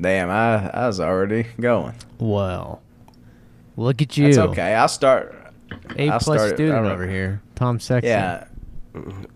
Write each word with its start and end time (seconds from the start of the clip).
Damn, 0.00 0.28
I, 0.30 0.68
I 0.70 0.86
was 0.86 1.00
already 1.00 1.46
going. 1.60 1.94
Well, 2.18 2.82
look 3.76 4.02
at 4.02 4.16
you. 4.16 4.26
That's 4.26 4.38
okay. 4.38 4.74
I'll 4.74 4.88
start. 4.88 5.34
A 5.96 6.08
I'll 6.08 6.18
plus 6.20 6.40
start 6.40 6.54
student 6.56 6.76
All 6.78 6.82
right. 6.84 6.92
over 6.92 7.08
here. 7.08 7.40
Tom 7.54 7.78
Sexton. 7.80 8.08
Yeah, 8.10 8.44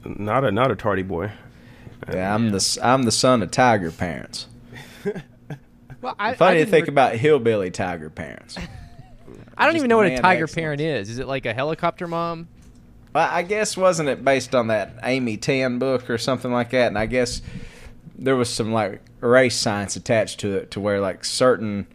Not 0.05 0.45
a 0.45 0.51
not 0.53 0.71
a 0.71 0.77
tardy 0.77 1.03
boy. 1.03 1.31
yeah. 2.13 2.35
I'm 2.35 2.51
the 2.51 2.57
s- 2.57 2.79
I'm 2.83 3.05
the 3.05 3.13
son 3.13 3.43
of 3.43 3.51
tiger 3.51 3.91
parents. 3.91 4.47
Well, 6.01 6.15
I, 6.17 6.35
Funny 6.35 6.61
I 6.61 6.65
to 6.65 6.71
think 6.71 6.87
re- 6.87 6.93
about 6.93 7.15
hillbilly 7.17 7.73
tiger 7.73 8.09
parents. 8.09 8.57
I 9.59 9.65
don't 9.65 9.75
just 9.75 9.81
even 9.81 9.89
know 9.89 9.97
what 9.97 10.07
a 10.07 10.17
tiger 10.19 10.45
excellence. 10.45 10.55
parent 10.55 10.81
is. 10.81 11.11
Is 11.11 11.19
it 11.19 11.27
like 11.27 11.45
a 11.45 11.53
helicopter 11.53 12.07
mom? 12.07 12.47
Well, 13.13 13.29
I 13.29 13.43
guess 13.43 13.77
wasn't 13.77 14.09
it 14.09 14.25
based 14.25 14.55
on 14.55 14.69
that 14.69 14.95
Amy 15.03 15.37
Tan 15.37 15.81
book 15.81 16.09
or 16.09 16.17
something 16.17 16.53
like 16.53 16.71
that? 16.71 16.87
And 16.87 16.97
I 16.97 17.07
guess 17.07 17.43
there 18.19 18.37
was 18.37 18.53
some 18.53 18.73
like 18.73 19.01
race 19.21 19.57
science 19.57 19.97
attached 19.97 20.41
to 20.41 20.57
it, 20.57 20.71
to 20.73 20.81
where 20.81 21.01
like 21.01 21.25
certain 21.25 21.87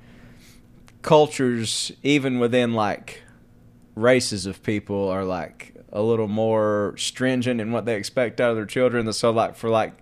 cultures, 1.02 1.92
even 2.02 2.40
within 2.40 2.74
like 2.74 3.22
races 3.96 4.46
of 4.46 4.64
people, 4.64 5.10
are 5.10 5.26
like 5.26 5.74
a 5.92 6.02
little 6.02 6.28
more 6.28 6.96
stringent 6.98 7.62
in 7.62 7.72
what 7.72 7.86
they 7.86 7.96
expect 7.96 8.42
out 8.42 8.52
of 8.52 8.56
their 8.56 8.66
children. 8.66 9.12
So 9.14 9.32
like 9.32 9.56
for 9.56 9.70
like 9.70 9.94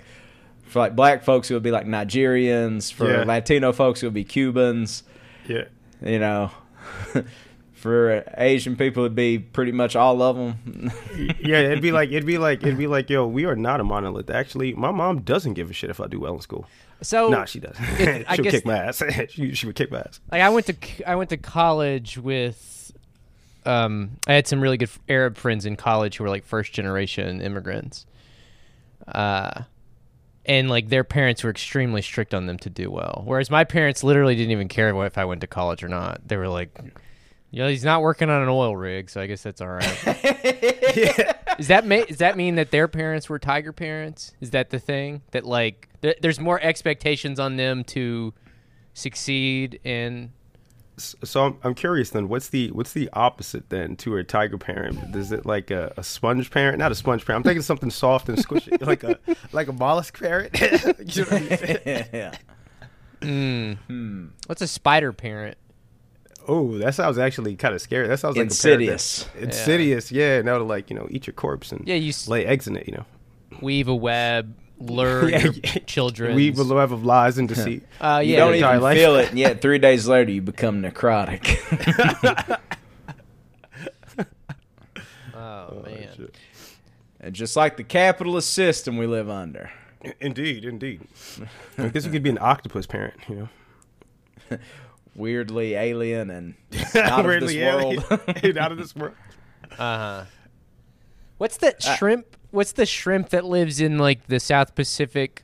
for 0.63 0.79
like 0.79 0.95
black 0.95 1.23
folks, 1.23 1.49
it 1.49 1.53
would 1.53 1.63
be 1.63 1.71
like 1.71 1.85
Nigerians. 1.85 2.93
For 2.93 3.11
Yeah. 3.11 3.23
Latino 3.23 3.73
folks, 3.73 4.01
it 4.03 4.05
would 4.05 4.13
be 4.13 4.23
Cubans. 4.23 5.03
Yeah. 5.47 5.65
You 6.03 6.19
know. 6.19 6.51
For 7.81 8.23
Asian 8.37 8.75
people, 8.75 9.03
it'd 9.03 9.15
be 9.15 9.39
pretty 9.39 9.71
much 9.71 9.95
all 9.95 10.21
of 10.21 10.35
them. 10.35 10.91
Yeah, 11.39 11.59
it'd 11.61 11.81
be 11.81 11.91
like 11.91 12.09
it'd 12.09 12.25
be 12.27 12.37
like 12.37 12.61
it'd 12.61 12.77
be 12.77 12.85
like, 12.87 13.09
yo, 13.09 13.25
we 13.25 13.45
are 13.45 13.55
not 13.55 13.79
a 13.79 13.83
monolith. 13.83 14.29
Actually, 14.29 14.73
my 14.73 14.91
mom 14.91 15.21
doesn't 15.21 15.53
give 15.55 15.69
a 15.69 15.73
shit 15.73 15.89
if 15.89 15.99
I 15.99 16.07
do 16.07 16.19
well 16.19 16.35
in 16.35 16.41
school. 16.41 16.67
So 17.01 17.29
nah, 17.29 17.45
she 17.45 17.59
doesn't. 17.59 17.83
it- 17.99 18.25
I 18.29 18.35
She'll 18.35 18.43
guess- 18.43 18.51
kick 18.53 18.65
my 18.65 18.77
ass. 18.77 19.01
she, 19.29 19.53
she 19.55 19.65
would 19.65 19.75
kick 19.75 19.91
my 19.91 19.99
ass. 19.99 20.19
like 20.31 20.41
I 20.41 20.49
went 20.49 20.67
to 20.67 20.75
c- 20.81 21.03
I 21.03 21.15
went 21.15 21.31
to 21.31 21.37
college 21.37 22.17
with 22.19 22.91
um 23.65 24.11
I 24.27 24.33
had 24.33 24.47
some 24.47 24.61
really 24.61 24.77
good 24.77 24.89
Arab 25.09 25.35
friends 25.37 25.65
in 25.65 25.75
college 25.75 26.17
who 26.17 26.23
were 26.23 26.29
like 26.29 26.45
first 26.45 26.73
generation 26.73 27.41
immigrants. 27.41 28.05
Uh 29.07 29.63
and 30.45 30.69
like 30.69 30.89
their 30.89 31.03
parents 31.03 31.43
were 31.43 31.49
extremely 31.51 32.01
strict 32.01 32.33
on 32.33 32.45
them 32.47 32.57
to 32.59 32.69
do 32.69 32.89
well. 32.89 33.23
Whereas 33.25 33.49
my 33.51 33.63
parents 33.63 34.03
literally 34.03 34.35
didn't 34.35 34.51
even 34.51 34.67
care 34.67 34.89
if 35.05 35.17
I 35.17 35.25
went 35.25 35.41
to 35.41 35.47
college 35.47 35.83
or 35.83 35.87
not. 35.89 36.27
They 36.27 36.37
were 36.37 36.47
like 36.47 36.77
you 37.51 37.61
know, 37.61 37.67
he's 37.67 37.83
not 37.83 38.01
working 38.01 38.29
on 38.29 38.41
an 38.41 38.49
oil 38.49 38.75
rig, 38.75 39.09
so 39.09 39.21
I 39.21 39.27
guess 39.27 39.43
that's 39.43 39.61
all 39.61 39.67
right. 39.67 39.83
Is 41.59 41.67
that 41.67 41.85
ma- 41.85 42.05
does 42.05 42.17
that 42.17 42.37
mean 42.37 42.55
that 42.55 42.71
their 42.71 42.87
parents 42.87 43.29
were 43.29 43.37
tiger 43.37 43.73
parents? 43.73 44.33
Is 44.39 44.51
that 44.51 44.69
the 44.69 44.79
thing 44.79 45.21
that 45.31 45.45
like 45.45 45.89
th- 46.01 46.17
there's 46.21 46.39
more 46.39 46.59
expectations 46.61 47.39
on 47.39 47.57
them 47.57 47.83
to 47.85 48.33
succeed 48.93 49.79
in 49.83 50.31
So 50.97 51.45
I'm, 51.45 51.57
I'm 51.63 51.73
curious 51.75 52.09
then. 52.11 52.29
What's 52.29 52.49
the 52.49 52.71
what's 52.71 52.93
the 52.93 53.09
opposite 53.13 53.69
then 53.69 53.95
to 53.97 54.15
a 54.17 54.23
tiger 54.23 54.57
parent? 54.57 55.13
Is 55.15 55.31
it 55.31 55.45
like 55.45 55.71
a, 55.71 55.93
a 55.97 56.03
sponge 56.03 56.51
parent? 56.51 56.79
Not 56.79 56.91
a 56.91 56.95
sponge 56.95 57.25
parent. 57.25 57.41
I'm 57.41 57.49
thinking 57.49 57.61
something 57.63 57.91
soft 57.91 58.29
and 58.29 58.37
squishy, 58.37 58.81
like 58.85 59.03
a 59.03 59.19
like 59.51 59.67
a 59.67 59.73
mollusk 59.73 60.19
parent. 60.19 60.59
you 60.61 60.67
know 60.67 60.77
what 60.77 61.33
I'm 61.33 61.57
saying? 61.57 62.05
yeah. 62.13 62.35
Mm. 63.21 64.29
What's 64.47 64.61
a 64.61 64.67
spider 64.67 65.13
parent? 65.13 65.57
Oh, 66.53 66.77
that 66.79 66.93
sounds 66.95 67.17
actually 67.17 67.55
kind 67.55 67.73
of 67.73 67.81
scary. 67.81 68.07
That 68.07 68.19
sounds 68.19 68.35
like 68.35 68.43
Insidious. 68.43 69.23
A 69.23 69.29
parent 69.29 69.43
insidious, 69.53 70.11
yeah. 70.11 70.41
Now 70.41 70.57
to 70.57 70.63
like 70.63 70.89
you 70.89 70.95
know 70.97 71.07
eat 71.09 71.25
your 71.27 71.33
corpse 71.33 71.71
and 71.71 71.87
Yeah, 71.87 71.95
you 71.95 72.09
s- 72.09 72.27
lay 72.27 72.45
eggs 72.45 72.67
in 72.67 72.75
it. 72.75 72.87
You 72.87 72.95
know, 72.97 73.05
Weave 73.61 73.87
a 73.87 73.95
web, 73.95 74.53
lure 74.79 75.29
Yeah, 75.29 75.43
your 75.43 75.53
yeah. 75.53 75.71
children. 75.85 76.35
weave 76.35 76.59
a 76.59 76.63
web 76.63 76.91
of 76.91 77.05
lies 77.05 77.37
and 77.37 77.47
deceit. 77.47 77.83
Uh, 78.01 78.19
You 78.25 78.35
don't 78.35 78.55
even 78.55 78.81
life. 78.81 78.97
feel 78.97 79.15
it, 79.15 79.29
and 79.29 79.39
yet 79.39 79.61
three 79.65 79.77
days 79.79 80.07
later 80.07 80.31
you 80.31 80.41
become 80.41 80.81
necrotic. 80.81 81.45
oh 85.35 85.81
man. 85.85 86.07
shit. 86.15 86.35
and 87.19 87.33
just 87.33 87.55
like 87.55 87.77
the 87.77 87.83
capitalist 87.83 88.51
system 88.53 88.97
we 88.97 89.07
live 89.07 89.29
under. 89.29 89.71
Indeed, 90.19 90.65
indeed. 90.65 91.01
I 91.77 91.89
guess 91.89 92.05
you 92.05 92.11
could 92.11 92.23
be 92.23 92.31
an 92.31 92.39
octopus 92.41 92.87
parent. 92.87 93.13
You 93.29 93.47
know, 94.49 94.57
Weirdly 95.15 95.73
alien 95.75 96.29
and 96.29 96.55
out 96.95 97.25
of 97.29 97.41
this 97.41 97.55
world. 97.55 98.05
alien, 98.43 98.57
out 98.57 98.71
of 98.71 98.77
this 98.77 98.95
world. 98.95 99.15
Uh 99.71 99.75
huh. 99.97 100.25
What's 101.37 101.57
that 101.57 101.81
shrimp? 101.81 102.37
What's 102.51 102.73
the 102.73 102.85
shrimp 102.85 103.29
that 103.29 103.45
lives 103.45 103.79
in 103.81 103.97
like 103.97 104.27
the 104.27 104.39
South 104.39 104.75
Pacific? 104.75 105.43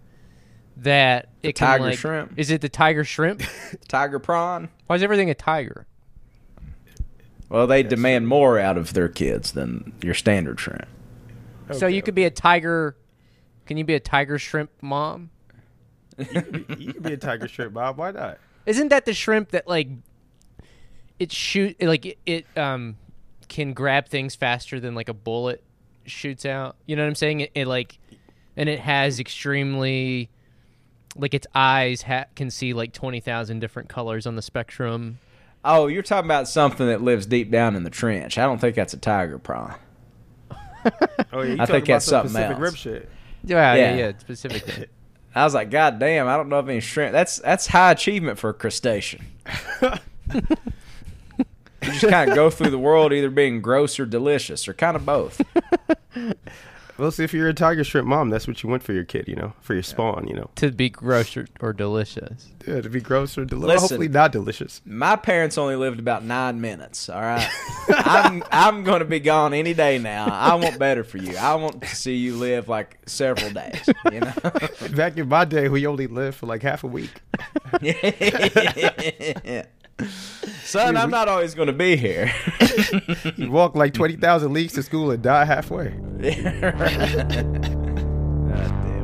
That 0.78 1.30
it 1.42 1.56
can, 1.56 1.68
tiger 1.68 1.84
like- 1.86 1.98
shrimp. 1.98 2.34
Is 2.38 2.52
it 2.52 2.62
the 2.62 2.70
tiger 2.70 3.04
shrimp? 3.04 3.42
Tiger 3.88 4.20
prawn. 4.20 4.70
Why 4.86 4.96
is 4.96 5.02
everything 5.04 5.30
a 5.32 5.34
tiger? 5.34 5.88
Well, 7.50 7.66
they 7.66 7.82
demand 7.82 8.28
more 8.28 8.60
out 8.60 8.78
of 8.78 8.94
their 8.94 9.08
kids 9.10 9.54
than 9.54 9.94
your 10.04 10.14
standard 10.14 10.60
shrimp. 10.60 10.86
So 11.72 11.88
you 11.88 12.02
could 12.04 12.14
be 12.14 12.26
a 12.26 12.30
tiger. 12.30 12.96
Can 13.66 13.78
you 13.78 13.86
be 13.86 13.96
a 13.96 14.00
tiger 14.00 14.38
shrimp 14.38 14.70
mom? 14.82 15.32
You 16.18 16.26
could 16.94 17.04
be 17.04 17.14
a 17.14 17.18
tiger 17.18 17.48
shrimp, 17.48 17.74
Bob. 17.74 17.98
Why 17.98 18.12
not? 18.12 18.38
Isn't 18.68 18.90
that 18.90 19.06
the 19.06 19.14
shrimp 19.14 19.50
that 19.52 19.68
like 19.68 19.88
it 21.18 21.32
shoot 21.32 21.82
like 21.82 22.06
it, 22.06 22.18
it 22.26 22.46
um 22.58 22.96
can 23.48 23.74
grab 23.74 24.08
things 24.08 24.36
faster 24.36 24.80
than 24.80 24.94
like 24.94 25.10
a 25.10 25.14
bullet 25.14 25.64
shoots 26.06 26.46
out? 26.46 26.76
You 26.86 26.96
know 26.96 27.02
what 27.04 27.08
I'm 27.10 27.16
saying? 27.16 27.40
It, 27.40 27.52
it 27.56 27.66
like 27.68 27.98
and 28.56 28.70
it 28.70 28.80
has 28.80 29.20
extremely 29.20 30.30
like 31.16 31.34
its 31.34 31.48
eyes 31.56 32.04
ha- 32.04 32.26
can 32.36 32.52
see 32.52 32.74
like 32.74 32.94
20,000 32.94 33.60
different 33.60 33.90
colors 33.90 34.28
on 34.28 34.36
the 34.36 34.42
spectrum. 34.42 35.18
Oh, 35.66 35.88
you're 35.88 36.04
talking 36.04 36.28
about 36.28 36.48
something 36.48 36.86
that 36.88 37.02
lives 37.02 37.26
deep 37.26 37.50
down 37.50 37.76
in 37.76 37.84
the 37.84 37.90
trench. 37.90 38.38
I 38.38 38.44
don't 38.44 38.60
think 38.60 38.76
that's 38.76 38.94
a 38.94 38.98
tiger 38.98 39.40
prawn. 39.40 39.76
Oh 41.34 41.42
yeah, 41.42 41.56
I 41.62 41.66
think 41.66 41.86
about 41.86 41.88
that's 41.88 42.06
some 42.06 42.28
something 42.28 42.34
Pacific 42.34 42.52
else. 42.52 42.60
Rib 42.60 42.76
shit. 42.76 43.10
Yeah, 43.44 43.74
yeah, 43.74 43.76
Yeah. 43.76 43.96
yeah, 43.96 44.12
specifically. 44.20 44.88
I 45.38 45.44
was 45.44 45.54
like, 45.54 45.70
God 45.70 46.00
damn, 46.00 46.28
I 46.28 46.36
don't 46.38 46.50
know 46.50 46.60
if 46.60 46.68
any 46.68 46.80
shrimp. 46.80 47.12
That's 47.12 47.38
that's 47.40 47.68
high 47.68 47.92
achievement 47.92 48.40
for 48.40 48.50
a 48.50 48.54
crustacean. 48.54 49.26
you 49.82 50.42
just 51.82 52.08
kind 52.08 52.30
of 52.30 52.36
go 52.36 52.50
through 52.50 52.72
the 52.72 52.80
world 52.80 53.14
either 53.14 53.30
being 53.30 53.62
gross 53.62 54.00
or 54.00 54.06
delicious, 54.06 54.68
or 54.68 54.74
kind 54.74 54.96
of 54.96 55.06
both. 55.06 55.42
Well, 56.98 57.12
see, 57.12 57.24
if 57.24 57.34
you're 57.34 57.48
a 57.48 57.54
tiger 57.54 57.84
shrimp 57.84 58.08
mom, 58.08 58.30
that's 58.30 58.48
what 58.48 58.64
you 58.64 58.70
want 58.70 58.84
for 58.84 58.94
your 58.94 59.04
kid. 59.04 59.28
You 59.28 59.36
know, 59.36 59.54
for 59.62 59.74
your 59.74 59.84
spawn. 59.84 60.28
You 60.28 60.36
know, 60.36 60.50
to 60.56 60.72
be 60.72 60.90
gross 60.90 61.38
or, 61.38 61.48
or 61.60 61.74
delicious. 61.74 62.48
yeah, 62.68 62.82
to 62.82 62.90
be 62.90 63.00
gross 63.00 63.38
or 63.38 63.46
delicious. 63.46 63.82
Listen. 63.82 63.96
Hopefully 63.96 64.08
not 64.08 64.32
delicious. 64.32 64.82
My 64.86 65.16
parents 65.16 65.58
only 65.58 65.76
lived 65.76 66.00
about 66.00 66.24
nine 66.24 66.60
minutes. 66.60 67.10
All 67.10 67.22
right, 67.22 67.48
I'm 67.90 68.44
I'm 68.52 68.84
going 68.84 69.00
to 69.00 69.06
be 69.06 69.20
gone 69.20 69.54
any 69.54 69.74
day 69.74 70.00
now. 70.00 70.26
I 70.26 70.56
want 70.56 70.80
better 70.80 71.04
for 71.04 71.18
you. 71.18 71.38
I 71.38 71.56
want 71.56 71.82
to 71.82 71.96
see 71.96 72.16
you 72.16 72.36
live 72.36 72.68
like 72.68 72.98
several 73.06 73.52
days. 73.52 73.88
You 74.12 74.22
know. 74.22 74.34
Back 74.96 75.18
in 75.18 75.28
my 75.28 75.46
day, 75.46 75.70
we 75.70 75.86
only 75.86 76.08
lived 76.08 76.38
for 76.38 76.48
like 76.48 76.64
half 76.64 76.84
a 76.84 76.88
week. 76.88 77.12
Son, 80.64 80.98
I'm 80.98 81.10
not 81.10 81.28
always 81.28 81.56
going 81.56 81.68
to 81.68 81.74
be 81.74 81.96
here. 81.96 82.32
You 83.36 83.52
walk 83.52 83.76
like 83.76 83.94
twenty 83.94 84.16
thousand 84.16 84.54
leagues 84.54 84.74
to 84.74 84.84
school 84.84 85.12
and 85.12 85.22
die 85.22 85.46
halfway. 85.46 85.94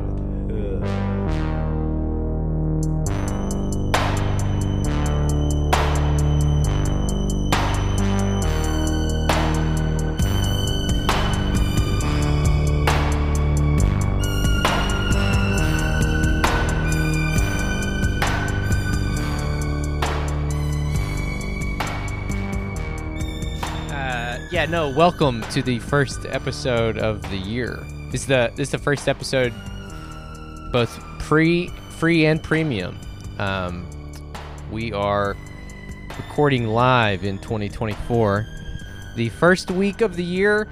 no. 24.74 24.88
Welcome 24.88 25.42
to 25.52 25.62
the 25.62 25.78
first 25.78 26.26
episode 26.26 26.98
of 26.98 27.22
the 27.30 27.36
year. 27.36 27.78
This 28.10 28.22
is 28.22 28.26
the 28.26 28.50
this 28.56 28.66
is 28.66 28.72
the 28.72 28.78
first 28.78 29.08
episode, 29.08 29.52
both 30.72 31.00
pre, 31.20 31.68
free, 31.90 32.26
and 32.26 32.42
premium. 32.42 32.98
Um, 33.38 33.86
we 34.72 34.92
are 34.92 35.36
recording 36.16 36.66
live 36.66 37.22
in 37.22 37.38
2024, 37.38 38.48
the 39.14 39.28
first 39.28 39.70
week 39.70 40.00
of 40.00 40.16
the 40.16 40.24
year, 40.24 40.66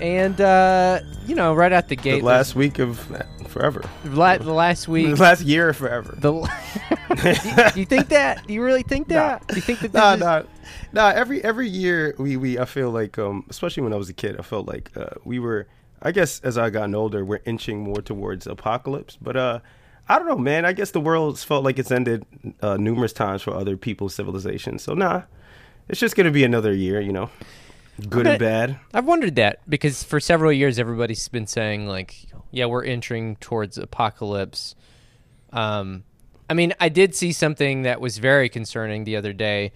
and 0.00 0.40
uh, 0.40 0.98
you 1.24 1.36
know, 1.36 1.54
right 1.54 1.72
out 1.72 1.86
the 1.86 1.94
The 1.94 2.02
gate, 2.02 2.24
last 2.24 2.56
week 2.56 2.80
of 2.80 2.98
forever. 3.56 3.82
the 4.04 4.10
la- 4.16 4.38
the 4.38 4.52
last 4.52 4.84
The 4.86 4.90
week. 4.92 5.18
last 5.18 5.42
year 5.42 5.72
forever. 5.72 6.14
The 6.18 6.32
do, 7.22 7.28
you, 7.28 7.70
do 7.74 7.80
you 7.80 7.86
think 7.86 8.08
that? 8.08 8.46
Do 8.46 8.52
you 8.54 8.62
really 8.62 8.82
think 8.82 9.08
that? 9.16 9.46
Do 9.48 9.56
you 9.56 9.62
think 9.62 9.80
that? 9.80 9.92
This 9.92 10.00
Nah, 10.02 10.14
is- 10.14 10.20
nah, 10.20 10.42
nah. 10.92 11.08
Every 11.14 11.42
every 11.42 11.68
year 11.68 12.14
we 12.18 12.36
we 12.36 12.58
I 12.58 12.64
feel 12.64 12.90
like 12.90 13.18
um 13.18 13.44
especially 13.48 13.82
when 13.82 13.92
I 13.92 13.96
was 13.96 14.08
a 14.08 14.14
kid 14.14 14.36
I 14.38 14.42
felt 14.42 14.66
like 14.66 14.90
uh, 14.96 15.14
we 15.24 15.38
were 15.38 15.66
I 16.02 16.12
guess 16.12 16.40
as 16.40 16.58
I 16.58 16.70
gotten 16.70 16.94
older 16.94 17.24
we're 17.24 17.40
inching 17.46 17.80
more 17.82 18.02
towards 18.02 18.46
apocalypse. 18.46 19.16
But 19.20 19.36
uh 19.36 19.60
I 20.08 20.18
don't 20.18 20.28
know, 20.28 20.38
man. 20.38 20.64
I 20.64 20.72
guess 20.72 20.92
the 20.92 21.00
world's 21.00 21.42
felt 21.42 21.64
like 21.64 21.80
it's 21.80 21.90
ended 21.90 22.24
uh, 22.62 22.76
numerous 22.76 23.12
times 23.12 23.42
for 23.42 23.52
other 23.52 23.76
people's 23.76 24.14
civilizations. 24.14 24.82
So 24.84 24.94
nah, 24.94 25.22
it's 25.88 25.98
just 25.98 26.14
gonna 26.14 26.30
be 26.30 26.44
another 26.44 26.72
year, 26.72 27.00
you 27.00 27.12
know, 27.12 27.28
good 28.08 28.26
and 28.26 28.38
bad. 28.38 28.78
I've 28.92 29.06
wondered 29.06 29.36
that 29.36 29.68
because 29.68 30.02
for 30.02 30.20
several 30.20 30.52
years 30.52 30.78
everybody's 30.78 31.28
been 31.28 31.46
saying 31.46 31.86
like, 31.86 32.26
yeah, 32.50 32.66
we're 32.66 32.84
entering 32.84 33.36
towards 33.36 33.78
apocalypse. 33.78 34.74
Um, 35.52 36.04
I 36.48 36.54
mean, 36.54 36.74
I 36.78 36.88
did 36.88 37.14
see 37.14 37.32
something 37.32 37.82
that 37.82 38.00
was 38.00 38.18
very 38.18 38.48
concerning 38.48 39.04
the 39.04 39.16
other 39.16 39.32
day. 39.32 39.72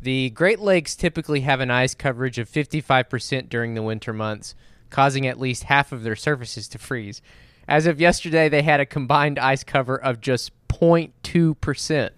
The 0.00 0.30
Great 0.30 0.60
Lakes 0.60 0.94
typically 0.94 1.40
have 1.40 1.60
an 1.60 1.70
ice 1.70 1.94
coverage 1.94 2.38
of 2.38 2.50
55% 2.50 3.48
during 3.48 3.74
the 3.74 3.82
winter 3.82 4.12
months, 4.12 4.54
causing 4.90 5.26
at 5.26 5.40
least 5.40 5.64
half 5.64 5.92
of 5.92 6.02
their 6.02 6.16
surfaces 6.16 6.68
to 6.68 6.78
freeze. 6.78 7.22
As 7.68 7.86
of 7.86 8.00
yesterday, 8.00 8.48
they 8.48 8.62
had 8.62 8.80
a 8.80 8.86
combined 8.86 9.38
ice 9.38 9.64
cover 9.64 9.96
of 9.96 10.20
just 10.20 10.52
0.2%. 10.68 12.10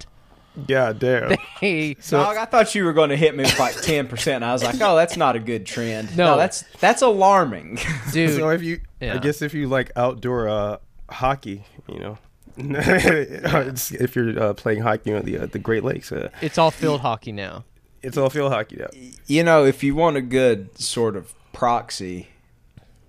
Yeah, 0.66 0.92
damn. 0.92 1.36
So 2.00 2.18
Dog, 2.22 2.36
I 2.36 2.44
thought 2.44 2.74
you 2.74 2.84
were 2.84 2.92
going 2.92 3.10
to 3.10 3.16
hit 3.16 3.34
me 3.36 3.42
with 3.42 3.58
like 3.58 3.74
ten 3.82 4.06
percent. 4.06 4.44
I 4.44 4.52
was 4.52 4.62
like, 4.62 4.80
oh, 4.80 4.94
that's 4.96 5.16
not 5.16 5.34
a 5.36 5.40
good 5.40 5.66
trend. 5.66 6.16
No. 6.16 6.36
that's 6.36 6.62
that's 6.80 7.02
alarming. 7.02 7.78
dude, 8.12 8.30
so 8.36 8.48
if 8.50 8.62
you, 8.62 8.80
Yeah. 9.00 9.14
I 9.14 9.18
guess 9.18 9.42
if 9.42 9.54
you 9.54 9.66
like 9.68 9.90
outdoor 9.96 10.48
uh, 10.48 10.76
hockey, 11.10 11.64
you 11.88 11.98
know, 11.98 12.18
if 12.56 14.14
you're 14.16 14.40
uh, 14.40 14.54
playing 14.54 14.82
hockey 14.82 15.12
on 15.14 15.24
the 15.24 15.38
uh, 15.38 15.46
the 15.46 15.58
Great 15.58 15.84
Lakes, 15.84 16.12
uh, 16.12 16.30
it's 16.40 16.58
all 16.58 16.70
field 16.70 17.00
hockey 17.00 17.32
now. 17.32 17.64
it's 18.02 18.16
all 18.16 18.30
field 18.30 18.52
hockey 18.52 18.76
now. 18.76 18.88
you 19.26 19.42
know, 19.42 19.64
if 19.64 19.82
you 19.82 19.94
want 19.94 20.16
a 20.16 20.22
good 20.22 20.78
sort 20.78 21.16
of 21.16 21.34
proxy 21.52 22.28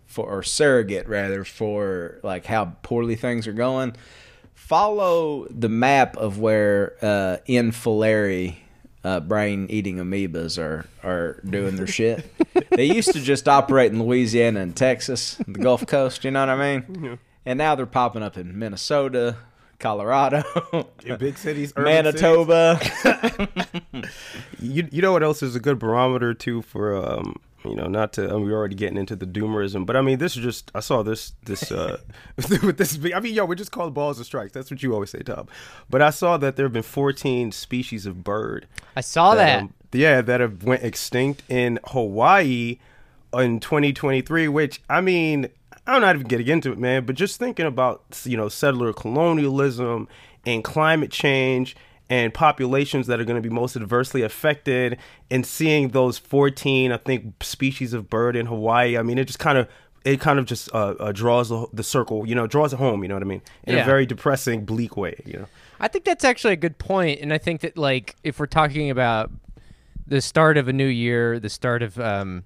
for 0.07 0.27
or 0.27 0.41
surrogate 0.43 1.07
rather 1.07 1.43
for 1.43 2.19
like 2.23 2.45
how 2.45 2.73
poorly 2.81 3.15
things 3.15 3.47
are 3.47 3.53
going, 3.53 3.95
follow 4.69 5.47
the 5.49 5.67
map 5.67 6.15
of 6.15 6.37
where 6.37 6.93
uh, 7.01 7.37
infilary 7.47 8.59
uh, 9.03 9.19
brain 9.19 9.65
eating 9.69 9.97
amoebas 9.97 10.59
are 10.59 10.85
are 11.03 11.41
doing 11.49 11.75
their 11.75 11.87
shit. 11.87 12.31
they 12.69 12.85
used 12.85 13.11
to 13.13 13.19
just 13.19 13.47
operate 13.47 13.91
in 13.91 14.03
Louisiana 14.03 14.59
and 14.59 14.75
Texas, 14.75 15.41
the 15.47 15.59
Gulf 15.59 15.87
Coast. 15.87 16.23
You 16.23 16.29
know 16.31 16.41
what 16.41 16.49
I 16.49 16.77
mean? 16.77 17.19
And 17.47 17.57
now 17.57 17.73
they're 17.73 17.87
popping 17.87 18.21
up 18.21 18.37
in 18.37 18.59
Minnesota, 18.59 19.37
Colorado, 19.79 20.43
In 21.03 21.17
big 21.17 21.37
cities, 21.37 21.73
Manitoba. 21.75 22.79
You 24.61 24.89
you 24.91 25.01
know 25.01 25.13
what 25.13 25.23
else 25.23 25.41
is 25.41 25.55
a 25.55 25.59
good 25.59 25.79
barometer 25.79 26.33
too 26.33 26.61
for 26.61 26.95
um 26.97 27.37
you 27.65 27.75
know 27.75 27.87
not 27.87 28.13
to 28.13 28.23
I 28.29 28.33
mean, 28.33 28.45
we're 28.45 28.57
already 28.57 28.75
getting 28.75 28.97
into 28.97 29.15
the 29.15 29.25
doomerism 29.25 29.85
but 29.85 29.95
I 29.95 30.01
mean 30.01 30.17
this 30.19 30.37
is 30.37 30.43
just 30.43 30.71
I 30.73 30.79
saw 30.79 31.03
this 31.03 31.33
this 31.43 31.71
uh 31.71 31.97
with 32.37 32.77
this 32.77 32.97
I 33.13 33.19
mean 33.19 33.33
yo 33.33 33.45
we're 33.45 33.55
just 33.55 33.71
called 33.71 33.93
balls 33.93 34.17
and 34.17 34.25
strikes 34.25 34.53
that's 34.53 34.71
what 34.71 34.81
you 34.81 34.93
always 34.93 35.09
say 35.09 35.19
Tom 35.19 35.47
but 35.89 36.01
I 36.01 36.09
saw 36.09 36.37
that 36.37 36.55
there 36.55 36.65
have 36.65 36.73
been 36.73 36.83
14 36.83 37.51
species 37.51 38.05
of 38.05 38.23
bird 38.23 38.67
I 38.95 39.01
saw 39.01 39.35
that. 39.35 39.61
um, 39.63 39.73
yeah 39.91 40.21
that 40.21 40.39
have 40.39 40.63
went 40.63 40.83
extinct 40.83 41.43
in 41.49 41.79
Hawaii 41.87 42.77
in 43.33 43.59
2023 43.59 44.47
which 44.47 44.81
I 44.89 45.01
mean 45.01 45.49
I'm 45.85 46.01
not 46.01 46.15
even 46.15 46.27
getting 46.27 46.47
into 46.47 46.71
it 46.71 46.77
man 46.77 47.05
but 47.05 47.15
just 47.15 47.39
thinking 47.39 47.65
about 47.65 48.21
you 48.23 48.37
know 48.37 48.47
settler 48.49 48.93
colonialism 48.93 50.07
and 50.45 50.63
climate 50.63 51.11
change 51.11 51.75
and 52.09 52.33
populations 52.33 53.07
that 53.07 53.19
are 53.19 53.23
going 53.25 53.41
to 53.41 53.47
be 53.47 53.53
most 53.53 53.75
adversely 53.75 54.21
affected 54.23 54.97
and 55.29 55.45
seeing 55.45 55.89
those 55.89 56.17
14 56.17 56.91
i 56.91 56.97
think 56.97 57.43
species 57.43 57.93
of 57.93 58.09
bird 58.09 58.35
in 58.35 58.45
hawaii 58.47 58.97
i 58.97 59.01
mean 59.03 59.17
it 59.17 59.25
just 59.25 59.39
kind 59.39 59.57
of 59.57 59.67
it 60.05 60.19
kind 60.21 60.39
of 60.39 60.45
just 60.45 60.73
uh, 60.73 60.95
uh, 60.99 61.11
draws 61.11 61.49
the, 61.49 61.67
the 61.73 61.83
circle 61.83 62.25
you 62.27 62.33
know 62.33 62.47
draws 62.47 62.73
it 62.73 62.77
home 62.77 63.03
you 63.03 63.07
know 63.09 63.15
what 63.15 63.21
i 63.23 63.25
mean 63.27 63.41
in 63.63 63.75
Yeah. 63.75 63.81
a 63.81 63.85
very 63.85 64.05
depressing 64.05 64.65
bleak 64.65 64.95
way 64.97 65.15
you 65.25 65.33
know 65.39 65.45
I 65.81 65.87
think 65.87 66.03
that's 66.03 66.25
actually 66.25 66.51
a 66.51 66.57
good 66.57 66.77
point, 66.77 67.21
and 67.21 67.31
I 67.31 67.37
think 67.37 67.61
that 67.61 67.77
like 67.77 68.17
if 68.21 68.37
we're 68.37 68.47
talking 68.47 68.89
about 68.89 69.31
the 70.05 70.19
start 70.19 70.57
of 70.57 70.67
a 70.67 70.73
new 70.73 70.85
year, 70.85 71.39
the 71.39 71.47
start 71.47 71.81
of 71.81 71.97
um, 71.97 72.43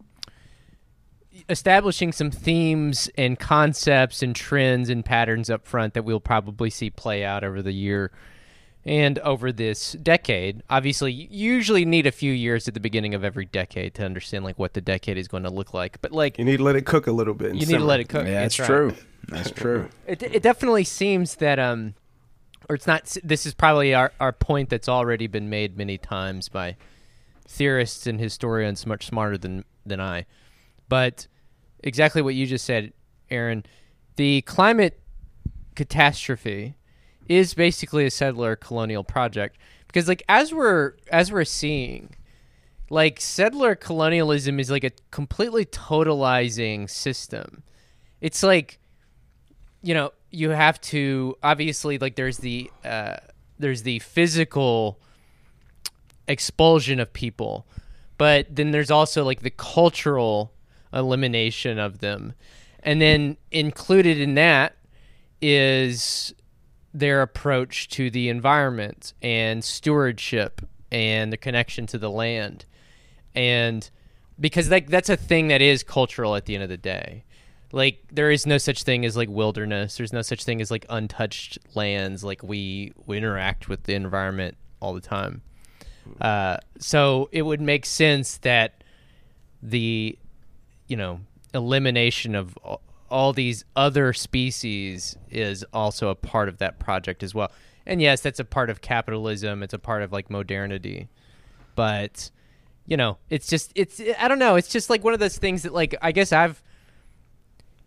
establishing 1.49 2.11
some 2.11 2.29
themes 2.29 3.09
and 3.17 3.39
concepts 3.39 4.21
and 4.21 4.35
trends 4.35 4.89
and 4.89 5.03
patterns 5.03 5.49
up 5.49 5.65
front 5.65 5.95
that 5.95 6.03
we'll 6.05 6.19
probably 6.19 6.69
see 6.69 6.89
play 6.91 7.25
out 7.25 7.43
over 7.43 7.61
the 7.63 7.71
year 7.71 8.11
and 8.85 9.19
over 9.19 9.51
this 9.51 9.93
decade. 9.93 10.61
Obviously, 10.69 11.11
you 11.11 11.27
usually 11.29 11.85
need 11.85 12.05
a 12.05 12.11
few 12.11 12.33
years 12.33 12.67
at 12.67 12.73
the 12.73 12.79
beginning 12.79 13.13
of 13.13 13.23
every 13.23 13.45
decade 13.45 13.93
to 13.95 14.05
understand 14.05 14.43
like 14.43 14.59
what 14.59 14.73
the 14.73 14.81
decade 14.81 15.17
is 15.17 15.27
going 15.27 15.43
to 15.43 15.49
look 15.49 15.73
like. 15.73 16.01
But 16.01 16.11
like 16.11 16.37
you 16.37 16.45
need 16.45 16.57
to 16.57 16.63
let 16.63 16.75
it 16.75 16.85
cook 16.85 17.07
a 17.07 17.11
little 17.11 17.33
bit 17.33 17.51
and 17.51 17.59
you 17.59 17.65
need 17.65 17.77
to 17.77 17.85
let 17.85 17.99
it 17.99 18.09
cook. 18.09 18.25
Yeah, 18.25 18.41
that's 18.41 18.59
right. 18.59 18.65
true. 18.65 18.93
That's 19.29 19.51
true. 19.51 19.89
It, 20.07 20.21
it 20.21 20.43
definitely 20.43 20.83
seems 20.83 21.35
that 21.35 21.59
um 21.59 21.93
or 22.67 22.75
it's 22.75 22.87
not 22.87 23.15
this 23.23 23.45
is 23.45 23.53
probably 23.53 23.93
our, 23.93 24.11
our 24.19 24.33
point 24.33 24.69
that's 24.69 24.89
already 24.89 25.27
been 25.27 25.49
made 25.49 25.77
many 25.77 25.97
times 25.97 26.49
by 26.49 26.75
theorists 27.47 28.05
and 28.05 28.19
historians 28.19 28.85
much 28.85 29.05
smarter 29.05 29.37
than 29.37 29.63
than 29.85 30.01
I. 30.01 30.25
But 30.89 31.27
exactly 31.79 32.21
what 32.21 32.35
you 32.35 32.45
just 32.45 32.65
said, 32.65 32.91
Aaron, 33.29 33.65
the 34.17 34.41
climate 34.41 34.99
catastrophe 35.75 36.75
is 37.27 37.53
basically 37.53 38.05
a 38.05 38.11
settler 38.11 38.55
colonial 38.55 39.03
project 39.03 39.57
because 39.87 40.07
like 40.07 40.23
as 40.27 40.53
we're 40.53 40.93
as 41.11 41.31
we're 41.31 41.45
seeing 41.45 42.15
like 42.89 43.19
settler 43.19 43.75
colonialism 43.75 44.59
is 44.59 44.69
like 44.69 44.83
a 44.83 44.91
completely 45.11 45.65
totalizing 45.65 46.89
system. 46.89 47.63
It's 48.21 48.43
like 48.43 48.79
you 49.81 49.93
know 49.93 50.11
you 50.31 50.49
have 50.49 50.81
to 50.81 51.37
obviously 51.43 51.97
like 51.97 52.15
there's 52.15 52.37
the 52.37 52.71
uh, 52.83 53.17
there's 53.59 53.83
the 53.83 53.99
physical 53.99 54.99
expulsion 56.27 56.99
of 56.99 57.11
people 57.11 57.67
but 58.17 58.47
then 58.49 58.71
there's 58.71 58.89
also 58.89 59.25
like 59.25 59.41
the 59.41 59.49
cultural 59.49 60.53
elimination 60.93 61.77
of 61.77 61.99
them 61.99 62.33
and 62.81 63.01
then 63.01 63.35
included 63.51 64.17
in 64.19 64.35
that 64.35 64.77
is 65.41 66.33
their 66.93 67.21
approach 67.21 67.87
to 67.89 68.09
the 68.09 68.29
environment 68.29 69.13
and 69.21 69.63
stewardship 69.63 70.61
and 70.91 71.33
the 71.33 71.37
connection 71.37 71.87
to 71.87 71.97
the 71.97 72.09
land. 72.09 72.65
And 73.33 73.89
because 74.39 74.69
like 74.69 74.87
that's 74.87 75.09
a 75.09 75.17
thing 75.17 75.47
that 75.47 75.61
is 75.61 75.83
cultural 75.83 76.35
at 76.35 76.45
the 76.45 76.55
end 76.55 76.63
of 76.63 76.69
the 76.69 76.77
day. 76.77 77.23
Like 77.71 78.03
there 78.11 78.29
is 78.29 78.45
no 78.45 78.59
such 78.59 78.83
thing 78.83 79.03
as 79.03 79.17
like 79.17 79.29
wilderness. 79.29 79.97
There's 79.97 80.13
no 80.13 80.21
such 80.21 80.43
thing 80.43 80.61
as 80.61 80.69
like 80.69 80.85
untouched 80.89 81.57
lands. 81.73 82.23
Like 82.23 82.43
we 82.43 82.93
we 83.07 83.17
interact 83.17 83.67
with 83.67 83.83
the 83.83 83.95
environment 83.95 84.57
all 84.79 84.93
the 84.93 85.01
time. 85.01 85.41
Uh, 86.21 86.57
so 86.79 87.29
it 87.31 87.43
would 87.43 87.61
make 87.61 87.85
sense 87.85 88.37
that 88.39 88.83
the 89.61 90.17
you 90.87 90.97
know 90.97 91.21
elimination 91.53 92.35
of 92.35 92.57
all- 93.13 93.33
these 93.33 93.63
other 93.75 94.11
species 94.13 95.15
is 95.29 95.63
also 95.71 96.09
a 96.09 96.15
part 96.15 96.49
of 96.49 96.57
that 96.57 96.79
project 96.79 97.23
as 97.23 97.33
well. 97.35 97.51
And 97.85 98.01
yes 98.01 98.21
that's 98.21 98.39
a 98.39 98.45
part 98.45 98.69
of 98.69 98.81
capitalism. 98.81 99.61
It's 99.63 99.73
a 99.73 99.79
part 99.79 100.01
of 100.01 100.11
like 100.11 100.29
modernity. 100.29 101.09
But 101.75 102.31
you 102.85 102.97
know 102.97 103.17
it's 103.29 103.47
just 103.47 103.71
it's 103.75 104.01
i 104.19 104.27
don't 104.27 104.39
know. 104.39 104.55
It's 104.55 104.67
just 104.67 104.89
like 104.89 105.03
one 105.03 105.13
of 105.13 105.19
those 105.19 105.37
things 105.37 105.63
that 105.63 105.73
like 105.73 105.95
i 106.01 106.11
guess 106.11 106.33
i've 106.33 106.61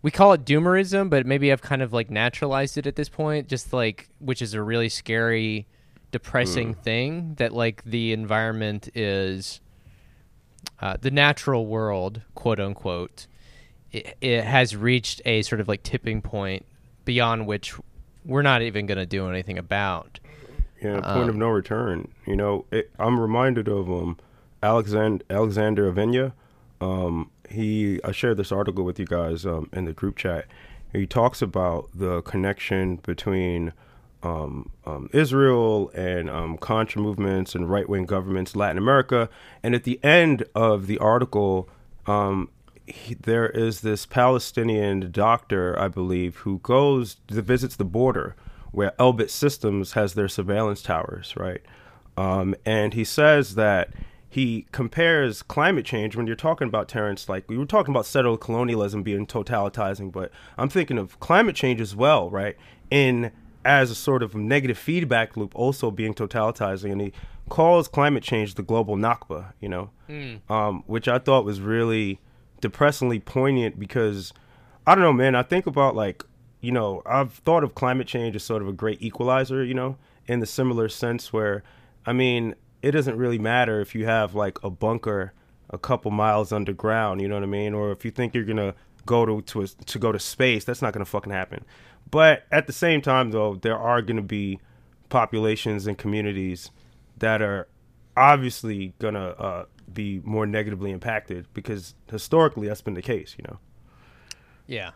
we 0.01 0.11
call 0.11 0.33
it 0.33 0.45
doomerism 0.45 1.09
but 1.09 1.25
maybe 1.25 1.51
i've 1.51 1.61
kind 1.61 1.81
of 1.81 1.91
like 1.93 2.09
naturalized 2.09 2.77
it 2.77 2.87
at 2.87 2.95
this 2.95 3.09
point 3.09 3.47
just 3.47 3.73
like 3.73 4.09
which 4.19 4.41
is 4.41 4.53
a 4.53 4.61
really 4.61 4.89
scary 4.89 5.67
depressing 6.11 6.73
thing 6.73 7.33
that 7.37 7.51
like 7.53 7.83
the 7.83 8.13
environment 8.13 8.89
is 8.95 9.59
uh, 10.79 10.95
the 11.01 11.11
natural 11.11 11.65
world 11.65 12.21
quote 12.35 12.59
unquote 12.59 13.27
it, 13.97 14.17
it 14.21 14.43
has 14.43 14.75
reached 14.75 15.21
a 15.25 15.41
sort 15.41 15.61
of 15.61 15.67
like 15.67 15.83
tipping 15.83 16.21
point 16.21 16.65
beyond 17.05 17.47
which 17.47 17.73
we're 18.25 18.41
not 18.41 18.61
even 18.61 18.85
going 18.85 18.97
to 18.97 19.05
do 19.05 19.29
anything 19.29 19.57
about 19.57 20.19
Yeah, 20.81 21.01
point 21.01 21.29
of 21.29 21.35
no 21.35 21.49
return. 21.49 22.09
You 22.25 22.35
know, 22.35 22.65
it, 22.71 22.91
I'm 22.99 23.19
reminded 23.19 23.67
of 23.67 23.89
um, 23.89 24.17
Alexander 24.61 25.23
Alexander 25.29 25.91
Aviña. 25.91 26.33
Um, 26.79 27.31
he 27.49 27.99
I 28.03 28.11
shared 28.11 28.37
this 28.37 28.51
article 28.51 28.83
with 28.83 28.99
you 28.99 29.05
guys 29.05 29.45
um, 29.45 29.69
in 29.73 29.85
the 29.85 29.93
group 29.93 30.17
chat. 30.17 30.45
He 30.93 31.05
talks 31.05 31.41
about 31.41 31.89
the 31.93 32.21
connection 32.21 32.97
between 32.97 33.73
um, 34.23 34.71
um, 34.85 35.09
Israel 35.13 35.89
and 35.93 36.29
um, 36.29 36.57
Contra 36.57 37.01
movements 37.01 37.55
and 37.55 37.69
right 37.69 37.87
wing 37.87 38.05
governments, 38.05 38.55
Latin 38.55 38.77
America. 38.77 39.29
And 39.63 39.75
at 39.75 39.83
the 39.83 39.99
end 40.03 40.43
of 40.55 40.87
the 40.87 40.97
article, 40.97 41.69
um, 42.05 42.49
he, 42.87 43.15
there 43.15 43.47
is 43.47 43.81
this 43.81 44.05
Palestinian 44.05 45.11
doctor, 45.11 45.77
I 45.79 45.87
believe, 45.87 46.37
who 46.37 46.59
goes 46.59 47.17
visits 47.29 47.75
the 47.75 47.85
border 47.85 48.35
where 48.71 48.91
Elbit 48.99 49.29
Systems 49.29 49.93
has 49.93 50.13
their 50.13 50.27
surveillance 50.27 50.81
towers, 50.81 51.33
right? 51.37 51.61
Um, 52.15 52.55
and 52.65 52.93
he 52.93 53.03
says 53.03 53.55
that 53.55 53.89
he 54.29 54.67
compares 54.71 55.41
climate 55.41 55.85
change 55.85 56.15
when 56.15 56.27
you're 56.27 56.35
talking 56.35 56.67
about 56.67 56.87
Terrence, 56.87 57.29
like 57.29 57.49
we 57.49 57.57
were 57.57 57.65
talking 57.65 57.93
about 57.93 58.05
settler 58.05 58.37
colonialism 58.37 59.03
being 59.03 59.25
totalitizing, 59.25 60.11
but 60.11 60.31
I'm 60.57 60.69
thinking 60.69 60.97
of 60.97 61.19
climate 61.19 61.55
change 61.55 61.79
as 61.81 61.95
well, 61.95 62.29
right? 62.29 62.55
In 62.89 63.31
as 63.65 63.91
a 63.91 63.95
sort 63.95 64.23
of 64.23 64.33
negative 64.33 64.77
feedback 64.77 65.35
loop, 65.35 65.53
also 65.53 65.91
being 65.91 66.13
totalitizing. 66.13 66.91
And 66.91 67.01
he 67.01 67.13
calls 67.49 67.87
climate 67.87 68.23
change 68.23 68.55
the 68.55 68.63
global 68.63 68.95
Nakba, 68.95 69.53
you 69.59 69.69
know, 69.69 69.89
um, 70.49 70.83
which 70.87 71.07
I 71.07 71.19
thought 71.19 71.43
was 71.43 71.59
really 71.59 72.19
depressingly 72.61 73.23
poignant 73.23 73.79
because 73.79 74.33
I 74.85 74.95
don't 74.95 75.03
know, 75.03 75.13
man. 75.13 75.35
I 75.35 75.43
think 75.43 75.67
about 75.67 75.95
like, 75.95 76.23
you 76.61 76.71
know, 76.71 77.01
I've 77.05 77.33
thought 77.33 77.63
of 77.63 77.75
climate 77.75 78.07
change 78.07 78.35
as 78.35 78.43
sort 78.43 78.61
of 78.61 78.67
a 78.67 78.73
great 78.73 79.01
equalizer, 79.01 79.63
you 79.63 79.73
know, 79.73 79.97
in 80.25 80.39
the 80.39 80.45
similar 80.45 80.89
sense 80.89 81.31
where, 81.31 81.63
I 82.05 82.13
mean, 82.13 82.55
it 82.81 82.91
doesn't 82.91 83.17
really 83.17 83.39
matter 83.39 83.81
if 83.81 83.93
you 83.95 84.05
have 84.05 84.35
like 84.35 84.61
a 84.63 84.69
bunker 84.69 85.33
a 85.69 85.77
couple 85.77 86.11
miles 86.11 86.51
underground, 86.51 87.21
you 87.21 87.27
know 87.27 87.35
what 87.35 87.43
I 87.43 87.47
mean, 87.47 87.73
or 87.73 87.91
if 87.91 88.05
you 88.05 88.11
think 88.11 88.33
you're 88.33 88.45
gonna 88.45 88.73
go 89.05 89.25
to 89.25 89.41
to 89.41 89.63
a, 89.63 89.67
to 89.67 89.99
go 89.99 90.11
to 90.11 90.19
space, 90.19 90.63
that's 90.63 90.81
not 90.81 90.93
gonna 90.93 91.05
fucking 91.05 91.33
happen. 91.33 91.65
But 92.09 92.45
at 92.51 92.67
the 92.67 92.73
same 92.73 93.01
time, 93.01 93.31
though, 93.31 93.55
there 93.55 93.77
are 93.77 94.01
gonna 94.01 94.21
be 94.21 94.59
populations 95.09 95.87
and 95.87 95.97
communities 95.97 96.71
that 97.17 97.41
are 97.41 97.67
obviously 98.17 98.93
gonna 98.99 99.29
uh, 99.29 99.65
be 99.93 100.21
more 100.23 100.45
negatively 100.45 100.91
impacted 100.91 101.47
because 101.53 101.95
historically 102.09 102.67
that's 102.67 102.81
been 102.81 102.93
the 102.93 103.01
case, 103.01 103.35
you 103.37 103.43
know. 103.47 103.59
Yeah. 104.65 104.91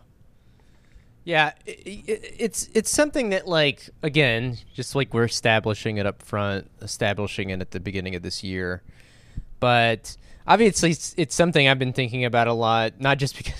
Yeah, 1.24 1.54
i 1.68 1.72
i 1.72 2.04
it's 2.08 2.68
it's 2.74 2.90
something 2.90 3.30
that 3.30 3.48
like 3.48 3.90
again, 4.01 4.58
just 4.74 4.96
like 4.96 5.13
we're 5.13 5.25
establishing 5.25 5.98
it 5.98 6.06
up 6.08 6.22
front, 6.24 6.70
establishing 6.82 7.51
it 7.51 7.62
at 7.62 7.72
the 7.72 7.80
beginning 7.80 8.16
of 8.16 8.24
this 8.24 8.44
year. 8.44 8.82
But 9.60 10.18
obviously 10.48 10.92
it's, 10.92 11.13
it's 11.18 11.36
something 11.36 11.68
I've 11.68 11.78
been 11.78 11.94
thinking 11.94 12.25
about 12.25 12.48
a 12.48 12.54
lot, 12.54 13.00
not 13.00 13.20
just 13.20 13.38
because 13.38 13.54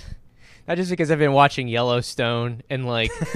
not 0.68 0.78
just 0.78 0.90
because 0.90 1.12
I've 1.12 1.20
been 1.20 1.34
watching 1.34 1.68
Yellowstone 1.68 2.62
and 2.70 2.86
like 2.86 3.12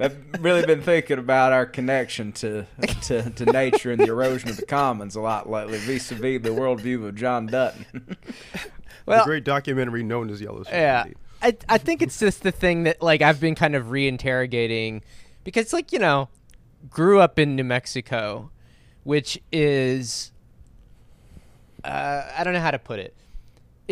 I've 0.00 0.16
really 0.40 0.64
been 0.64 0.82
thinking 0.82 1.18
about 1.18 1.52
our 1.52 1.66
connection 1.66 2.32
to, 2.32 2.66
to, 3.02 3.30
to 3.30 3.44
nature 3.46 3.92
and 3.92 4.00
the 4.00 4.06
erosion 4.06 4.48
of 4.48 4.56
the 4.56 4.66
commons 4.66 5.16
a 5.16 5.20
lot 5.20 5.50
lately, 5.50 5.78
vis-a-vis 5.78 6.42
the 6.42 6.50
worldview 6.50 7.06
of 7.06 7.14
John 7.14 7.46
Dutton. 7.46 8.16
the 9.06 9.22
great 9.24 9.44
documentary 9.44 10.02
known 10.02 10.30
as 10.30 10.40
Yellowstone. 10.40 10.74
Yeah. 10.74 11.02
indeed. 11.02 11.16
I 11.42 11.56
I 11.68 11.78
think 11.78 12.02
it's 12.02 12.18
just 12.18 12.42
the 12.42 12.52
thing 12.52 12.84
that 12.84 13.02
like 13.02 13.20
I've 13.20 13.40
been 13.40 13.54
kind 13.54 13.74
of 13.74 13.86
reinterrogating 13.86 15.02
because 15.44 15.72
like, 15.72 15.92
you 15.92 15.98
know, 15.98 16.28
grew 16.88 17.20
up 17.20 17.38
in 17.38 17.56
New 17.56 17.64
Mexico, 17.64 18.50
which 19.02 19.40
is 19.50 20.32
uh, 21.84 22.30
I 22.36 22.44
don't 22.44 22.54
know 22.54 22.60
how 22.60 22.70
to 22.70 22.78
put 22.78 23.00
it. 23.00 23.14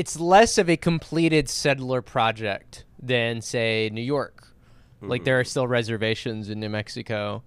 It's 0.01 0.19
less 0.19 0.57
of 0.57 0.71
a 0.71 0.79
completed 0.79 1.51
settler 1.51 2.01
project 2.01 2.87
than 3.03 3.43
say 3.43 3.91
New 3.93 4.01
York. 4.01 4.49
Like 5.03 5.25
there 5.25 5.39
are 5.39 5.45
still 5.45 5.69
reservations 5.69 6.49
in 6.49 6.59
New 6.59 6.71
Mexico. 6.71 7.43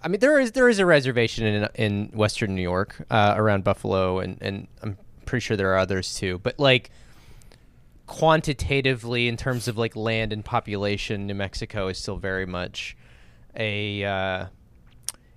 I 0.00 0.06
mean, 0.06 0.20
there 0.20 0.38
is 0.38 0.52
there 0.52 0.68
is 0.68 0.78
a 0.78 0.86
reservation 0.86 1.46
in 1.46 1.68
in 1.74 2.10
Western 2.14 2.54
New 2.54 2.62
York 2.62 3.04
uh, 3.10 3.34
around 3.36 3.64
Buffalo, 3.64 4.20
and 4.20 4.38
and 4.40 4.68
I'm 4.84 4.98
pretty 5.26 5.42
sure 5.42 5.56
there 5.56 5.72
are 5.72 5.78
others 5.78 6.14
too. 6.14 6.38
But 6.38 6.60
like 6.60 6.92
quantitatively, 8.06 9.26
in 9.26 9.36
terms 9.36 9.66
of 9.66 9.76
like 9.76 9.96
land 9.96 10.32
and 10.32 10.44
population, 10.44 11.26
New 11.26 11.34
Mexico 11.34 11.88
is 11.88 11.98
still 11.98 12.18
very 12.18 12.46
much 12.46 12.96
a. 13.56 14.04
Uh, 14.04 14.46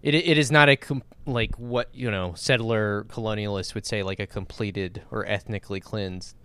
it 0.03 0.13
it 0.13 0.37
is 0.37 0.51
not 0.51 0.69
a 0.69 0.75
com- 0.75 1.01
like 1.25 1.57
what 1.57 1.89
you 1.95 2.11
know 2.11 2.33
settler 2.35 3.05
colonialists 3.05 3.73
would 3.73 3.87
say 3.87 4.03
like 4.03 4.19
a 4.19 4.27
completed 4.27 5.01
or 5.09 5.25
ethnically 5.25 5.79
cleansed 5.79 6.35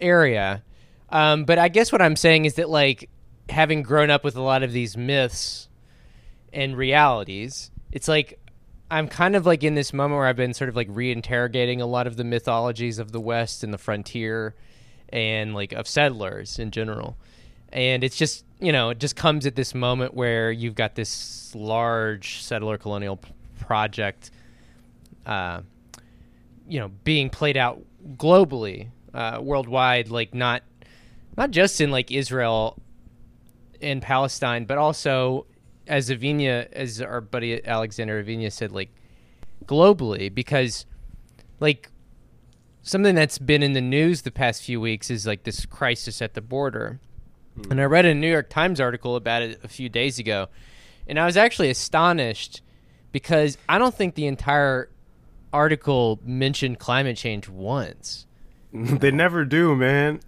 area. 0.00 0.62
Um, 1.08 1.44
but 1.44 1.58
I 1.58 1.68
guess 1.68 1.92
what 1.92 2.00
I'm 2.02 2.16
saying 2.16 2.44
is 2.44 2.54
that 2.54 2.68
like 2.68 3.10
having 3.48 3.82
grown 3.82 4.10
up 4.10 4.24
with 4.24 4.36
a 4.36 4.42
lot 4.42 4.62
of 4.62 4.72
these 4.72 4.96
myths 4.96 5.68
and 6.52 6.76
realities, 6.76 7.70
it's 7.92 8.08
like 8.08 8.38
I'm 8.90 9.06
kind 9.08 9.36
of 9.36 9.46
like 9.46 9.62
in 9.62 9.74
this 9.74 9.92
moment 9.92 10.18
where 10.18 10.26
I've 10.26 10.36
been 10.36 10.54
sort 10.54 10.68
of 10.68 10.76
like 10.76 10.88
reinterrogating 10.88 11.80
a 11.80 11.84
lot 11.84 12.06
of 12.06 12.16
the 12.16 12.24
mythologies 12.24 12.98
of 12.98 13.12
the 13.12 13.20
West 13.20 13.62
and 13.62 13.72
the 13.72 13.78
frontier 13.78 14.54
and 15.08 15.54
like 15.54 15.72
of 15.72 15.86
settlers 15.86 16.58
in 16.58 16.72
general. 16.72 17.16
And 17.72 18.02
it's 18.02 18.16
just, 18.16 18.44
you 18.58 18.72
know, 18.72 18.90
it 18.90 18.98
just 18.98 19.14
comes 19.14 19.46
at 19.46 19.54
this 19.54 19.74
moment 19.74 20.14
where 20.14 20.50
you've 20.50 20.74
got 20.74 20.96
this 20.96 21.54
large 21.54 22.42
settler 22.42 22.78
colonial 22.78 23.16
p- 23.16 23.30
project, 23.60 24.32
uh, 25.24 25.60
you 26.68 26.80
know, 26.80 26.88
being 27.04 27.30
played 27.30 27.56
out 27.56 27.80
globally, 28.16 28.88
uh, 29.14 29.38
worldwide, 29.40 30.08
like 30.08 30.34
not, 30.34 30.62
not 31.36 31.50
just 31.50 31.80
in 31.80 31.90
like 31.90 32.10
Israel 32.10 32.78
and 33.80 34.02
Palestine, 34.02 34.64
but 34.64 34.78
also 34.78 35.46
as 35.86 36.10
Aviña, 36.10 36.70
as 36.72 37.00
our 37.00 37.20
buddy 37.20 37.64
Alexander 37.66 38.22
Aviña 38.22 38.52
said, 38.52 38.72
like 38.72 38.90
globally, 39.66 40.32
because 40.32 40.86
like 41.58 41.90
something 42.82 43.14
that's 43.14 43.38
been 43.38 43.62
in 43.62 43.72
the 43.72 43.80
news 43.80 44.22
the 44.22 44.30
past 44.30 44.62
few 44.62 44.80
weeks 44.80 45.10
is 45.10 45.26
like 45.26 45.44
this 45.44 45.66
crisis 45.66 46.22
at 46.22 46.34
the 46.34 46.40
border. 46.40 47.00
And 47.70 47.80
I 47.80 47.84
read 47.84 48.06
a 48.06 48.14
New 48.14 48.30
York 48.30 48.48
Times 48.48 48.80
article 48.80 49.16
about 49.16 49.42
it 49.42 49.60
a 49.62 49.68
few 49.68 49.88
days 49.88 50.18
ago, 50.18 50.48
and 51.06 51.18
I 51.18 51.26
was 51.26 51.36
actually 51.36 51.68
astonished 51.68 52.62
because 53.12 53.58
I 53.68 53.78
don't 53.78 53.94
think 53.94 54.14
the 54.14 54.26
entire 54.26 54.90
article 55.52 56.20
mentioned 56.24 56.78
climate 56.78 57.16
change 57.16 57.48
once. 57.48 58.26
They 58.72 59.10
never 59.10 59.44
do, 59.44 59.74
man. 59.74 60.20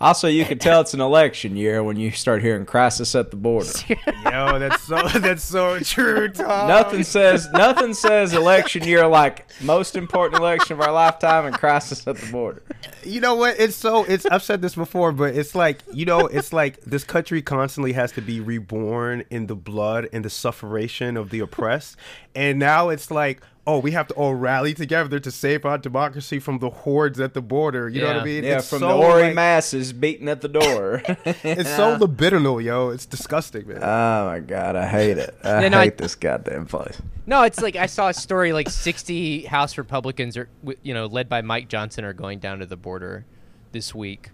Also, 0.00 0.28
you 0.28 0.46
can 0.46 0.58
tell 0.58 0.80
it's 0.80 0.94
an 0.94 1.00
election 1.02 1.56
year 1.56 1.84
when 1.84 1.98
you 1.98 2.10
start 2.10 2.40
hearing 2.40 2.64
crisis 2.64 3.14
at 3.14 3.30
the 3.30 3.36
border. 3.36 3.68
Yo, 4.24 4.58
that's 4.58 4.82
so 4.82 5.02
that's 5.18 5.44
so 5.44 5.78
true, 5.80 6.28
Tom. 6.28 6.68
Nothing 6.68 7.04
says 7.04 7.50
nothing 7.52 7.92
says 7.92 8.32
election 8.32 8.82
year 8.84 9.06
like 9.06 9.46
most 9.60 9.96
important 9.96 10.40
election 10.40 10.72
of 10.72 10.80
our 10.80 10.90
lifetime 10.90 11.44
and 11.44 11.54
crisis 11.54 12.06
at 12.06 12.16
the 12.16 12.32
border. 12.32 12.62
You 13.04 13.20
know 13.20 13.34
what? 13.34 13.60
It's 13.60 13.76
so 13.76 14.04
it's 14.04 14.24
I've 14.24 14.42
said 14.42 14.62
this 14.62 14.74
before, 14.74 15.12
but 15.12 15.34
it's 15.34 15.54
like 15.54 15.82
you 15.92 16.06
know, 16.06 16.20
it's 16.20 16.54
like 16.54 16.80
this 16.80 17.04
country 17.04 17.42
constantly 17.42 17.92
has 17.92 18.10
to 18.12 18.22
be 18.22 18.40
reborn 18.40 19.24
in 19.28 19.48
the 19.48 19.56
blood 19.56 20.08
and 20.14 20.24
the 20.24 20.30
sufferation 20.30 21.18
of 21.18 21.28
the 21.28 21.40
oppressed, 21.40 21.96
and 22.34 22.58
now 22.58 22.88
it's 22.88 23.10
like. 23.10 23.42
Oh, 23.66 23.78
we 23.78 23.90
have 23.92 24.08
to 24.08 24.14
all 24.14 24.34
rally 24.34 24.72
together 24.74 25.20
to 25.20 25.30
save 25.30 25.64
our 25.66 25.76
democracy 25.78 26.38
from 26.38 26.58
the 26.60 26.70
hordes 26.70 27.20
at 27.20 27.34
the 27.34 27.42
border. 27.42 27.88
You 27.88 28.00
know 28.00 28.06
what 28.08 28.16
I 28.16 28.24
mean? 28.24 28.42
Yeah, 28.42 28.58
It's 28.58 28.70
from 28.70 28.80
so, 28.80 28.88
the 28.88 28.94
hoary 28.94 29.22
like- 29.24 29.34
masses 29.34 29.92
beating 29.92 30.28
at 30.28 30.40
the 30.40 30.48
door. 30.48 31.02
It's 31.44 31.68
so 31.76 31.96
libidinal, 31.98 32.62
yo. 32.62 32.88
It's 32.88 33.06
disgusting, 33.06 33.68
man. 33.68 33.78
Oh 33.82 34.26
my 34.26 34.40
god, 34.40 34.76
I 34.76 34.86
hate 34.88 35.18
it. 35.18 35.36
I 35.44 35.62
Yeah, 35.62 35.68
no, 35.68 35.78
I- 35.78 35.84
hate 35.84 35.98
this 35.98 36.14
goddamn 36.14 36.66
place. 36.66 37.00
No, 37.26 37.42
it's 37.42 37.60
like 37.60 37.76
I 37.76 37.86
saw 37.86 38.08
a 38.08 38.14
story 38.14 38.52
like 38.52 38.68
60 38.68 39.42
House 39.42 39.76
Republicans 39.78 40.36
are, 40.36 40.48
you 40.82 40.94
know, 40.94 41.06
led 41.06 41.28
by 41.28 41.42
Mike 41.42 41.68
Johnson, 41.68 42.04
are 42.04 42.12
going 42.14 42.38
down 42.38 42.58
to 42.60 42.66
the 42.66 42.76
border 42.76 43.24
this 43.72 43.94
week 43.94 44.30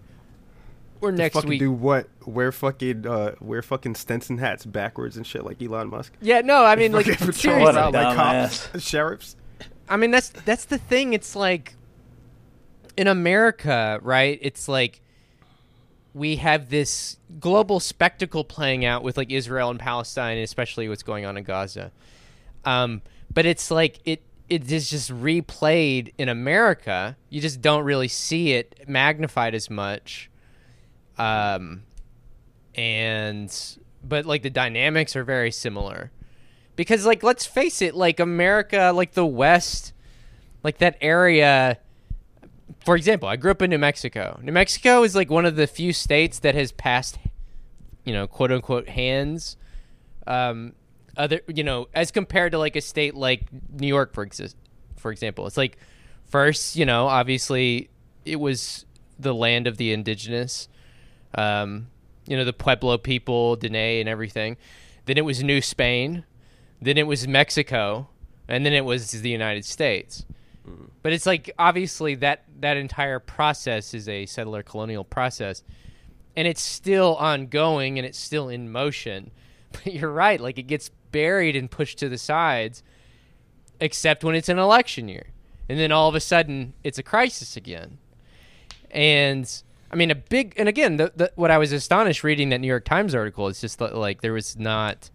or 1.01 1.11
next 1.11 1.35
fucking 1.35 1.49
week. 1.49 1.59
do 1.59 1.71
what? 1.71 2.07
Wear 2.25 2.51
fucking 2.51 3.05
uh, 3.05 3.35
wear 3.39 3.61
fucking 3.61 3.95
Stetson 3.95 4.37
hats 4.37 4.65
backwards 4.65 5.17
and 5.17 5.25
shit 5.25 5.45
like 5.45 5.61
Elon 5.61 5.89
Musk. 5.89 6.13
Yeah, 6.21 6.41
no, 6.41 6.63
I 6.63 6.75
mean 6.75 6.91
like 6.93 7.05
Fucking 7.05 7.31
seriously. 7.33 7.63
What 7.63 7.75
a 7.75 7.91
patrol 7.91 8.03
like 8.03 8.15
cops, 8.15 8.83
sheriffs. 8.83 9.35
I 9.89 9.97
mean 9.97 10.11
that's 10.11 10.29
that's 10.29 10.65
the 10.65 10.77
thing. 10.77 11.13
It's 11.13 11.35
like 11.35 11.75
in 12.95 13.07
America, 13.07 13.99
right? 14.01 14.39
It's 14.41 14.67
like 14.67 15.01
we 16.13 16.37
have 16.37 16.69
this 16.69 17.17
global 17.39 17.79
spectacle 17.79 18.43
playing 18.43 18.83
out 18.83 19.03
with 19.03 19.17
like 19.17 19.31
Israel 19.31 19.69
and 19.69 19.79
Palestine, 19.79 20.37
and 20.37 20.43
especially 20.43 20.89
what's 20.89 21.03
going 21.03 21.25
on 21.25 21.37
in 21.37 21.43
Gaza. 21.43 21.91
Um, 22.65 23.01
but 23.31 23.45
it's 23.45 23.69
like 23.69 23.99
it 24.03 24.23
it 24.49 24.71
is 24.71 24.89
just 24.89 25.11
replayed 25.11 26.13
in 26.17 26.29
America. 26.29 27.17
You 27.29 27.39
just 27.39 27.61
don't 27.61 27.83
really 27.83 28.07
see 28.07 28.53
it 28.53 28.83
magnified 28.87 29.53
as 29.53 29.69
much. 29.69 30.29
Um, 31.17 31.83
and 32.75 33.77
but 34.03 34.25
like 34.25 34.43
the 34.43 34.49
dynamics 34.49 35.15
are 35.15 35.23
very 35.23 35.51
similar. 35.51 36.11
Because 36.75 37.05
like 37.05 37.23
let's 37.23 37.45
face 37.45 37.81
it 37.81 37.95
like 37.95 38.19
america 38.19 38.91
like 38.93 39.13
the 39.13 39.25
west 39.25 39.93
like 40.63 40.77
that 40.77 40.95
area 41.01 41.79
for 42.85 42.95
example 42.95 43.27
i 43.27 43.35
grew 43.35 43.49
up 43.49 43.63
in 43.63 43.71
new 43.71 43.79
mexico. 43.79 44.39
New 44.43 44.51
mexico 44.51 45.01
is 45.01 45.15
like 45.15 45.31
one 45.31 45.45
of 45.45 45.55
the 45.55 45.65
few 45.65 45.91
states 45.91 46.39
that 46.39 46.53
has 46.53 46.71
passed 46.71 47.17
you 48.05 48.13
know 48.13 48.27
quote 48.27 48.51
unquote 48.51 48.89
hands. 48.89 49.57
Um 50.27 50.73
other 51.15 51.41
you 51.47 51.63
know 51.63 51.87
as 51.95 52.11
compared 52.11 52.51
to 52.51 52.59
like 52.59 52.75
a 52.75 52.81
state 52.81 53.15
like 53.15 53.47
new 53.71 53.87
york 53.87 54.13
for 54.13 54.21
exist 54.21 54.55
for 54.97 55.11
example. 55.11 55.47
It's 55.47 55.57
like 55.57 55.79
first 56.25 56.75
you 56.75 56.85
know 56.85 57.07
obviously 57.07 57.89
it 58.23 58.39
was 58.39 58.85
the 59.17 59.33
land 59.33 59.65
of 59.65 59.77
the 59.77 59.91
indigenous 59.93 60.69
um 61.35 61.87
you 62.27 62.35
know 62.35 62.45
the 62.45 62.53
pueblo 62.53 62.97
people 62.97 63.55
dene 63.55 63.75
and 63.75 64.09
everything 64.09 64.57
then 65.05 65.17
it 65.17 65.25
was 65.25 65.43
new 65.43 65.61
spain 65.61 66.25
then 66.81 66.97
it 66.97 67.07
was 67.07 67.27
Mexico, 67.27 68.09
and 68.47 68.65
then 68.65 68.73
it 68.73 68.85
was 68.85 69.11
the 69.11 69.29
United 69.29 69.65
States. 69.65 70.25
But 71.01 71.13
it's 71.13 71.25
like 71.25 71.51
obviously 71.57 72.15
that 72.15 72.43
that 72.59 72.77
entire 72.77 73.19
process 73.19 73.93
is 73.93 74.09
a 74.09 74.25
settler 74.25 74.63
colonial 74.63 75.03
process, 75.03 75.63
and 76.35 76.47
it's 76.47 76.61
still 76.61 77.15
ongoing 77.15 77.97
and 77.97 78.05
it's 78.05 78.17
still 78.17 78.49
in 78.49 78.71
motion. 78.71 79.31
But 79.69 79.93
you're 79.93 80.11
right. 80.11 80.39
Like 80.39 80.57
it 80.57 80.63
gets 80.63 80.89
buried 81.11 81.57
and 81.57 81.69
pushed 81.69 81.99
to 81.99 82.07
the 82.07 82.17
sides, 82.17 82.83
except 83.81 84.23
when 84.23 84.33
it's 84.33 84.47
an 84.47 84.59
election 84.59 85.09
year, 85.09 85.27
and 85.67 85.77
then 85.77 85.91
all 85.91 86.07
of 86.07 86.15
a 86.15 86.21
sudden 86.21 86.73
it's 86.85 86.97
a 86.97 87.03
crisis 87.03 87.57
again. 87.57 87.97
And 88.89 89.51
I 89.91 89.95
mean, 89.95 90.11
a 90.11 90.15
big 90.15 90.53
and 90.57 90.67
again, 90.67 90.97
the, 90.97 91.11
the, 91.15 91.31
what 91.35 91.51
I 91.51 91.57
was 91.57 91.71
astonished 91.71 92.23
reading 92.23 92.49
that 92.49 92.59
New 92.59 92.67
York 92.67 92.85
Times 92.85 93.15
article 93.15 93.47
is 93.47 93.61
just 93.61 93.79
that, 93.79 93.95
like 93.95 94.21
there 94.21 94.33
was 94.33 94.57
not 94.57 95.09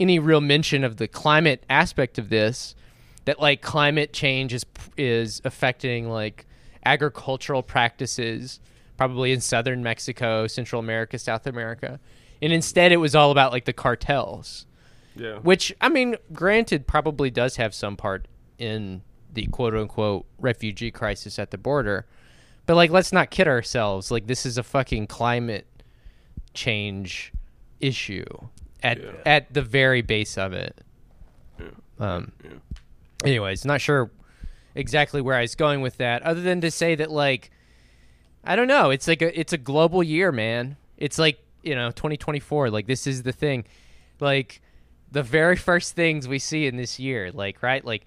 any 0.00 0.18
real 0.18 0.40
mention 0.40 0.84
of 0.84 0.96
the 0.96 1.08
climate 1.08 1.64
aspect 1.68 2.18
of 2.18 2.28
this. 2.28 2.74
That 3.24 3.40
like 3.40 3.60
climate 3.60 4.12
change 4.12 4.54
is 4.54 4.64
is 4.96 5.42
affecting 5.44 6.08
like 6.08 6.46
agricultural 6.84 7.62
practices, 7.62 8.58
probably 8.96 9.32
in 9.32 9.40
southern 9.40 9.82
Mexico, 9.82 10.46
Central 10.46 10.80
America, 10.80 11.18
South 11.18 11.46
America, 11.46 12.00
and 12.40 12.52
instead 12.52 12.90
it 12.90 12.96
was 12.96 13.14
all 13.14 13.30
about 13.30 13.52
like 13.52 13.66
the 13.66 13.72
cartels. 13.72 14.66
Yeah. 15.14 15.38
Which 15.40 15.74
I 15.80 15.88
mean, 15.88 16.16
granted, 16.32 16.86
probably 16.86 17.30
does 17.30 17.56
have 17.56 17.74
some 17.74 17.96
part 17.96 18.26
in 18.58 19.02
the 19.32 19.46
quote 19.46 19.74
unquote 19.74 20.26
refugee 20.38 20.90
crisis 20.90 21.38
at 21.38 21.50
the 21.50 21.58
border. 21.58 22.06
But 22.68 22.76
like 22.76 22.90
let's 22.90 23.14
not 23.14 23.30
kid 23.30 23.48
ourselves. 23.48 24.10
Like 24.10 24.26
this 24.26 24.44
is 24.44 24.58
a 24.58 24.62
fucking 24.62 25.06
climate 25.06 25.66
change 26.52 27.32
issue 27.80 28.26
at 28.82 28.98
Yeah. 29.00 29.12
at 29.24 29.54
the 29.54 29.62
very 29.62 30.02
base 30.02 30.36
of 30.36 30.52
it. 30.52 30.78
Um 31.98 32.30
anyways, 33.24 33.64
not 33.64 33.80
sure 33.80 34.10
exactly 34.74 35.22
where 35.22 35.34
I 35.34 35.40
was 35.40 35.54
going 35.54 35.80
with 35.80 35.96
that 35.96 36.22
other 36.24 36.42
than 36.42 36.60
to 36.60 36.70
say 36.70 36.94
that 36.94 37.10
like 37.10 37.50
I 38.44 38.54
don't 38.54 38.68
know, 38.68 38.90
it's 38.90 39.08
like 39.08 39.22
a 39.22 39.40
it's 39.40 39.54
a 39.54 39.58
global 39.58 40.02
year, 40.02 40.30
man. 40.30 40.76
It's 40.98 41.18
like, 41.18 41.38
you 41.62 41.74
know, 41.74 41.90
2024, 41.90 42.68
like 42.68 42.86
this 42.86 43.06
is 43.06 43.22
the 43.22 43.32
thing. 43.32 43.64
Like 44.20 44.60
the 45.10 45.22
very 45.22 45.56
first 45.70 45.96
things 45.96 46.28
we 46.28 46.38
see 46.38 46.66
in 46.66 46.76
this 46.76 47.00
year, 47.00 47.32
like 47.32 47.62
right, 47.62 47.82
like 47.82 48.04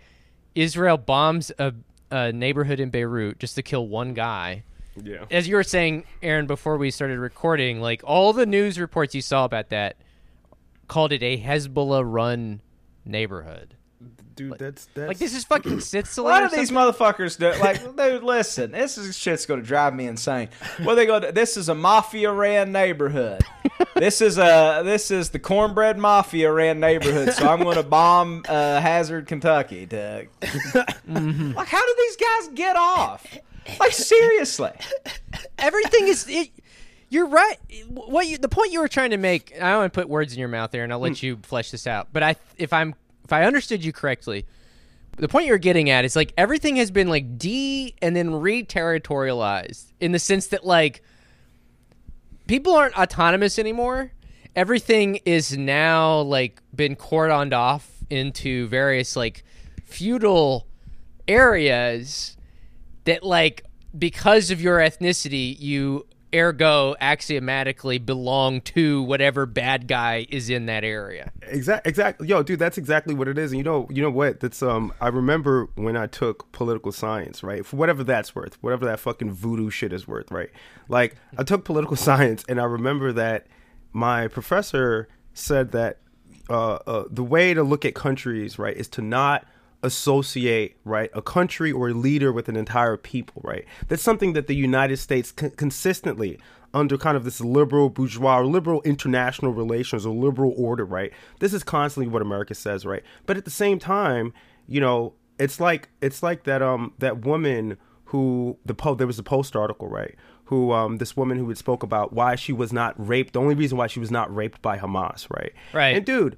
Israel 0.53 0.97
bombs 0.97 1.51
a, 1.57 1.73
a 2.11 2.31
neighborhood 2.31 2.79
in 2.79 2.89
Beirut 2.89 3.39
just 3.39 3.55
to 3.55 3.63
kill 3.63 3.87
one 3.87 4.13
guy. 4.13 4.63
Yeah. 5.01 5.25
As 5.31 5.47
you 5.47 5.55
were 5.55 5.63
saying, 5.63 6.03
Aaron, 6.21 6.47
before 6.47 6.77
we 6.77 6.91
started 6.91 7.17
recording, 7.17 7.79
like 7.79 8.01
all 8.03 8.33
the 8.33 8.45
news 8.45 8.77
reports 8.77 9.15
you 9.15 9.21
saw 9.21 9.45
about 9.45 9.69
that 9.69 9.95
called 10.87 11.13
it 11.13 11.23
a 11.23 11.41
Hezbollah-run 11.41 12.61
neighborhood. 13.05 13.75
Dude, 14.33 14.57
that's 14.57 14.85
that's 14.93 15.07
Like 15.09 15.17
this 15.17 15.35
is 15.35 15.43
fucking 15.43 15.73
A 15.77 15.81
Sicily. 15.81 16.29
lot 16.29 16.43
or 16.43 16.45
of 16.45 16.51
these 16.53 16.71
motherfuckers 16.71 17.37
do. 17.37 17.51
Like, 17.61 17.95
dude, 17.97 18.23
listen, 18.23 18.71
this 18.71 18.97
is 18.97 19.17
shit's 19.17 19.45
gonna 19.45 19.61
drive 19.61 19.93
me 19.93 20.07
insane. 20.07 20.49
Well, 20.83 20.95
they 20.95 21.05
go. 21.05 21.19
This 21.19 21.57
is 21.57 21.67
a 21.69 21.75
mafia 21.75 22.31
ran 22.31 22.71
neighborhood. 22.71 23.41
This 23.95 24.21
is 24.21 24.37
a 24.37 24.81
this 24.85 25.11
is 25.11 25.29
the 25.29 25.39
cornbread 25.39 25.97
mafia 25.97 26.51
ran 26.51 26.79
neighborhood. 26.79 27.33
So 27.33 27.47
I'm 27.47 27.61
gonna 27.61 27.83
bomb 27.97 28.43
uh, 28.47 28.79
Hazard, 28.79 29.27
Kentucky. 29.27 29.85
To, 29.87 30.25
Mm-hmm. 30.41 31.51
like, 31.51 31.67
how 31.67 31.85
do 31.85 31.95
these 31.97 32.15
guys 32.17 32.47
get 32.55 32.75
off? 32.77 33.25
Like, 33.79 33.91
seriously. 33.91 34.71
everything 35.59 36.07
is 36.07 36.25
it, 36.29 36.49
you're 37.09 37.27
right 37.27 37.57
what 37.89 38.25
you 38.27 38.37
the 38.37 38.47
point 38.49 38.71
you 38.71 38.79
were 38.79 38.87
trying 38.87 39.09
to 39.11 39.17
make 39.17 39.53
i 39.55 39.69
don't 39.69 39.79
want 39.79 39.93
to 39.93 39.99
put 39.99 40.07
words 40.09 40.31
in 40.33 40.39
your 40.39 40.47
mouth 40.47 40.71
there 40.71 40.83
and 40.83 40.91
i'll 40.93 40.99
let 40.99 41.21
you 41.21 41.37
flesh 41.43 41.69
this 41.71 41.85
out 41.85 42.07
but 42.13 42.23
i 42.23 42.35
if 42.57 42.71
i'm 42.73 42.95
if 43.31 43.33
i 43.33 43.45
understood 43.45 43.83
you 43.83 43.93
correctly 43.93 44.45
the 45.17 45.27
point 45.27 45.45
you're 45.45 45.57
getting 45.57 45.89
at 45.89 46.05
is 46.05 46.15
like 46.15 46.33
everything 46.37 46.77
has 46.77 46.89
been 46.89 47.07
like 47.07 47.37
de 47.37 47.93
and 48.01 48.15
then 48.15 48.33
re-territorialized 48.33 49.91
in 49.99 50.11
the 50.13 50.19
sense 50.19 50.47
that 50.47 50.65
like 50.65 51.03
people 52.47 52.73
aren't 52.73 52.97
autonomous 52.97 53.59
anymore. 53.59 54.11
Everything 54.55 55.19
is 55.25 55.57
now 55.57 56.19
like 56.19 56.61
been 56.75 56.95
cordoned 56.95 57.53
off 57.53 57.89
into 58.09 58.67
various 58.67 59.15
like 59.15 59.43
feudal 59.85 60.67
areas 61.27 62.35
that 63.05 63.23
like 63.23 63.65
because 63.97 64.51
of 64.51 64.61
your 64.61 64.79
ethnicity 64.79 65.57
you 65.59 66.05
ergo 66.33 66.95
axiomatically 66.99 67.97
belong 67.97 68.61
to 68.61 69.03
whatever 69.03 69.45
bad 69.45 69.87
guy 69.87 70.25
is 70.29 70.49
in 70.49 70.65
that 70.67 70.83
area 70.83 71.31
Exactly. 71.43 71.89
exactly. 71.89 72.27
Yo, 72.27 72.43
dude, 72.43 72.59
that's 72.59 72.77
exactly 72.77 73.13
what 73.13 73.27
it 73.27 73.37
is. 73.37 73.51
And 73.51 73.57
you 73.57 73.63
know, 73.63 73.87
you 73.89 74.01
know 74.01 74.09
what? 74.09 74.39
That's 74.39 74.61
um. 74.63 74.93
I 75.01 75.09
remember 75.09 75.67
when 75.75 75.97
I 75.97 76.07
took 76.07 76.51
political 76.51 76.91
science, 76.91 77.43
right? 77.43 77.65
For 77.65 77.75
whatever 77.75 78.03
that's 78.03 78.33
worth, 78.35 78.57
whatever 78.61 78.85
that 78.85 78.99
fucking 78.99 79.31
voodoo 79.31 79.69
shit 79.69 79.91
is 79.91 80.07
worth, 80.07 80.31
right? 80.31 80.49
Like, 80.87 81.15
I 81.37 81.43
took 81.43 81.65
political 81.65 81.95
science, 82.07 82.45
and 82.47 82.59
I 82.61 82.63
remember 82.65 83.11
that 83.13 83.47
my 83.91 84.27
professor 84.29 85.09
said 85.33 85.71
that 85.71 85.97
uh, 86.49 86.75
uh, 86.87 87.03
the 87.09 87.23
way 87.23 87.53
to 87.53 87.63
look 87.63 87.83
at 87.85 87.95
countries, 87.95 88.57
right, 88.57 88.75
is 88.75 88.87
to 88.89 89.01
not 89.01 89.45
associate 89.83 90.77
right 90.85 91.09
a 91.13 91.21
country 91.21 91.71
or 91.71 91.89
a 91.89 91.93
leader 91.93 92.31
with 92.31 92.47
an 92.49 92.55
entire 92.55 92.97
people 92.97 93.41
right? 93.43 93.65
That's 93.87 94.03
something 94.03 94.33
that 94.33 94.47
the 94.47 94.55
united 94.55 94.97
states 94.97 95.31
con- 95.31 95.51
consistently 95.51 96.39
under 96.73 96.97
kind 96.97 97.17
of 97.17 97.25
this 97.25 97.41
liberal 97.41 97.89
bourgeois 97.89 98.39
or 98.39 98.45
liberal 98.45 98.81
international 98.83 99.51
relations 99.51 100.05
or 100.05 100.13
liberal 100.13 100.53
order 100.55 100.85
right? 100.85 101.11
This 101.39 101.53
is 101.53 101.63
constantly 101.63 102.11
what 102.11 102.21
america 102.21 102.55
says 102.55 102.85
right? 102.85 103.03
But 103.25 103.37
at 103.37 103.45
the 103.45 103.51
same 103.51 103.79
time 103.79 104.33
you 104.67 104.79
know 104.79 105.13
it's 105.39 105.59
like 105.59 105.89
it's 106.01 106.21
like 106.21 106.43
that 106.43 106.61
um 106.61 106.93
that 106.99 107.25
woman 107.25 107.77
who 108.05 108.57
the 108.65 108.73
po- 108.73 108.95
there 108.95 109.07
was 109.07 109.19
a 109.19 109.23
post 109.23 109.55
article 109.55 109.87
right? 109.89 110.15
Who 110.45 110.71
um 110.71 110.97
this 110.97 111.15
woman 111.17 111.37
who 111.37 111.47
had 111.49 111.57
spoke 111.57 111.81
about 111.81 112.13
why 112.13 112.35
she 112.35 112.53
was 112.53 112.71
not 112.71 112.93
raped 112.97 113.33
the 113.33 113.39
only 113.39 113.55
reason 113.55 113.77
why 113.77 113.87
she 113.87 113.99
was 113.99 114.11
not 114.11 114.33
raped 114.33 114.61
by 114.61 114.77
hamas 114.77 115.27
right? 115.29 115.53
Right. 115.73 115.95
and 115.95 116.05
dude 116.05 116.37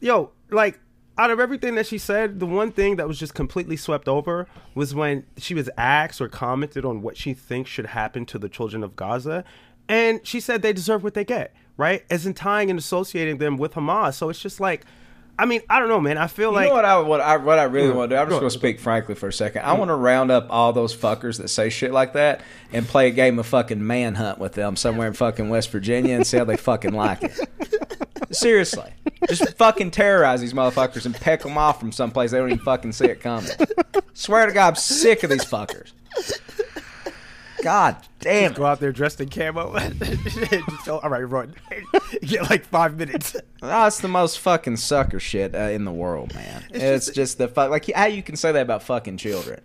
yo 0.00 0.30
like 0.50 0.78
out 1.18 1.30
of 1.30 1.38
everything 1.38 1.74
that 1.74 1.86
she 1.86 1.98
said, 1.98 2.40
the 2.40 2.46
one 2.46 2.72
thing 2.72 2.96
that 2.96 3.06
was 3.06 3.18
just 3.18 3.34
completely 3.34 3.76
swept 3.76 4.08
over 4.08 4.46
was 4.74 4.94
when 4.94 5.24
she 5.36 5.54
was 5.54 5.68
asked 5.76 6.20
or 6.20 6.28
commented 6.28 6.84
on 6.84 7.02
what 7.02 7.16
she 7.16 7.34
thinks 7.34 7.70
should 7.70 7.86
happen 7.86 8.24
to 8.26 8.38
the 8.38 8.48
children 8.48 8.82
of 8.82 8.96
Gaza. 8.96 9.44
And 9.88 10.26
she 10.26 10.40
said 10.40 10.62
they 10.62 10.72
deserve 10.72 11.04
what 11.04 11.14
they 11.14 11.24
get, 11.24 11.54
right? 11.76 12.04
As 12.10 12.24
in 12.24 12.34
tying 12.34 12.70
and 12.70 12.78
associating 12.78 13.38
them 13.38 13.58
with 13.58 13.74
Hamas. 13.74 14.14
So 14.14 14.30
it's 14.30 14.40
just 14.40 14.60
like, 14.60 14.86
I 15.38 15.46
mean, 15.46 15.62
I 15.68 15.78
don't 15.80 15.88
know, 15.88 15.98
man. 16.00 16.18
I 16.18 16.26
feel 16.26 16.52
like 16.52 16.68
You 16.68 16.74
like. 16.74 16.84
know 16.84 17.02
what 17.02 17.04
I 17.04 17.08
what 17.08 17.20
I 17.20 17.36
what 17.38 17.58
I 17.58 17.64
really 17.64 17.88
Go 17.88 17.96
want 17.98 18.10
to 18.10 18.16
do? 18.16 18.20
I'm 18.20 18.28
just 18.28 18.40
going 18.40 18.50
to 18.50 18.58
speak 18.58 18.78
frankly 18.78 19.14
for 19.14 19.28
a 19.28 19.32
second. 19.32 19.62
I 19.62 19.72
want 19.72 19.88
to 19.88 19.94
round 19.94 20.30
up 20.30 20.46
all 20.50 20.72
those 20.72 20.94
fuckers 20.94 21.38
that 21.38 21.48
say 21.48 21.70
shit 21.70 21.90
like 21.92 22.12
that 22.12 22.42
and 22.72 22.86
play 22.86 23.08
a 23.08 23.10
game 23.10 23.38
of 23.38 23.46
fucking 23.46 23.84
manhunt 23.84 24.38
with 24.38 24.52
them 24.52 24.76
somewhere 24.76 25.08
in 25.08 25.14
fucking 25.14 25.48
West 25.48 25.70
Virginia 25.70 26.14
and 26.14 26.26
see 26.26 26.36
how 26.36 26.44
they 26.44 26.56
fucking 26.56 26.92
like 26.92 27.22
it. 27.22 27.32
Seriously, 28.30 28.90
just 29.28 29.56
fucking 29.58 29.90
terrorize 29.90 30.40
these 30.40 30.54
motherfuckers 30.54 31.04
and 31.06 31.14
peck 31.14 31.42
them 31.42 31.58
off 31.58 31.78
from 31.80 31.92
someplace 31.92 32.30
they 32.30 32.38
don't 32.38 32.48
even 32.50 32.64
fucking 32.64 32.92
see 32.92 33.06
it 33.06 33.20
coming. 33.20 33.50
Swear 34.14 34.46
to 34.46 34.52
God, 34.52 34.68
I'm 34.68 34.74
sick 34.76 35.22
of 35.22 35.30
these 35.30 35.44
fuckers. 35.44 35.92
God 37.62 37.96
damn. 38.20 38.52
Go 38.52 38.66
out 38.66 38.80
there 38.80 38.92
dressed 38.92 39.20
in 39.20 39.28
camo. 39.28 39.78
Just 39.88 40.88
all 40.88 41.00
right, 41.08 41.22
run. 41.22 41.54
You 42.10 42.18
get 42.28 42.50
like 42.50 42.64
five 42.64 42.96
minutes. 42.96 43.36
That's 43.60 44.00
the 44.00 44.08
most 44.08 44.38
fucking 44.40 44.76
sucker 44.76 45.20
shit 45.20 45.54
uh, 45.54 45.58
in 45.58 45.84
the 45.84 45.92
world, 45.92 46.34
man. 46.34 46.64
It's, 46.70 47.06
just- 47.06 47.14
just, 47.14 47.38
the 47.38 47.48
fuck. 47.48 47.70
Like 47.70 47.90
how 47.92 48.06
you 48.06 48.22
can 48.22 48.36
say 48.36 48.52
that 48.52 48.62
about 48.62 48.82
fucking 48.82 49.16
children. 49.16 49.60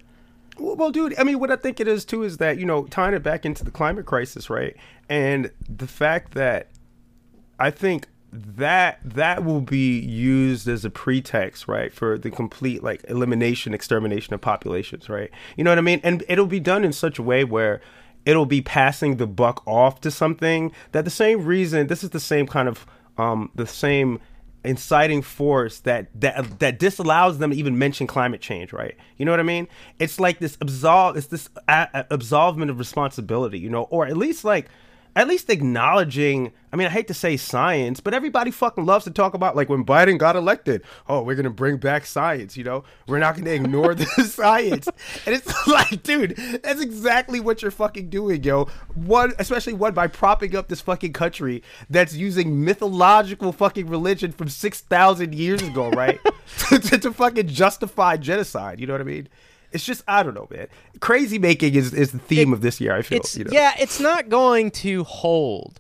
Well, 0.60 0.76
well, 0.76 0.92
dude, 0.92 1.14
I 1.20 1.24
mean, 1.24 1.40
what 1.40 1.52
I 1.52 1.56
think 1.56 1.80
it 1.80 1.88
is 1.88 2.06
too 2.06 2.24
is 2.24 2.38
that, 2.38 2.58
you 2.58 2.66
know, 2.66 2.86
tying 2.86 3.14
it 3.14 3.22
back 3.24 3.46
into 3.46 3.64
the 3.64 3.72
climate 3.72 4.06
crisis, 4.06 4.50
right? 4.50 4.76
And 5.10 5.52
the 5.70 5.88
fact 5.88 6.34
that 6.34 6.70
I 7.60 7.72
think 7.72 8.08
that 8.38 9.00
that 9.04 9.44
will 9.44 9.62
be 9.62 10.00
used 10.00 10.68
as 10.68 10.86
a 10.86 10.90
pretext, 10.90 11.68
right, 11.68 11.94
for 11.94 12.18
the 12.18 12.30
complete 12.30 12.84
like 12.84 13.04
elimination, 13.08 13.74
extermination 13.74 14.34
of 14.34 14.42
populations, 14.42 15.10
right? 15.10 15.32
You 15.56 15.64
know 15.64 15.72
what 15.72 15.78
I 15.78 15.82
mean? 15.82 16.02
And 16.04 16.24
it'll 16.28 16.46
be 16.46 16.60
done 16.60 16.84
in 16.84 16.94
such 16.94 17.20
a 17.20 17.24
way 17.24 17.44
where 17.44 17.82
it'll 18.28 18.46
be 18.46 18.62
passing 18.62 19.16
the 19.16 19.26
buck 19.26 19.66
off 19.66 20.02
to 20.02 20.12
something 20.12 20.72
that 20.92 21.06
the 21.06 21.12
same 21.12 21.46
reason 21.46 21.88
this 21.88 22.04
is 22.04 22.10
the 22.10 22.20
same 22.20 22.46
kind 22.46 22.68
of 22.68 22.86
um 23.18 23.50
the 23.56 23.66
same 23.66 24.20
inciting 24.66 25.22
force 25.22 25.80
that 25.80 26.08
that 26.14 26.60
that 26.60 26.78
disallows 26.78 27.38
them 27.38 27.52
to 27.52 27.58
even 27.58 27.80
mention 27.80 28.06
climate 28.06 28.42
change 28.42 28.74
right 28.74 28.96
you 29.16 29.26
know 29.26 29.32
what 29.32 29.40
i 29.40 29.44
mean 29.44 29.66
it's 29.98 30.20
like 30.20 30.40
this 30.40 30.58
absolve 30.60 31.16
it's 31.16 31.28
this 31.28 31.48
a- 31.70 32.06
absolvement 32.12 32.70
of 32.70 32.78
responsibility 32.78 33.58
you 33.58 33.70
know 33.70 33.84
or 33.84 34.06
at 34.06 34.18
least 34.18 34.44
like 34.44 34.68
at 35.18 35.28
least 35.28 35.50
acknowledging 35.50 36.54
i 36.72 36.76
mean 36.76 36.86
i 36.86 36.90
hate 36.92 37.08
to 37.08 37.14
say 37.14 37.36
science 37.36 38.00
but 38.00 38.14
everybody 38.14 38.52
fucking 38.52 38.86
loves 38.86 39.04
to 39.04 39.10
talk 39.10 39.34
about 39.34 39.56
like 39.56 39.68
when 39.68 39.84
biden 39.84 40.18
got 40.18 40.36
elected. 40.36 40.84
Oh 41.10 41.24
we're 41.24 41.36
gonna 41.36 41.50
bring 41.50 41.78
back 41.78 42.06
science 42.06 42.56
you 42.56 42.64
know? 42.64 42.84
We're 43.08 43.18
not 43.18 43.36
gonna 43.36 43.50
ignore 43.50 43.96
the 43.96 44.06
science. 44.24 44.88
And 45.26 45.36
it's 45.36 45.68
like 45.68 46.04
dude 46.04 46.38
that's 46.64 46.82
exactly 46.82 47.40
what 47.40 47.64
you're 47.64 47.72
fucking 47.72 48.10
doing 48.10 48.44
yo. 48.44 48.66
One 48.94 49.34
especially 49.40 49.74
one 49.74 49.96
by 49.96 50.06
propping 50.06 50.56
up 50.56 50.68
this 50.68 50.82
fucking 50.82 51.14
country 51.14 51.64
that's 51.90 52.14
using 52.14 52.64
mythological 52.64 53.52
fucking 53.52 53.88
religion 53.88 54.32
from 54.32 54.50
6000 54.50 55.34
years 55.34 55.62
ago 55.64 55.90
right? 55.90 56.20
To, 56.70 56.80
to, 56.80 56.98
to 57.00 57.14
fucking 57.14 57.48
justify 57.48 58.16
genocide 58.16 58.80
you 58.80 58.88
know 58.88 58.94
what 58.94 59.02
i 59.02 59.04
mean 59.04 59.28
it's 59.78 59.86
just 59.86 60.04
I 60.08 60.24
don't 60.24 60.34
know, 60.34 60.48
man. 60.50 60.68
Crazy 61.00 61.38
making 61.38 61.76
is, 61.76 61.94
is 61.94 62.12
the 62.12 62.20
theme 62.20 62.52
of 62.52 62.62
this 62.62 62.82
year. 62.82 62.96
I 62.96 63.04
feel. 63.04 63.22
you 63.34 63.44
know? 63.44 63.52
yeah 63.54 63.74
it's 63.80 64.00
not 64.00 64.28
going 64.28 64.72
to 64.72 65.04
hold 65.04 65.80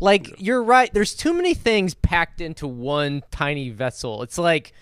Like 0.00 0.34
you're 0.38 0.62
right. 0.62 0.92
There's 0.92 1.14
too 1.14 1.32
many 1.32 1.54
things 1.54 1.94
packed 1.94 2.40
into 2.40 2.66
one 2.66 3.22
tiny 3.30 3.70
vessel. 3.70 4.22
It's 4.22 4.36
like 4.38 4.72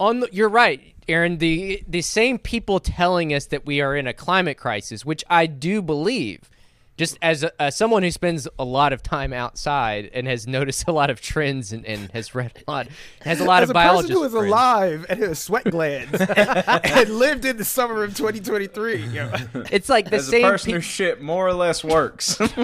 on 0.00 0.20
the, 0.20 0.28
you're 0.32 0.48
right, 0.48 0.80
Aaron. 1.08 1.38
The 1.38 1.84
the 1.88 2.02
same 2.02 2.38
people 2.38 2.80
telling 2.80 3.32
us 3.32 3.46
that 3.46 3.64
we 3.64 3.80
are 3.80 3.94
in 3.94 4.08
a 4.08 4.12
climate 4.12 4.58
crisis, 4.58 5.04
which 5.04 5.24
I 5.30 5.46
do 5.46 5.80
believe. 5.80 6.50
Just 6.98 7.18
as, 7.22 7.42
a, 7.42 7.62
as 7.62 7.76
someone 7.76 8.02
who 8.02 8.10
spends 8.10 8.46
a 8.58 8.64
lot 8.64 8.92
of 8.92 9.02
time 9.02 9.32
outside 9.32 10.10
and 10.12 10.26
has 10.26 10.46
noticed 10.46 10.84
a 10.88 10.92
lot 10.92 11.08
of 11.10 11.20
trends 11.20 11.72
and, 11.72 11.84
and 11.86 12.10
has 12.12 12.34
read 12.34 12.52
a 12.66 12.70
lot, 12.70 12.88
has 13.22 13.40
a 13.40 13.44
lot 13.44 13.62
As 13.62 13.70
of 13.70 13.76
a 13.76 13.78
person 13.78 13.88
biologists. 13.88 14.16
who 14.16 14.24
is 14.24 14.34
alive 14.34 15.06
and 15.08 15.20
has 15.20 15.38
sweat 15.38 15.64
glands 15.64 16.20
and 16.20 17.08
lived 17.10 17.44
in 17.46 17.56
the 17.56 17.64
summer 17.64 18.04
of 18.04 18.14
2023. 18.14 19.04
You 19.06 19.12
know? 19.12 19.32
It's 19.70 19.88
like 19.88 20.10
the 20.10 20.16
As 20.16 20.28
a 20.28 20.30
same 20.30 20.42
person 20.42 20.70
pe- 20.72 20.76
who 20.76 20.80
shit 20.82 21.22
more 21.22 21.46
or 21.48 21.54
less 21.54 21.82
works. 21.82 22.38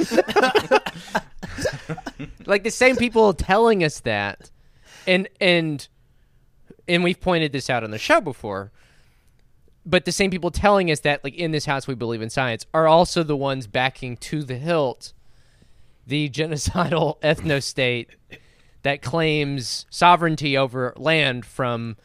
like 2.46 2.64
the 2.64 2.70
same 2.70 2.96
people 2.96 3.32
telling 3.32 3.82
us 3.82 4.00
that 4.00 4.50
and 5.06 5.28
and 5.40 5.88
and 6.86 7.02
we've 7.04 7.20
pointed 7.20 7.52
this 7.52 7.68
out 7.70 7.84
on 7.84 7.90
the 7.90 7.98
show 7.98 8.20
before 8.20 8.72
but 9.88 10.05
the 10.05 10.12
same 10.12 10.31
people 10.31 10.51
telling 10.51 10.90
us 10.90 11.01
that 11.01 11.24
like 11.24 11.35
in 11.35 11.51
this 11.51 11.64
house 11.64 11.87
we 11.87 11.94
believe 11.94 12.20
in 12.22 12.31
science 12.31 12.66
are 12.74 12.87
also 12.87 13.22
the 13.22 13.37
ones 13.37 13.66
backing 13.66 14.16
to 14.18 14.42
the 14.42 14.57
hilt 14.57 15.12
the 16.07 16.29
genocidal 16.38 17.18
ethno 17.20 17.62
state 17.62 18.11
that 18.83 19.03
claims 19.03 19.87
sovereignty 19.90 20.57
over 20.57 20.92
land 20.96 21.44
from 21.44 21.96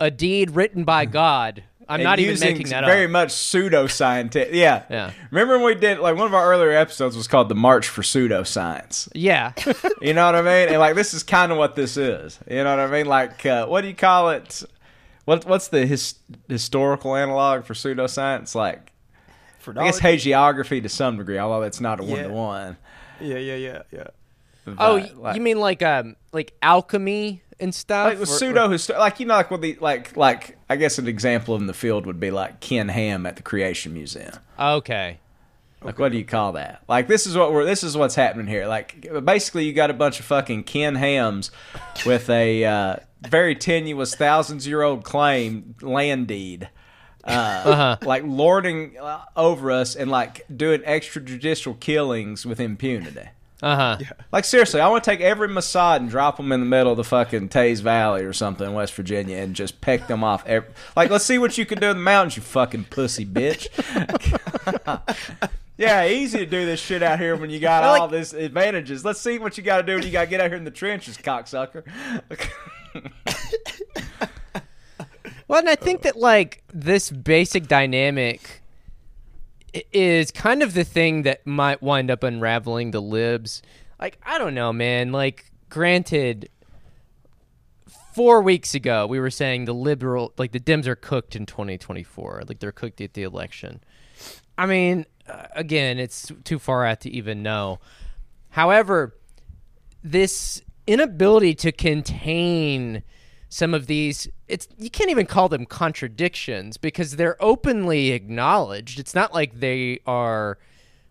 a 0.00 0.10
deed 0.10 0.50
written 0.52 0.84
by 0.84 1.04
God. 1.06 1.62
I'm 1.88 1.96
And 2.00 2.04
not 2.04 2.18
even 2.18 2.38
making 2.38 2.68
that 2.68 2.84
up. 2.84 2.90
very 2.90 3.06
up. 3.06 3.10
much 3.10 3.28
pseudoscientific. 3.30 4.52
Yeah. 4.52 4.82
Yeah. 4.90 5.12
Remember 5.30 5.56
when 5.58 5.66
we 5.66 5.74
did 5.74 5.98
like 6.00 6.16
one 6.16 6.26
of 6.26 6.34
our 6.34 6.52
earlier 6.52 6.72
episodes 6.72 7.16
was 7.16 7.26
called 7.26 7.48
the 7.48 7.54
March 7.54 7.88
for 7.88 8.02
Pseudoscience. 8.02 9.08
Yeah. 9.14 9.52
You 10.02 10.14
know 10.14 10.26
what 10.26 10.34
I 10.36 10.42
mean? 10.42 10.68
And 10.68 10.78
like 10.78 10.94
this 10.94 11.14
is 11.14 11.22
kind 11.22 11.50
of 11.50 11.58
what 11.58 11.74
this 11.76 11.96
is. 11.96 12.38
You 12.48 12.62
know 12.62 12.76
what 12.76 12.80
I 12.80 12.86
mean? 12.90 13.06
Like 13.06 13.44
uh, 13.46 13.66
what 13.66 13.80
do 13.80 13.88
you 13.88 13.94
call 13.94 14.30
it? 14.30 14.62
What 15.28 15.44
what's 15.44 15.68
the 15.68 15.84
his, 15.84 16.14
historical 16.48 17.14
analog 17.14 17.64
for 17.64 17.74
pseudoscience? 17.74 18.54
Like 18.54 18.92
I 19.66 19.84
guess 19.84 20.00
hagiography 20.00 20.82
to 20.82 20.88
some 20.88 21.18
degree, 21.18 21.36
although 21.36 21.64
it's 21.64 21.82
not 21.82 22.00
a 22.00 22.02
one 22.02 22.22
to 22.22 22.30
one. 22.30 22.78
Yeah, 23.20 23.36
yeah, 23.36 23.56
yeah, 23.56 23.82
yeah. 23.92 24.06
oh, 24.78 24.96
y- 24.96 25.34
you 25.34 25.42
mean 25.42 25.60
like 25.60 25.82
um 25.82 26.16
like 26.32 26.54
alchemy 26.62 27.42
and 27.60 27.74
stuff? 27.74 28.06
like 28.06 28.20
with 28.20 28.30
pseudo 28.30 28.68
histo- 28.68 28.98
like 28.98 29.20
you 29.20 29.26
know 29.26 29.34
like 29.34 29.50
with 29.50 29.60
the 29.60 29.76
like 29.82 30.16
like 30.16 30.56
I 30.70 30.76
guess 30.76 30.98
an 30.98 31.06
example 31.06 31.56
in 31.56 31.66
the 31.66 31.74
field 31.74 32.06
would 32.06 32.18
be 32.18 32.30
like 32.30 32.60
Ken 32.60 32.88
Ham 32.88 33.26
at 33.26 33.36
the 33.36 33.42
Creation 33.42 33.92
Museum. 33.92 34.32
Okay. 34.58 35.18
Like 35.82 35.98
what 35.98 36.10
do 36.10 36.16
you 36.16 36.24
call 36.24 36.52
that? 36.52 36.82
Like 36.88 37.06
this 37.06 37.26
is 37.26 37.36
what 37.36 37.52
we're 37.52 37.66
this 37.66 37.84
is 37.84 37.98
what's 37.98 38.14
happening 38.14 38.46
here. 38.46 38.66
Like 38.66 39.06
basically 39.26 39.66
you 39.66 39.74
got 39.74 39.90
a 39.90 39.94
bunch 39.94 40.20
of 40.20 40.24
fucking 40.24 40.64
Ken 40.64 40.94
Hams 40.94 41.50
with 42.06 42.30
a 42.30 42.64
uh, 42.64 42.96
very 43.22 43.54
tenuous 43.54 44.14
thousands 44.14 44.66
year 44.66 44.82
old 44.82 45.04
claim 45.04 45.74
land 45.82 46.26
deed. 46.28 46.68
Uh, 47.24 47.30
Uh-huh. 47.66 47.96
like 48.02 48.22
lording 48.24 48.96
uh, 48.98 49.20
over 49.36 49.70
us 49.70 49.94
and 49.96 50.10
like 50.10 50.46
doing 50.54 50.80
extrajudicial 50.82 51.78
killings 51.78 52.46
with 52.46 52.58
impunity. 52.60 53.28
Uh 53.60 53.74
huh. 53.76 53.98
Like 54.30 54.44
seriously, 54.44 54.80
I 54.80 54.88
want 54.88 55.02
to 55.02 55.10
take 55.10 55.20
every 55.20 55.48
Mossad 55.48 55.96
and 55.96 56.08
drop 56.08 56.36
them 56.36 56.52
in 56.52 56.60
the 56.60 56.66
middle 56.66 56.92
of 56.92 56.96
the 56.96 57.02
fucking 57.04 57.48
Teays 57.48 57.80
Valley 57.80 58.22
or 58.22 58.32
something 58.32 58.66
in 58.68 58.72
West 58.72 58.94
Virginia 58.94 59.36
and 59.38 59.54
just 59.56 59.80
peck 59.80 60.06
them 60.06 60.22
off. 60.22 60.46
Every, 60.46 60.70
like, 60.94 61.10
let's 61.10 61.24
see 61.24 61.38
what 61.38 61.58
you 61.58 61.66
can 61.66 61.80
do 61.80 61.90
in 61.90 61.96
the 61.96 62.02
mountains, 62.02 62.36
you 62.36 62.42
fucking 62.42 62.84
pussy 62.84 63.26
bitch. 63.26 63.66
yeah, 65.76 66.06
easy 66.06 66.38
to 66.38 66.46
do 66.46 66.64
this 66.66 66.78
shit 66.80 67.02
out 67.02 67.18
here 67.18 67.34
when 67.36 67.50
you 67.50 67.58
got 67.58 67.82
like- 67.82 68.00
all 68.00 68.08
these 68.08 68.32
advantages. 68.32 69.04
Let's 69.04 69.20
see 69.20 69.38
what 69.40 69.58
you 69.58 69.64
got 69.64 69.78
to 69.78 69.82
do 69.82 69.94
when 69.96 70.04
you 70.04 70.12
got 70.12 70.24
to 70.24 70.30
get 70.30 70.40
out 70.40 70.48
here 70.48 70.56
in 70.56 70.64
the 70.64 70.70
trenches, 70.70 71.16
cocksucker. 71.18 71.82
Well, 75.48 75.60
and 75.60 75.68
I 75.68 75.76
think 75.76 76.02
that 76.02 76.16
like 76.16 76.62
this 76.72 77.10
basic 77.10 77.68
dynamic 77.68 78.62
is 79.92 80.30
kind 80.30 80.62
of 80.62 80.74
the 80.74 80.84
thing 80.84 81.22
that 81.22 81.46
might 81.46 81.82
wind 81.82 82.10
up 82.10 82.22
unraveling 82.22 82.90
the 82.90 83.00
libs. 83.00 83.62
Like, 83.98 84.18
I 84.22 84.36
don't 84.36 84.54
know, 84.54 84.72
man. 84.74 85.10
Like, 85.10 85.50
granted, 85.70 86.50
four 88.12 88.42
weeks 88.42 88.74
ago 88.74 89.06
we 89.06 89.18
were 89.18 89.30
saying 89.30 89.64
the 89.64 89.72
liberal, 89.72 90.34
like 90.36 90.52
the 90.52 90.60
Dems 90.60 90.86
are 90.86 90.94
cooked 90.94 91.34
in 91.34 91.46
2024. 91.46 92.42
Like 92.46 92.58
they're 92.58 92.70
cooked 92.70 93.00
at 93.00 93.14
the 93.14 93.22
election. 93.22 93.80
I 94.58 94.66
mean, 94.66 95.06
uh, 95.26 95.46
again, 95.54 95.98
it's 95.98 96.30
too 96.44 96.58
far 96.58 96.84
out 96.84 97.00
to 97.02 97.10
even 97.10 97.42
know. 97.42 97.78
However, 98.50 99.14
this 100.02 100.62
inability 100.88 101.54
to 101.54 101.70
contain 101.70 103.02
some 103.50 103.74
of 103.74 103.86
these 103.86 104.26
it's 104.48 104.66
you 104.78 104.90
can't 104.90 105.10
even 105.10 105.26
call 105.26 105.48
them 105.48 105.66
contradictions 105.66 106.78
because 106.78 107.16
they're 107.16 107.36
openly 107.40 108.10
acknowledged. 108.10 108.98
It's 108.98 109.14
not 109.14 109.34
like 109.34 109.60
they 109.60 110.00
are 110.06 110.58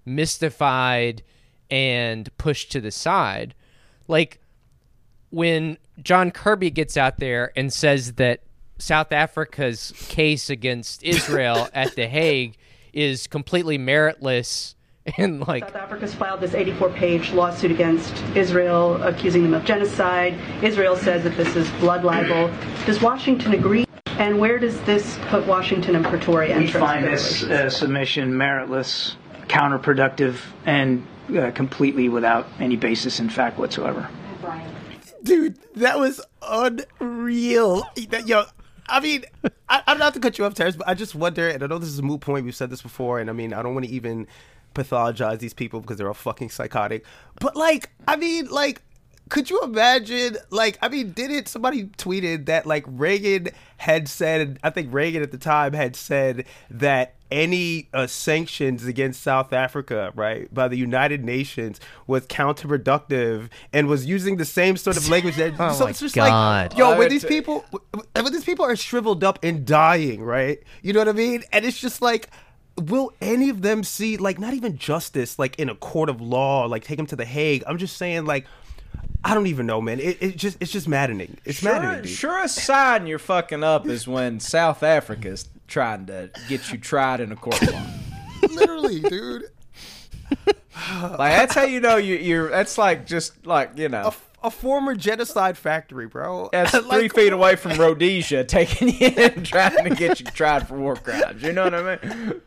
mystified 0.05 1.21
and 1.69 2.35
pushed 2.37 2.71
to 2.71 2.81
the 2.81 2.91
side. 2.91 3.53
Like 4.07 4.39
when 5.29 5.77
John 6.01 6.31
Kirby 6.31 6.71
gets 6.71 6.97
out 6.97 7.19
there 7.19 7.51
and 7.55 7.71
says 7.71 8.13
that 8.13 8.41
South 8.79 9.11
Africa's 9.11 9.93
case 10.09 10.49
against 10.49 11.03
Israel 11.03 11.69
at 11.73 11.95
The 11.95 12.07
Hague 12.07 12.57
is 12.93 13.27
completely 13.27 13.77
meritless 13.77 14.73
and 15.17 15.47
like 15.47 15.63
South 15.63 15.75
Africa's 15.75 16.13
filed 16.13 16.41
this 16.41 16.53
84 16.53 16.89
page 16.89 17.31
lawsuit 17.31 17.71
against 17.71 18.13
Israel, 18.35 19.01
accusing 19.03 19.43
them 19.43 19.53
of 19.53 19.63
genocide. 19.63 20.37
Israel 20.63 20.95
says 20.95 21.23
that 21.23 21.37
this 21.37 21.55
is 21.55 21.69
blood 21.79 22.03
libel. 22.03 22.51
Does 22.85 23.01
Washington 23.01 23.53
agree? 23.53 23.85
And 24.05 24.39
where 24.39 24.57
does 24.57 24.79
this 24.81 25.19
put 25.27 25.45
Washington 25.45 25.95
and 25.95 26.05
Pretoria? 26.05 26.55
in 26.55 26.63
We 26.63 26.67
terms 26.67 26.83
find 26.83 27.05
this 27.05 27.43
uh, 27.43 27.69
submission 27.69 28.31
meritless, 28.33 29.15
counterproductive, 29.47 30.39
and 30.65 31.05
uh, 31.37 31.51
completely 31.51 32.09
without 32.09 32.47
any 32.59 32.75
basis 32.75 33.19
in 33.19 33.29
fact 33.29 33.59
whatsoever. 33.59 34.09
Dude, 35.23 35.57
that 35.75 35.99
was 35.99 36.19
unreal. 36.41 37.83
That- 38.09 38.27
Yo, 38.27 38.45
I 38.89 38.99
mean, 39.01 39.25
I, 39.69 39.83
I'm 39.85 39.99
not 39.99 40.13
to 40.15 40.19
cut 40.19 40.37
you 40.37 40.45
off, 40.45 40.53
Terrence, 40.53 40.75
but 40.75 40.87
I 40.87 40.93
just 40.93 41.13
wonder, 41.13 41.47
and 41.47 41.61
I 41.63 41.67
know 41.67 41.77
this 41.77 41.89
is 41.89 41.99
a 41.99 42.03
moot 42.03 42.21
point. 42.21 42.45
We've 42.45 42.55
said 42.55 42.69
this 42.69 42.81
before, 42.81 43.19
and 43.19 43.29
I 43.29 43.33
mean, 43.33 43.53
I 43.53 43.61
don't 43.61 43.73
want 43.73 43.85
to 43.85 43.91
even 43.91 44.27
pathologize 44.77 45.39
these 45.39 45.53
people 45.53 45.81
because 45.81 45.97
they're 45.97 46.07
all 46.07 46.13
fucking 46.13 46.49
psychotic. 46.49 47.05
But 47.39 47.55
like, 47.55 47.89
I 48.07 48.15
mean, 48.15 48.47
like, 48.47 48.81
could 49.29 49.49
you 49.49 49.59
imagine? 49.61 50.37
Like, 50.49 50.77
I 50.81 50.89
mean, 50.89 51.11
did 51.11 51.31
it? 51.31 51.47
Somebody 51.47 51.85
tweeted 51.85 52.45
that 52.45 52.65
like 52.65 52.85
Reagan 52.87 53.49
had 53.77 54.07
said. 54.07 54.59
I 54.63 54.69
think 54.69 54.93
Reagan 54.93 55.21
at 55.23 55.31
the 55.31 55.37
time 55.37 55.73
had 55.73 55.95
said 55.95 56.45
that 56.69 57.15
any 57.29 57.89
uh, 57.93 58.07
sanctions 58.07 58.85
against 58.85 59.21
South 59.21 59.51
Africa, 59.51 60.11
right, 60.15 60.51
by 60.53 60.67
the 60.67 60.77
United 60.77 61.23
Nations 61.25 61.79
was 62.05 62.25
counterproductive 62.27 63.49
and 63.73 63.87
was 63.87 64.05
using 64.05 64.37
the 64.37 64.45
same 64.45 64.77
sort 64.77 64.97
of 64.97 65.09
language 65.09 65.35
that. 65.35 65.55
Oh 65.59 65.73
so 65.73 65.83
my 65.85 65.89
it's 65.89 65.99
just 65.99 66.15
God. 66.15 66.71
like, 66.71 66.77
yo, 66.77 66.87
I 66.87 66.89
when 66.89 66.99
would 66.99 67.11
these 67.11 67.23
t- 67.23 67.27
people, 67.27 67.65
when 68.13 68.31
these 68.31 68.45
people 68.45 68.63
are 68.65 68.75
shriveled 68.75 69.23
up 69.23 69.39
and 69.43 69.65
dying, 69.65 70.21
right? 70.21 70.61
You 70.81 70.93
know 70.93 70.99
what 70.99 71.09
I 71.09 71.13
mean? 71.13 71.43
And 71.51 71.65
it's 71.65 71.79
just 71.79 72.01
like. 72.01 72.29
Will 72.77 73.11
any 73.21 73.49
of 73.49 73.61
them 73.61 73.83
see 73.83 74.17
like 74.17 74.39
not 74.39 74.53
even 74.53 74.77
justice 74.77 75.39
like 75.39 75.57
in 75.59 75.69
a 75.69 75.75
court 75.75 76.09
of 76.09 76.21
law 76.21 76.65
like 76.65 76.83
take 76.83 76.97
them 76.97 77.07
to 77.07 77.15
the 77.15 77.25
Hague? 77.25 77.63
I'm 77.67 77.77
just 77.77 77.97
saying 77.97 78.25
like 78.25 78.45
I 79.23 79.33
don't 79.33 79.47
even 79.47 79.65
know, 79.65 79.81
man. 79.81 79.99
It, 79.99 80.17
it 80.21 80.37
just 80.37 80.57
it's 80.59 80.71
just 80.71 80.87
maddening. 80.87 81.37
It's 81.43 81.63
maddening. 81.63 81.95
Sure, 81.95 82.01
dude. 82.01 82.11
sure 82.11 82.43
a 82.43 82.47
sign 82.47 83.07
you're 83.07 83.19
fucking 83.19 83.63
up 83.63 83.87
is 83.87 84.07
when 84.07 84.39
South 84.39 84.83
Africa's 84.83 85.49
trying 85.67 86.05
to 86.05 86.29
get 86.47 86.71
you 86.71 86.77
tried 86.77 87.19
in 87.19 87.31
a 87.31 87.35
court 87.35 87.61
of 87.61 87.73
law. 87.73 87.85
Literally, 88.49 89.01
dude. 89.01 89.45
Like 90.91 91.17
that's 91.17 91.55
how 91.55 91.63
you 91.63 91.79
know 91.79 91.97
you, 91.97 92.15
you're. 92.15 92.49
That's 92.49 92.77
like 92.77 93.05
just 93.05 93.45
like 93.45 93.77
you 93.77 93.89
know. 93.89 94.13
A, 94.36 94.36
a 94.47 94.51
former 94.51 94.95
genocide 94.95 95.57
factory, 95.57 96.07
bro. 96.07 96.49
That's 96.51 96.73
Like, 96.87 96.99
three 96.99 97.09
feet 97.09 97.33
away 97.33 97.55
from 97.55 97.77
Rhodesia, 97.79 98.43
taking 98.45 98.89
you 98.89 99.07
in 99.07 99.43
trying 99.45 99.83
to 99.83 99.95
get 99.95 100.19
you 100.19 100.25
tried 100.25 100.67
for 100.67 100.77
war 100.77 100.95
crimes. 100.95 101.41
You 101.43 101.53
know 101.53 101.65
what 101.65 101.73
I 101.75 101.99
mean? 102.03 102.41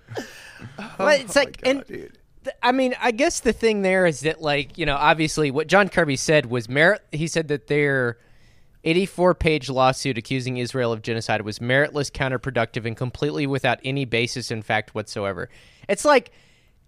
Oh 0.79 0.95
well, 0.99 1.09
it's 1.09 1.37
Oh 1.37 1.41
like 1.41 1.63
God, 1.63 1.71
and 1.71 1.87
dude. 1.87 2.19
th- 2.45 2.57
I 2.63 2.73
mean, 2.73 2.95
I 3.01 3.11
guess 3.13 3.41
the 3.41 3.53
thing 3.53 3.83
there 3.83 4.07
is 4.07 4.21
that, 4.21 4.41
like, 4.43 4.77
you 4.79 4.87
know, 4.87 4.97
obviously 4.97 5.51
what 5.51 5.67
John 5.69 5.89
Kirby 5.89 6.17
said 6.17 6.47
was 6.47 6.69
merit. 6.69 7.03
He 7.13 7.27
said 7.29 7.49
that 7.49 7.67
their 7.69 8.19
84 8.85 9.35
page 9.35 9.69
lawsuit 9.69 10.17
accusing 10.19 10.57
Israel 10.57 10.93
of 10.93 11.03
genocide 11.03 11.43
was 11.43 11.59
meritless, 11.59 12.11
counterproductive, 12.11 12.87
and 12.87 12.97
completely 12.97 13.47
without 13.47 13.79
any 13.85 14.05
basis 14.05 14.51
in 14.51 14.63
fact 14.63 14.95
whatsoever. 14.95 15.49
It's 15.89 16.05
like, 16.05 16.33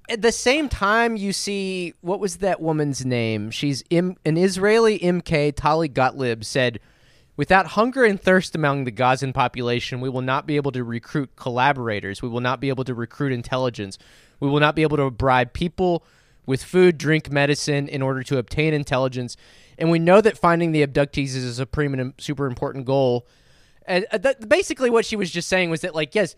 at 0.08 0.22
the 0.22 0.32
same 0.32 0.68
time, 0.68 1.16
you 1.16 1.32
see, 1.32 1.94
what 2.00 2.20
was 2.20 2.36
that 2.36 2.60
woman's 2.60 3.04
name? 3.04 3.50
She's 3.50 3.84
M- 3.90 4.16
an 4.24 4.36
Israeli 4.36 4.98
MK, 4.98 5.54
Tali 5.54 5.88
Gottlieb, 5.88 6.44
said, 6.44 6.80
Without 7.36 7.68
hunger 7.68 8.04
and 8.04 8.20
thirst 8.20 8.54
among 8.54 8.84
the 8.84 8.90
Gazan 8.90 9.32
population, 9.32 10.00
we 10.00 10.10
will 10.10 10.20
not 10.20 10.46
be 10.46 10.56
able 10.56 10.70
to 10.72 10.84
recruit 10.84 11.34
collaborators. 11.34 12.20
We 12.20 12.28
will 12.28 12.42
not 12.42 12.60
be 12.60 12.68
able 12.68 12.84
to 12.84 12.94
recruit 12.94 13.32
intelligence. 13.32 13.96
We 14.38 14.48
will 14.48 14.60
not 14.60 14.76
be 14.76 14.82
able 14.82 14.98
to 14.98 15.10
bribe 15.10 15.54
people 15.54 16.04
with 16.44 16.62
food, 16.62 16.98
drink, 16.98 17.30
medicine 17.30 17.88
in 17.88 18.02
order 18.02 18.22
to 18.24 18.36
obtain 18.36 18.74
intelligence. 18.74 19.36
And 19.78 19.90
we 19.90 19.98
know 19.98 20.20
that 20.20 20.36
finding 20.36 20.72
the 20.72 20.86
abductees 20.86 21.34
is 21.34 21.44
a 21.44 21.54
supreme 21.54 21.94
and 21.94 22.12
super 22.18 22.46
important 22.46 22.84
goal. 22.84 23.26
And 23.86 24.04
uh, 24.12 24.34
basically, 24.46 24.90
what 24.90 25.06
she 25.06 25.16
was 25.16 25.30
just 25.30 25.48
saying 25.48 25.70
was 25.70 25.80
that, 25.80 25.94
like, 25.94 26.14
yes, 26.14 26.36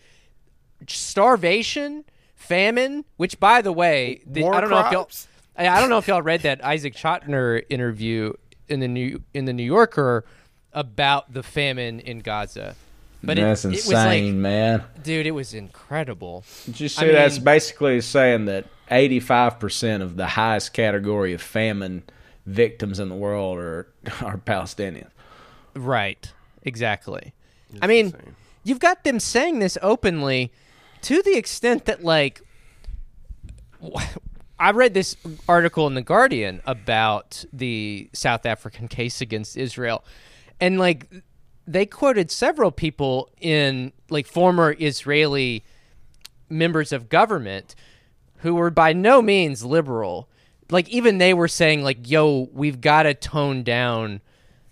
starvation, 0.86 2.04
famine, 2.44 3.04
which, 3.16 3.38
by 3.40 3.62
the 3.62 3.72
way, 3.72 4.22
the, 4.26 4.44
I 4.44 4.60
don't 4.60 4.70
know 4.70 4.80
if 4.86 4.92
y'all. 4.92 5.08
I 5.56 5.68
I 5.68 5.80
don't 5.80 5.88
know 5.90 5.98
if 5.98 6.08
y'all 6.08 6.22
read 6.22 6.42
that 6.42 6.64
Isaac 6.64 6.94
Chotiner 6.94 7.62
interview 7.68 8.32
in 8.68 8.80
the 8.80 8.88
New 8.88 9.22
in 9.32 9.44
the 9.44 9.52
New 9.52 9.64
Yorker 9.64 10.24
about 10.72 11.32
the 11.32 11.42
famine 11.42 12.00
in 12.00 12.18
Gaza. 12.20 12.74
But 13.22 13.38
it- 13.38 13.42
That's 13.42 13.64
it, 13.64 13.68
insane, 13.68 13.94
was 13.94 14.04
like, 14.04 14.24
man. 14.34 14.84
dude, 15.02 15.26
it 15.26 15.30
was 15.30 15.54
incredible. 15.54 16.44
Did 16.66 16.80
you 16.80 16.84
I 16.86 16.88
see 16.88 17.10
that's 17.12 17.36
mean- 17.36 17.44
basically 17.44 18.00
saying 18.02 18.44
that 18.46 18.66
85% 18.90 20.02
of 20.02 20.16
the 20.16 20.26
highest 20.26 20.72
category 20.74 21.32
of 21.32 21.40
famine 21.40 22.02
victims 22.44 23.00
in 23.00 23.08
the 23.08 23.14
world 23.14 23.58
are 23.58 23.88
are 24.22 24.36
Palestinians. 24.38 25.08
Right. 25.74 26.32
Exactly. 26.64 27.32
I 27.82 27.86
mean, 27.86 28.06
insane. 28.06 28.36
you've 28.62 28.78
got 28.80 29.04
them 29.04 29.18
saying 29.20 29.58
this 29.58 29.76
openly 29.82 30.52
to 31.04 31.22
the 31.22 31.36
extent 31.36 31.84
that 31.84 32.02
like 32.02 32.42
I 34.58 34.70
read 34.70 34.94
this 34.94 35.16
article 35.48 35.86
in 35.86 35.94
the 35.94 36.02
Guardian 36.02 36.62
about 36.66 37.44
the 37.52 38.08
South 38.12 38.46
African 38.46 38.88
case 38.88 39.20
against 39.20 39.56
Israel 39.56 40.04
and 40.60 40.78
like 40.78 41.08
they 41.66 41.86
quoted 41.86 42.30
several 42.30 42.70
people 42.70 43.30
in 43.40 43.92
like 44.10 44.26
former 44.26 44.74
Israeli 44.78 45.64
members 46.48 46.92
of 46.92 47.08
government 47.08 47.74
who 48.38 48.54
were 48.54 48.70
by 48.70 48.92
no 48.92 49.22
means 49.22 49.64
liberal. 49.64 50.28
Like 50.70 50.88
even 50.88 51.18
they 51.18 51.32
were 51.32 51.48
saying 51.48 51.82
like, 51.82 52.10
"Yo, 52.10 52.48
we've 52.52 52.80
got 52.80 53.04
to 53.04 53.14
tone 53.14 53.62
down 53.62 54.20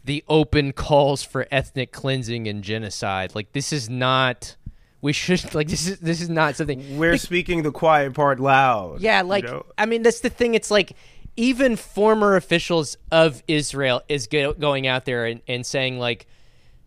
the 0.04 0.24
open 0.28 0.72
calls 0.72 1.22
for 1.22 1.46
ethnic 1.50 1.92
cleansing 1.92 2.48
and 2.48 2.62
genocide. 2.62 3.34
Like 3.34 3.52
this 3.52 3.72
is 3.72 3.88
not 3.88 4.56
we 5.02 5.12
should 5.12 5.54
like 5.54 5.68
this 5.68 5.86
is 5.86 5.98
this 5.98 6.22
is 6.22 6.30
not 6.30 6.56
something 6.56 6.96
We're 6.96 7.18
speaking 7.18 7.62
the 7.62 7.72
quiet 7.72 8.14
part 8.14 8.40
loud. 8.40 9.00
yeah, 9.02 9.20
you 9.20 9.28
like 9.28 9.44
know? 9.44 9.66
I 9.76 9.84
mean, 9.84 10.02
that's 10.02 10.20
the 10.20 10.30
thing. 10.30 10.54
It's 10.54 10.70
like 10.70 10.96
even 11.36 11.76
former 11.76 12.36
officials 12.36 12.96
of 13.10 13.42
Israel 13.48 14.02
is 14.08 14.26
go- 14.26 14.52
going 14.54 14.86
out 14.86 15.04
there 15.04 15.26
and, 15.26 15.40
and 15.48 15.66
saying 15.66 15.98
like, 15.98 16.26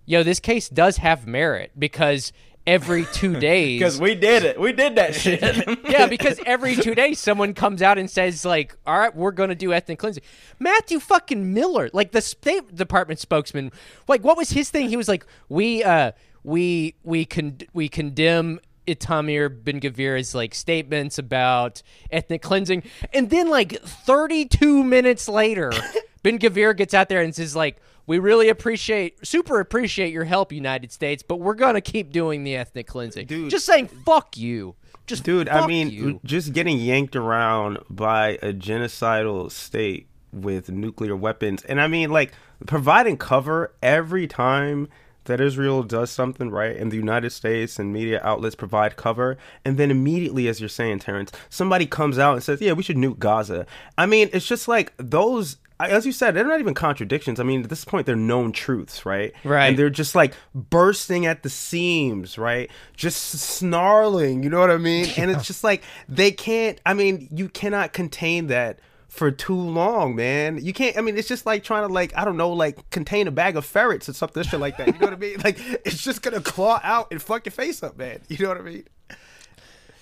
"Yo, 0.06 0.23
this 0.23 0.39
case 0.39 0.69
does 0.69 0.97
have 0.97 1.28
merit 1.28 1.71
because 1.78 2.32
every 2.67 3.06
two 3.06 3.39
days." 3.39 3.80
Because 3.80 3.99
we 3.99 4.13
did 4.15 4.43
it. 4.43 4.60
We 4.60 4.71
did 4.71 4.95
that 4.95 5.15
shit. 5.15 5.41
yeah, 5.89 6.06
because 6.08 6.39
every 6.45 6.75
two 6.75 6.93
days 6.95 7.19
someone 7.19 7.54
comes 7.54 7.82
out 7.82 7.97
and 7.97 8.10
says 8.10 8.45
like, 8.45 8.78
"All 8.86 8.97
right, 8.99 9.15
we're 9.15 9.32
going 9.32 9.49
to 9.49 9.56
do 9.56 9.73
ethnic 9.73 9.99
cleansing." 9.99 10.23
Matthew 10.60 10.99
fucking 10.99 11.54
Miller, 11.54 11.89
like 11.91 12.12
the 12.12 12.21
State 12.21 12.75
Department 12.75 13.19
spokesman, 13.19 13.71
like 14.08 14.23
what 14.23 14.38
was 14.38 14.51
his 14.51 14.69
thing? 14.69 14.89
He 14.89 14.95
was 14.97 15.08
like, 15.08 15.25
"We 15.49 15.84
uh 15.84 16.12
we 16.45 16.95
we 17.03 17.25
con- 17.25 17.60
we 17.73 17.89
condemn." 17.89 18.60
Itamar 18.88 19.63
Ben 19.63 19.81
Gavir's 19.81 20.36
like 20.36 20.53
statements 20.53 21.17
about 21.17 21.81
ethnic 22.12 22.43
cleansing, 22.43 22.84
and 23.13 23.31
then 23.31 23.49
like 23.49 23.81
32 23.81 24.84
minutes 24.84 25.27
later, 25.27 25.71
Ben 26.23 26.38
Gavir 26.38 26.77
gets 26.77 26.93
out 26.93 27.10
there 27.10 27.21
and 27.21 27.34
says 27.34 27.55
like, 27.55 27.77
"We 28.05 28.19
really 28.19 28.47
appreciate, 28.47 29.25
super 29.25 29.60
appreciate 29.60 30.13
your 30.13 30.25
help, 30.25 30.51
United 30.51 30.91
States, 30.91 31.23
but 31.23 31.38
we're 31.38 31.55
gonna 31.55 31.81
keep 31.81 32.12
doing 32.12 32.43
the 32.43 32.55
ethnic 32.55 32.86
cleansing." 32.86 33.25
Dude. 33.25 33.49
Just 33.49 33.65
saying, 33.65 33.88
"Fuck 33.88 34.38
you." 34.38 34.75
Just 35.08 35.23
Dude, 35.23 35.49
I 35.49 35.67
mean, 35.67 35.89
you. 35.89 36.19
just 36.23 36.53
getting 36.53 36.79
yanked 36.79 37.15
around 37.15 37.77
by 37.89 38.39
a 38.41 38.51
genocidal 38.53 39.51
state 39.51 40.08
with 40.31 40.69
nuclear 40.69 41.15
weapons. 41.15 41.63
And 41.63 41.79
I 41.79 41.88
mean, 41.88 42.10
like, 42.10 42.34
providing 42.65 43.17
cover 43.17 43.73
every 43.84 44.27
time 44.27 44.88
that 45.25 45.41
Israel 45.41 45.83
does 45.83 46.09
something 46.09 46.49
right 46.49 46.75
and 46.75 46.91
the 46.91 46.97
United 46.97 47.31
States 47.31 47.77
and 47.77 47.93
media 47.93 48.21
outlets 48.23 48.55
provide 48.55 48.95
cover. 48.95 49.38
And 49.63 49.77
then 49.77 49.91
immediately, 49.91 50.47
as 50.47 50.59
you're 50.59 50.69
saying, 50.69 50.99
Terrence, 50.99 51.31
somebody 51.49 51.85
comes 51.85 52.17
out 52.17 52.33
and 52.33 52.43
says, 52.43 52.61
yeah, 52.61 52.73
we 52.73 52.83
should 52.83 52.97
nuke 52.97 53.19
Gaza. 53.19 53.65
I 53.97 54.05
mean, 54.05 54.29
it's 54.33 54.47
just 54.47 54.67
like 54.67 54.93
those. 54.97 55.57
As 55.77 56.05
you 56.05 56.13
said, 56.13 56.33
they're 56.33 56.47
not 56.47 56.61
even 56.61 56.73
contradictions. 56.73 57.38
I 57.38 57.43
mean, 57.43 57.63
at 57.63 57.69
this 57.69 57.83
point, 57.83 58.05
they're 58.05 58.15
known 58.15 58.53
truths, 58.53 59.05
right? 59.05 59.33
Right. 59.43 59.67
And 59.67 59.77
they're 59.77 59.89
just 59.89 60.15
like 60.15 60.33
bursting 60.53 61.25
at 61.25 61.43
the 61.43 61.49
seams, 61.49 62.38
right? 62.38 62.71
Just 62.95 63.21
snarling, 63.21 64.41
you 64.41 64.49
know 64.49 64.61
what 64.61 64.71
I 64.71 64.77
mean? 64.77 65.07
And 65.17 65.29
it's 65.29 65.45
just 65.45 65.65
like 65.65 65.83
they 66.07 66.31
can't. 66.31 66.79
I 66.85 66.93
mean, 66.93 67.27
you 67.29 67.49
cannot 67.49 67.91
contain 67.91 68.47
that 68.47 68.79
for 69.15 69.32
too 69.32 69.56
long, 69.60 70.15
man. 70.15 70.63
You 70.63 70.73
can't. 70.73 70.97
I 70.97 71.01
mean, 71.01 71.17
it's 71.17 71.28
just 71.28 71.45
like 71.45 71.63
trying 71.63 71.88
to 71.88 71.93
like 71.93 72.15
I 72.15 72.25
don't 72.25 72.38
know, 72.38 72.51
like 72.51 72.89
contain 72.89 73.28
a 73.28 73.32
bag 73.32 73.56
of 73.56 73.65
ferrets 73.65 74.10
or 74.10 74.13
something 74.13 74.43
shit 74.43 74.60
like 74.60 74.78
that. 74.78 74.88
You 74.88 74.93
know 74.93 75.08
what 75.08 75.13
I 75.13 75.17
mean? 75.17 75.38
Like 75.43 75.60
it's 75.86 76.04
just 76.04 76.21
gonna 76.21 76.41
claw 76.41 76.80
out 76.84 77.08
and 77.12 77.21
fuck 77.21 77.45
your 77.45 77.51
face 77.51 77.82
up, 77.84 77.97
man. 77.97 78.19
You 78.28 78.38
know 78.39 78.49
what 78.49 78.58
I 78.58 78.62
mean? 78.62 78.84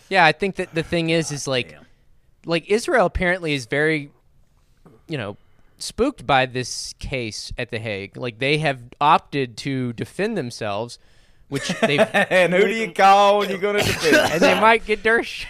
Yeah, 0.09 0.25
I 0.25 0.31
think 0.31 0.55
that 0.55 0.73
the 0.73 0.83
thing 0.83 1.09
is, 1.09 1.31
is 1.31 1.47
like, 1.47 1.77
like 2.45 2.69
Israel 2.69 3.05
apparently 3.05 3.53
is 3.53 3.65
very, 3.65 4.11
you 5.07 5.17
know, 5.17 5.37
spooked 5.77 6.25
by 6.25 6.45
this 6.45 6.93
case 6.99 7.51
at 7.57 7.71
the 7.71 7.79
Hague. 7.79 8.17
Like 8.17 8.39
they 8.39 8.57
have 8.59 8.79
opted 9.01 9.57
to 9.57 9.93
defend 9.93 10.37
themselves, 10.37 10.97
which 11.49 11.67
they 11.81 11.97
and 11.99 12.53
who 12.53 12.65
do 12.65 12.73
you 12.73 12.91
call 12.91 13.39
when 13.39 13.49
you're 13.49 13.59
going 13.59 13.77
to 13.79 13.83
defend? 13.85 14.15
and 14.33 14.41
they 14.41 14.59
might 14.59 14.85
get 14.85 15.03
dirt. 15.03 15.45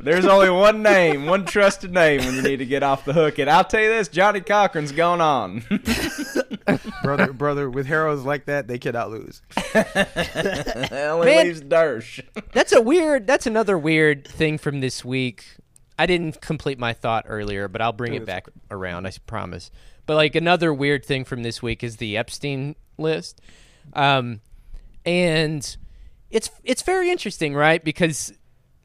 There's 0.00 0.26
only 0.26 0.50
one 0.50 0.82
name, 0.82 1.26
one 1.26 1.44
trusted 1.44 1.92
name 1.92 2.20
when 2.24 2.36
you 2.36 2.42
need 2.42 2.58
to 2.58 2.66
get 2.66 2.82
off 2.82 3.04
the 3.04 3.12
hook. 3.12 3.38
And 3.38 3.50
I'll 3.50 3.64
tell 3.64 3.82
you 3.82 3.88
this, 3.88 4.08
Johnnie 4.08 4.40
Cochran's 4.40 4.92
gone 4.92 5.20
on. 5.20 5.64
Brother, 7.02 7.32
brother, 7.32 7.70
with 7.70 7.86
heroes 7.86 8.24
like 8.24 8.46
that, 8.46 8.68
they 8.68 8.78
cannot 8.78 9.10
lose. 9.10 9.40
only 9.74 11.26
Man. 11.26 11.46
leaves 11.46 11.62
Dersh. 11.62 12.20
that's 12.52 12.72
a 12.72 12.80
weird. 12.80 13.26
That's 13.26 13.46
another 13.46 13.78
weird 13.78 14.26
thing 14.26 14.58
from 14.58 14.80
this 14.80 15.04
week. 15.04 15.56
I 15.98 16.06
didn't 16.06 16.40
complete 16.40 16.78
my 16.78 16.92
thought 16.92 17.24
earlier, 17.26 17.68
but 17.68 17.80
I'll 17.80 17.92
bring 17.92 18.14
it 18.14 18.26
back 18.26 18.48
around. 18.70 19.06
I 19.06 19.12
promise. 19.26 19.70
But 20.06 20.16
like 20.16 20.34
another 20.34 20.72
weird 20.72 21.04
thing 21.04 21.24
from 21.24 21.42
this 21.42 21.62
week 21.62 21.82
is 21.82 21.96
the 21.96 22.16
Epstein 22.16 22.76
list, 22.98 23.40
um, 23.94 24.40
and 25.04 25.76
it's 26.30 26.50
it's 26.64 26.82
very 26.82 27.10
interesting, 27.10 27.54
right? 27.54 27.82
Because 27.82 28.32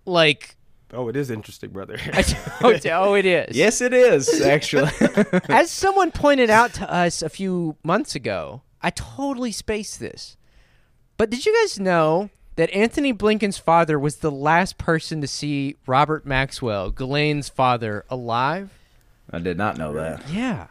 like 0.06 0.56
Oh, 0.94 1.08
it 1.08 1.16
is 1.16 1.32
interesting, 1.32 1.72
brother. 1.72 1.98
oh, 2.14 2.24
oh, 2.62 2.70
it 2.70 2.86
oh, 2.86 3.14
is. 3.16 3.56
Yes, 3.56 3.82
it 3.82 3.94
is, 3.94 4.42
actually. 4.42 4.92
As 5.50 5.72
someone 5.72 6.12
pointed 6.12 6.50
out 6.50 6.74
to 6.76 6.92
us 6.92 7.22
a 7.22 7.30
few 7.30 7.76
months 7.84 8.16
ago, 8.16 8.62
I 8.82 8.92
totally 8.92 9.52
spaced 9.52 10.00
this. 10.00 10.38
But 11.18 11.30
did 11.30 11.46
you 11.46 11.54
guys 11.62 11.80
know 11.80 12.30
that 12.56 12.72
Antony 12.72 13.14
Blinken's 13.14 13.58
father 13.58 13.98
was 13.98 14.18
the 14.18 14.32
last 14.32 14.78
person 14.78 15.22
to 15.22 15.28
see 15.28 15.76
Robert 15.88 16.26
Maxwell, 16.26 16.92
Ghislaine's 16.92 17.50
father, 17.50 18.06
alive? 18.10 18.72
I 19.32 19.40
did 19.40 19.58
not 19.58 19.78
know 19.78 19.94
that. 19.94 20.30
Yeah. 20.30 20.68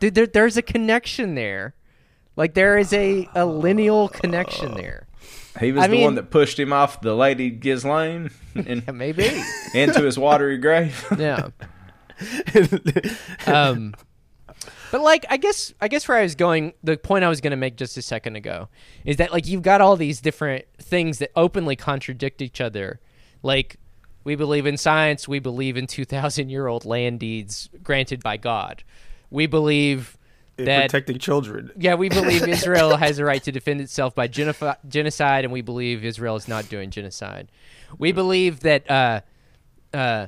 Dude, 0.00 0.14
there, 0.14 0.26
there's 0.26 0.56
a 0.56 0.62
connection 0.62 1.34
there. 1.34 1.74
Like, 2.36 2.54
there 2.54 2.76
is 2.76 2.92
a, 2.92 3.28
a 3.34 3.46
lineal 3.46 4.08
connection 4.08 4.72
oh. 4.72 4.74
there. 4.74 5.06
He 5.60 5.70
was 5.72 5.84
I 5.84 5.86
the 5.86 5.92
mean- 5.92 6.04
one 6.04 6.14
that 6.16 6.30
pushed 6.30 6.58
him 6.58 6.72
off 6.72 7.00
the 7.00 7.14
Lady 7.14 7.50
Ghislaine 7.50 8.30
and 8.54 8.82
Yeah, 8.86 8.92
maybe. 8.92 9.30
into 9.74 10.02
his 10.02 10.18
watery 10.18 10.58
grave. 10.58 11.04
Yeah. 11.18 11.48
um, 13.46 13.94
but 14.90 15.00
like, 15.00 15.26
I 15.30 15.36
guess, 15.36 15.72
I 15.80 15.88
guess 15.88 16.06
where 16.06 16.18
I 16.18 16.22
was 16.22 16.34
going, 16.34 16.72
the 16.82 16.96
point 16.96 17.24
I 17.24 17.28
was 17.28 17.40
going 17.40 17.50
to 17.50 17.56
make 17.56 17.76
just 17.76 17.96
a 17.96 18.02
second 18.02 18.36
ago 18.36 18.68
is 19.04 19.16
that 19.16 19.32
like 19.32 19.46
you've 19.46 19.62
got 19.62 19.80
all 19.80 19.96
these 19.96 20.20
different 20.20 20.64
things 20.78 21.18
that 21.18 21.30
openly 21.36 21.76
contradict 21.76 22.40
each 22.42 22.60
other. 22.60 23.00
Like, 23.42 23.76
we 24.22 24.36
believe 24.36 24.64
in 24.66 24.76
science. 24.76 25.28
We 25.28 25.38
believe 25.38 25.76
in 25.76 25.86
two 25.86 26.04
thousand 26.04 26.48
year 26.48 26.66
old 26.66 26.84
land 26.84 27.20
deeds 27.20 27.68
granted 27.82 28.22
by 28.22 28.36
God. 28.38 28.82
We 29.30 29.46
believe 29.46 30.16
that 30.56 30.90
Protecting 30.90 31.18
children. 31.18 31.72
yeah, 31.76 31.94
we 31.94 32.08
believe 32.08 32.46
Israel 32.48 32.96
has 32.96 33.18
a 33.18 33.24
right 33.24 33.42
to 33.42 33.52
defend 33.52 33.80
itself 33.80 34.14
by 34.14 34.28
genocide, 34.28 35.44
and 35.44 35.52
we 35.52 35.62
believe 35.62 36.04
Israel 36.04 36.36
is 36.36 36.46
not 36.48 36.68
doing 36.68 36.90
genocide. 36.90 37.50
We 37.98 38.12
believe 38.12 38.60
that 38.60 38.88
uh, 38.90 39.20
uh, 39.92 40.26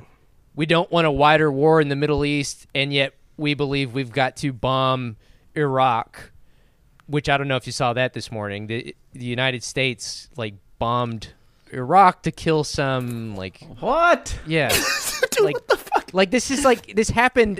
we 0.55 0.65
don't 0.65 0.91
want 0.91 1.07
a 1.07 1.11
wider 1.11 1.51
war 1.51 1.79
in 1.81 1.87
the 1.89 1.95
Middle 1.95 2.25
East, 2.25 2.67
and 2.75 2.91
yet 2.93 3.13
we 3.37 3.53
believe 3.53 3.93
we've 3.93 4.11
got 4.11 4.35
to 4.37 4.51
bomb 4.51 5.15
Iraq, 5.55 6.31
which 7.07 7.29
I 7.29 7.37
don't 7.37 7.47
know 7.47 7.55
if 7.55 7.65
you 7.65 7.71
saw 7.73 7.93
that 7.93 8.13
this 8.13 8.31
morning. 8.31 8.67
The, 8.67 8.95
the 9.13 9.25
United 9.25 9.63
States 9.63 10.29
like 10.35 10.55
bombed 10.79 11.33
Iraq 11.71 12.23
to 12.23 12.31
kill 12.31 12.63
some 12.63 13.35
like 13.35 13.61
What? 13.79 14.37
yeah. 14.45 14.67
like, 15.41 15.67
the 15.67 15.77
fuck. 15.77 16.09
Like 16.13 16.31
this 16.31 16.49
is 16.51 16.63
like 16.65 16.95
this 16.95 17.09
happened 17.09 17.59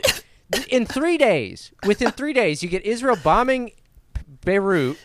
in 0.69 0.86
three 0.86 1.17
days. 1.17 1.71
Within 1.86 2.12
three 2.12 2.33
days, 2.33 2.63
you 2.63 2.69
get 2.69 2.83
Israel 2.83 3.17
bombing 3.23 3.71
Beirut. 4.45 4.97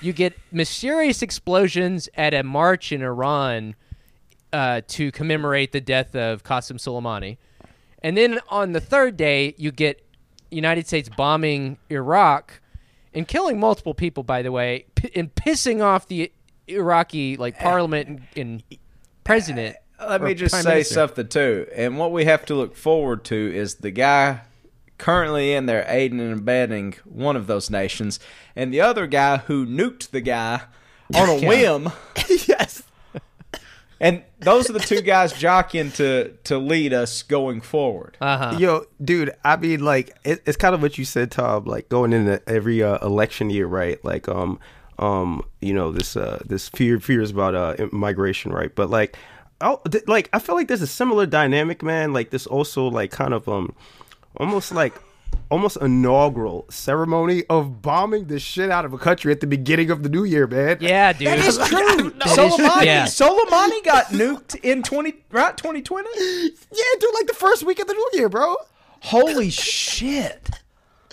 You 0.00 0.12
get 0.12 0.34
mysterious 0.50 1.22
explosions 1.22 2.08
at 2.14 2.34
a 2.34 2.42
march 2.42 2.92
in 2.92 3.02
Iran 3.02 3.74
uh, 4.52 4.82
to 4.88 5.12
commemorate 5.12 5.72
the 5.72 5.80
death 5.80 6.14
of 6.14 6.42
Qasem 6.42 6.76
Soleimani. 6.76 7.38
And 8.02 8.16
then 8.16 8.40
on 8.48 8.72
the 8.72 8.80
third 8.80 9.16
day, 9.16 9.54
you 9.56 9.70
get 9.70 10.04
United 10.50 10.86
States 10.86 11.08
bombing 11.08 11.78
Iraq 11.88 12.60
and 13.14 13.26
killing 13.28 13.60
multiple 13.60 13.94
people, 13.94 14.22
by 14.22 14.42
the 14.42 14.50
way, 14.52 14.86
p- 14.94 15.10
and 15.14 15.34
pissing 15.34 15.82
off 15.82 16.08
the 16.08 16.32
Iraqi 16.66 17.36
like 17.36 17.58
parliament 17.58 18.08
and, 18.08 18.22
and 18.36 18.78
president. 19.24 19.76
Let 20.00 20.20
me 20.20 20.34
just 20.34 20.52
prime 20.52 20.64
say 20.64 20.70
minister. 20.70 20.94
something 20.94 21.28
too. 21.28 21.66
And 21.74 21.96
what 21.96 22.10
we 22.10 22.24
have 22.24 22.44
to 22.46 22.54
look 22.54 22.74
forward 22.74 23.24
to 23.26 23.54
is 23.54 23.76
the 23.76 23.90
guy 23.92 24.40
currently 25.02 25.52
in 25.52 25.66
there 25.66 25.84
aiding 25.88 26.20
and 26.20 26.32
abetting 26.32 26.94
one 27.04 27.34
of 27.34 27.48
those 27.48 27.68
nations, 27.70 28.20
and 28.54 28.72
the 28.72 28.80
other 28.80 29.08
guy 29.08 29.38
who 29.38 29.66
nuked 29.66 30.10
the 30.10 30.20
guy 30.20 30.62
on 31.12 31.28
a 31.28 31.40
whim. 31.48 31.90
yes. 32.46 32.84
And 33.98 34.22
those 34.38 34.70
are 34.70 34.72
the 34.72 34.78
two 34.78 35.02
guys 35.02 35.32
jockeying 35.32 35.90
to 35.92 36.36
to 36.44 36.56
lead 36.58 36.92
us 36.92 37.24
going 37.24 37.60
forward. 37.60 38.16
Uh-huh. 38.20 38.56
Yo, 38.58 38.84
dude, 39.04 39.32
I 39.44 39.56
mean, 39.56 39.84
like, 39.84 40.16
it, 40.24 40.40
it's 40.46 40.56
kind 40.56 40.74
of 40.74 40.82
what 40.82 40.98
you 40.98 41.04
said, 41.04 41.32
Tom. 41.32 41.64
Like 41.64 41.88
going 41.88 42.12
into 42.12 42.40
every 42.48 42.80
uh, 42.82 43.04
election 43.04 43.50
year, 43.50 43.66
right? 43.66 44.04
Like, 44.04 44.28
um, 44.28 44.60
um, 45.00 45.44
you 45.60 45.74
know, 45.74 45.90
this 45.90 46.16
uh, 46.16 46.42
this 46.46 46.68
fear 46.68 47.00
fears 47.00 47.32
about 47.32 47.54
uh 47.56 47.88
migration, 47.90 48.52
right? 48.52 48.72
But 48.72 48.88
like, 48.88 49.16
oh, 49.60 49.80
th- 49.90 50.06
like 50.06 50.28
I 50.32 50.38
feel 50.38 50.54
like 50.54 50.68
there's 50.68 50.82
a 50.82 50.86
similar 50.86 51.26
dynamic, 51.26 51.82
man. 51.82 52.12
Like 52.12 52.30
this 52.30 52.46
also, 52.46 52.86
like, 52.86 53.10
kind 53.10 53.34
of 53.34 53.48
um, 53.48 53.74
almost 54.36 54.72
like. 54.72 54.94
Almost 55.50 55.78
inaugural 55.82 56.66
ceremony 56.70 57.44
of 57.50 57.82
bombing 57.82 58.26
the 58.26 58.38
shit 58.38 58.70
out 58.70 58.86
of 58.86 58.94
a 58.94 58.98
country 58.98 59.32
at 59.32 59.40
the 59.40 59.46
beginning 59.46 59.90
of 59.90 60.02
the 60.02 60.08
new 60.08 60.24
year, 60.24 60.46
man. 60.46 60.78
Yeah, 60.80 61.12
dude. 61.12 61.28
That 61.28 61.38
is 61.40 61.56
true. 61.68 62.10
Soleimani, 62.10 62.84
yeah. 62.84 63.04
Soleimani 63.04 63.84
got 63.84 64.06
nuked 64.12 64.56
in 64.62 64.82
twenty 64.82 65.14
right 65.30 65.54
twenty 65.56 65.82
twenty. 65.82 66.08
Yeah, 66.16 66.84
dude, 67.00 67.14
like 67.14 67.26
the 67.26 67.34
first 67.34 67.64
week 67.64 67.80
of 67.80 67.86
the 67.86 67.92
new 67.92 68.10
year, 68.14 68.28
bro. 68.30 68.56
Holy 69.00 69.50
shit! 69.50 70.48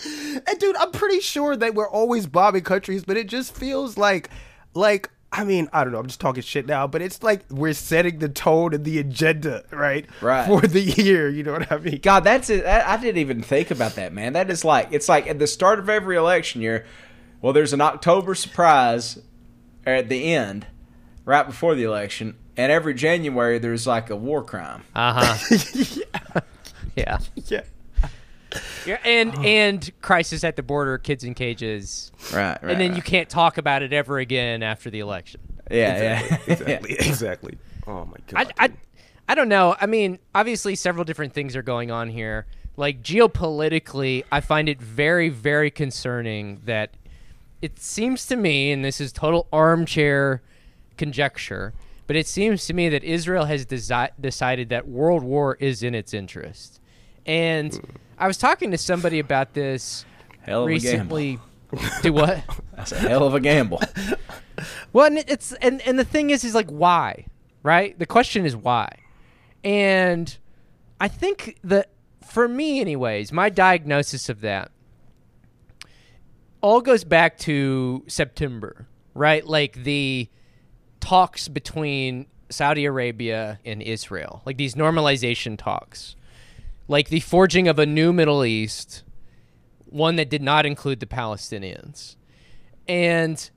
And 0.04 0.58
dude, 0.58 0.76
I'm 0.76 0.92
pretty 0.92 1.20
sure 1.20 1.56
that 1.56 1.74
we're 1.74 1.88
always 1.88 2.26
bombing 2.26 2.62
countries, 2.62 3.04
but 3.04 3.16
it 3.18 3.26
just 3.26 3.54
feels 3.54 3.98
like, 3.98 4.30
like, 4.74 5.10
I 5.32 5.44
mean, 5.44 5.68
I 5.72 5.84
don't 5.84 5.92
know. 5.92 6.00
I'm 6.00 6.08
just 6.08 6.20
talking 6.20 6.42
shit 6.42 6.66
now, 6.66 6.88
but 6.88 7.02
it's 7.02 7.22
like 7.22 7.44
we're 7.50 7.72
setting 7.72 8.18
the 8.18 8.28
tone 8.28 8.74
and 8.74 8.84
the 8.84 8.98
agenda, 8.98 9.62
right? 9.70 10.06
Right. 10.20 10.46
For 10.46 10.60
the 10.66 10.80
year, 10.80 11.28
you 11.28 11.44
know 11.44 11.52
what 11.52 11.70
I 11.70 11.78
mean? 11.78 12.00
God, 12.02 12.24
that's 12.24 12.50
it. 12.50 12.66
I 12.66 12.94
I 12.94 12.96
didn't 12.96 13.18
even 13.18 13.42
think 13.42 13.70
about 13.70 13.94
that, 13.94 14.12
man. 14.12 14.32
That 14.32 14.50
is 14.50 14.64
like 14.64 14.88
it's 14.90 15.08
like 15.08 15.28
at 15.28 15.38
the 15.38 15.46
start 15.46 15.78
of 15.78 15.88
every 15.88 16.16
election 16.16 16.60
year. 16.62 16.84
Well, 17.40 17.52
there's 17.52 17.72
an 17.72 17.80
October 17.80 18.34
surprise 18.34 19.18
at 19.86 20.08
the 20.08 20.34
end, 20.34 20.66
right 21.24 21.46
before 21.46 21.74
the 21.74 21.84
election, 21.84 22.36
and 22.56 22.72
every 22.72 22.94
January 22.94 23.58
there's 23.58 23.86
like 23.86 24.10
a 24.10 24.16
war 24.16 24.42
crime. 24.42 24.82
Uh 24.94 25.36
huh. 25.36 25.56
yeah. 25.74 26.40
Yeah. 26.96 27.18
Yeah, 27.46 27.62
and 29.04 29.34
oh. 29.36 29.42
and 29.42 29.90
crisis 30.02 30.44
at 30.44 30.56
the 30.56 30.62
border, 30.62 30.98
kids 30.98 31.24
in 31.24 31.34
cages, 31.34 32.12
Right, 32.32 32.62
right. 32.62 32.72
and 32.72 32.80
then 32.80 32.96
you 32.96 33.02
can't 33.02 33.28
talk 33.28 33.58
about 33.58 33.82
it 33.82 33.92
ever 33.92 34.18
again 34.18 34.62
after 34.62 34.90
the 34.90 35.00
election. 35.00 35.40
yeah, 35.70 36.20
yeah, 36.20 36.38
Exactly. 36.46 36.92
exactly. 36.98 37.58
Oh 37.86 38.04
my 38.04 38.16
god. 38.26 38.52
I, 38.58 38.64
I, 38.64 38.72
I 39.28 39.34
don't 39.34 39.48
know. 39.48 39.76
I 39.80 39.86
mean, 39.86 40.18
obviously, 40.34 40.74
several 40.74 41.04
different 41.04 41.32
things 41.32 41.54
are 41.56 41.62
going 41.62 41.90
on 41.90 42.08
here. 42.08 42.46
Like 42.76 43.02
geopolitically, 43.02 44.24
I 44.32 44.40
find 44.40 44.68
it 44.68 44.80
very, 44.80 45.28
very 45.28 45.70
concerning 45.70 46.62
that 46.64 46.94
it 47.62 47.78
seems 47.78 48.26
to 48.26 48.36
me, 48.36 48.72
and 48.72 48.84
this 48.84 49.00
is 49.00 49.12
total 49.12 49.46
armchair 49.52 50.42
conjecture, 50.96 51.72
but 52.06 52.16
it 52.16 52.26
seems 52.26 52.66
to 52.66 52.72
me 52.74 52.88
that 52.88 53.04
Israel 53.04 53.44
has 53.44 53.66
desi- 53.66 54.10
decided 54.20 54.68
that 54.70 54.88
world 54.88 55.22
war 55.22 55.56
is 55.60 55.82
in 55.82 55.94
its 55.94 56.12
interest. 56.14 56.80
And 57.26 57.74
hmm. 57.74 57.96
I 58.20 58.26
was 58.26 58.36
talking 58.36 58.70
to 58.70 58.78
somebody 58.78 59.18
about 59.18 59.54
this 59.54 60.04
Hell 60.42 60.62
of 60.62 60.68
recently. 60.68 61.38
Do 62.02 62.12
what? 62.12 62.44
That's 62.76 62.92
a 62.92 62.98
hell 62.98 63.24
of 63.24 63.34
a 63.34 63.40
gamble. 63.40 63.80
Well, 64.92 65.06
and 65.06 65.18
it's 65.18 65.52
and 65.54 65.80
and 65.82 65.98
the 65.98 66.04
thing 66.04 66.30
is, 66.30 66.44
is 66.44 66.54
like 66.54 66.68
why, 66.68 67.26
right? 67.62 67.98
The 67.98 68.06
question 68.06 68.44
is 68.44 68.54
why, 68.54 68.90
and 69.64 70.36
I 71.00 71.08
think 71.08 71.56
that 71.64 71.90
for 72.22 72.46
me, 72.46 72.80
anyways, 72.80 73.32
my 73.32 73.48
diagnosis 73.48 74.28
of 74.28 74.42
that 74.42 74.70
all 76.60 76.80
goes 76.80 77.04
back 77.04 77.38
to 77.38 78.04
September, 78.06 78.86
right? 79.14 79.46
Like 79.46 79.82
the 79.82 80.28
talks 81.00 81.48
between 81.48 82.26
Saudi 82.50 82.84
Arabia 82.84 83.58
and 83.64 83.80
Israel, 83.82 84.42
like 84.44 84.58
these 84.58 84.74
normalization 84.74 85.56
talks, 85.56 86.16
like 86.90 87.08
the 87.08 87.20
forging 87.20 87.68
of 87.68 87.78
a 87.78 87.86
new 87.86 88.12
Middle 88.12 88.44
East, 88.44 89.04
one 89.86 90.16
that 90.16 90.28
did 90.28 90.42
not 90.42 90.66
include 90.66 90.98
the 90.98 91.06
Palestinians, 91.06 92.16
and 92.88 93.48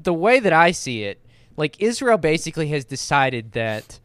the 0.00 0.14
way 0.14 0.38
that 0.38 0.52
I 0.52 0.70
see 0.70 1.02
it, 1.02 1.20
like 1.56 1.82
Israel 1.82 2.18
basically 2.18 2.68
has 2.68 2.84
decided 2.84 3.50
that 3.52 3.98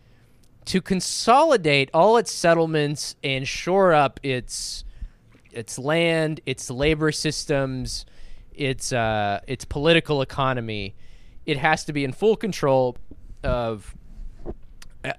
to 0.65 0.81
consolidate 0.81 1.91
all 1.93 2.17
its 2.17 2.31
settlements 2.31 3.15
and 3.23 3.47
shore 3.47 3.93
up 3.93 4.19
its 4.23 4.83
its 5.51 5.77
land, 5.77 6.41
its 6.47 6.71
labor 6.71 7.11
systems, 7.11 8.07
its 8.55 8.91
uh, 8.91 9.39
its 9.47 9.65
political 9.65 10.23
economy, 10.23 10.95
it 11.45 11.57
has 11.57 11.85
to 11.85 11.93
be 11.93 12.03
in 12.03 12.11
full 12.11 12.35
control 12.35 12.97
of 13.43 13.95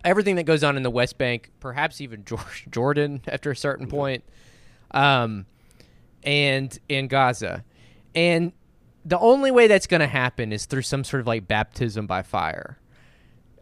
everything 0.05 0.37
that 0.37 0.45
goes 0.45 0.65
on 0.65 0.77
in 0.77 0.83
the 0.83 0.91
West 0.91 1.19
Bank, 1.19 1.51
perhaps 1.61 2.01
even 2.01 2.25
Jor- 2.25 2.41
Jordan 2.71 3.23
after 3.27 3.51
a 3.51 3.57
certain 3.57 3.87
point, 3.89 4.25
um, 4.93 5.47
and 6.23 6.77
in 6.89 7.09
Gaza, 7.09 7.65
and 8.15 8.53
the 9.05 9.19
only 9.19 9.51
way 9.51 9.67
that's 9.67 9.87
going 9.87 10.01
to 10.01 10.07
happen 10.07 10.53
is 10.53 10.67
through 10.67 10.83
some 10.83 11.05
sort 11.05 11.21
of 11.21 11.27
like 11.27 11.47
baptism 11.47 12.07
by 12.07 12.23
fire, 12.23 12.79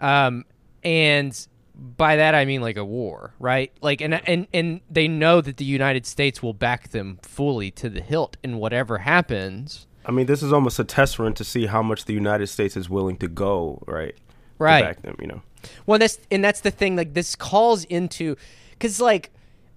um, 0.00 0.44
and 0.82 1.46
by 1.74 2.16
that 2.16 2.34
I 2.34 2.44
mean 2.44 2.60
like 2.60 2.76
a 2.76 2.84
war, 2.84 3.34
right? 3.38 3.72
Like, 3.80 4.00
and 4.00 4.14
and 4.26 4.46
and 4.54 4.80
they 4.90 5.08
know 5.08 5.40
that 5.40 5.56
the 5.56 5.64
United 5.64 6.06
States 6.06 6.42
will 6.42 6.54
back 6.54 6.90
them 6.90 7.18
fully 7.22 7.70
to 7.72 7.88
the 7.88 8.00
hilt 8.00 8.36
in 8.42 8.58
whatever 8.58 8.98
happens. 8.98 9.86
I 10.06 10.12
mean, 10.12 10.26
this 10.26 10.42
is 10.42 10.52
almost 10.52 10.78
a 10.78 10.84
test 10.84 11.18
run 11.18 11.34
to 11.34 11.44
see 11.44 11.66
how 11.66 11.82
much 11.82 12.04
the 12.04 12.12
United 12.12 12.48
States 12.48 12.76
is 12.76 12.90
willing 12.90 13.16
to 13.18 13.28
go, 13.28 13.82
right? 13.86 14.14
Right. 14.58 14.80
To 14.80 14.86
back 14.86 15.02
them, 15.02 15.16
you 15.20 15.26
know. 15.26 15.42
Well, 15.86 15.98
that's 15.98 16.18
and 16.30 16.44
that's 16.44 16.60
the 16.60 16.70
thing. 16.70 16.96
Like 16.96 17.14
this 17.14 17.36
calls 17.36 17.84
into 17.84 18.36
because 18.70 19.00
like 19.00 19.30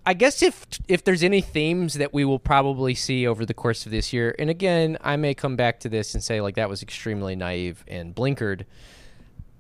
I 0.06 0.14
guess 0.14 0.42
if 0.42 0.66
if 0.88 1.04
there's 1.04 1.24
any 1.24 1.42
themes 1.42 1.96
that 1.96 2.14
we 2.14 2.24
will 2.24 2.40
probably 2.40 2.96
see 2.96 3.28
over 3.28 3.46
the 3.46 3.54
course 3.54 3.86
of 3.86 3.92
this 3.92 4.14
year, 4.14 4.36
and 4.40 4.50
again, 4.50 4.98
I 5.02 5.18
may 5.18 5.34
come 5.34 5.56
back 5.56 5.80
to 5.82 5.90
this 5.90 6.14
and 6.14 6.24
say 6.24 6.40
like 6.40 6.56
that 6.56 6.70
was 6.70 6.82
extremely 6.82 7.36
naive 7.36 7.84
and 7.88 8.16
blinkered. 8.16 8.66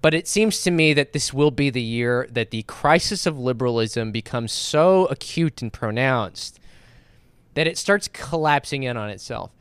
But 0.01 0.13
it 0.13 0.27
seems 0.27 0.61
to 0.61 0.71
me 0.71 0.93
that 0.93 1.11
this 1.11 1.33
will 1.33 1.51
be 1.51 1.69
the 1.69 1.81
year 1.81 2.27
that 2.31 2.51
the 2.51 2.63
crisis 2.63 3.25
of 3.25 3.37
liberalism 3.37 4.11
becomes 4.11 4.51
so 4.51 5.05
acute 5.07 5.61
and 5.61 5.73
pronounced 5.73 6.59
that 7.55 7.67
it 7.67 7.77
starts 7.77 8.07
collapsing 8.07 8.83
in 8.83 8.95
on 8.95 9.09
itself. 9.09 9.51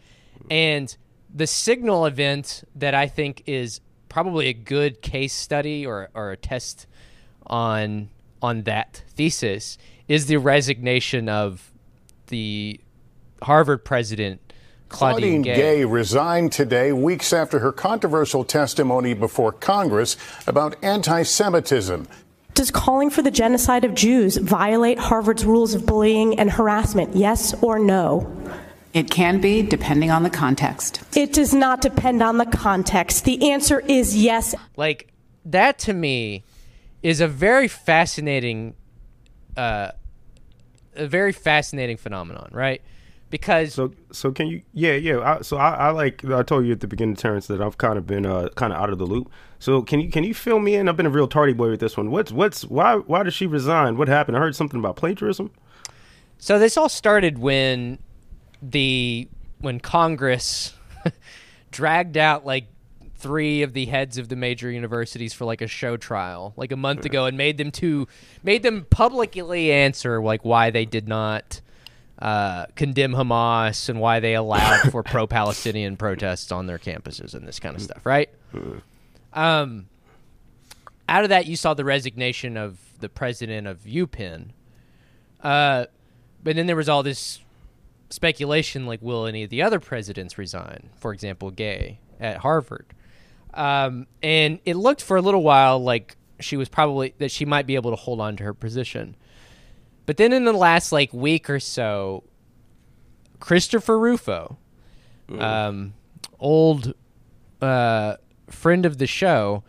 And 0.51 0.95
the 1.35 1.47
signal 1.47 2.07
event 2.07 2.63
that 2.75 2.95
I 2.95 3.09
think 3.09 3.43
is 3.47 3.81
probably 4.17 4.47
a 4.47 4.55
good 4.55 5.03
case 5.03 5.35
study 5.35 5.85
or, 5.85 6.09
or 6.15 6.31
a 6.31 6.37
test 6.39 6.87
on 7.49 8.09
on 8.41 8.63
that 8.63 9.03
thesis 9.11 9.77
is 10.09 10.25
the 10.25 10.39
resignation 10.39 11.29
of 11.29 11.71
the 12.29 12.81
Harvard 13.43 13.85
president 13.85 14.41
Claudine, 14.89 15.19
Claudine 15.21 15.43
Gay. 15.43 15.57
Gay 15.57 15.85
resigned 15.85 16.51
today, 16.51 16.95
weeks 16.95 17.35
after 17.35 17.59
her 17.59 17.73
controversial 17.73 18.43
testimony 18.43 19.13
before 19.13 19.53
Congress 19.53 20.17
about 20.47 20.83
anti 20.83 21.23
Semitism. 21.23 22.09
Does 22.55 22.71
calling 22.71 23.11
for 23.11 23.21
the 23.21 23.31
genocide 23.31 23.85
of 23.85 23.95
Jews 23.95 24.39
violate 24.39 24.99
Harvard's 24.99 25.45
rules 25.45 25.75
of 25.75 25.85
bullying 25.85 26.39
and 26.39 26.51
harassment? 26.51 27.15
Yes 27.15 27.53
or 27.63 27.79
no? 27.79 28.35
It 28.97 29.11
can 29.11 29.43
be, 29.43 29.61
depending 29.61 30.11
on 30.11 30.23
the 30.23 30.31
context. 30.31 31.03
It 31.15 31.35
does 31.35 31.53
not 31.53 31.83
depend 31.83 32.23
on 32.23 32.39
the 32.39 32.47
context. 32.47 33.27
The 33.27 33.51
answer 33.51 33.81
is 33.81 34.17
yes. 34.17 34.55
Like 34.75 35.13
that 35.45 35.79
to 35.81 35.93
me 35.93 36.45
is 37.03 37.21
a 37.21 37.29
very 37.29 37.69
fascinating 37.69 38.75
uh 39.55 39.91
a 40.95 41.07
very 41.07 41.33
fascinating 41.33 41.99
phenomenon, 41.99 42.49
right? 42.53 42.81
Because 43.29 43.75
So, 43.75 43.93
so 44.13 44.33
can 44.33 44.47
you? 44.47 44.63
Yeah, 44.73 44.95
yeah. 44.95 45.19
I, 45.21 45.43
so 45.43 45.59
I, 45.59 45.75
I 45.75 45.91
like 45.91 46.25
I 46.25 46.43
told 46.43 46.65
you 46.65 46.73
at 46.73 46.81
the 46.81 46.87
beginning, 46.87 47.17
Terrence, 47.17 47.49
that 47.49 47.61
I've 47.61 47.77
kind 47.77 47.99
of 47.99 48.07
been 48.07 48.25
uh 48.25 48.49
kind 48.55 48.73
of 48.73 48.81
out 48.81 48.89
of 48.89 48.97
the 48.97 49.05
loop. 49.05 49.31
So 49.59 49.83
can 49.83 50.01
you 50.01 50.11
can 50.11 50.25
you 50.25 50.33
fill 50.33 50.59
me 50.59 50.75
in? 50.75 50.89
I've 50.89 50.97
been 50.97 51.05
a 51.05 51.11
real 51.11 51.29
tardy 51.29 51.53
boy 51.53 51.69
with 51.69 51.81
this 51.81 51.99
one. 51.99 52.11
What's 52.11 52.33
what's 52.33 52.65
why 52.65 52.95
why 52.97 53.25
did 53.25 53.35
she 53.35 53.47
resign? 53.47 53.99
What 53.99 54.09
happened? 54.09 54.39
I 54.39 54.41
heard 54.41 54.57
something 54.57 54.81
about 54.81 54.97
plagiarism. 54.97 55.51
So 56.39 56.59
this 56.59 56.79
all 56.79 56.89
started 56.89 57.37
when 57.37 57.99
the 58.71 59.29
when 59.61 59.81
Congress 59.81 60.75
dragged 61.71 62.17
out 62.17 62.45
like 62.45 62.67
three 63.17 63.63
of 63.63 63.73
the 63.73 63.87
heads 63.87 64.19
of 64.19 64.29
the 64.29 64.37
major 64.37 64.71
universities 64.71 65.33
for 65.33 65.45
like 65.45 65.63
a 65.63 65.67
show 65.67 65.97
trial 65.97 66.53
like 66.57 66.71
a 66.71 66.77
month 66.77 67.05
ago 67.05 67.25
and 67.25 67.37
made 67.37 67.57
them 67.57 67.71
to 67.71 68.07
made 68.43 68.63
them 68.63 68.87
publicly 68.91 69.73
answer 69.73 70.21
like 70.23 70.45
why 70.45 70.71
they 70.71 70.85
did 70.85 71.09
not 71.09 71.61
uh, 72.19 72.67
condemn 72.77 73.13
Hamas 73.13 73.89
and 73.89 74.01
why 74.01 74.21
they 74.21 74.35
allowed 74.35 74.91
for 74.91 75.03
pro-Palestinian 75.03 75.97
protests 75.97 76.51
on 76.51 76.67
their 76.67 76.79
campuses 76.79 77.35
and 77.35 77.47
this 77.47 77.61
kind 77.61 77.77
of 77.77 77.83
stuff, 77.83 78.07
right? 78.07 78.31
Um, 79.35 79.89
out 81.09 81.25
of 81.25 81.29
that, 81.29 81.47
you 81.47 81.57
saw 81.57 81.75
the 81.75 81.85
resignation 81.85 82.57
of 82.57 82.79
the 83.01 83.11
president 83.11 83.67
of 83.67 83.81
UPenn, 83.81 84.49
uh, 85.43 85.87
but 86.43 86.57
then 86.57 86.67
there 86.67 86.77
was 86.77 86.89
all 86.89 87.03
this 87.03 87.41
speculation 88.11 88.87
like, 88.87 89.03
will 89.03 89.27
any 89.27 89.43
of 89.43 89.51
the 89.51 89.63
other 89.63 89.81
presidents 89.81 90.39
resign? 90.39 90.91
For 90.97 91.13
example, 91.13 91.51
Gay 91.51 92.01
at 92.21 92.39
Harvard, 92.39 92.87
um, 93.55 94.07
and 94.23 94.61
it 94.65 94.75
looked 94.77 95.03
for 95.03 95.17
a 95.17 95.23
little 95.23 95.43
while 95.43 95.79
like 95.83 96.17
she 96.41 96.57
was 96.57 96.69
probably 96.69 97.15
that 97.19 97.31
she 97.31 97.45
might 97.45 97.67
be 97.67 97.75
able 97.75 97.91
to 97.91 97.97
hold 97.97 98.21
on 98.21 98.37
to 98.37 98.45
her 98.45 98.55
position. 98.55 99.17
But 100.05 100.19
then 100.19 100.33
in 100.33 100.45
the 100.45 100.53
last 100.53 100.93
like 100.93 101.13
week 101.13 101.51
or 101.51 101.59
so, 101.61 102.25
Christopher 103.41 103.99
Rufo, 103.99 104.57
um, 105.39 105.95
old 106.39 106.95
uh, 107.61 108.17
friend 108.49 108.87
of 108.87 108.99
the 108.99 109.07
show, 109.07 109.65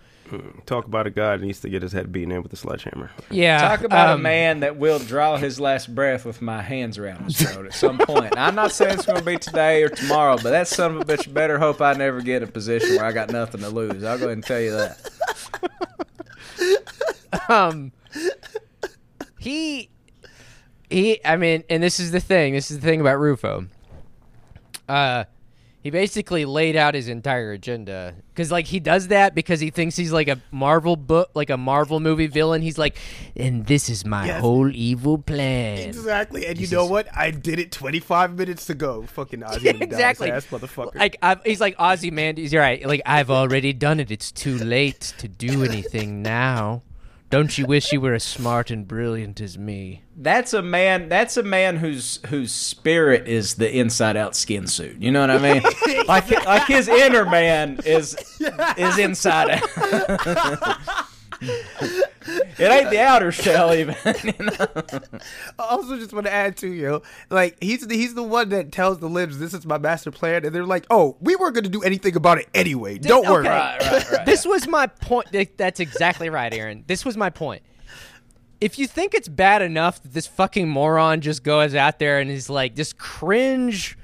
Talk 0.65 0.85
about 0.85 1.07
a 1.07 1.09
guy 1.09 1.37
that 1.37 1.45
needs 1.45 1.59
to 1.61 1.69
get 1.69 1.81
his 1.81 1.91
head 1.91 2.11
beaten 2.11 2.31
in 2.31 2.43
with 2.43 2.53
a 2.53 2.55
sledgehammer. 2.55 3.11
yeah, 3.29 3.59
Talk 3.59 3.83
about 3.83 4.09
a 4.09 4.13
um, 4.13 4.21
man 4.21 4.61
that 4.61 4.77
will 4.77 4.99
draw 4.99 5.37
his 5.37 5.59
last 5.59 5.93
breath 5.93 6.25
with 6.25 6.41
my 6.41 6.61
hands 6.61 6.97
around 6.97 7.25
his 7.25 7.41
throat 7.41 7.65
at 7.65 7.73
some 7.73 7.97
point. 7.97 8.37
I'm 8.37 8.55
not 8.55 8.71
saying 8.71 8.95
it's 8.95 9.05
going 9.05 9.19
to 9.19 9.25
be 9.25 9.37
today 9.37 9.83
or 9.83 9.89
tomorrow, 9.89 10.35
but 10.35 10.51
that 10.51 10.67
son 10.67 10.95
of 10.95 11.01
a 11.01 11.05
bitch 11.05 11.33
better 11.33 11.57
hope 11.57 11.81
I 11.81 11.93
never 11.93 12.21
get 12.21 12.43
in 12.43 12.49
a 12.49 12.51
position 12.51 12.97
where 12.97 13.05
I 13.05 13.11
got 13.11 13.31
nothing 13.31 13.61
to 13.61 13.69
lose. 13.69 14.03
I'll 14.03 14.17
go 14.17 14.25
ahead 14.25 14.37
and 14.37 14.43
tell 14.43 14.59
you 14.59 14.71
that. 14.71 15.09
um 17.49 17.91
he 19.37 19.89
he 20.89 21.23
i 21.25 21.35
mean 21.35 21.63
and 21.69 21.81
this 21.81 21.99
is 21.99 22.11
the 22.11 22.19
thing 22.19 22.53
this 22.53 22.71
is 22.71 22.79
the 22.79 22.85
thing 22.85 22.99
about 22.99 23.19
rufo 23.19 23.67
uh 24.89 25.23
he 25.87 25.91
basically 25.91 26.43
laid 26.43 26.75
out 26.75 26.95
his 26.95 27.07
entire 27.07 27.53
agenda 27.53 28.13
because 28.33 28.51
like 28.51 28.65
he 28.65 28.77
does 28.77 29.07
that 29.07 29.33
because 29.33 29.61
he 29.61 29.69
thinks 29.69 29.95
he's 29.95 30.11
like 30.11 30.27
a 30.27 30.37
marvel 30.51 30.97
book 30.97 31.29
like 31.33 31.49
a 31.49 31.55
marvel 31.55 32.01
movie 32.01 32.27
villain 32.27 32.61
he's 32.61 32.77
like 32.77 32.97
and 33.37 33.65
this 33.67 33.89
is 33.89 34.03
my 34.05 34.25
Yes. 34.25 34.41
whole 34.41 34.69
evil 34.69 35.17
plan 35.17 35.77
Exactly, 35.87 36.45
and 36.45 36.59
you 36.59 36.67
know 36.67 36.83
is- 36.83 36.89
what? 36.91 37.07
I 37.15 37.31
did 37.31 37.57
it 37.57 37.71
25 37.71 38.35
minutes 38.37 38.69
ago. 38.69 39.03
Fucking 39.13 39.39
Ozzy 39.47 39.81
exactly 39.81 40.29
ass 40.29 40.45
motherfucker. 40.47 40.93
like 40.95 41.15
I've, 41.21 41.41
he's 41.45 41.61
like 41.61 41.77
ozzy 41.77 42.11
man 42.11 42.35
he's 42.35 42.53
right 42.53 42.85
like 42.85 43.01
i've 43.05 43.31
already 43.31 43.71
done 43.71 44.01
it 44.01 44.11
it's 44.11 44.29
too 44.29 44.57
late 44.57 45.13
to 45.19 45.29
do 45.29 45.63
anything 45.63 46.21
now 46.21 46.81
don't 47.29 47.57
you 47.57 47.65
wish 47.65 47.91
you 47.91 47.99
were 47.99 48.13
as 48.13 48.23
smart 48.23 48.71
and 48.71 48.87
brilliant 48.87 49.41
as 49.41 49.57
me 49.57 50.03
That's 50.15 50.53
a 50.53 50.61
man. 50.61 51.09
That's 51.09 51.37
a 51.37 51.43
man 51.43 51.77
whose 51.77 52.19
whose 52.27 52.51
spirit 52.51 53.27
is 53.27 53.55
the 53.55 53.71
inside 53.71 54.17
out 54.17 54.35
skin 54.35 54.65
suit. 54.65 54.99
You 54.99 55.11
know 55.11 55.21
what 55.21 55.29
I 55.29 55.37
mean? 55.37 55.63
like 56.07 56.29
like 56.45 56.65
his 56.67 56.87
inner 56.87 57.25
man 57.25 57.79
is 57.85 58.15
is 58.77 58.97
inside 58.97 59.61
out. 59.61 60.79
it 62.63 62.71
ain't 62.71 62.89
the 62.89 62.99
outer 62.99 63.31
shell 63.31 63.73
even. 63.73 63.95
you 64.23 64.33
know? 64.39 64.67
I 65.59 65.63
also 65.63 65.97
just 65.97 66.13
want 66.13 66.25
to 66.25 66.33
add 66.33 66.57
to 66.57 66.67
you, 66.67 67.01
like 67.29 67.57
he's 67.61 67.85
the, 67.85 67.95
he's 67.95 68.13
the 68.13 68.23
one 68.23 68.49
that 68.49 68.71
tells 68.71 68.99
the 68.99 69.09
libs, 69.09 69.39
"This 69.39 69.53
is 69.53 69.65
my 69.65 69.77
master 69.77 70.11
plan," 70.11 70.45
and 70.45 70.53
they're 70.53 70.65
like, 70.65 70.85
"Oh, 70.89 71.17
we 71.19 71.35
weren't 71.35 71.53
going 71.53 71.65
to 71.65 71.69
do 71.69 71.83
anything 71.83 72.15
about 72.15 72.39
it 72.39 72.47
anyway. 72.53 72.97
Don't 72.97 73.27
worry." 73.27 73.47
Okay. 73.47 74.03
This 74.25 74.45
was 74.45 74.67
my 74.67 74.87
point. 74.87 75.27
That's 75.57 75.79
exactly 75.79 76.29
right, 76.29 76.53
Aaron. 76.53 76.83
This 76.87 77.05
was 77.05 77.15
my 77.15 77.29
point. 77.29 77.63
If 78.59 78.77
you 78.77 78.87
think 78.87 79.13
it's 79.13 79.27
bad 79.27 79.61
enough 79.61 80.01
that 80.01 80.13
this 80.13 80.27
fucking 80.27 80.67
moron 80.67 81.21
just 81.21 81.43
goes 81.43 81.75
out 81.75 81.99
there 81.99 82.19
and 82.19 82.29
is 82.29 82.49
like 82.49 82.75
this 82.75 82.93
cringe 82.93 83.97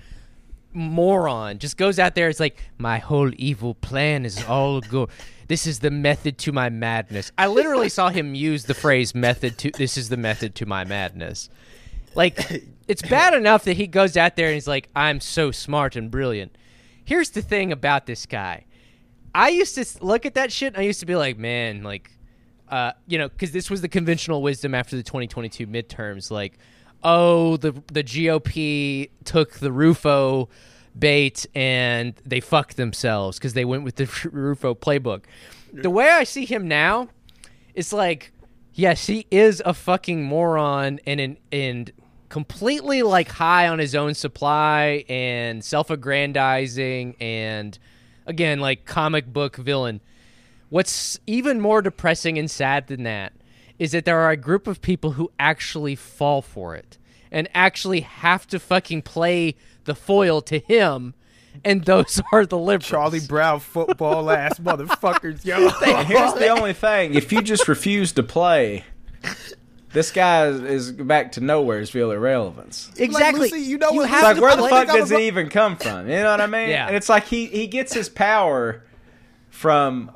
moron 0.74 1.60
just 1.60 1.78
goes 1.78 2.00
out 2.00 2.16
there, 2.16 2.30
it's 2.30 2.40
like 2.40 2.58
my 2.78 3.00
whole 3.00 3.32
evil 3.38 3.76
plan 3.76 4.26
is 4.26 4.44
all 4.46 4.82
go. 4.82 5.10
This 5.48 5.68
is 5.68 5.80
the 5.80 5.92
method 5.92 6.38
to 6.40 6.52
my 6.52 6.70
madness. 6.70 7.32
I 7.38 7.48
literally 7.48 7.90
saw 7.90 8.10
him 8.10 8.34
use 8.36 8.66
the 8.66 8.74
phrase 8.74 9.14
"method 9.14 9.58
to." 9.60 9.72
This 9.72 9.98
is 9.98 10.10
the 10.10 10.18
method 10.18 10.56
to 10.56 10.66
my 10.66 10.84
madness. 10.86 11.50
Like, 12.16 12.64
it's 12.88 13.02
bad 13.02 13.34
enough 13.34 13.64
that 13.66 13.78
he 13.78 13.88
goes 13.88 14.18
out 14.18 14.36
there 14.36 14.48
and 14.48 14.54
he's 14.54 14.68
like, 14.68 14.90
I'm 14.96 15.20
so 15.20 15.52
smart 15.52 15.96
and 15.96 16.12
brilliant. 16.12 16.56
Here's 17.06 17.32
the 17.32 17.42
thing 17.42 17.72
about 17.72 18.06
this 18.06 18.26
guy. 18.26 18.66
I 19.36 19.50
used 19.50 19.76
to 19.76 20.06
look 20.06 20.26
at 20.26 20.36
that 20.36 20.52
shit 20.52 20.74
and 20.74 20.78
I 20.78 20.82
used 20.82 21.00
to 21.00 21.06
be 21.06 21.16
like, 21.16 21.38
man, 21.38 21.84
like, 21.84 22.12
uh, 22.70 22.92
you 23.08 23.18
know, 23.18 23.30
because 23.30 23.52
this 23.52 23.70
was 23.70 23.82
the 23.82 23.88
conventional 23.88 24.42
wisdom 24.42 24.76
after 24.76 24.96
the 24.96 25.04
2022 25.04 25.68
midterms. 25.68 26.30
Like, 26.30 26.58
oh, 27.04 27.58
the 27.58 27.72
the 27.92 28.04
GOP 28.04 29.10
took 29.26 29.54
the 29.54 29.72
Rufo 29.72 30.50
bait 30.98 31.46
and 31.56 32.14
they 32.26 32.40
fucked 32.40 32.78
themselves 32.78 33.38
because 33.38 33.54
they 33.54 33.66
went 33.66 33.84
with 33.84 33.96
the 33.96 34.06
Rufo 34.32 34.76
playbook. 34.76 35.24
The 35.72 35.90
way 35.90 36.10
I 36.10 36.24
see 36.24 36.46
him 36.46 36.68
now, 36.68 37.10
it's 37.74 37.92
like, 37.92 38.32
yes, 38.74 39.08
he 39.08 39.26
is 39.32 39.62
a 39.66 39.74
fucking 39.74 40.24
moron 40.24 41.00
and 41.08 41.20
an, 41.20 41.38
and 41.52 41.92
completely 42.30 43.04
like 43.04 43.30
high 43.30 43.68
on 43.68 43.80
his 43.80 43.96
own 43.96 44.14
supply 44.14 45.04
and 45.08 45.64
self-aggrandizing 45.64 47.16
and 47.20 47.78
again 48.26 48.60
like 48.60 48.86
comic 48.86 49.32
book 49.32 49.56
villain. 49.56 50.02
What's 50.70 51.20
even 51.28 51.60
more 51.60 51.84
depressing 51.84 52.40
and 52.40 52.50
sad 52.50 52.88
than 52.88 53.04
that 53.04 53.34
is 53.84 53.92
that 53.92 54.06
there 54.06 54.20
are 54.22 54.30
a 54.32 54.38
group 54.38 54.66
of 54.66 54.82
people 54.82 55.12
who 55.12 55.30
actually 55.38 55.94
fall 55.94 56.42
for 56.42 56.74
it 56.74 56.98
and 57.34 57.50
actually 57.54 58.00
have 58.00 58.48
to 58.48 58.58
fucking 58.58 59.02
play 59.02 59.56
the 59.84 59.94
foil 59.94 60.40
to 60.42 60.60
him 60.60 61.14
and 61.66 61.84
those 61.84 62.22
are 62.32 62.46
the 62.46 62.58
liberals. 62.58 62.88
Charlie 62.90 63.20
Brown 63.20 63.60
football 63.60 64.32
ass 64.32 64.58
motherfuckers, 64.60 65.44
yo. 65.44 65.68
Here's 66.06 66.34
the 66.36 66.48
only 66.48 66.72
thing: 66.86 67.14
if 67.14 67.34
you 67.34 67.42
just 67.42 67.68
refuse 67.68 68.14
to 68.14 68.24
play, 68.24 68.86
this 69.92 70.12
guy 70.12 70.48
is, 70.48 70.62
is 70.62 70.92
back 70.94 71.34
to 71.34 71.42
nowheresville 71.42 72.14
irrelevance. 72.14 72.90
Exactly. 72.96 73.50
Lucy, 73.52 73.60
you 73.60 73.78
know 73.78 73.92
what- 73.92 74.10
It's 74.10 74.24
like, 74.24 74.40
where 74.40 74.56
the 74.56 74.70
fuck 74.70 74.88
does 74.88 75.12
it 75.12 75.20
even 75.20 75.50
come 75.50 75.76
from? 75.76 76.08
You 76.08 76.16
know 76.16 76.32
what 76.32 76.40
I 76.40 76.48
mean? 76.48 76.70
Yeah. 76.70 76.88
And 76.88 76.96
it's 76.96 77.10
like 77.10 77.26
he, 77.26 77.48
he 77.48 77.68
gets 77.68 77.94
his 77.94 78.08
power 78.08 78.82
from 79.50 80.10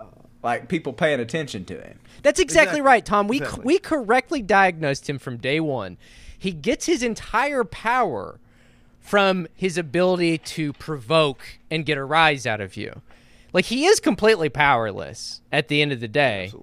like 0.47 0.69
people 0.69 0.93
paying 0.93 1.19
attention 1.19 1.65
to 1.65 1.73
him. 1.81 1.99
That's 2.23 2.39
exactly, 2.39 2.79
Exactly. 2.79 2.81
right, 2.81 3.05
Tom. 3.05 3.27
We 3.27 3.37
Exactly. 3.37 3.63
we 3.65 3.79
correctly 3.79 4.41
diagnosed 4.41 5.09
him 5.09 5.19
from 5.19 5.35
day 5.35 5.59
one. 5.59 5.97
He 6.39 6.53
gets 6.53 6.85
his 6.85 7.03
entire 7.03 7.65
power 7.65 8.39
from 9.01 9.47
his 9.55 9.77
ability 9.77 10.37
to 10.37 10.71
provoke 10.73 11.59
and 11.69 11.85
get 11.85 11.97
a 11.97 12.03
rise 12.05 12.45
out 12.47 12.61
of 12.61 12.77
you. 12.77 13.01
Like 13.51 13.65
he 13.65 13.85
is 13.85 13.99
completely 13.99 14.47
powerless 14.47 15.41
at 15.51 15.67
the 15.67 15.81
end 15.81 15.91
of 15.91 15.99
the 15.99 16.07
day. 16.07 16.53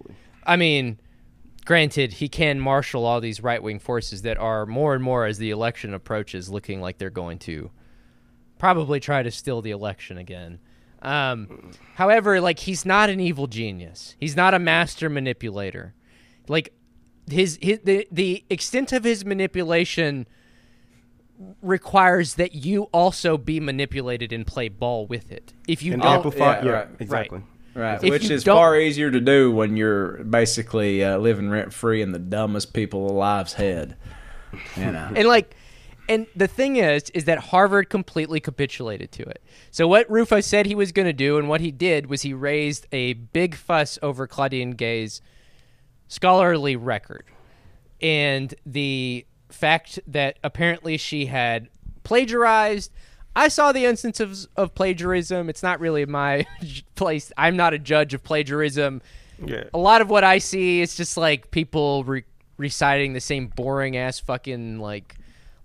I 0.47 0.57
mean, 0.57 0.99
granted, 1.67 2.15
he 2.15 2.29
can 2.31 2.61
marshal 2.61 3.05
all 3.05 3.21
these 3.21 3.43
right 3.43 3.63
wing 3.63 3.79
forces 3.81 4.23
that 4.23 4.39
are 4.39 4.65
more 4.65 4.95
and 4.95 5.05
more 5.05 5.27
as 5.27 5.37
the 5.37 5.51
election 5.51 5.93
approaches, 5.93 6.49
looking 6.49 6.81
like 6.81 6.97
they're 6.97 7.11
going 7.11 7.39
to 7.41 7.71
probably 8.59 8.99
try 9.01 9.23
to 9.23 9.31
steal 9.31 9.61
the 9.61 9.73
election 9.73 10.17
again. 10.17 10.59
Um, 11.05 11.71
however, 11.95 12.41
like 12.41 12.59
he's 12.61 12.85
not 12.87 13.11
an 13.11 13.21
evil 13.21 13.47
genius. 13.47 14.17
He's 14.19 14.35
not 14.37 14.55
a 14.55 14.59
master 14.59 15.09
manipulator. 15.11 15.95
Like 16.49 16.73
his, 17.31 17.59
his 17.61 17.81
the 17.85 18.07
the 18.11 18.45
extent 18.51 18.93
of 18.93 19.05
his 19.05 19.25
manipulation 19.25 20.27
requires 21.63 22.35
that 22.35 22.55
you 22.55 22.85
also 22.85 23.37
be 23.37 23.61
manipulated 23.61 24.33
and 24.33 24.47
play 24.47 24.69
ball 24.69 25.07
with 25.07 25.33
it. 25.33 25.53
If 25.67 25.83
you 25.83 25.93
And 25.93 26.03
don't, 26.03 26.17
amplify, 26.17 26.59
yeah, 26.61 26.65
yeah, 26.65 26.71
right. 26.71 26.89
exactly. 26.99 27.43
Right, 27.75 28.03
If 28.05 28.11
which 28.11 28.31
is 28.31 28.45
far 28.45 28.79
easier 28.79 29.11
to 29.11 29.21
do 29.21 29.51
when 29.51 29.77
you're 29.77 30.23
basically 30.23 31.03
uh, 31.03 31.19
living 31.19 31.51
rent 31.51 31.73
free 31.73 32.03
in 32.03 32.13
the 32.13 32.21
dumbest 32.21 32.73
people 32.73 33.11
alive's 33.11 33.55
head. 33.55 33.97
You 34.77 34.93
know, 34.93 35.11
and 35.17 35.27
like 35.27 35.57
and 36.09 36.27
the 36.35 36.49
thing 36.49 36.77
is 36.77 37.11
is 37.11 37.25
that 37.25 37.39
harvard 37.39 37.89
completely 37.89 38.41
capitulated 38.41 39.13
to 39.13 39.23
it. 39.23 39.43
So 39.71 39.87
what 39.89 40.11
rufo 40.11 40.41
said 40.41 40.67
he 40.67 40.75
was 40.75 40.93
going 40.93 41.07
to 41.07 41.13
do 41.13 41.39
and 41.39 41.49
what 41.49 41.61
he 41.61 41.71
did 41.71 42.07
was 42.07 42.23
he 42.23 42.35
raised 42.35 42.87
a 42.93 43.15
big 43.15 43.55
fuss 43.55 43.99
over 44.03 44.27
claudine 44.27 44.73
gay's 44.73 45.21
scholarly 46.09 46.77
record. 46.77 47.25
And 48.01 48.55
the 48.67 49.27
fact 49.49 50.01
that 50.07 50.39
apparently 50.43 50.97
she 50.97 51.27
had 51.27 51.69
plagiarized 52.03 52.91
i 53.37 53.49
saw 53.49 53.73
the 53.73 53.85
instances 53.85 54.49
of 54.57 54.75
plagiarism. 54.75 55.49
It's 55.49 55.63
not 55.63 55.81
really 55.81 56.07
my 56.07 56.47
place. 56.95 57.33
I'm 57.37 57.57
not 57.57 57.75
a 57.75 57.79
judge 57.79 58.15
of 58.15 58.23
plagiarism. 58.23 59.03
Yeah. 59.45 59.65
a 59.75 59.79
lot 59.79 60.01
of 60.01 60.09
what 60.11 60.23
I 60.23 60.39
see 60.39 60.81
is 60.81 60.95
just 60.95 61.17
like 61.17 61.51
people 61.51 62.05
re- 62.05 62.23
reciting 62.57 63.15
the 63.15 63.21
same 63.21 63.49
boring 63.49 63.97
ass 63.97 64.21
fucking 64.21 64.79
like 64.79 65.17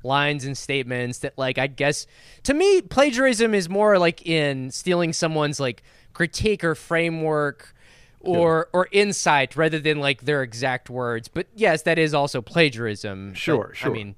lines 0.04 0.46
and 0.46 0.58
statements 0.58 1.20
that 1.20 1.38
like 1.38 1.58
I 1.58 1.68
guess 1.68 2.08
to 2.44 2.54
me 2.54 2.82
plagiarism 2.82 3.54
is 3.54 3.68
more 3.68 3.98
like 3.98 4.26
in 4.26 4.72
stealing 4.72 5.14
someone's 5.14 5.60
like 5.60 5.84
critique 6.14 6.64
or 6.64 6.76
framework 6.76 7.74
or 8.22 8.70
or 8.74 8.88
insight 8.92 9.56
rather 9.56 9.80
than 9.80 10.00
like 10.00 10.22
their 10.22 10.44
exact 10.44 10.90
words. 10.90 11.28
But 11.28 11.48
yes, 11.56 11.84
that 11.84 11.98
is 11.98 12.14
also 12.14 12.42
plagiarism. 12.42 13.34
Sure, 13.34 13.68
But, 13.70 13.78
sure. 13.78 13.90
I 13.90 13.94
mean, 13.94 14.16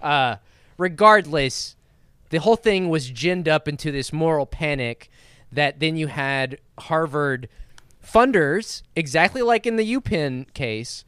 uh, 0.00 0.36
regardless, 0.78 1.76
the 2.30 2.38
whole 2.38 2.56
thing 2.56 2.88
was 2.88 3.10
ginned 3.10 3.48
up 3.48 3.68
into 3.68 3.92
this 3.92 4.12
moral 4.12 4.46
panic 4.46 5.10
that 5.50 5.80
then 5.80 5.96
you 5.96 6.06
had 6.06 6.58
Harvard 6.78 7.48
funders, 8.02 8.82
exactly 8.96 9.42
like 9.42 9.66
in 9.66 9.76
the 9.76 9.94
UPenn 9.94 10.52
case, 10.54 11.04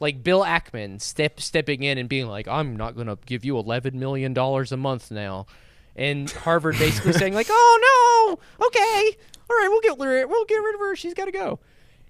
like 0.00 0.22
Bill 0.22 0.42
Ackman 0.42 1.00
step 1.00 1.40
stepping 1.40 1.82
in 1.82 1.98
and 1.98 2.08
being 2.08 2.26
like, 2.26 2.48
"I'm 2.48 2.76
not 2.76 2.94
going 2.94 3.06
to 3.06 3.18
give 3.26 3.44
you 3.44 3.58
11 3.58 3.98
million 3.98 4.34
dollars 4.34 4.72
a 4.72 4.76
month 4.76 5.10
now," 5.10 5.46
and 5.94 6.30
Harvard 6.30 6.78
basically 6.78 7.12
saying 7.12 7.34
like, 7.34 7.48
"Oh 7.50 8.36
no, 8.58 8.66
okay, 8.66 9.16
all 9.48 9.56
right, 9.56 9.68
we'll 9.68 9.80
get 9.80 9.98
rid, 9.98 10.28
we'll 10.28 10.44
get 10.44 10.56
rid 10.56 10.74
of 10.74 10.80
her. 10.80 10.96
She's 10.96 11.14
got 11.14 11.26
to 11.26 11.32
go," 11.32 11.58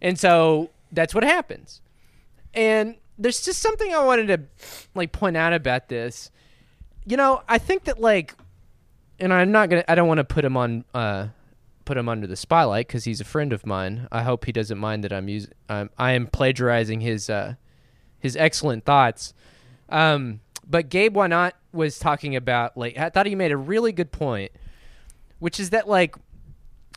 and 0.03 0.19
so 0.19 0.71
that's 0.93 1.15
what 1.15 1.25
happens. 1.25 1.81
And 2.55 2.97
there's 3.19 3.45
just 3.45 3.61
something 3.61 3.95
I 3.95 4.05
wanted 4.05 4.27
to 4.29 4.79
like 4.95 5.13
point 5.13 5.37
out 5.37 5.53
about 5.53 5.89
this. 5.89 6.31
You 7.05 7.17
know, 7.17 7.43
I 7.49 7.59
think 7.59 7.85
that 7.85 8.01
like, 8.01 8.35
and 9.21 9.33
I'm 9.33 9.53
not 9.53 9.71
gonna, 9.71 9.85
I 9.89 9.95
don't 9.95 10.09
want 10.09 10.19
to 10.19 10.25
put 10.25 10.45
him 10.45 10.57
on, 10.57 10.85
uh, 10.93 11.29
put 11.85 11.97
him 11.97 12.09
under 12.09 12.27
the 12.27 12.37
spotlight 12.37 12.89
because 12.89 13.05
he's 13.05 13.21
a 13.21 13.25
friend 13.25 13.53
of 13.53 13.65
mine. 13.65 14.09
I 14.11 14.23
hope 14.23 14.45
he 14.45 14.53
doesn't 14.53 14.79
mind 14.79 15.05
that 15.05 15.13
I'm 15.13 15.29
using, 15.29 15.53
um, 15.69 15.91
I 15.99 16.13
am 16.13 16.27
plagiarizing 16.27 17.01
his, 17.01 17.31
uh, 17.31 17.55
his 18.27 18.37
excellent 18.37 18.85
thoughts. 18.85 19.33
Um, 19.89 20.41
but 20.69 20.89
Gabe 20.89 21.15
Why 21.17 21.29
Not 21.29 21.55
was 21.73 21.99
talking 21.99 22.35
about 22.37 22.77
like 22.77 22.99
I 22.99 23.09
thought 23.11 23.27
he 23.27 23.35
made 23.35 23.53
a 23.53 23.57
really 23.57 23.93
good 23.93 24.11
point, 24.13 24.51
which 25.39 25.61
is 25.61 25.71
that 25.71 25.89
like 25.89 26.17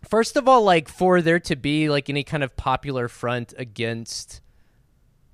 first 0.08 0.36
of 0.38 0.48
all, 0.48 0.64
like 0.64 0.88
for 0.90 1.22
there 1.22 1.40
to 1.42 1.56
be 1.56 1.90
like 1.90 2.10
any 2.10 2.24
kind 2.24 2.44
of 2.44 2.56
popular 2.56 3.08
front 3.08 3.54
against 3.58 4.42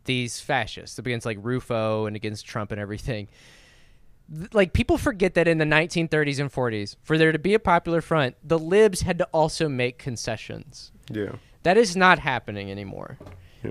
these 0.05 0.39
fascists, 0.39 0.99
against 0.99 1.25
like 1.25 1.37
Rufo 1.41 2.05
and 2.05 2.15
against 2.15 2.45
Trump 2.45 2.71
and 2.71 2.79
everything. 2.81 3.27
th- 4.35 4.53
Like 4.53 4.73
people 4.73 4.97
forget 4.97 5.33
that 5.35 5.47
in 5.47 5.57
the 5.57 5.65
1930s 5.65 6.39
and 6.39 6.51
40s, 6.51 6.95
for 7.01 7.17
there 7.17 7.31
to 7.31 7.39
be 7.39 7.53
a 7.53 7.59
popular 7.59 8.01
front, 8.01 8.35
the 8.43 8.59
libs 8.59 9.01
had 9.01 9.17
to 9.19 9.25
also 9.33 9.67
make 9.69 9.97
concessions. 9.97 10.91
Yeah. 11.09 11.35
That 11.63 11.77
is 11.77 11.95
not 11.95 12.19
happening 12.19 12.69
anymore. 12.69 13.17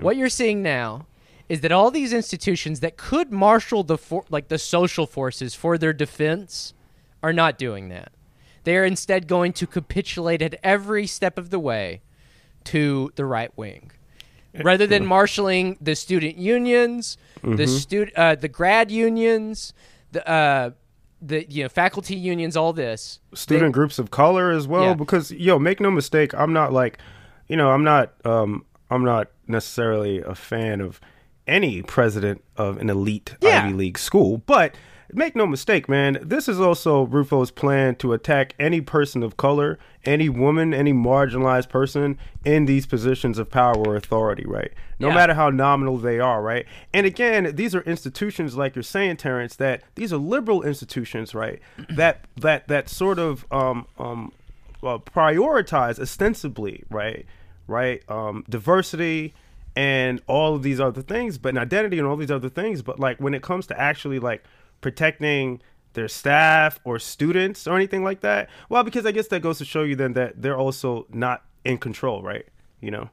What 0.01 0.17
you're 0.17 0.27
seeing 0.27 0.61
now 0.61 1.05
is 1.49 1.61
that 1.61 1.71
all 1.71 1.91
these 1.91 2.11
institutions 2.13 2.79
that 2.79 2.97
could 2.97 3.31
marshal 3.31 3.83
the 3.83 3.97
for- 3.97 4.25
like 4.29 4.47
the 4.47 4.57
social 4.57 5.05
forces 5.05 5.53
for 5.55 5.77
their 5.77 5.93
defense 5.93 6.73
are 7.21 7.33
not 7.33 7.57
doing 7.57 7.89
that. 7.89 8.11
They 8.63 8.77
are 8.77 8.85
instead 8.85 9.27
going 9.27 9.53
to 9.53 9.67
capitulate 9.67 10.41
at 10.41 10.55
every 10.63 11.05
step 11.05 11.37
of 11.37 11.49
the 11.51 11.59
way 11.59 12.01
to 12.65 13.11
the 13.15 13.25
right 13.25 13.55
wing. 13.55 13.91
Rather 14.63 14.87
than 14.87 15.05
marshaling 15.05 15.77
the 15.81 15.95
student 15.95 16.37
unions, 16.37 17.17
the 17.43 17.67
stu- 17.67 18.07
uh, 18.15 18.35
the 18.35 18.47
grad 18.47 18.89
unions, 18.89 19.73
the 20.13 20.27
uh, 20.27 20.69
the 21.21 21.45
you 21.51 21.63
know 21.63 21.69
faculty 21.69 22.15
unions, 22.15 22.55
all 22.55 22.71
this 22.71 23.19
student 23.33 23.73
groups 23.73 23.99
of 23.99 24.11
color 24.11 24.51
as 24.51 24.65
well 24.67 24.83
Yeah. 24.83 24.93
because 24.93 25.29
yo 25.31 25.59
make 25.59 25.79
no 25.81 25.91
mistake 25.91 26.33
i'm 26.33 26.53
not 26.53 26.71
like 26.71 26.97
you 27.47 27.55
know 27.57 27.71
i'm 27.71 27.83
not 27.83 28.13
um 28.25 28.63
i'm 28.89 29.03
not 29.03 29.27
necessarily 29.47 30.19
a 30.21 30.35
fan 30.35 30.79
of 30.81 31.01
any 31.47 31.81
president 31.81 32.43
of 32.57 32.77
an 32.77 32.89
elite 32.89 33.35
Yeah. 33.41 33.63
ivy 33.65 33.73
league 33.73 33.97
school 33.97 34.41
but 34.45 34.75
make 35.13 35.35
no 35.35 35.45
mistake 35.45 35.87
man 35.87 36.17
this 36.21 36.47
is 36.49 36.59
also 36.59 37.05
rufo's 37.05 37.51
plan 37.51 37.95
to 37.95 38.11
attack 38.13 38.55
any 38.59 38.81
person 38.81 39.21
of 39.21 39.37
color 39.37 39.77
any 40.03 40.27
woman 40.29 40.73
any 40.73 40.91
marginalized 40.91 41.69
person 41.69 42.17
in 42.43 42.65
these 42.65 42.85
positions 42.87 43.37
of 43.37 43.49
power 43.51 43.75
or 43.77 43.95
authority 43.95 44.43
right 44.47 44.71
no 44.99 45.09
Yeah. 45.09 45.13
matter 45.15 45.33
how 45.33 45.49
nominal 45.49 45.97
they 45.97 46.21
are, 46.21 46.41
right? 46.41 46.65
And 46.93 47.05
again, 47.05 47.51
these 47.53 47.75
are 47.75 47.81
institutions 47.81 48.55
like 48.55 48.77
you're 48.77 48.83
saying, 48.83 49.17
Terrence, 49.17 49.57
that 49.57 49.81
these 49.95 50.13
are 50.13 50.17
liberal 50.17 50.63
institutions, 50.63 51.35
right? 51.35 51.59
that 51.89 52.21
that 52.37 52.69
that 52.69 52.87
sort 52.87 53.19
of 53.19 53.45
um 53.51 53.87
um 53.99 54.31
uh, 54.81 54.97
prioritize 54.99 55.99
ostensibly, 55.99 56.83
right? 56.89 57.25
Right? 57.67 58.09
Um 58.09 58.45
diversity 58.49 59.33
and 59.75 60.21
all 60.27 60.55
of 60.55 60.63
these 60.63 60.79
other 60.79 61.01
things, 61.01 61.37
but 61.37 61.49
and 61.49 61.57
identity 61.57 61.97
and 61.99 62.07
all 62.07 62.15
these 62.15 62.31
other 62.31 62.49
things, 62.49 62.81
but 62.81 62.99
like 62.99 63.19
when 63.19 63.33
it 63.33 63.41
comes 63.41 63.67
to 63.67 63.79
actually 63.79 64.19
like 64.19 64.43
protecting 64.81 65.61
their 65.93 66.07
staff 66.07 66.79
or 66.83 66.99
students 66.99 67.67
or 67.67 67.75
anything 67.75 68.03
like 68.03 68.21
that, 68.21 68.49
well, 68.69 68.83
because 68.83 69.05
I 69.05 69.11
guess 69.11 69.27
that 69.27 69.41
goes 69.41 69.57
to 69.59 69.65
show 69.65 69.83
you 69.83 69.95
then 69.95 70.13
that 70.13 70.41
they're 70.41 70.57
also 70.57 71.07
not 71.09 71.43
in 71.63 71.77
control, 71.77 72.21
right? 72.21 72.47
You 72.81 72.91
know 72.91 73.09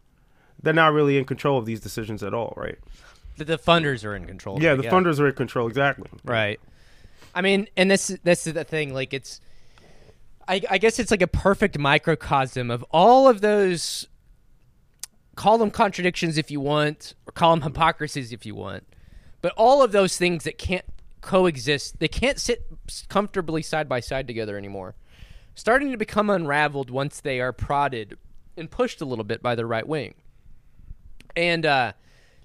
they're 0.62 0.72
not 0.72 0.92
really 0.92 1.18
in 1.18 1.24
control 1.24 1.58
of 1.58 1.66
these 1.66 1.80
decisions 1.80 2.22
at 2.22 2.32
all, 2.32 2.54
right? 2.56 2.78
the, 3.36 3.44
the 3.44 3.58
funders 3.58 4.04
are 4.04 4.14
in 4.14 4.26
control. 4.26 4.62
Yeah, 4.62 4.74
the 4.74 4.84
funders 4.84 5.18
are 5.20 5.28
in 5.28 5.34
control 5.34 5.68
exactly. 5.68 6.08
Right. 6.24 6.60
I 7.34 7.40
mean, 7.40 7.68
and 7.76 7.90
this 7.90 8.16
this 8.24 8.46
is 8.46 8.54
the 8.54 8.64
thing. 8.64 8.92
Like, 8.92 9.14
it's, 9.14 9.40
I, 10.46 10.60
I 10.70 10.78
guess 10.78 10.98
it's 10.98 11.10
like 11.10 11.22
a 11.22 11.26
perfect 11.26 11.78
microcosm 11.78 12.70
of 12.70 12.84
all 12.90 13.28
of 13.28 13.40
those. 13.40 14.06
Call 15.34 15.58
them 15.58 15.70
contradictions 15.70 16.36
if 16.36 16.50
you 16.50 16.60
want, 16.60 17.14
or 17.26 17.32
call 17.32 17.50
them 17.56 17.62
hypocrisies 17.62 18.32
if 18.32 18.44
you 18.44 18.54
want, 18.54 18.86
but 19.40 19.52
all 19.56 19.82
of 19.82 19.92
those 19.92 20.16
things 20.16 20.44
that 20.44 20.58
can't 20.58 20.84
coexist, 21.22 21.98
they 22.00 22.08
can't 22.08 22.38
sit 22.38 22.66
comfortably 23.08 23.62
side 23.62 23.88
by 23.88 24.00
side 24.00 24.26
together 24.26 24.58
anymore. 24.58 24.94
Starting 25.54 25.90
to 25.90 25.96
become 25.96 26.28
unraveled 26.28 26.90
once 26.90 27.20
they 27.20 27.40
are 27.40 27.52
prodded 27.52 28.18
and 28.56 28.70
pushed 28.70 29.00
a 29.00 29.04
little 29.04 29.24
bit 29.24 29.42
by 29.42 29.54
the 29.54 29.66
right 29.66 29.86
wing. 29.86 30.14
And 31.36 31.64
uh 31.64 31.92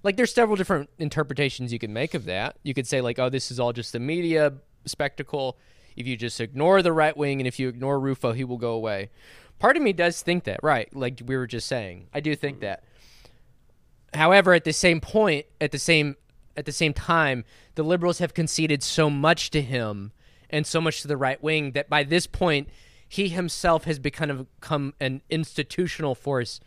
like 0.03 0.15
there's 0.15 0.33
several 0.33 0.55
different 0.55 0.89
interpretations 0.99 1.73
you 1.73 1.79
can 1.79 1.91
make 1.91 2.13
of 2.13 2.25
that. 2.25 2.57
You 2.63 2.73
could 2.73 2.87
say 2.87 3.01
like, 3.01 3.19
oh, 3.19 3.29
this 3.29 3.51
is 3.51 3.59
all 3.59 3.73
just 3.73 3.95
a 3.95 3.99
media 3.99 4.53
spectacle. 4.85 5.57
If 5.95 6.07
you 6.07 6.15
just 6.15 6.39
ignore 6.39 6.81
the 6.81 6.93
right 6.93 7.17
wing 7.17 7.41
and 7.41 7.47
if 7.47 7.59
you 7.59 7.67
ignore 7.67 7.99
Rufo, 7.99 8.31
he 8.31 8.43
will 8.43 8.57
go 8.57 8.71
away. 8.71 9.09
Part 9.59 9.77
of 9.77 9.83
me 9.83 9.93
does 9.93 10.21
think 10.21 10.43
that, 10.43 10.59
right? 10.61 10.93
Like 10.95 11.21
we 11.25 11.35
were 11.35 11.47
just 11.47 11.67
saying. 11.67 12.07
I 12.13 12.19
do 12.19 12.35
think 12.35 12.59
that. 12.59 12.83
However, 14.13 14.53
at 14.53 14.63
the 14.63 14.73
same 14.73 15.01
point, 15.01 15.45
at 15.59 15.71
the 15.71 15.79
same 15.79 16.15
at 16.55 16.65
the 16.65 16.71
same 16.71 16.93
time, 16.93 17.45
the 17.75 17.83
liberals 17.83 18.19
have 18.19 18.33
conceded 18.33 18.81
so 18.81 19.09
much 19.09 19.51
to 19.51 19.61
him 19.61 20.11
and 20.49 20.65
so 20.65 20.81
much 20.81 21.01
to 21.01 21.07
the 21.07 21.17
right 21.17 21.41
wing 21.41 21.71
that 21.73 21.89
by 21.89 22.03
this 22.03 22.25
point, 22.25 22.69
he 23.07 23.29
himself 23.29 23.83
has 23.83 23.99
become 23.99 24.47
become 24.59 24.93
an 24.99 25.21
institutional 25.29 26.15
force 26.15 26.59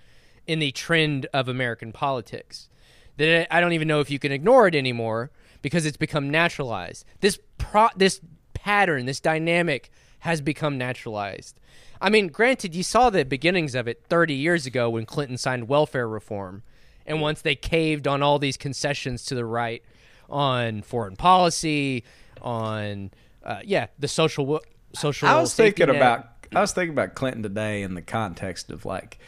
in 0.47 0.59
the 0.59 0.73
trend 0.73 1.27
of 1.33 1.49
American 1.49 1.93
politics. 1.93 2.69
That 3.17 3.47
I 3.55 3.61
don't 3.61 3.73
even 3.73 3.89
know 3.89 4.01
if 4.01 4.11
you 4.11 4.19
can 4.19 4.33
ignore 4.33 4.67
it 4.67 4.75
anymore 4.75 5.31
because 5.63 5.85
it's 5.87 5.97
become 5.97 6.31
naturalized. 6.31 7.05
This 7.21 7.39
pro 7.59 7.89
this 7.97 8.21
pattern, 8.55 9.07
this 9.07 9.21
dynamic 9.21 9.91
has 10.21 10.41
become 10.41 10.79
naturalized. 10.79 11.59
I 12.01 12.09
mean, 12.09 12.29
granted, 12.29 12.75
you 12.75 12.83
saw 12.83 13.11
the 13.11 13.25
beginnings 13.25 13.75
of 13.75 13.87
it 13.87 14.05
30 14.09 14.35
years 14.35 14.67
ago 14.67 14.89
when 14.89 15.05
Clinton 15.05 15.37
signed 15.37 15.69
welfare 15.69 16.09
reform. 16.09 16.63
And 17.07 17.21
once 17.21 17.43
they 17.43 17.55
caved 17.55 18.07
on 18.07 18.23
all 18.23 18.39
these 18.39 18.57
concessions 18.57 19.25
to 19.27 19.35
the 19.35 19.45
right 19.45 19.83
on 20.29 20.83
foreign 20.83 21.17
policy, 21.17 22.05
on 22.41 23.11
uh, 23.45 23.61
yeah, 23.65 23.87
the 23.99 24.09
social 24.09 24.61
social. 24.95 25.29
I 25.29 25.41
was 25.41 25.55
thinking 25.55 25.87
net. 25.87 25.97
about 25.97 26.27
I 26.55 26.61
was 26.61 26.73
thinking 26.73 26.93
about 26.93 27.15
Clinton 27.15 27.43
today 27.43 27.83
in 27.83 27.95
the 27.95 28.03
context 28.03 28.71
of 28.71 28.85
like 28.85 29.19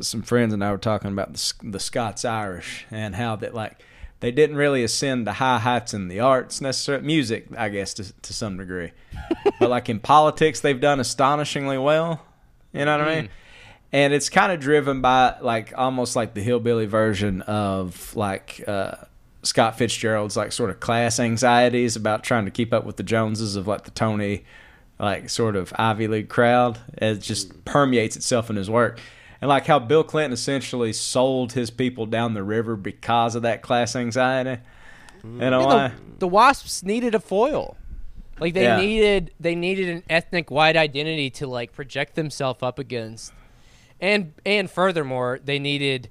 some 0.00 0.22
friends 0.22 0.52
and 0.52 0.64
I 0.64 0.72
were 0.72 0.78
talking 0.78 1.10
about 1.10 1.34
the, 1.34 1.52
the 1.62 1.80
Scots 1.80 2.24
Irish 2.24 2.86
and 2.90 3.14
how 3.14 3.36
that 3.36 3.54
like 3.54 3.82
they 4.20 4.30
didn't 4.30 4.56
really 4.56 4.82
ascend 4.82 5.26
to 5.26 5.32
high 5.32 5.58
heights 5.58 5.94
in 5.94 6.08
the 6.08 6.20
arts 6.20 6.60
necessarily 6.60 7.06
music 7.06 7.46
I 7.56 7.68
guess 7.68 7.94
to 7.94 8.12
to 8.12 8.32
some 8.32 8.56
degree, 8.56 8.92
but 9.60 9.70
like 9.70 9.88
in 9.88 10.00
politics 10.00 10.60
they've 10.60 10.80
done 10.80 11.00
astonishingly 11.00 11.78
well. 11.78 12.24
You 12.72 12.84
know 12.84 12.98
what 12.98 13.08
I 13.08 13.20
mean? 13.20 13.28
And 13.92 14.12
it's 14.12 14.28
kind 14.28 14.52
of 14.52 14.60
driven 14.60 15.00
by 15.00 15.36
like 15.40 15.72
almost 15.76 16.14
like 16.14 16.34
the 16.34 16.42
hillbilly 16.42 16.86
version 16.86 17.40
of 17.42 18.14
like 18.14 18.62
uh, 18.68 18.96
Scott 19.42 19.78
Fitzgerald's 19.78 20.36
like 20.36 20.52
sort 20.52 20.70
of 20.70 20.80
class 20.80 21.18
anxieties 21.18 21.96
about 21.96 22.22
trying 22.22 22.44
to 22.44 22.50
keep 22.50 22.74
up 22.74 22.84
with 22.84 22.96
the 22.96 23.02
Joneses 23.02 23.56
of 23.56 23.66
like 23.66 23.84
the 23.84 23.90
Tony 23.90 24.44
like 24.98 25.30
sort 25.30 25.56
of 25.56 25.72
Ivy 25.76 26.08
League 26.08 26.28
crowd. 26.28 26.78
It 26.98 27.16
just 27.16 27.64
permeates 27.64 28.16
itself 28.16 28.50
in 28.50 28.56
his 28.56 28.68
work. 28.68 29.00
And 29.40 29.48
like 29.48 29.66
how 29.66 29.78
Bill 29.78 30.02
Clinton 30.04 30.32
essentially 30.32 30.92
sold 30.92 31.52
his 31.52 31.70
people 31.70 32.06
down 32.06 32.34
the 32.34 32.42
river 32.42 32.74
because 32.76 33.34
of 33.34 33.42
that 33.42 33.62
class 33.62 33.94
anxiety. 33.94 34.60
You 35.24 35.30
know 35.30 35.60
Yeah, 35.60 35.66
why? 35.66 35.88
the, 35.88 35.94
the 36.20 36.28
wasps 36.28 36.82
needed 36.82 37.14
a 37.14 37.20
foil. 37.20 37.76
Like 38.40 38.54
they 38.54 38.62
Yeah. 38.64 38.76
needed 38.80 39.32
they 39.40 39.54
needed 39.54 39.88
an 39.88 40.02
ethnic 40.08 40.50
white 40.50 40.76
identity 40.76 41.30
to 41.30 41.46
like 41.46 41.72
project 41.72 42.14
themselves 42.14 42.62
up 42.62 42.78
against. 42.78 43.32
And 44.00 44.32
and 44.46 44.70
furthermore, 44.70 45.40
they 45.44 45.58
needed 45.58 46.08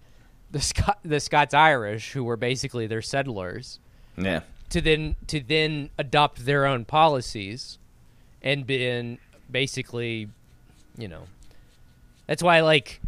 the 0.51 0.59
Scot- 0.61 0.99
the 1.03 1.19
Scots 1.19 1.53
Irish 1.53 2.11
who 2.13 2.23
were 2.23 2.38
basically 2.38 2.88
their 2.88 3.01
settlers 3.01 3.80
Yeah. 4.17 4.41
to 4.69 4.82
then 4.82 5.15
to 5.28 5.39
then 5.41 5.89
adopt 5.97 6.45
their 6.45 6.65
own 6.65 6.84
policies 6.86 7.78
and 8.41 8.65
been 8.67 9.19
basically, 9.49 10.30
you 10.97 11.07
know, 11.07 11.23
That's 12.28 12.43
why 12.43 12.59
like 12.61 12.99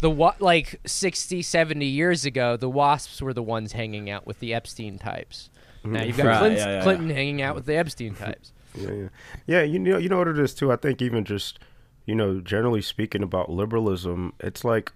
the 0.00 0.10
wa- 0.10 0.34
like 0.40 0.80
60, 0.86 1.42
70 1.42 1.86
years 1.86 2.24
ago, 2.24 2.56
the 2.56 2.68
wasps 2.68 3.20
were 3.22 3.32
the 3.32 3.42
ones 3.42 3.72
hanging 3.72 4.10
out 4.10 4.26
with 4.26 4.40
the 4.40 4.52
Epstein 4.54 4.98
types. 4.98 5.50
Mm-hmm. 5.80 5.92
Now 5.92 6.02
you've 6.02 6.16
got 6.16 6.26
Right, 6.26 6.38
Clint- 6.38 6.58
yeah, 6.58 6.66
yeah, 6.76 6.82
Clinton 6.82 7.10
hanging 7.10 7.42
out 7.42 7.54
with 7.54 7.66
the 7.66 7.76
Epstein 7.76 8.14
types. 8.16 8.52
Yeah, 8.74 8.90
yeah, 8.90 9.08
yeah. 9.46 9.62
You 9.62 9.78
know, 9.78 9.98
you 9.98 10.08
know 10.08 10.18
what 10.18 10.28
it 10.28 10.38
is 10.38 10.54
too. 10.54 10.70
I 10.72 10.76
think 10.76 11.00
even 11.00 11.24
just 11.24 11.58
you 12.04 12.14
know, 12.14 12.40
generally 12.40 12.82
speaking 12.82 13.22
about 13.22 13.50
liberalism, 13.50 14.32
it's 14.38 14.64
like 14.64 14.92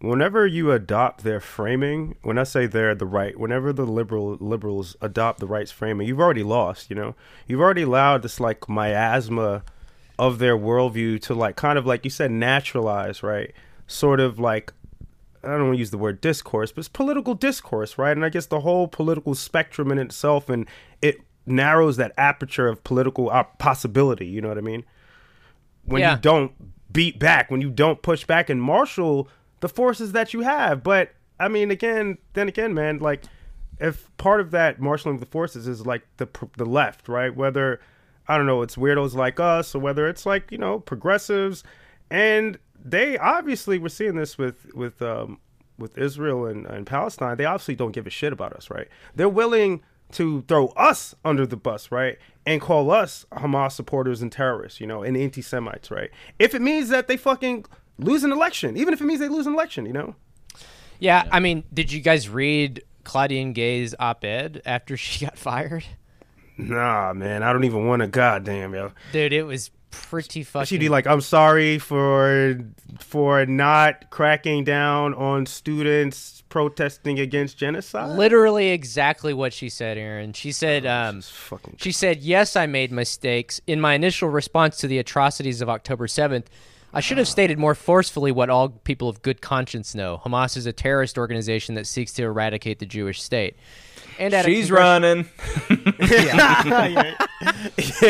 whenever 0.00 0.46
you 0.46 0.72
adopt 0.72 1.24
their 1.24 1.40
framing. 1.40 2.16
When 2.22 2.38
I 2.38 2.42
say 2.44 2.66
they're 2.66 2.94
the 2.94 3.06
right, 3.06 3.38
whenever 3.38 3.72
the 3.72 3.86
liberal 3.86 4.36
liberals 4.40 4.96
adopt 5.00 5.40
the 5.40 5.46
right's 5.46 5.70
framing, 5.70 6.06
you've 6.06 6.20
already 6.20 6.42
lost. 6.42 6.90
You 6.90 6.96
know, 6.96 7.14
you've 7.46 7.60
already 7.60 7.82
allowed 7.82 8.22
this 8.22 8.40
like 8.40 8.68
miasma 8.68 9.62
of 10.18 10.38
their 10.38 10.56
worldview 10.56 11.20
to 11.22 11.34
like 11.34 11.56
kind 11.56 11.78
of 11.78 11.86
like 11.86 12.04
you 12.04 12.10
said 12.10 12.30
naturalize, 12.30 13.22
right? 13.22 13.52
Sort 13.90 14.20
of 14.20 14.38
like 14.38 14.72
I 15.42 15.48
don't 15.48 15.64
want 15.64 15.74
to 15.74 15.78
use 15.78 15.90
the 15.90 15.98
word 15.98 16.20
discourse, 16.20 16.70
but 16.70 16.80
it's 16.80 16.88
political 16.88 17.34
discourse, 17.34 17.98
right? 17.98 18.12
And 18.16 18.24
I 18.24 18.28
guess 18.28 18.46
the 18.46 18.60
whole 18.60 18.86
political 18.86 19.34
spectrum 19.34 19.90
in 19.90 19.98
itself, 19.98 20.48
and 20.48 20.66
it 21.02 21.18
narrows 21.46 21.96
that 21.96 22.12
aperture 22.16 22.68
of 22.68 22.84
political 22.84 23.30
possibility. 23.58 24.26
You 24.26 24.42
know 24.42 24.48
what 24.48 24.58
I 24.58 24.62
mean? 24.62 24.84
When 25.84 26.02
Yeah. 26.02 26.12
you 26.14 26.20
don't 26.20 26.52
beat 26.92 27.18
back, 27.18 27.50
when 27.50 27.60
you 27.60 27.70
don't 27.70 28.00
push 28.02 28.24
back 28.24 28.48
and 28.50 28.62
marshal 28.62 29.28
the 29.60 29.68
forces 29.68 30.12
that 30.12 30.32
you 30.34 30.42
have. 30.42 30.82
But 30.82 31.10
I 31.40 31.48
mean, 31.48 31.70
again, 31.70 32.18
then 32.34 32.48
again, 32.48 32.74
man, 32.74 32.98
like 32.98 33.24
if 33.80 34.14
part 34.18 34.40
of 34.40 34.50
that 34.52 34.78
marshaling 34.78 35.14
of 35.16 35.20
the 35.20 35.26
forces 35.26 35.66
is 35.66 35.84
like 35.86 36.02
the 36.18 36.28
the 36.56 36.66
left, 36.66 37.08
right? 37.08 37.34
Whether 37.34 37.80
I 38.28 38.36
don't 38.36 38.46
know, 38.46 38.62
it's 38.62 38.76
weirdos 38.76 39.14
like 39.14 39.40
us, 39.40 39.74
or 39.74 39.80
whether 39.80 40.06
it's 40.06 40.26
like 40.26 40.52
you 40.52 40.58
know 40.58 40.78
progressives, 40.78 41.64
and 42.10 42.58
they 42.84 43.18
obviously 43.18 43.78
we're 43.78 43.88
seeing 43.88 44.16
this 44.16 44.38
with 44.38 44.72
with 44.74 45.00
um, 45.02 45.38
with 45.78 45.98
Israel 45.98 46.46
and, 46.46 46.66
and 46.66 46.86
Palestine. 46.86 47.36
They 47.36 47.44
obviously 47.44 47.74
don't 47.74 47.92
give 47.92 48.06
a 48.06 48.10
shit 48.10 48.32
about 48.32 48.52
us, 48.52 48.70
right? 48.70 48.88
They're 49.14 49.28
willing 49.28 49.82
to 50.12 50.42
throw 50.42 50.68
us 50.68 51.14
under 51.24 51.46
the 51.46 51.56
bus, 51.56 51.92
right, 51.92 52.18
and 52.44 52.60
call 52.60 52.90
us 52.90 53.26
Hamas 53.32 53.72
supporters 53.72 54.22
and 54.22 54.30
terrorists, 54.30 54.80
you 54.80 54.86
know, 54.86 55.02
and 55.02 55.16
anti-Semites, 55.16 55.90
right? 55.90 56.10
If 56.38 56.54
it 56.54 56.62
means 56.62 56.88
that 56.88 57.06
they 57.06 57.16
fucking 57.16 57.64
lose 57.98 58.24
an 58.24 58.32
election, 58.32 58.76
even 58.76 58.92
if 58.92 59.00
it 59.00 59.04
means 59.04 59.20
they 59.20 59.28
lose 59.28 59.46
an 59.46 59.54
election, 59.54 59.86
you 59.86 59.92
know. 59.92 60.16
Yeah, 60.98 61.28
I 61.30 61.40
mean, 61.40 61.64
did 61.72 61.92
you 61.92 62.00
guys 62.00 62.28
read 62.28 62.82
Claudine 63.04 63.52
Gay's 63.52 63.94
op-ed 63.98 64.62
after 64.66 64.96
she 64.96 65.24
got 65.24 65.38
fired? 65.38 65.84
Nah, 66.56 67.12
man, 67.14 67.42
I 67.42 67.52
don't 67.52 67.64
even 67.64 67.86
want 67.86 68.02
to. 68.02 68.08
Goddamn, 68.08 68.74
yo. 68.74 68.92
Dude, 69.12 69.32
it 69.32 69.44
was 69.44 69.70
pretty 69.90 70.42
fucking. 70.42 70.66
She'd 70.66 70.80
be 70.80 70.88
like, 70.88 71.06
"I'm 71.06 71.20
sorry 71.20 71.78
for 71.78 72.58
for 72.98 73.46
not 73.46 74.10
cracking 74.10 74.64
down 74.64 75.14
on 75.14 75.46
students 75.46 76.42
protesting 76.48 77.18
against 77.18 77.58
genocide." 77.58 78.16
literally 78.18 78.70
exactly 78.70 79.34
what 79.34 79.52
she 79.52 79.68
said, 79.68 79.98
Aaron. 79.98 80.32
She 80.32 80.52
said, 80.52 80.86
um, 80.86 81.22
fucking 81.22 81.76
she 81.78 81.92
said, 81.92 82.20
"Yes, 82.20 82.56
I 82.56 82.66
made 82.66 82.92
mistakes 82.92 83.60
in 83.66 83.80
my 83.80 83.94
initial 83.94 84.28
response 84.28 84.76
to 84.78 84.86
the 84.86 84.98
atrocities 84.98 85.60
of 85.60 85.68
October 85.68 86.06
7th. 86.06 86.46
I 86.92 87.00
should 87.00 87.18
have 87.18 87.28
stated 87.28 87.56
more 87.56 87.76
forcefully 87.76 88.32
what 88.32 88.50
all 88.50 88.68
people 88.68 89.08
of 89.08 89.22
good 89.22 89.40
conscience 89.40 89.94
know: 89.94 90.20
Hamas 90.24 90.56
is 90.56 90.66
a 90.66 90.72
terrorist 90.72 91.18
organization 91.18 91.74
that 91.74 91.86
seeks 91.86 92.12
to 92.14 92.24
eradicate 92.24 92.78
the 92.78 92.86
Jewish 92.86 93.22
state." 93.22 93.56
And 94.18 94.34
at 94.34 94.46
a 94.46 94.48
She's 94.48 94.70
running. 94.70 95.28
yeah, 96.00 97.14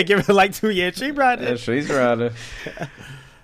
give 0.03 0.26
her 0.26 0.32
like 0.32 0.55
two 0.55 0.70
years. 0.70 0.96
She 0.96 1.11
brought 1.11 1.40
Yeah, 1.40 1.57
she's 1.57 1.88
running. 1.88 2.32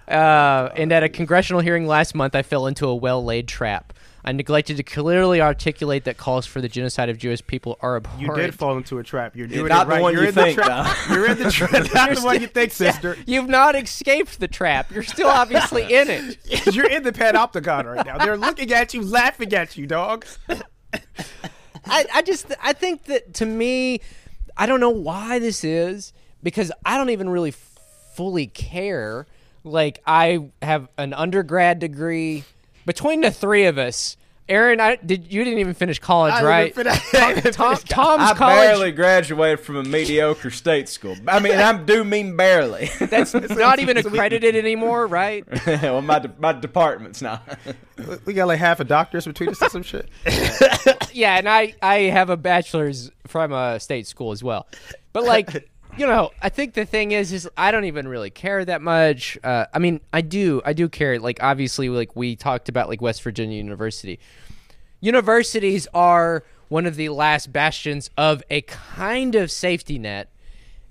Uh, 0.09 0.71
and 0.77 0.93
at 0.93 1.03
a 1.03 1.09
congressional 1.09 1.61
hearing 1.61 1.87
last 1.87 2.15
month, 2.15 2.35
I 2.35 2.43
fell 2.43 2.67
into 2.67 2.87
a 2.87 2.95
well-laid 2.95 3.49
trap. 3.49 3.93
I 4.25 4.33
neglected 4.33 4.77
to 4.79 4.83
clearly 4.83 5.41
articulate 5.41 6.03
that 6.05 6.17
calls 6.17 6.47
for 6.47 6.61
the 6.61 6.69
genocide 6.69 7.09
of 7.09 7.17
Jewish 7.17 7.47
people 7.47 7.79
are 7.81 7.97
abhorrent. 7.97 8.23
You 8.23 8.35
did 8.35 8.55
fall 8.57 8.77
into 8.77 8.99
a 8.99 9.05
trap. 9.05 9.37
You're 9.37 9.47
doing 9.47 9.69
not 9.69 9.87
it 9.87 9.95
the 9.95 10.03
one 10.03 10.15
You're 10.15 10.23
you 10.23 10.29
in 10.31 10.35
think, 10.35 10.57
the 10.57 10.65
trap. 10.65 10.97
You're 11.11 11.31
in 11.31 11.39
the 11.39 11.51
trap. 11.53 11.73
Not 11.95 12.17
the 12.17 12.23
one 12.23 12.41
you 12.41 12.49
think, 12.49 12.73
sister. 12.73 13.17
You've 13.25 13.49
not 13.49 13.77
escaped 13.77 14.41
the 14.41 14.49
trap. 14.49 14.91
You're 14.91 15.05
still 15.05 15.29
obviously 15.29 15.95
in 15.95 16.09
it. 16.11 16.75
You're 16.75 16.91
in 16.91 17.05
the 17.05 17.13
panopticon 17.13 17.85
right 17.85 18.05
now. 18.05 18.19
They're 18.19 18.37
looking 18.37 18.73
at 18.73 18.95
you, 18.95 19.03
laughing 19.03 19.53
at 19.55 19.77
you, 19.77 19.87
dog. 19.87 20.27
I, 21.87 22.05
I 22.15 22.23
just 22.23 22.53
I 22.63 22.73
think 22.73 23.05
that 23.05 23.35
to 23.35 23.47
me, 23.47 24.01
I 24.57 24.67
don't 24.67 24.81
know 24.81 24.91
why 24.91 25.39
this 25.39 25.65
is 25.65 26.13
because 26.43 26.73
I 26.85 26.97
don't 26.97 27.11
even 27.11 27.29
really 27.29 27.53
fully 28.15 28.47
care. 28.47 29.27
Like 29.65 30.03
I 30.07 30.51
have 30.63 30.89
an 30.97 31.13
undergrad 31.13 31.79
degree 31.79 32.45
between 32.85 33.21
the 33.21 33.31
three 33.31 33.65
of 33.65 33.79
us. 33.79 34.17
Aaron, 34.49 34.79
I 34.81 34.97
did. 34.97 35.33
You 35.33 35.43
didn't 35.43 35.59
even 35.59 35.75
finish 35.75 35.99
college, 35.99 36.33
I 36.35 36.45
right? 36.45 36.69
even 36.71 36.93
fin- 36.93 36.93
I 37.23 37.41
Tom, 37.51 37.77
Tom's 37.77 38.31
I 38.31 38.35
college. 38.35 38.57
barely 38.69 38.93
graduated 38.93 39.59
from 39.61 39.77
a 39.77 39.83
mediocre 39.83 40.51
state 40.51 40.89
school. 40.89 41.17
I 41.27 41.41
mean, 41.41 41.55
I 41.55 41.73
do 41.83 42.05
mean 42.05 42.37
barely. 42.37 42.89
That's 43.01 43.35
not 43.51 43.81
even 43.81 43.97
accredited 43.97 44.55
anymore, 44.55 45.07
right? 45.09 45.45
well, 45.67 46.01
my 46.03 46.21
de- 46.21 46.33
my 46.39 46.53
department's 46.53 47.21
not. 47.23 47.59
We 48.25 48.35
got 48.35 48.47
like 48.47 48.61
half 48.61 48.79
a 48.79 48.85
doctorate 48.85 49.25
between 49.25 49.49
us 49.49 49.61
or 49.63 49.69
some 49.69 49.83
shit. 49.83 50.09
yeah, 51.13 51.39
and 51.39 51.49
I 51.49 51.75
I 51.83 51.95
have 52.03 52.31
a 52.31 52.37
bachelor's 52.37 53.11
from 53.27 53.53
a 53.53 53.81
state 53.81 54.07
school 54.07 54.31
as 54.31 54.45
well. 54.45 54.69
But 55.13 55.25
like, 55.25 55.69
you 55.97 56.07
know, 56.07 56.31
I 56.43 56.49
think 56.49 56.75
the 56.75 56.85
thing 56.85 57.13
is 57.13 57.33
is 57.33 57.49
I 57.57 57.71
don't 57.71 57.85
even 57.85 58.07
really 58.07 58.31
care 58.31 58.65
that 58.65 58.83
much. 58.83 59.39
Uh, 59.43 59.67
I 59.73 59.79
mean, 59.79 60.01
I 60.13 60.21
do 60.21 60.61
I 60.65 60.73
do 60.73 60.89
care. 60.89 61.19
Like 61.19 61.43
obviously 61.43 61.89
like 61.89 62.15
we 62.15 62.37
talked 62.37 62.69
about 62.69 62.89
like 62.89 63.01
West 63.01 63.23
Virginia 63.23 63.57
University. 63.57 64.19
Universities 65.01 65.87
are 65.95 66.45
one 66.69 66.87
of 66.87 66.97
the 66.97 67.09
last 67.11 67.53
bastions 67.53 68.11
of 68.17 68.43
a 68.51 68.63
kind 68.63 69.35
of 69.35 69.51
safety 69.51 69.99
net. 69.99 70.31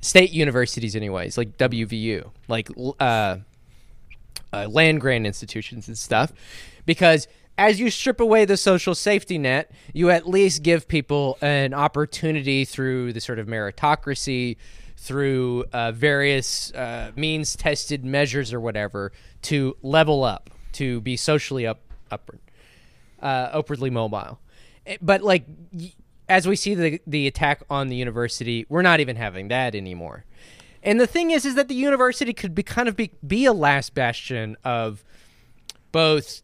State 0.01 0.31
universities 0.31 0.95
anyways, 0.95 1.37
like 1.37 1.57
WVU, 1.57 2.29
like 2.47 2.69
uh 2.99 3.37
uh, 4.53 4.67
land 4.69 5.01
grant 5.01 5.25
institutions 5.25 5.87
and 5.87 5.97
stuff 5.97 6.31
because 6.85 7.27
as 7.57 7.79
you 7.79 7.89
strip 7.89 8.21
away 8.21 8.45
the 8.45 8.55
social 8.55 8.95
safety 8.95 9.37
net 9.37 9.69
you 9.91 10.09
at 10.09 10.29
least 10.29 10.63
give 10.63 10.87
people 10.87 11.37
an 11.41 11.73
opportunity 11.73 12.63
through 12.63 13.11
the 13.11 13.19
sort 13.19 13.37
of 13.37 13.47
meritocracy 13.47 14.55
through 15.05 15.65
uh, 15.71 15.91
various 15.91 16.73
uh, 16.73 17.11
means 17.15 17.55
tested 17.55 18.03
measures 18.03 18.51
or 18.51 18.59
whatever 18.59 19.11
to 19.43 19.77
level 19.83 20.23
up 20.23 20.49
to 20.71 20.99
be 21.01 21.15
socially 21.15 21.67
up 21.67 21.79
upward 22.09 22.39
uh, 23.21 23.49
upwardly 23.53 23.91
mobile. 23.91 24.39
Eh, 24.87 24.97
but 25.01 25.21
like 25.21 25.45
as 26.27 26.47
we 26.47 26.55
see 26.55 26.73
the 26.73 26.99
the 27.05 27.27
attack 27.27 27.61
on 27.69 27.87
the 27.89 27.95
university 27.95 28.65
we're 28.67 28.81
not 28.81 28.99
even 28.99 29.15
having 29.15 29.49
that 29.49 29.75
anymore. 29.75 30.25
And 30.81 30.99
the 30.99 31.07
thing 31.07 31.31
is, 31.31 31.45
is 31.45 31.55
that 31.55 31.67
the 31.67 31.75
university 31.75 32.33
could 32.33 32.53
be 32.53 32.61
kind 32.61 32.87
of 32.87 32.95
be, 32.95 33.11
be 33.25 33.45
a 33.45 33.53
last 33.53 33.95
bastion 33.95 34.55
of 34.63 35.03
both 35.91 36.41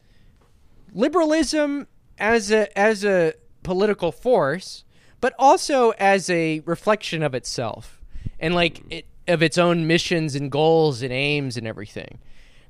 liberalism 0.94 1.88
as 2.20 2.52
a 2.52 2.78
as 2.78 3.04
a 3.04 3.34
political 3.64 4.12
force, 4.12 4.84
but 5.20 5.34
also 5.40 5.92
as 5.98 6.30
a 6.30 6.60
reflection 6.62 7.24
of 7.24 7.34
itself 7.34 8.01
and 8.40 8.56
like 8.56 8.84
it 8.90 9.06
of 9.28 9.42
its 9.44 9.58
own 9.58 9.88
missions 9.88 10.36
and 10.36 10.52
goals 10.52 11.02
and 11.02 11.14
aims 11.14 11.58
and 11.58 11.68
everything. 11.68 12.20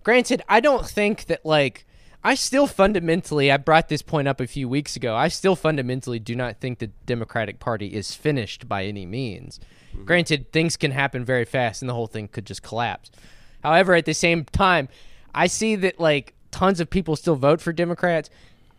Granted, 0.04 0.44
I 0.50 0.60
don't 0.60 0.86
think 0.86 1.26
that 1.26 1.46
like 1.46 1.86
I 2.24 2.36
still 2.36 2.68
fundamentally 2.68 3.52
I 3.52 3.58
brought 3.58 3.90
this 3.90 4.02
point 4.02 4.28
up 4.28 4.40
a 4.40 4.48
few 4.48 4.68
weeks 4.68 4.96
ago. 4.96 5.16
I 5.16 5.28
still 5.28 5.56
fundamentally 5.56 6.20
do 6.20 6.36
not 6.36 6.60
think 6.60 6.80
the 6.80 6.88
Democratic 7.06 7.60
Party 7.60 7.94
is 7.94 8.14
finished 8.14 8.68
by 8.68 8.86
any 8.86 9.06
means. 9.06 9.60
Mm-hmm. 9.94 10.06
Granted, 10.06 10.52
things 10.52 10.78
can 10.78 10.92
happen 10.92 11.26
very 11.26 11.46
fast 11.46 11.82
and 11.82 11.90
the 11.90 11.94
whole 11.94 12.08
thing 12.08 12.28
could 12.28 12.46
just 12.46 12.64
collapse. 12.64 13.12
However, 13.64 13.94
at 13.96 14.06
the 14.06 14.14
same 14.14 14.46
time, 14.46 14.90
I 15.34 15.48
see 15.48 15.76
that 15.78 16.00
like 16.00 16.34
tons 16.52 16.80
of 16.80 16.90
people 16.90 17.16
still 17.16 17.36
vote 17.36 17.62
for 17.62 17.74
Democrats. 17.74 18.30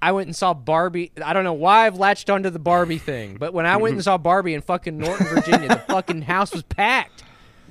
I 0.03 0.11
went 0.11 0.27
and 0.27 0.35
saw 0.35 0.53
Barbie. 0.53 1.13
I 1.25 1.33
don't 1.33 1.45
know 1.45 1.53
why 1.53 1.87
I've 1.87 1.97
latched 1.97 2.29
onto 2.29 2.51
the 2.51 2.59
Barbie 2.59 2.99
thing, 2.99 3.37
but 3.39 3.55
when 3.55 3.67
I 3.67 3.77
went 3.77 3.95
and 3.95 4.05
saw 4.05 4.19
Barbie 4.19 4.53
in 4.53 4.61
fucking 4.61 4.99
Norton, 4.99 5.27
Virginia, 5.29 5.69
the 5.69 5.77
fucking 5.77 6.23
house 6.23 6.53
was 6.53 6.65
packed. 6.65 7.23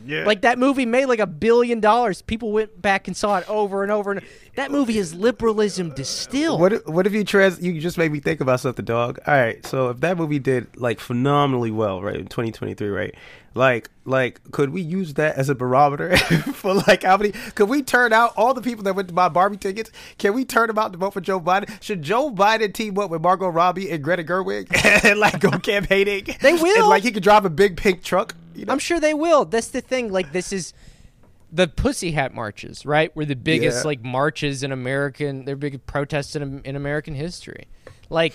Yeah. 0.05 0.25
Like 0.25 0.41
that 0.41 0.57
movie 0.57 0.85
made 0.85 1.05
like 1.05 1.19
a 1.19 1.27
billion 1.27 1.79
dollars. 1.81 2.21
People 2.21 2.53
went 2.53 2.81
back 2.81 3.07
and 3.07 3.15
saw 3.15 3.37
it 3.37 3.49
over 3.49 3.83
and 3.83 3.91
over. 3.91 4.13
And 4.13 4.21
that 4.55 4.71
movie 4.71 4.97
is 4.97 5.13
liberalism 5.13 5.93
distilled. 5.93 6.59
What 6.59 6.73
if, 6.73 6.87
what 6.87 7.05
if 7.05 7.13
you 7.13 7.23
trans? 7.23 7.61
You 7.61 7.79
just 7.79 7.97
made 7.97 8.11
me 8.11 8.19
think 8.19 8.41
about 8.41 8.61
something, 8.61 8.85
dog. 8.85 9.19
All 9.27 9.35
right, 9.35 9.63
so 9.65 9.89
if 9.89 9.99
that 9.99 10.17
movie 10.17 10.39
did 10.39 10.75
like 10.77 10.99
phenomenally 10.99 11.69
well, 11.69 12.01
right, 12.01 12.15
in 12.15 12.27
2023, 12.27 12.89
right, 12.89 13.15
like 13.53 13.89
like 14.05 14.39
could 14.51 14.69
we 14.69 14.81
use 14.81 15.15
that 15.15 15.35
as 15.35 15.49
a 15.49 15.55
barometer 15.55 16.15
for 16.53 16.73
like 16.73 17.03
how 17.03 17.17
many? 17.17 17.31
Could 17.55 17.69
we 17.69 17.83
turn 17.83 18.13
out 18.13 18.33
all 18.37 18.53
the 18.53 18.61
people 18.61 18.83
that 18.85 18.95
went 18.95 19.09
to 19.09 19.13
buy 19.13 19.29
Barbie 19.29 19.57
tickets? 19.57 19.91
Can 20.17 20.33
we 20.33 20.45
turn 20.45 20.67
them 20.67 20.77
out 20.77 20.91
to 20.93 20.97
vote 20.97 21.11
for 21.13 21.21
Joe 21.21 21.39
Biden? 21.39 21.81
Should 21.81 22.01
Joe 22.01 22.31
Biden 22.31 22.73
team 22.73 22.97
up 22.97 23.09
with 23.09 23.21
Margot 23.21 23.49
Robbie 23.49 23.91
and 23.91 24.03
Greta 24.03 24.23
Gerwig 24.23 24.67
and 25.05 25.19
like 25.19 25.39
go 25.39 25.51
campaigning? 25.59 26.27
They 26.41 26.53
will. 26.53 26.79
And, 26.81 26.87
like 26.87 27.03
he 27.03 27.11
could 27.11 27.23
drive 27.23 27.45
a 27.45 27.49
big 27.49 27.77
pink 27.77 28.03
truck. 28.03 28.35
You 28.55 28.65
know? 28.65 28.73
I'm 28.73 28.79
sure 28.79 28.99
they 28.99 29.13
will. 29.13 29.45
That's 29.45 29.67
the 29.69 29.81
thing. 29.81 30.11
Like 30.11 30.31
this 30.31 30.53
is 30.53 30.73
the 31.51 31.67
Pussy 31.67 32.11
Hat 32.11 32.33
marches, 32.33 32.85
right, 32.85 33.13
were 33.15 33.25
the 33.25 33.35
biggest 33.35 33.79
Yeah. 33.83 33.87
like 33.87 34.03
marches 34.03 34.63
in 34.63 34.71
American. 34.71 35.43
They're 35.43 35.57
big 35.57 35.85
protests 35.85 36.35
in, 36.35 36.61
in 36.63 36.75
American 36.77 37.13
history. 37.13 37.67
Like 38.09 38.33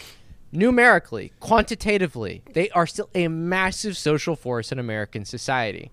numerically, 0.53 1.33
quantitatively, 1.41 2.43
they 2.53 2.71
are 2.71 2.87
still 2.87 3.09
a 3.15 3.29
massive 3.29 3.97
social 3.97 4.37
force 4.37 4.73
in 4.73 4.79
American 4.79 5.25
society. 5.25 5.91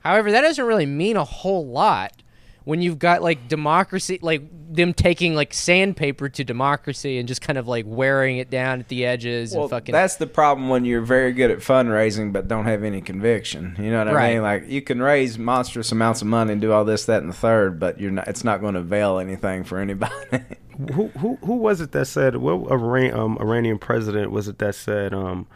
However, 0.00 0.30
that 0.32 0.40
doesn't 0.42 0.64
really 0.64 0.86
mean 0.86 1.16
a 1.16 1.24
whole 1.24 1.66
lot 1.66 2.22
when 2.64 2.80
you've 2.82 2.98
got 2.98 3.22
like 3.22 3.48
democracy, 3.48 4.18
like 4.22 4.42
them 4.74 4.94
taking 4.94 5.34
like 5.34 5.52
sandpaper 5.52 6.28
to 6.30 6.44
democracy 6.44 7.18
and 7.18 7.28
just 7.28 7.42
kind 7.42 7.58
of 7.58 7.68
like 7.68 7.84
wearing 7.86 8.38
it 8.38 8.48
down 8.48 8.80
at 8.80 8.88
the 8.88 9.04
edges 9.04 9.52
Well, 9.52 9.64
and 9.64 9.70
fucking. 9.70 9.92
that's 9.92 10.16
the 10.16 10.26
problem 10.26 10.68
when 10.70 10.84
you're 10.86 11.02
very 11.02 11.32
good 11.32 11.50
at 11.50 11.58
fundraising 11.58 12.32
but 12.32 12.48
don't 12.48 12.64
have 12.64 12.82
any 12.82 13.00
conviction. 13.02 13.76
You 13.78 13.90
know 13.90 13.98
what 13.98 14.08
I 14.08 14.12
Right. 14.14 14.32
mean? 14.34 14.42
Like 14.42 14.68
you 14.68 14.80
can 14.80 15.02
raise 15.02 15.38
monstrous 15.38 15.92
amounts 15.92 16.22
of 16.22 16.28
money 16.28 16.52
and 16.52 16.60
do 16.60 16.72
all 16.72 16.84
this, 16.86 17.04
that, 17.04 17.22
and 17.22 17.30
the 17.30 17.36
third, 17.36 17.78
but 17.78 18.00
you're 18.00 18.10
not. 18.10 18.28
It's 18.28 18.44
not 18.44 18.60
going 18.60 18.74
to 18.74 18.80
avail 18.80 19.18
anything 19.18 19.64
for 19.64 19.78
anybody. 19.78 20.12
who 20.94 21.08
who 21.18 21.36
who 21.44 21.56
was 21.56 21.80
it 21.82 21.92
that 21.92 22.06
said 22.06 22.36
what 22.36 22.70
Iran, 22.72 23.12
um, 23.12 23.38
Iranian 23.38 23.78
president 23.78 24.30
was 24.30 24.48
it 24.48 24.58
that 24.58 24.74
said 24.74 25.12
um 25.12 25.46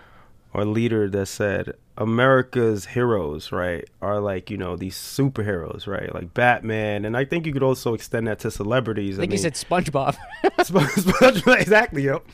or 0.52 0.64
leader 0.66 1.08
that 1.08 1.26
said 1.26 1.72
America's 1.98 2.86
heroes 2.86 3.52
right 3.52 3.88
are 4.02 4.20
like 4.20 4.50
you 4.50 4.56
know 4.56 4.76
these 4.76 4.96
superheroes 4.96 5.86
right 5.86 6.14
like 6.14 6.34
Batman 6.34 7.04
and 7.04 7.16
I 7.16 7.24
think 7.24 7.46
you 7.46 7.52
could 7.52 7.62
also 7.62 7.94
extend 7.94 8.26
that 8.26 8.40
to 8.40 8.50
celebrities. 8.50 9.18
I 9.18 9.22
think 9.22 9.32
he 9.32 9.38
said 9.38 9.54
SpongeBob. 9.54 10.16
SpongeBob 10.44 11.60
exactly 11.60 12.04
yep. 12.04 12.26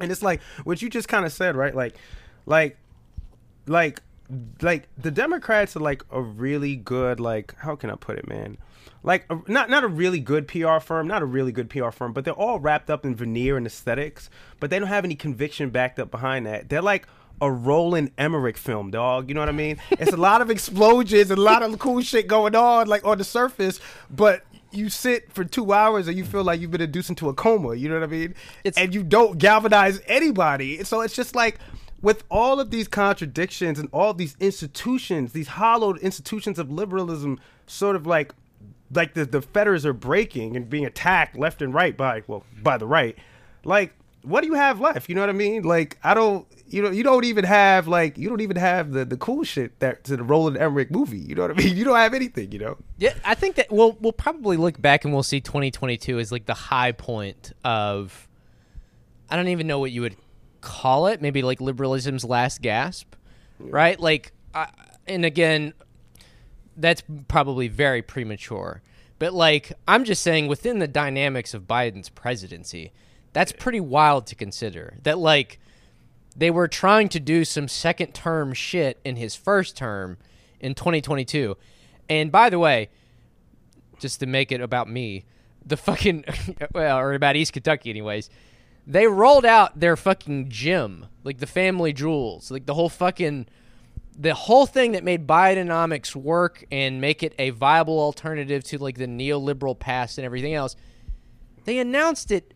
And 0.00 0.10
it's 0.10 0.22
like 0.22 0.42
what 0.64 0.82
you 0.82 0.90
just 0.90 1.08
kind 1.08 1.24
of 1.24 1.32
said 1.32 1.56
right 1.56 1.74
like 1.74 1.96
like 2.46 2.78
like 3.66 4.02
like 4.60 4.88
the 4.98 5.10
Democrats 5.10 5.76
are 5.76 5.80
like 5.80 6.02
a 6.10 6.20
really 6.20 6.74
good 6.74 7.20
like 7.20 7.54
how 7.58 7.76
can 7.76 7.90
I 7.90 7.94
put 7.94 8.18
it 8.18 8.28
man 8.28 8.58
like 9.02 9.24
a, 9.30 9.38
not 9.46 9.70
not 9.70 9.84
a 9.84 9.88
really 9.88 10.18
good 10.18 10.48
PR 10.48 10.78
firm 10.80 11.06
not 11.06 11.22
a 11.22 11.26
really 11.26 11.52
good 11.52 11.70
PR 11.70 11.90
firm 11.90 12.12
but 12.12 12.24
they're 12.24 12.34
all 12.34 12.58
wrapped 12.58 12.90
up 12.90 13.04
in 13.04 13.14
veneer 13.14 13.56
and 13.56 13.66
aesthetics 13.66 14.28
but 14.58 14.68
they 14.68 14.78
don't 14.78 14.88
have 14.88 15.04
any 15.04 15.14
conviction 15.14 15.70
backed 15.70 16.00
up 16.00 16.10
behind 16.10 16.44
that 16.44 16.68
they're 16.68 16.82
like 16.82 17.06
a 17.40 17.50
Roland 17.50 18.12
Emmerich 18.18 18.56
film, 18.56 18.90
dog. 18.90 19.28
You 19.28 19.34
know 19.34 19.40
what 19.40 19.48
I 19.48 19.52
mean? 19.52 19.78
It's 19.92 20.12
a 20.12 20.16
lot 20.16 20.40
of 20.40 20.50
explosions 20.50 21.30
and 21.30 21.38
a 21.38 21.42
lot 21.42 21.62
of 21.62 21.78
cool 21.78 22.00
shit 22.00 22.26
going 22.26 22.54
on, 22.54 22.88
like 22.88 23.04
on 23.04 23.18
the 23.18 23.24
surface, 23.24 23.80
but 24.10 24.42
you 24.72 24.88
sit 24.88 25.32
for 25.32 25.44
two 25.44 25.72
hours 25.72 26.08
and 26.08 26.16
you 26.16 26.24
feel 26.24 26.44
like 26.44 26.60
you've 26.60 26.70
been 26.70 26.80
induced 26.80 27.08
into 27.08 27.28
a 27.28 27.34
coma. 27.34 27.74
You 27.74 27.88
know 27.88 27.94
what 27.94 28.04
I 28.04 28.12
mean? 28.12 28.34
and 28.76 28.94
you 28.94 29.02
don't 29.02 29.38
galvanize 29.38 30.00
anybody. 30.06 30.84
So 30.84 31.00
it's 31.00 31.14
just 31.14 31.34
like 31.34 31.58
with 32.02 32.24
all 32.30 32.60
of 32.60 32.70
these 32.70 32.88
contradictions 32.88 33.78
and 33.78 33.88
all 33.92 34.14
these 34.14 34.36
institutions, 34.40 35.32
these 35.32 35.48
hollowed 35.48 35.98
institutions 35.98 36.58
of 36.58 36.70
liberalism, 36.70 37.40
sort 37.66 37.96
of 37.96 38.06
like 38.06 38.32
like 38.92 39.14
the 39.14 39.24
the 39.24 39.42
fetters 39.42 39.84
are 39.84 39.92
breaking 39.92 40.56
and 40.56 40.70
being 40.70 40.84
attacked 40.84 41.36
left 41.36 41.60
and 41.60 41.74
right 41.74 41.96
by 41.96 42.22
well 42.26 42.44
by 42.62 42.76
the 42.76 42.86
right. 42.86 43.16
Like 43.64 43.94
what 44.26 44.40
do 44.40 44.48
you 44.48 44.54
have 44.54 44.80
left? 44.80 45.08
You 45.08 45.14
know 45.14 45.20
what 45.20 45.30
I 45.30 45.34
mean? 45.34 45.62
Like 45.62 45.98
I 46.02 46.12
don't 46.14 46.46
you 46.66 46.82
know 46.82 46.90
you 46.90 47.04
don't 47.04 47.24
even 47.24 47.44
have 47.44 47.86
like 47.86 48.18
you 48.18 48.28
don't 48.28 48.40
even 48.40 48.56
have 48.56 48.90
the 48.90 49.04
the 49.04 49.16
cool 49.16 49.44
shit 49.44 49.78
that 49.78 50.02
to 50.04 50.16
the 50.16 50.24
Roland 50.24 50.56
Emmerich 50.56 50.90
movie. 50.90 51.18
You 51.18 51.36
know 51.36 51.42
what 51.42 51.52
I 51.52 51.54
mean? 51.62 51.76
You 51.76 51.84
don't 51.84 51.96
have 51.96 52.12
anything. 52.12 52.50
You 52.50 52.58
know. 52.58 52.76
Yeah, 52.98 53.14
I 53.24 53.34
think 53.34 53.54
that 53.56 53.70
we'll 53.70 53.96
we'll 54.00 54.12
probably 54.12 54.56
look 54.56 54.80
back 54.82 55.04
and 55.04 55.14
we'll 55.14 55.22
see 55.22 55.40
2022 55.40 56.18
as 56.18 56.32
like 56.32 56.46
the 56.46 56.54
high 56.54 56.92
point 56.92 57.52
of 57.64 58.28
I 59.30 59.36
don't 59.36 59.48
even 59.48 59.66
know 59.66 59.78
what 59.78 59.92
you 59.92 60.02
would 60.02 60.16
call 60.60 61.06
it. 61.06 61.22
Maybe 61.22 61.42
like 61.42 61.60
liberalism's 61.60 62.24
last 62.24 62.62
gasp, 62.62 63.14
right? 63.60 63.98
Like, 63.98 64.32
I, 64.54 64.68
and 65.06 65.24
again, 65.24 65.72
that's 66.76 67.02
probably 67.28 67.68
very 67.68 68.02
premature. 68.02 68.82
But 69.18 69.32
like, 69.32 69.72
I'm 69.86 70.04
just 70.04 70.22
saying 70.22 70.48
within 70.48 70.80
the 70.80 70.88
dynamics 70.88 71.54
of 71.54 71.62
Biden's 71.62 72.08
presidency, 72.08 72.92
that's 73.36 73.52
pretty 73.52 73.80
wild 73.80 74.26
to 74.28 74.34
consider. 74.34 74.96
That 75.02 75.18
like 75.18 75.60
they 76.34 76.50
were 76.50 76.68
trying 76.68 77.10
to 77.10 77.20
do 77.20 77.44
some 77.44 77.68
second 77.68 78.14
term 78.14 78.54
shit 78.54 78.98
in 79.04 79.16
his 79.16 79.34
first 79.34 79.76
term 79.76 80.16
in 80.58 80.74
2022. 80.74 81.54
And 82.08 82.32
by 82.32 82.48
the 82.48 82.58
way, 82.58 82.88
just 83.98 84.20
to 84.20 84.26
make 84.26 84.52
it 84.52 84.62
about 84.62 84.88
me, 84.88 85.26
the 85.62 85.76
fucking 85.76 86.24
well, 86.72 86.96
or 86.96 87.12
about 87.12 87.36
East 87.36 87.52
Kentucky 87.52 87.90
anyways. 87.90 88.30
They 88.86 89.06
rolled 89.06 89.44
out 89.44 89.78
their 89.78 89.98
fucking 89.98 90.48
gym, 90.48 91.04
like 91.22 91.36
the 91.36 91.46
family 91.46 91.92
jewels, 91.92 92.50
like 92.50 92.64
the 92.64 92.72
whole 92.72 92.88
fucking 92.88 93.48
the 94.18 94.32
whole 94.32 94.64
thing 94.64 94.92
that 94.92 95.04
made 95.04 95.26
Bidenomics 95.26 96.16
work 96.16 96.64
and 96.72 97.02
make 97.02 97.22
it 97.22 97.34
a 97.38 97.50
viable 97.50 98.00
alternative 98.00 98.64
to 98.64 98.78
like 98.78 98.96
the 98.96 99.06
neoliberal 99.06 99.78
past 99.78 100.16
and 100.16 100.24
everything 100.24 100.54
else. 100.54 100.74
They 101.66 101.80
announced 101.80 102.30
it 102.30 102.54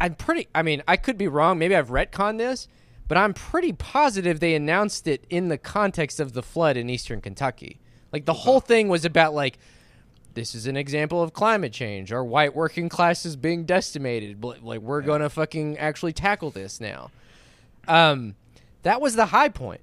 I'm 0.00 0.14
pretty 0.14 0.48
I 0.54 0.62
mean, 0.62 0.82
I 0.86 0.96
could 0.96 1.18
be 1.18 1.28
wrong, 1.28 1.58
maybe 1.58 1.74
I've 1.76 1.88
retconned 1.88 2.38
this, 2.38 2.68
but 3.08 3.18
I'm 3.18 3.34
pretty 3.34 3.72
positive 3.72 4.40
they 4.40 4.54
announced 4.54 5.06
it 5.06 5.24
in 5.30 5.48
the 5.48 5.58
context 5.58 6.20
of 6.20 6.32
the 6.32 6.42
flood 6.42 6.76
in 6.76 6.90
eastern 6.90 7.20
Kentucky. 7.20 7.78
Like 8.12 8.24
the 8.24 8.34
whole 8.34 8.60
thing 8.60 8.88
was 8.88 9.04
about 9.04 9.34
like 9.34 9.58
this 10.34 10.54
is 10.54 10.66
an 10.66 10.76
example 10.76 11.22
of 11.22 11.32
climate 11.32 11.72
change. 11.72 12.12
Our 12.12 12.22
white 12.22 12.54
working 12.54 12.90
class 12.90 13.24
is 13.24 13.36
being 13.36 13.64
decimated. 13.64 14.44
Like 14.44 14.80
we're 14.80 15.00
gonna 15.00 15.30
fucking 15.30 15.78
actually 15.78 16.12
tackle 16.12 16.50
this 16.50 16.80
now. 16.80 17.10
Um, 17.88 18.34
that 18.82 19.00
was 19.00 19.16
the 19.16 19.26
high 19.26 19.48
point. 19.48 19.80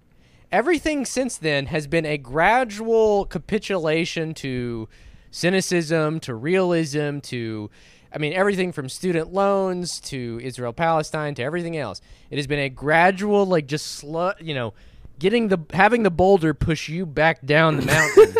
Everything 0.51 1.05
since 1.05 1.37
then 1.37 1.65
has 1.65 1.87
been 1.87 2.05
a 2.05 2.19
gradual 2.19 3.25
capitulation 3.25 4.35
to 4.35 4.87
cynicism, 5.31 6.19
to 6.19 6.35
realism, 6.35 7.17
to 7.19 7.71
I 8.13 8.19
mean 8.19 8.33
everything 8.33 8.71
from 8.71 8.89
student 8.89 9.33
loans 9.33 9.99
to 10.01 10.39
Israel 10.43 10.73
Palestine 10.73 11.33
to 11.35 11.43
everything 11.43 11.77
else. 11.77 12.01
It 12.29 12.37
has 12.37 12.47
been 12.47 12.59
a 12.59 12.69
gradual 12.69 13.45
like 13.45 13.67
just 13.67 13.87
slow, 13.87 14.33
you 14.39 14.53
know, 14.53 14.73
getting 15.19 15.47
the 15.47 15.59
having 15.71 16.03
the 16.03 16.11
boulder 16.11 16.53
push 16.53 16.89
you 16.89 17.05
back 17.05 17.45
down 17.45 17.77
the 17.77 17.85
mountain. 17.85 18.35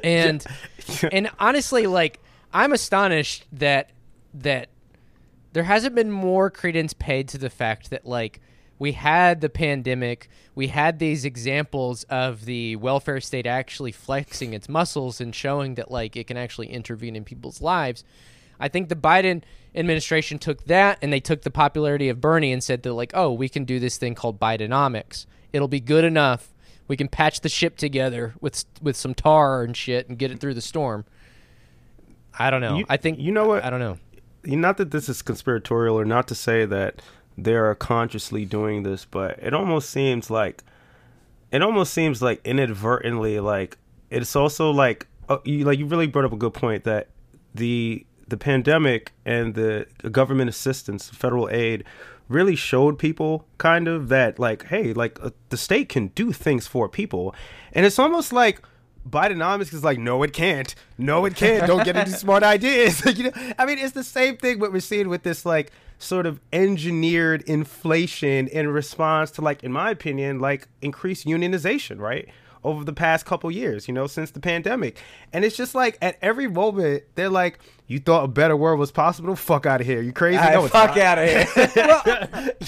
and 0.04 0.46
and 1.10 1.30
honestly 1.38 1.86
like 1.86 2.20
I'm 2.52 2.72
astonished 2.72 3.46
that 3.52 3.90
that 4.34 4.68
there 5.52 5.64
hasn't 5.64 5.94
been 5.94 6.10
more 6.10 6.50
credence 6.50 6.92
paid 6.92 7.28
to 7.28 7.38
the 7.38 7.50
fact 7.50 7.90
that 7.90 8.06
like 8.06 8.40
we 8.78 8.92
had 8.92 9.40
the 9.40 9.48
pandemic, 9.48 10.28
we 10.54 10.68
had 10.68 10.98
these 10.98 11.24
examples 11.24 12.04
of 12.04 12.44
the 12.44 12.76
welfare 12.76 13.20
state 13.20 13.46
actually 13.46 13.92
flexing 13.92 14.52
its 14.54 14.68
muscles 14.68 15.20
and 15.20 15.34
showing 15.34 15.74
that 15.74 15.90
like 15.90 16.16
it 16.16 16.28
can 16.28 16.36
actually 16.36 16.68
intervene 16.68 17.16
in 17.16 17.24
people's 17.24 17.60
lives. 17.60 18.04
I 18.60 18.68
think 18.68 18.88
the 18.88 18.96
Biden 18.96 19.42
administration 19.74 20.38
took 20.38 20.64
that 20.64 20.98
and 21.02 21.12
they 21.12 21.20
took 21.20 21.42
the 21.42 21.50
popularity 21.50 22.08
of 22.08 22.20
Bernie 22.20 22.52
and 22.52 22.62
said 22.62 22.82
that 22.82 22.92
like, 22.92 23.12
oh, 23.14 23.32
we 23.32 23.48
can 23.48 23.64
do 23.64 23.78
this 23.78 23.96
thing 23.96 24.14
called 24.14 24.40
Bidenomics. 24.40 25.26
It'll 25.52 25.68
be 25.68 25.80
good 25.80 26.04
enough. 26.04 26.52
We 26.88 26.96
can 26.96 27.08
patch 27.08 27.42
the 27.42 27.48
ship 27.48 27.76
together 27.76 28.34
with 28.40 28.64
with 28.80 28.96
some 28.96 29.14
tar 29.14 29.62
and 29.62 29.76
shit 29.76 30.08
and 30.08 30.18
get 30.18 30.30
it 30.30 30.40
through 30.40 30.54
the 30.54 30.60
storm. 30.62 31.04
I 32.38 32.50
don't 32.50 32.60
know. 32.60 32.78
You- 32.78 32.86
I 32.88 32.96
think 32.96 33.18
you 33.18 33.32
know 33.32 33.46
what? 33.46 33.64
I 33.64 33.70
don't 33.70 33.80
know. 33.80 33.98
not 34.44 34.76
that 34.78 34.90
this 34.90 35.08
is 35.08 35.20
conspiratorial 35.22 35.98
or 35.98 36.04
not 36.04 36.28
to 36.28 36.34
say 36.34 36.64
that 36.64 37.02
they 37.36 37.54
are 37.54 37.74
consciously 37.74 38.44
doing 38.44 38.82
this, 38.82 39.04
but 39.04 39.38
it 39.42 39.52
almost 39.54 39.90
seems 39.90 40.30
like 40.30 40.62
it 41.50 41.62
almost 41.62 41.92
seems 41.92 42.20
like 42.22 42.40
inadvertently 42.44 43.40
like 43.40 43.78
it's 44.10 44.34
also 44.34 44.70
like 44.70 45.06
uh, 45.28 45.38
you 45.44 45.64
like 45.64 45.78
you 45.78 45.86
really 45.86 46.06
brought 46.06 46.24
up 46.24 46.32
a 46.32 46.36
good 46.36 46.54
point 46.54 46.84
that 46.84 47.08
the 47.54 48.04
the 48.28 48.36
pandemic 48.36 49.12
and 49.24 49.54
the 49.54 49.86
government 50.10 50.48
assistance, 50.48 51.08
federal 51.08 51.48
aid 51.50 51.84
really 52.28 52.56
showed 52.56 52.98
people 52.98 53.46
kind 53.56 53.88
of 53.88 54.08
that 54.08 54.38
like 54.38 54.66
hey, 54.66 54.92
like 54.92 55.18
uh, 55.22 55.30
the 55.48 55.56
state 55.56 55.88
can 55.88 56.08
do 56.08 56.32
things 56.32 56.66
for 56.66 56.88
people. 56.88 57.34
And 57.72 57.86
it's 57.86 57.98
almost 57.98 58.32
like 58.32 58.60
Bidenomics 59.08 59.72
is 59.72 59.84
like, 59.84 59.98
no, 59.98 60.22
it 60.22 60.32
can't. 60.32 60.74
No, 60.98 61.24
it 61.24 61.34
can't. 61.34 61.66
Don't 61.66 61.84
get 61.84 61.96
into 61.96 62.10
smart 62.18 62.42
ideas. 62.42 63.02
you 63.16 63.24
know, 63.24 63.52
I 63.58 63.64
mean, 63.64 63.78
it's 63.78 63.92
the 63.92 64.04
same 64.04 64.36
thing 64.36 64.58
what 64.58 64.72
we're 64.72 64.80
seeing 64.80 65.08
with 65.08 65.22
this 65.22 65.46
like 65.46 65.72
sort 65.98 66.26
of 66.26 66.40
engineered 66.52 67.42
inflation 67.42 68.48
in 68.48 68.68
response 68.68 69.30
to 69.32 69.40
like, 69.40 69.64
in 69.64 69.72
my 69.72 69.90
opinion, 69.90 70.38
like 70.40 70.68
increased 70.82 71.26
unionization, 71.26 71.98
right? 71.98 72.28
Over 72.64 72.84
the 72.84 72.92
past 72.92 73.24
couple 73.24 73.50
years, 73.50 73.86
you 73.86 73.94
know, 73.94 74.06
since 74.06 74.32
the 74.32 74.40
pandemic. 74.40 74.98
And 75.32 75.44
it's 75.44 75.56
just 75.56 75.74
like 75.74 75.96
at 76.02 76.18
every 76.20 76.48
moment, 76.48 77.04
they're 77.14 77.28
like, 77.28 77.60
you 77.86 78.00
thought 78.00 78.24
a 78.24 78.28
better 78.28 78.56
world 78.56 78.80
was 78.80 78.90
possible? 78.90 79.36
Fuck 79.36 79.64
out 79.64 79.80
of 79.80 79.86
here. 79.86 80.02
You 80.02 80.12
crazy? 80.12 80.38
Hey, 80.38 80.54
no, 80.54 80.64
it's 80.64 80.72
fuck 80.72 80.96
out 80.96 81.18
of 81.18 81.28
here. 81.28 81.46
well, 81.76 82.02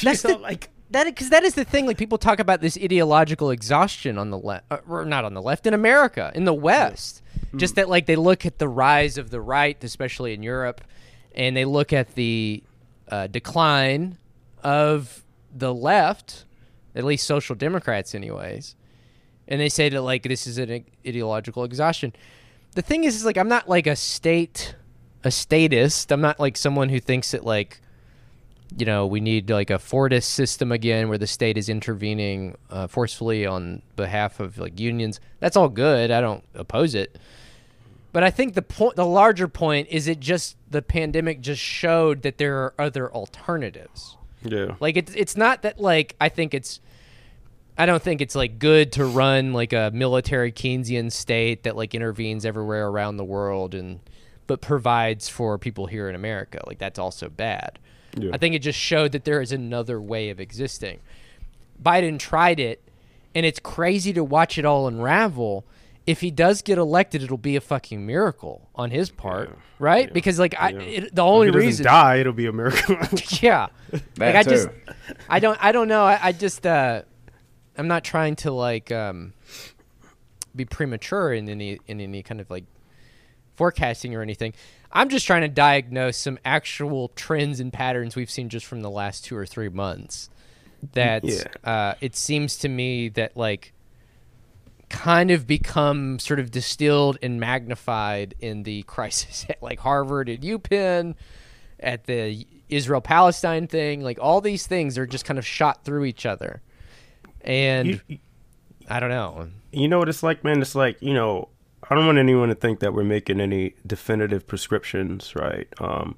That's 0.03 0.22
the, 0.22 0.38
like 0.38 0.70
that 0.91 1.05
because 1.05 1.30
that 1.30 1.43
is 1.45 1.55
the 1.55 1.64
thing. 1.64 1.86
Like 1.86 1.99
people 1.99 2.18
talk 2.18 2.38
about 2.38 2.61
this 2.61 2.76
ideological 2.76 3.51
exhaustion 3.51 4.18
on 4.18 4.30
the 4.30 4.38
left, 4.38 4.64
uh, 4.70 4.78
or 4.88 5.05
not 5.05 5.24
on 5.24 5.34
the 5.34 5.43
left 5.43 5.66
in 5.66 5.74
America, 5.74 6.30
in 6.34 6.45
the 6.45 6.55
West. 6.55 7.22
Just 7.57 7.74
that, 7.74 7.88
like 7.88 8.07
they 8.07 8.16
look 8.16 8.47
at 8.47 8.59
the 8.59 8.68
rise 8.68 9.18
of 9.18 9.30
the 9.30 9.41
right, 9.41 9.82
especially 9.82 10.34
in 10.34 10.43
Europe, 10.43 10.82
and 11.34 11.57
they 11.57 11.64
look 11.64 11.93
at 11.93 12.14
the 12.14 12.62
uh, 13.09 13.26
decline 13.26 14.18
of 14.62 15.24
the 15.55 15.74
left, 15.74 16.45
at 16.95 17.05
least 17.05 17.26
social 17.26 17.57
democrats, 17.57 18.14
anyways, 18.14 18.76
and 19.51 19.61
they 19.61 19.68
say 19.68 19.88
that 19.88 20.01
like 20.03 20.22
this 20.22 20.46
is 20.46 20.57
an 20.59 20.84
ideological 21.07 21.64
exhaustion. 21.64 22.14
the 22.74 22.82
thing 22.82 23.05
is, 23.05 23.16
is 23.16 23.24
like 23.24 23.36
I'm 23.36 23.48
not 23.48 23.68
like 23.68 23.86
a 23.86 23.96
state 23.96 24.74
a 25.24 25.30
statist. 25.30 26.11
I'm 26.12 26.20
not 26.20 26.40
like 26.40 26.57
someone 26.57 26.88
who 26.88 27.01
thinks 27.01 27.32
that 27.32 27.44
like 27.44 27.80
you 28.76 28.86
know 28.86 29.07
we 29.07 29.20
need 29.20 29.51
like 29.51 29.70
a 29.70 29.78
Fordist 29.78 30.24
system 30.24 30.72
again 30.72 31.09
where 31.09 31.18
the 31.18 31.26
state 31.26 31.59
is 31.59 31.68
intervening 31.68 32.57
uh, 32.70 32.86
forcefully 32.86 33.44
on 33.44 33.82
behalf 33.96 34.40
of 34.40 34.59
like 34.59 34.78
unions. 34.78 35.20
That's 35.40 35.57
all 35.57 35.68
good. 35.68 36.11
I 36.11 36.20
don't 36.20 36.44
oppose 36.55 36.94
it. 36.94 37.18
But 38.12 38.24
I 38.24 38.30
think 38.30 38.55
the 38.55 38.62
point, 38.62 38.96
the 38.96 39.07
larger 39.07 39.46
point, 39.46 39.88
is 39.88 40.09
it 40.09 40.18
just 40.18 40.57
the 40.68 40.82
pandemic 40.82 41.40
just 41.40 41.61
showed 41.61 42.22
that 42.22 42.38
there 42.38 42.59
are 42.59 42.74
other 42.78 43.12
alternatives. 43.12 44.16
Yeah. 44.42 44.74
Like 44.80 44.96
it's 44.96 45.12
it's 45.14 45.36
not 45.36 45.62
that 45.62 45.80
like 45.80 46.16
I 46.20 46.28
think 46.28 46.55
it's 46.55 46.80
I 47.80 47.86
don't 47.86 48.02
think 48.02 48.20
it's 48.20 48.34
like 48.34 48.58
good 48.58 48.92
to 48.92 49.06
run 49.06 49.54
like 49.54 49.72
a 49.72 49.90
military 49.94 50.52
Keynesian 50.52 51.10
state 51.10 51.62
that 51.62 51.76
like 51.76 51.94
intervenes 51.94 52.44
everywhere 52.44 52.86
around 52.88 53.16
the 53.16 53.24
world 53.24 53.74
and 53.74 54.00
but 54.46 54.60
provides 54.60 55.30
for 55.30 55.56
people 55.56 55.86
here 55.86 56.06
in 56.08 56.14
America. 56.14 56.60
Like 56.66 56.78
that's 56.78 56.98
also 56.98 57.30
bad. 57.30 57.78
Yeah. 58.18 58.32
I 58.34 58.36
think 58.36 58.54
it 58.54 58.58
just 58.58 58.78
showed 58.78 59.12
that 59.12 59.24
there 59.24 59.40
is 59.40 59.50
another 59.50 59.98
way 59.98 60.28
of 60.28 60.40
existing. 60.40 61.00
Biden 61.82 62.18
tried 62.18 62.60
it 62.60 62.82
and 63.34 63.46
it's 63.46 63.58
crazy 63.58 64.12
to 64.12 64.22
watch 64.22 64.58
it 64.58 64.66
all 64.66 64.86
unravel. 64.86 65.64
If 66.06 66.20
he 66.20 66.30
does 66.30 66.60
get 66.60 66.76
elected, 66.76 67.22
it'll 67.22 67.38
be 67.38 67.56
a 67.56 67.60
fucking 67.62 68.04
miracle 68.04 68.68
on 68.74 68.90
his 68.90 69.10
part, 69.10 69.56
right? 69.78 70.12
Because 70.12 70.38
like 70.38 70.54
I, 70.60 70.70
Yeah. 70.70 70.80
it, 70.80 71.14
the 71.14 71.22
only 71.22 71.48
if 71.48 71.54
he 71.54 71.60
reason 71.60 71.84
die, 71.84 72.16
it'll 72.16 72.34
be 72.34 72.46
a 72.46 72.52
miracle. 72.52 72.96
yeah. 73.40 73.68
That 74.16 74.34
like 74.34 74.34
I 74.36 74.42
just. 74.42 74.68
I 75.30 75.38
don't 75.38 75.58
I 75.64 75.72
don't 75.72 75.88
know. 75.88 76.04
I, 76.04 76.18
I 76.22 76.32
just 76.32 76.66
uh 76.66 77.02
I'm 77.80 77.88
not 77.88 78.04
trying 78.04 78.36
to 78.36 78.50
like 78.52 78.92
um 78.92 79.32
be 80.54 80.64
premature 80.64 81.32
in 81.32 81.48
any 81.48 81.78
in 81.86 82.00
any 82.00 82.22
kind 82.22 82.40
of 82.40 82.50
like 82.50 82.64
forecasting 83.56 84.14
or 84.14 84.22
anything. 84.22 84.52
I'm 84.92 85.08
just 85.08 85.26
trying 85.26 85.42
to 85.42 85.48
diagnose 85.48 86.16
some 86.16 86.38
actual 86.44 87.08
trends 87.14 87.60
and 87.60 87.72
patterns 87.72 88.16
we've 88.16 88.30
seen 88.30 88.48
just 88.48 88.66
from 88.66 88.80
the 88.82 88.90
last 88.90 89.24
2 89.24 89.36
or 89.36 89.46
3 89.46 89.68
months. 89.70 90.28
That 90.92 91.24
Yeah. 91.24 91.44
uh 91.64 91.94
it 92.00 92.16
seems 92.16 92.56
to 92.58 92.68
me 92.68 93.08
that 93.10 93.36
like 93.36 93.72
kind 94.88 95.30
of 95.30 95.46
become 95.46 96.18
sort 96.18 96.40
of 96.40 96.50
distilled 96.50 97.16
and 97.22 97.38
magnified 97.40 98.34
in 98.40 98.64
the 98.64 98.82
crisis 98.94 99.46
at 99.48 99.62
like 99.62 99.78
Harvard 99.80 100.28
and 100.28 100.42
UPenn, 100.42 101.14
at 101.78 102.04
the 102.04 102.46
Israel 102.68 103.00
Palestine 103.00 103.66
thing. 103.68 104.00
Like 104.02 104.18
all 104.20 104.40
these 104.40 104.66
things 104.66 104.98
are 104.98 105.06
just 105.06 105.24
kind 105.24 105.38
of 105.38 105.46
shot 105.46 105.84
through 105.84 106.04
each 106.04 106.26
other. 106.26 106.60
And 107.43 108.01
You- 108.09 108.18
I 108.88 109.01
don't 109.01 109.11
know. 109.11 109.49
you 109.72 109.88
know 109.88 109.99
what 109.99 110.09
it's 110.09 110.22
like, 110.22 110.43
man? 110.45 110.61
It's 110.61 110.74
like, 110.74 111.01
you 111.01 111.14
know, 111.14 111.49
I 111.88 111.95
don't 111.95 112.07
want 112.07 112.18
anyone 112.18 112.49
to 112.51 112.55
think 112.55 112.80
that 112.80 112.93
we're 112.95 113.05
making 113.05 113.41
any 113.41 113.74
definitive 113.86 114.47
prescriptions, 114.47 115.34
right? 115.34 115.68
Um, 115.80 116.16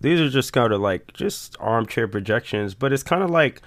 these 0.00 0.20
are 0.20 0.28
just 0.28 0.52
kind 0.52 0.72
of 0.72 0.80
like 0.80 1.12
just 1.12 1.56
armchair 1.60 2.06
projections, 2.06 2.74
but 2.74 2.92
it's 2.92 3.02
kind 3.02 3.22
of 3.22 3.30
like, 3.30 3.62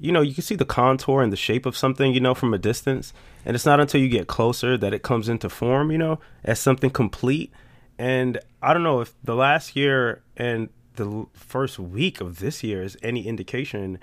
you 0.00 0.12
know, 0.12 0.20
you 0.20 0.34
can 0.34 0.42
see 0.42 0.56
the 0.56 0.64
contour 0.64 1.22
and 1.22 1.32
the 1.32 1.36
shape 1.36 1.64
of 1.66 1.76
something, 1.76 2.12
you 2.12 2.20
know, 2.20 2.34
from 2.34 2.52
a 2.54 2.58
distance. 2.58 3.12
And 3.44 3.54
it's 3.54 3.64
not 3.66 3.78
until 3.80 4.00
you 4.00 4.08
get 4.08 4.26
closer 4.26 4.76
that 4.78 4.92
it 4.92 5.02
comes 5.02 5.28
into 5.28 5.48
form, 5.48 5.90
you 5.92 5.98
know, 5.98 6.18
as 6.44 6.58
something 6.58 6.90
complete. 6.90 7.52
And 7.98 8.38
I 8.62 8.72
don't 8.74 8.82
know 8.82 9.00
if 9.00 9.14
the 9.22 9.34
last 9.36 9.76
year 9.76 10.22
and 10.36 10.68
the 10.94 11.26
first 11.34 11.78
week 11.78 12.20
of 12.20 12.40
this 12.40 12.62
year 12.64 12.82
is 12.82 12.96
any 13.02 13.26
indication. 13.26 13.98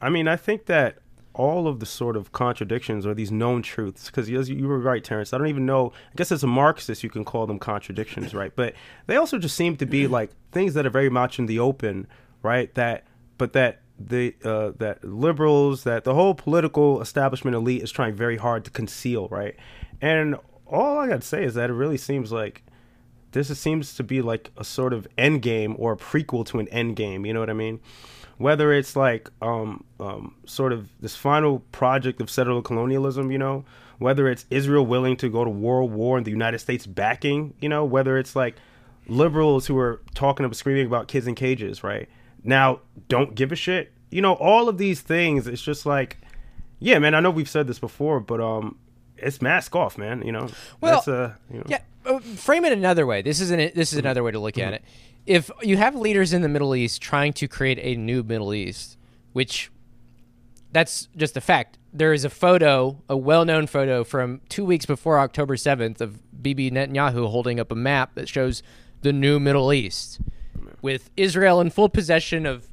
I 0.00 0.10
mean, 0.10 0.28
I 0.28 0.36
think 0.36 0.66
that 0.66 0.98
all 1.40 1.66
of 1.66 1.80
the 1.80 1.86
sort 1.86 2.16
of 2.18 2.32
contradictions 2.32 3.06
or 3.06 3.14
these 3.14 3.32
known 3.32 3.62
truths, 3.62 4.06
because 4.06 4.28
you 4.28 4.68
were 4.68 4.78
right, 4.78 5.02
Terrence, 5.02 5.32
I 5.32 5.38
don't 5.38 5.46
even 5.46 5.64
know. 5.64 5.92
I 6.12 6.14
guess 6.16 6.30
as 6.30 6.44
a 6.44 6.46
Marxist, 6.46 7.02
you 7.02 7.08
can 7.08 7.24
call 7.24 7.46
them 7.46 7.58
contradictions, 7.58 8.34
right? 8.34 8.52
But 8.54 8.74
they 9.06 9.16
also 9.16 9.38
just 9.38 9.56
seem 9.56 9.78
to 9.78 9.86
be 9.86 10.06
like 10.06 10.30
things 10.52 10.74
that 10.74 10.84
are 10.84 10.90
very 10.90 11.08
much 11.08 11.38
in 11.38 11.46
the 11.46 11.58
open, 11.58 12.06
right? 12.42 12.72
That, 12.74 13.06
but 13.38 13.54
that 13.54 13.80
the 13.98 14.34
uh, 14.44 14.72
that 14.78 15.02
liberals, 15.02 15.84
that 15.84 16.04
the 16.04 16.14
whole 16.14 16.34
political 16.34 17.00
establishment 17.00 17.54
elite 17.54 17.82
is 17.82 17.90
trying 17.90 18.14
very 18.14 18.36
hard 18.36 18.66
to 18.66 18.70
conceal, 18.70 19.26
right? 19.28 19.56
And 20.02 20.36
all 20.66 20.98
I 20.98 21.08
got 21.08 21.22
to 21.22 21.26
say 21.26 21.42
is 21.42 21.54
that 21.54 21.70
it 21.70 21.74
really 21.74 21.98
seems 21.98 22.30
like 22.32 22.64
this 23.32 23.56
seems 23.58 23.94
to 23.94 24.02
be 24.02 24.20
like 24.20 24.50
a 24.58 24.64
sort 24.64 24.92
of 24.92 25.08
end 25.16 25.40
game 25.40 25.74
or 25.78 25.92
a 25.92 25.96
prequel 25.96 26.44
to 26.46 26.58
an 26.58 26.68
end 26.68 26.96
game. 26.96 27.24
You 27.24 27.32
know 27.32 27.40
what 27.40 27.50
I 27.50 27.54
mean? 27.54 27.80
Whether 28.40 28.72
it's 28.72 28.96
like 28.96 29.28
um, 29.42 29.84
um, 30.00 30.34
sort 30.46 30.72
of 30.72 30.88
this 31.02 31.14
final 31.14 31.58
project 31.72 32.22
of 32.22 32.30
settler 32.30 32.62
colonialism, 32.62 33.30
you 33.30 33.36
know, 33.36 33.66
whether 33.98 34.28
it's 34.28 34.46
Israel 34.48 34.86
willing 34.86 35.18
to 35.18 35.28
go 35.28 35.44
to 35.44 35.50
world 35.50 35.92
war 35.92 36.16
and 36.16 36.26
the 36.26 36.30
United 36.30 36.58
States 36.58 36.86
backing, 36.86 37.52
you 37.60 37.68
know, 37.68 37.84
whether 37.84 38.16
it's 38.16 38.34
like 38.34 38.56
liberals 39.06 39.66
who 39.66 39.76
are 39.76 40.00
talking 40.14 40.46
about 40.46 40.56
screaming 40.56 40.86
about 40.86 41.06
kids 41.06 41.26
in 41.26 41.34
cages, 41.34 41.84
right? 41.84 42.08
Now 42.42 42.80
don't 43.08 43.34
give 43.34 43.52
a 43.52 43.56
shit. 43.56 43.92
You 44.10 44.22
know, 44.22 44.32
all 44.32 44.70
of 44.70 44.78
these 44.78 45.02
things, 45.02 45.46
it's 45.46 45.60
just 45.60 45.84
like, 45.84 46.16
yeah, 46.78 46.98
man. 46.98 47.14
I 47.14 47.20
know 47.20 47.30
we've 47.30 47.46
said 47.46 47.66
this 47.66 47.78
before, 47.78 48.20
but 48.20 48.40
um, 48.40 48.78
it's 49.18 49.42
mask 49.42 49.76
off, 49.76 49.98
man. 49.98 50.22
You 50.24 50.32
know, 50.32 50.48
Well, 50.80 50.94
that's 50.94 51.06
you 51.52 51.58
know. 51.58 51.64
Yeah, 51.68 51.80
uh, 52.06 52.20
frame 52.20 52.64
it 52.64 52.72
another 52.72 53.04
way. 53.04 53.20
This 53.20 53.38
is 53.38 53.50
an, 53.50 53.58
this 53.74 53.92
is 53.92 53.98
another 53.98 54.22
way 54.22 54.30
to 54.30 54.38
look 54.38 54.56
at 54.56 54.72
it. 54.72 54.82
If 55.26 55.50
you 55.62 55.76
have 55.76 55.94
leaders 55.94 56.32
in 56.32 56.42
the 56.42 56.48
Middle 56.48 56.74
East 56.74 57.00
trying 57.02 57.32
to 57.34 57.46
create 57.48 57.78
a 57.80 57.94
new 57.96 58.22
Middle 58.22 58.52
East, 58.54 58.96
which 59.32 59.70
that's 60.72 61.08
just 61.16 61.36
a 61.36 61.40
fact. 61.40 61.78
There 61.92 62.12
is 62.12 62.24
a 62.24 62.30
photo, 62.30 63.02
a 63.08 63.16
well-known 63.16 63.66
photo 63.66 64.04
from 64.04 64.40
2 64.48 64.64
weeks 64.64 64.86
before 64.86 65.18
October 65.18 65.56
7th 65.56 66.00
of 66.00 66.20
Bibi 66.42 66.70
Netanyahu 66.70 67.28
holding 67.28 67.58
up 67.58 67.72
a 67.72 67.74
map 67.74 68.14
that 68.14 68.28
shows 68.28 68.62
the 69.02 69.12
new 69.12 69.40
Middle 69.40 69.72
East 69.72 70.20
with 70.82 71.10
Israel 71.16 71.60
in 71.60 71.70
full 71.70 71.88
possession 71.88 72.46
of 72.46 72.68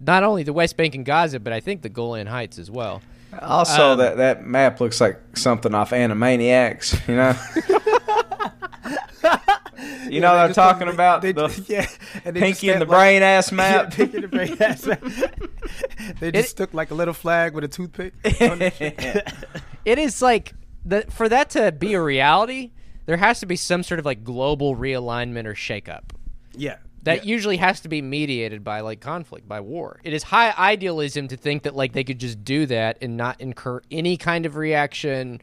not 0.00 0.24
only 0.24 0.42
the 0.42 0.52
West 0.52 0.76
Bank 0.76 0.94
and 0.94 1.04
Gaza, 1.06 1.38
but 1.40 1.52
I 1.52 1.60
think 1.60 1.82
the 1.82 1.88
Golan 1.88 2.26
Heights 2.26 2.58
as 2.58 2.70
well. 2.70 3.00
Also, 3.40 3.92
Um, 3.92 3.98
that 3.98 4.16
that 4.16 4.46
map 4.46 4.80
looks 4.80 5.00
like 5.00 5.18
something 5.36 5.74
off 5.74 5.90
Animaniacs. 5.90 7.06
You 7.08 7.16
know. 7.16 7.92
you 10.10 10.20
know 10.20 10.30
what 10.32 10.38
I'm 10.40 10.52
talking 10.54 10.88
about? 10.88 11.22
They, 11.22 11.32
the 11.32 11.48
yeah, 11.68 11.86
and 12.24 12.36
Pinky 12.36 12.70
and 12.70 12.80
the 12.80 12.86
like- 12.86 12.96
brain 12.98 13.22
ass 13.22 13.50
Yeah, 13.52 13.56
map. 13.56 13.92
Pinky 13.92 14.16
and 14.16 14.24
the 14.24 14.28
brain 14.28 14.56
ass 14.60 14.86
map. 14.86 15.02
they 16.20 16.30
just 16.32 16.50
stuck 16.50 16.72
like 16.74 16.90
a 16.90 16.94
little 16.94 17.14
flag 17.14 17.54
with 17.54 17.64
a 17.64 17.68
toothpick. 17.68 18.14
on 18.40 18.62
it. 18.62 19.32
it 19.84 19.98
is 19.98 20.22
like 20.22 20.52
the 20.84 21.02
for 21.10 21.28
that 21.28 21.50
to 21.50 21.72
be 21.72 21.94
a 21.94 22.02
reality, 22.02 22.72
there 23.06 23.16
has 23.16 23.40
to 23.40 23.46
be 23.46 23.56
some 23.56 23.82
sort 23.82 23.98
of 23.98 24.06
like 24.06 24.24
global 24.24 24.76
realignment 24.76 25.46
or 25.46 25.54
shakeup. 25.54 26.02
yeah, 26.54 26.76
That 27.02 27.24
usually 27.24 27.56
has 27.58 27.80
to 27.80 27.88
be 27.88 28.02
mediated 28.02 28.64
by 28.64 28.80
like 28.80 29.00
conflict, 29.00 29.46
by 29.48 29.60
war. 29.60 30.00
It 30.04 30.12
is 30.12 30.22
high 30.24 30.52
idealism 30.56 31.28
to 31.28 31.36
think 31.36 31.62
that 31.64 31.74
like 31.76 31.92
they 31.92 32.04
could 32.04 32.18
just 32.20 32.44
do 32.44 32.66
that 32.66 32.98
and 33.02 33.16
not 33.16 33.40
incur 33.40 33.80
any 33.90 34.16
kind 34.16 34.46
of 34.46 34.56
reaction 34.56 35.40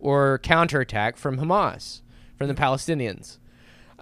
or 0.00 0.38
counterattack 0.40 1.16
from 1.16 1.38
Hamas, 1.38 2.02
from 2.36 2.48
the 2.48 2.54
Palestinians. 2.54 3.38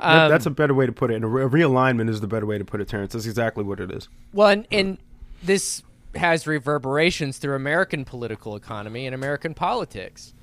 Um, 0.01 0.31
that's 0.31 0.47
a 0.47 0.51
better 0.51 0.75
way 0.75 0.87
to 0.87 0.93
put 0.93 1.11
it. 1.11 1.17
And 1.17 1.25
a 1.25 1.29
realignment 1.29 2.09
is 2.09 2.21
the 2.21 2.27
better 2.27 2.47
way 2.47 2.59
to 2.59 2.65
put 2.65 2.81
it, 2.81 2.89
Terrence. 2.89 3.13
That's 3.13 3.27
exactly 3.27 3.65
what 3.65 3.81
it 3.81 3.91
is. 3.91 4.09
Well, 4.33 4.49
and, 4.49 4.67
and 4.71 4.99
this 5.43 5.83
has 6.15 6.47
reverberations 6.47 7.39
through 7.39 7.55
American 7.55 8.05
political 8.05 8.57
economy 8.57 9.07
and 9.07 9.15
American 9.15 9.55
politics. 9.55 10.35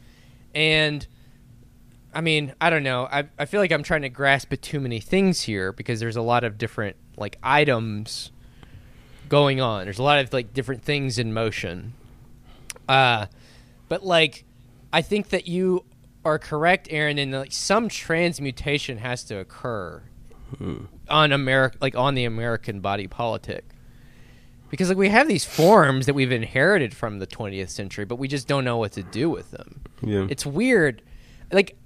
And 0.54 1.06
I 2.14 2.22
mean, 2.22 2.54
I 2.62 2.70
don't 2.70 2.84
know. 2.84 3.08
I, 3.12 3.26
I 3.38 3.46
feel 3.46 3.60
like 3.60 3.72
I'm 3.72 3.84
trying 3.84 4.04
to 4.04 4.10
grasp 4.10 4.52
at 4.54 4.62
too 4.62 4.80
many 4.80 5.00
things 5.00 5.42
here 5.42 5.72
because 5.72 6.00
there's 6.00 6.16
a 6.16 6.22
lot 6.22 6.44
of 6.44 6.58
different 6.58 6.96
like 7.18 7.38
items 7.44 8.32
going 9.30 9.60
on. 9.60 9.86
There's 9.86 10.00
a 10.00 10.04
lot 10.04 10.20
of 10.20 10.32
like 10.34 10.54
different 10.54 10.84
things 10.84 11.20
in 11.20 11.34
motion. 11.34 11.94
Uh 12.88 13.28
but 13.90 14.06
like 14.06 14.46
I 14.94 15.02
think 15.02 15.30
that 15.30 15.48
you 15.48 15.84
are 16.28 16.38
correct, 16.38 16.88
Aaron, 16.92 17.18
and 17.18 17.32
like 17.32 17.54
some 17.54 17.88
transmutation 17.88 18.98
has 18.98 19.24
to 19.26 19.38
occur 19.38 20.04
on 21.10 21.32
America, 21.32 21.78
like 21.82 21.96
on 21.96 22.16
the 22.16 22.26
American 22.26 22.82
body 22.82 23.08
politic, 23.08 23.66
because 24.70 24.90
like 24.90 24.98
we 24.98 25.10
have 25.10 25.28
these 25.28 25.46
forms 25.46 26.06
that 26.06 26.14
we've 26.14 26.32
inherited 26.32 26.94
from 26.94 27.20
the 27.20 27.28
20th 27.28 27.70
century, 27.70 28.04
but 28.06 28.18
we 28.18 28.28
just 28.28 28.48
don't 28.48 28.66
know 28.66 28.78
what 28.78 28.92
to 28.94 29.04
do 29.04 29.30
with 29.30 29.52
them. 29.52 29.82
Yeah. 30.02 30.28
It's 30.30 30.46
weird. 30.46 31.02
Like 31.52 31.78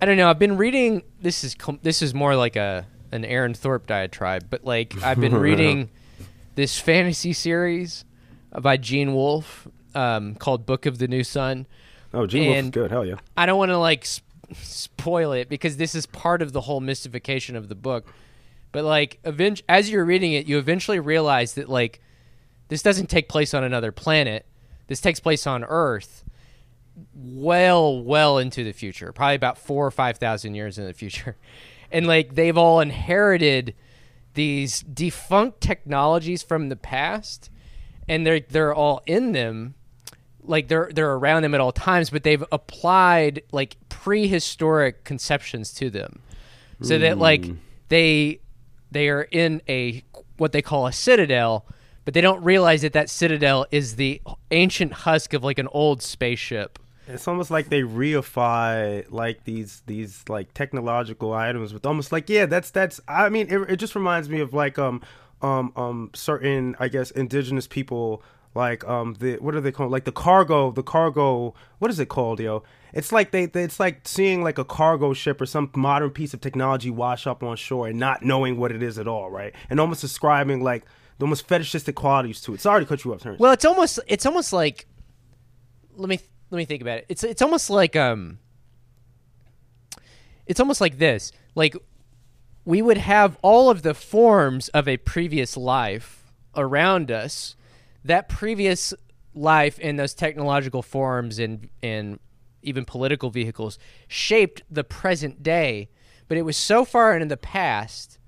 I 0.00 0.06
don't 0.06 0.16
know. 0.16 0.28
I've 0.28 0.38
been 0.38 0.56
reading. 0.56 1.02
This 1.20 1.44
is 1.44 1.54
com- 1.54 1.80
this 1.82 2.00
is 2.02 2.14
more 2.14 2.34
like 2.34 2.56
a 2.56 2.86
an 3.12 3.24
Aaron 3.24 3.54
Thorpe 3.54 3.86
diatribe, 3.86 4.46
but 4.48 4.64
like 4.64 5.02
I've 5.02 5.20
been 5.20 5.34
reading 5.48 5.90
this 6.54 6.78
fantasy 6.78 7.32
series 7.34 8.04
by 8.58 8.78
Gene 8.78 9.14
Wolfe 9.14 9.68
um, 9.94 10.34
called 10.34 10.66
Book 10.66 10.86
of 10.86 10.98
the 10.98 11.08
New 11.08 11.24
Sun. 11.24 11.66
Oh, 12.14 12.26
Gene 12.26 12.52
And- 12.52 12.72
good. 12.72 12.90
Hell 12.90 13.04
yeah. 13.04 13.16
I 13.36 13.46
don't 13.46 13.58
want 13.58 13.70
to 13.70 13.78
like 13.78 14.04
sp- 14.06 14.24
spoil 14.54 15.32
it 15.32 15.48
because 15.48 15.76
this 15.76 15.94
is 15.94 16.06
part 16.06 16.40
of 16.42 16.52
the 16.52 16.62
whole 16.62 16.80
mystification 16.80 17.56
of 17.56 17.68
the 17.68 17.74
book. 17.74 18.12
But 18.72 18.84
like, 18.84 19.18
event- 19.24 19.62
as 19.68 19.90
you're 19.90 20.04
reading 20.04 20.32
it, 20.32 20.46
you 20.46 20.58
eventually 20.58 20.98
realize 21.00 21.54
that 21.54 21.68
like 21.68 22.00
this 22.68 22.82
doesn't 22.82 23.08
take 23.10 23.28
place 23.28 23.54
on 23.54 23.64
another 23.64 23.92
planet. 23.92 24.46
This 24.88 25.00
takes 25.00 25.18
place 25.20 25.46
on 25.46 25.64
Earth, 25.64 26.24
well, 27.14 28.02
well 28.02 28.38
into 28.38 28.64
the 28.64 28.72
future, 28.72 29.12
probably 29.12 29.34
about 29.34 29.58
four 29.58 29.86
or 29.86 29.90
five 29.90 30.18
thousand 30.18 30.54
years 30.54 30.78
in 30.78 30.84
the 30.86 30.92
future, 30.94 31.36
and 31.92 32.06
like 32.06 32.34
they've 32.34 32.56
all 32.56 32.80
inherited 32.80 33.74
these 34.34 34.80
defunct 34.82 35.60
technologies 35.60 36.42
from 36.42 36.68
the 36.68 36.76
past, 36.76 37.50
and 38.08 38.26
they're 38.26 38.40
they're 38.40 38.74
all 38.74 39.02
in 39.06 39.32
them, 39.32 39.74
like 40.46 40.68
they're 40.68 40.90
they're 40.92 41.12
around 41.12 41.42
them 41.42 41.54
at 41.54 41.60
all 41.60 41.72
times, 41.72 42.10
but 42.10 42.22
they've 42.22 42.44
applied 42.52 43.42
like 43.52 43.76
prehistoric 43.88 45.04
conceptions 45.04 45.72
to 45.74 45.90
them, 45.90 46.20
so 46.82 46.98
that 46.98 47.18
like 47.18 47.46
they 47.88 48.40
they 48.90 49.08
are 49.08 49.22
in 49.30 49.62
a 49.68 50.02
what 50.36 50.52
they 50.52 50.62
call 50.62 50.86
a 50.86 50.92
citadel 50.92 51.66
but 52.06 52.14
they 52.14 52.20
don't 52.20 52.42
realize 52.44 52.82
that 52.82 52.92
that 52.92 53.10
citadel 53.10 53.66
is 53.72 53.96
the 53.96 54.22
ancient 54.52 54.92
husk 54.92 55.34
of 55.34 55.42
like 55.42 55.58
an 55.58 55.66
old 55.72 56.00
spaceship. 56.00 56.78
It's 57.08 57.26
almost 57.26 57.50
like 57.50 57.68
they 57.68 57.82
reify 57.82 59.04
like 59.10 59.42
these 59.42 59.82
these 59.86 60.22
like 60.28 60.54
technological 60.54 61.32
items 61.32 61.74
with 61.74 61.84
almost 61.84 62.12
like 62.12 62.30
yeah 62.30 62.46
that's 62.46 62.70
that's 62.70 63.00
I 63.08 63.28
mean 63.28 63.48
it, 63.50 63.58
it 63.70 63.76
just 63.76 63.96
reminds 63.96 64.28
me 64.28 64.40
of 64.40 64.54
like 64.54 64.78
um 64.78 65.02
um 65.42 65.72
um 65.74 66.10
certain 66.14 66.76
I 66.78 66.86
guess 66.88 67.10
indigenous 67.10 67.66
people 67.66 68.22
like 68.56 68.84
um 68.88 69.14
the 69.20 69.36
what 69.36 69.54
are 69.54 69.60
they 69.60 69.70
called 69.70 69.92
like 69.92 70.04
the 70.04 70.12
cargo 70.12 70.72
the 70.72 70.82
cargo 70.82 71.54
what 71.78 71.90
is 71.90 72.00
it 72.00 72.08
called 72.08 72.40
yo 72.40 72.62
it's 72.92 73.12
like 73.12 73.30
they, 73.30 73.46
they 73.46 73.62
it's 73.62 73.78
like 73.78 74.00
seeing 74.08 74.42
like 74.42 74.58
a 74.58 74.64
cargo 74.64 75.12
ship 75.12 75.40
or 75.40 75.46
some 75.46 75.70
modern 75.76 76.10
piece 76.10 76.34
of 76.34 76.40
technology 76.40 76.90
wash 76.90 77.26
up 77.26 77.42
on 77.42 77.56
shore 77.56 77.86
and 77.88 77.98
not 77.98 78.24
knowing 78.24 78.58
what 78.58 78.72
it 78.72 78.82
is 78.82 78.98
at 78.98 79.06
all 79.06 79.30
right 79.30 79.54
and 79.70 79.78
almost 79.78 80.00
describing 80.00 80.62
like 80.64 80.84
the 81.18 81.24
almost 81.24 81.46
fetishistic 81.46 81.94
qualities 81.94 82.40
to 82.40 82.54
it 82.54 82.60
sorry 82.60 82.82
to 82.82 82.88
cut 82.88 83.04
you 83.04 83.12
off 83.14 83.20
Terrence. 83.20 83.40
Well, 83.40 83.52
it's 83.52 83.64
almost 83.64 84.00
it's 84.06 84.26
almost 84.26 84.52
like 84.52 84.86
let 85.96 86.08
me 86.08 86.20
let 86.50 86.58
me 86.58 86.64
think 86.64 86.82
about 86.82 86.98
it. 86.98 87.06
It's 87.08 87.24
it's 87.24 87.42
almost 87.42 87.70
like 87.70 87.96
um 87.96 88.38
it's 90.46 90.60
almost 90.60 90.80
like 90.80 90.98
this. 90.98 91.32
Like 91.54 91.76
we 92.64 92.82
would 92.82 92.98
have 92.98 93.38
all 93.42 93.70
of 93.70 93.82
the 93.82 93.94
forms 93.94 94.68
of 94.68 94.88
a 94.88 94.96
previous 94.98 95.56
life 95.56 96.32
around 96.54 97.10
us. 97.10 97.55
That 98.06 98.28
previous 98.28 98.94
life 99.34 99.78
in 99.78 99.96
those 99.96 100.14
technological 100.14 100.82
forms 100.82 101.38
and 101.38 101.68
and 101.82 102.18
even 102.62 102.84
political 102.84 103.30
vehicles 103.30 103.78
shaped 104.08 104.62
the 104.70 104.82
present 104.82 105.42
day, 105.42 105.88
but 106.26 106.36
it 106.36 106.42
was 106.42 106.56
so 106.56 106.84
far 106.84 107.14
into 107.14 107.26
the 107.26 107.36
past 107.36 108.18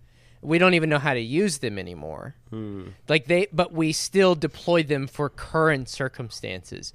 we 0.41 0.59
don't 0.59 0.75
even 0.75 0.89
know 0.89 0.99
how 0.99 1.15
to 1.15 1.21
use 1.21 1.59
them 1.59 1.79
anymore. 1.79 2.35
Hmm. 2.51 2.89
Like 3.09 3.27
they, 3.27 3.49
but 3.53 3.73
we 3.73 3.93
still 3.93 4.35
deploy 4.35 4.83
them 4.83 5.07
for 5.07 5.29
current 5.29 5.89
circumstances, 5.89 6.93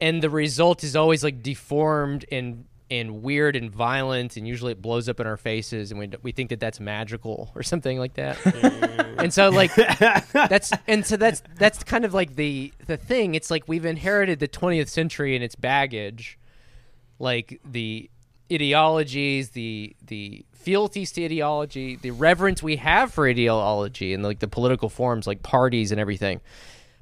and 0.00 0.22
the 0.22 0.30
result 0.30 0.82
is 0.82 0.96
always 0.96 1.22
like 1.22 1.42
deformed 1.42 2.24
and 2.32 2.64
and 2.90 3.22
weird 3.22 3.54
and 3.54 3.70
violent, 3.70 4.36
and 4.36 4.46
usually 4.48 4.72
it 4.72 4.82
blows 4.82 5.08
up 5.08 5.20
in 5.20 5.26
our 5.26 5.36
faces, 5.36 5.90
and 5.90 6.00
we 6.00 6.10
we 6.22 6.32
think 6.32 6.50
that 6.50 6.60
that's 6.60 6.80
magical 6.80 7.52
or 7.54 7.62
something 7.62 7.98
like 7.98 8.14
that. 8.14 8.36
Mm. 8.38 9.18
and 9.18 9.32
so 9.32 9.48
like 9.50 9.74
that's 10.32 10.72
and 10.86 11.06
so 11.06 11.16
that's 11.16 11.42
that's 11.56 11.82
kind 11.84 12.04
of 12.04 12.14
like 12.14 12.36
the 12.36 12.72
the 12.86 12.96
thing. 12.96 13.34
It's 13.34 13.50
like 13.50 13.64
we've 13.68 13.84
inherited 13.84 14.40
the 14.40 14.48
20th 14.48 14.88
century 14.88 15.34
and 15.34 15.44
its 15.44 15.54
baggage, 15.54 16.38
like 17.18 17.60
the 17.64 18.10
ideologies, 18.52 19.50
the 19.50 19.94
the 20.04 20.44
fealties 20.52 21.12
to 21.12 21.24
ideology, 21.24 21.96
the 21.96 22.10
reverence 22.10 22.62
we 22.62 22.76
have 22.76 23.12
for 23.12 23.28
ideology, 23.28 24.12
and 24.12 24.22
like 24.22 24.40
the 24.40 24.48
political 24.48 24.88
forms 24.88 25.26
like 25.26 25.42
parties 25.42 25.92
and 25.92 26.00
everything. 26.00 26.40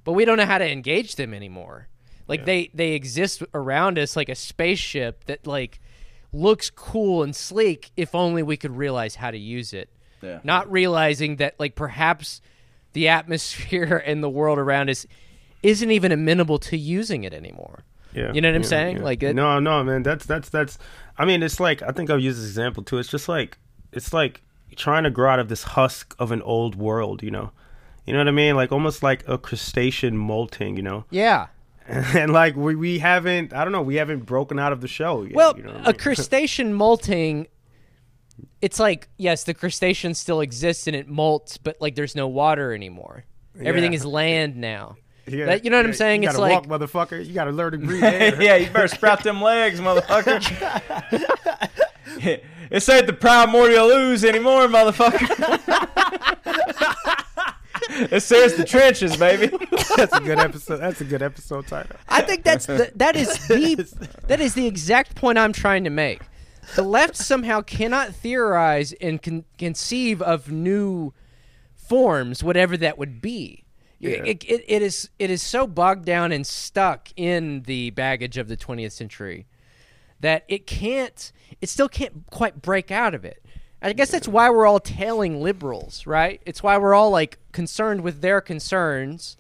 But 0.05 0.13
we 0.13 0.25
don't 0.25 0.37
know 0.37 0.47
how 0.47 0.59
to 0.59 0.71
engage 0.71 1.17
them 1.17 1.35
anymore. 1.35 1.89
Like 2.29 2.45
they 2.45 2.71
they 2.75 2.93
exist 2.93 3.43
around 3.55 3.99
us 3.99 4.15
like 4.17 4.29
a 4.29 4.35
spaceship 4.35 5.25
that 5.25 5.47
like 5.47 5.81
looks 6.33 6.69
cool 6.71 7.23
and 7.23 7.35
sleek 7.35 7.91
if 7.97 8.15
only 8.15 8.43
we 8.43 8.57
could 8.57 8.77
realize 8.77 9.15
how 9.17 9.31
to 9.31 9.39
use 9.39 9.73
it. 9.73 9.89
Yeah. 10.21 10.41
Not 10.45 10.71
realizing 10.71 11.37
that 11.37 11.55
like 11.59 11.75
perhaps 11.75 12.41
the 12.93 13.09
atmosphere 13.09 13.97
and 14.07 14.23
the 14.23 14.29
world 14.29 14.59
around 14.59 14.91
us 14.91 15.07
isn't 15.63 15.91
even 15.91 16.13
amenable 16.13 16.59
to 16.59 16.77
using 16.77 17.25
it 17.25 17.33
anymore. 17.33 17.85
Yeah, 18.15 18.33
You 18.33 18.41
know 18.41 18.49
what 18.49 18.57
I'm 18.57 18.63
yeah, 18.63 18.69
saying? 18.69 18.97
yeah. 18.99 19.03
Like 19.05 19.23
it, 19.23 19.35
no, 19.37 19.59
no, 19.59 19.85
man. 19.85 20.03
That's 20.03 20.25
that's 20.27 20.49
that's. 20.49 20.79
I 21.19 21.25
mean, 21.25 21.43
it's 21.43 21.61
like 21.61 21.83
I 21.83 21.93
think 21.93 22.11
I've 22.11 22.21
used 22.21 22.39
this 22.39 22.47
example 22.47 22.83
too. 22.83 22.99
It's 22.99 23.09
just 23.09 23.29
like 23.29 23.59
it's 23.93 24.13
like 24.13 24.43
trying 24.77 25.05
to 25.05 25.11
grow 25.11 25.31
out 25.31 25.39
of 25.39 25.49
this 25.49 25.63
husk 25.63 26.15
of 26.19 26.33
an 26.33 26.41
old 26.43 26.75
world. 26.75 27.23
You 27.23 27.31
know, 27.31 27.51
you 28.07 28.13
know 28.13 28.19
what 28.21 28.29
I 28.29 28.33
mean? 28.33 28.57
Like 28.57 28.73
almost 28.73 29.03
like 29.03 29.29
a 29.29 29.37
crustacean 29.37 30.17
molting. 30.17 30.77
You 30.77 30.83
know, 30.83 31.05
yeah. 31.11 31.49
and 32.15 32.33
like 32.33 32.55
we 32.55 32.75
we 32.77 32.99
haven't. 32.99 33.53
I 33.55 33.65
don't 33.65 33.73
know. 33.73 33.81
We 33.83 33.95
haven't 33.97 34.27
broken 34.27 34.59
out 34.59 34.73
of 34.73 34.81
the 34.83 34.89
show 34.89 35.23
yet. 35.23 35.35
Well, 35.35 35.55
you 35.57 35.63
know 35.63 35.71
what 35.73 35.81
I 35.81 35.85
a 35.85 35.87
mean? 35.93 35.95
crustacean 35.99 36.75
molting, 36.75 37.47
it's 38.61 38.79
like 38.79 39.09
yes, 39.17 39.45
the 39.45 39.55
crustacean 39.55 40.13
still 40.15 40.41
exists 40.43 40.87
and 40.87 40.95
it 40.95 41.09
molts, 41.09 41.59
but 41.63 41.77
like 41.81 41.95
there's 41.95 42.15
no 42.15 42.29
water 42.29 42.73
anymore. 42.75 43.25
Everything 43.61 43.95
is 43.95 44.05
land 44.05 44.57
now. 44.57 44.97
Yeah, 45.27 45.47
That- 45.47 45.65
you 45.65 45.71
know 45.71 45.79
what 45.79 45.87
I'm 45.87 45.95
saying? 45.95 46.23
You 46.23 46.29
gotta 46.29 46.41
like 46.41 46.69
walk, 46.69 46.81
motherfucker. 46.81 47.27
You 47.27 47.33
gotta 47.33 47.51
learn 47.53 47.73
to 47.73 47.79
breathe 47.87 48.05
air. 48.05 48.41
yeah, 48.43 48.57
you 48.57 48.71
better 48.71 48.89
sprout 48.89 49.23
them 49.25 49.41
legs, 49.43 49.81
motherfucker. 49.81 50.41
this 52.71 52.89
ain't 52.89 53.07
the 53.07 53.13
primordial 53.15 53.89
ooze 53.91 54.25
anymore, 54.25 54.67
motherfucker. 54.69 55.27
this 58.11 58.29
here's 58.29 58.55
the 58.55 58.65
trenches, 58.65 59.17
baby. 59.17 59.47
That's 59.97 60.15
a 60.15 60.21
good 60.21 60.39
episode. 60.39 60.79
That's 60.79 61.01
a 61.01 61.05
good 61.05 61.23
episode 61.23 61.67
title. 61.67 61.97
I 62.09 62.23
think 62.23 62.45
that's 62.45 62.67
the, 62.67 62.93
that 62.97 63.17
is 63.17 63.29
the 63.49 64.09
that 64.27 64.41
is 64.41 64.55
the 64.55 64.67
exact 64.67 65.15
point 65.15 65.39
I'm 65.39 65.53
trying 65.53 65.85
to 65.85 65.91
make. 65.91 66.23
The 66.77 66.83
left 66.83 67.17
somehow 67.17 67.63
cannot 67.63 68.15
theorize 68.15 68.93
and 68.95 69.23
con- 69.23 69.45
conceive 69.57 70.21
of 70.21 70.51
new 70.51 71.15
forms, 71.75 72.45
whatever 72.45 72.77
that 72.77 72.99
would 72.99 73.23
be. 73.23 73.65
It, 74.01 74.45
it, 74.45 74.65
it 74.69 74.83
is 74.83 75.11
it 75.19 75.31
is 75.31 75.43
so 75.43 75.67
bogged 75.67 76.05
down 76.05 76.31
and 76.31 76.47
stuck 76.47 77.09
in 77.17 77.63
the 77.63 77.91
baggage 77.91 78.37
of 78.37 78.47
the 78.49 78.57
20th 78.57 78.93
century 78.93 79.47
that 80.21 80.45
it 80.47 80.67
can't 80.67 81.33
it 81.61 81.69
still 81.69 81.89
can't 81.89 82.25
quite 82.31 82.63
break 82.63 82.91
out 82.91 83.15
of 83.15 83.25
it. 83.25 83.45
I 83.81 83.93
guess 83.93 84.11
that's 84.11 84.27
why 84.29 84.51
we're 84.51 84.67
all 84.67 84.81
tailing 84.81 85.41
liberals, 85.41 86.07
right? 86.07 86.41
It's 86.45 86.63
why 86.63 86.79
we're 86.79 86.95
all 86.95 87.11
like 87.11 87.39
concerned 87.53 88.01
with 88.03 88.21
their 88.21 88.41
concerns 88.41 89.37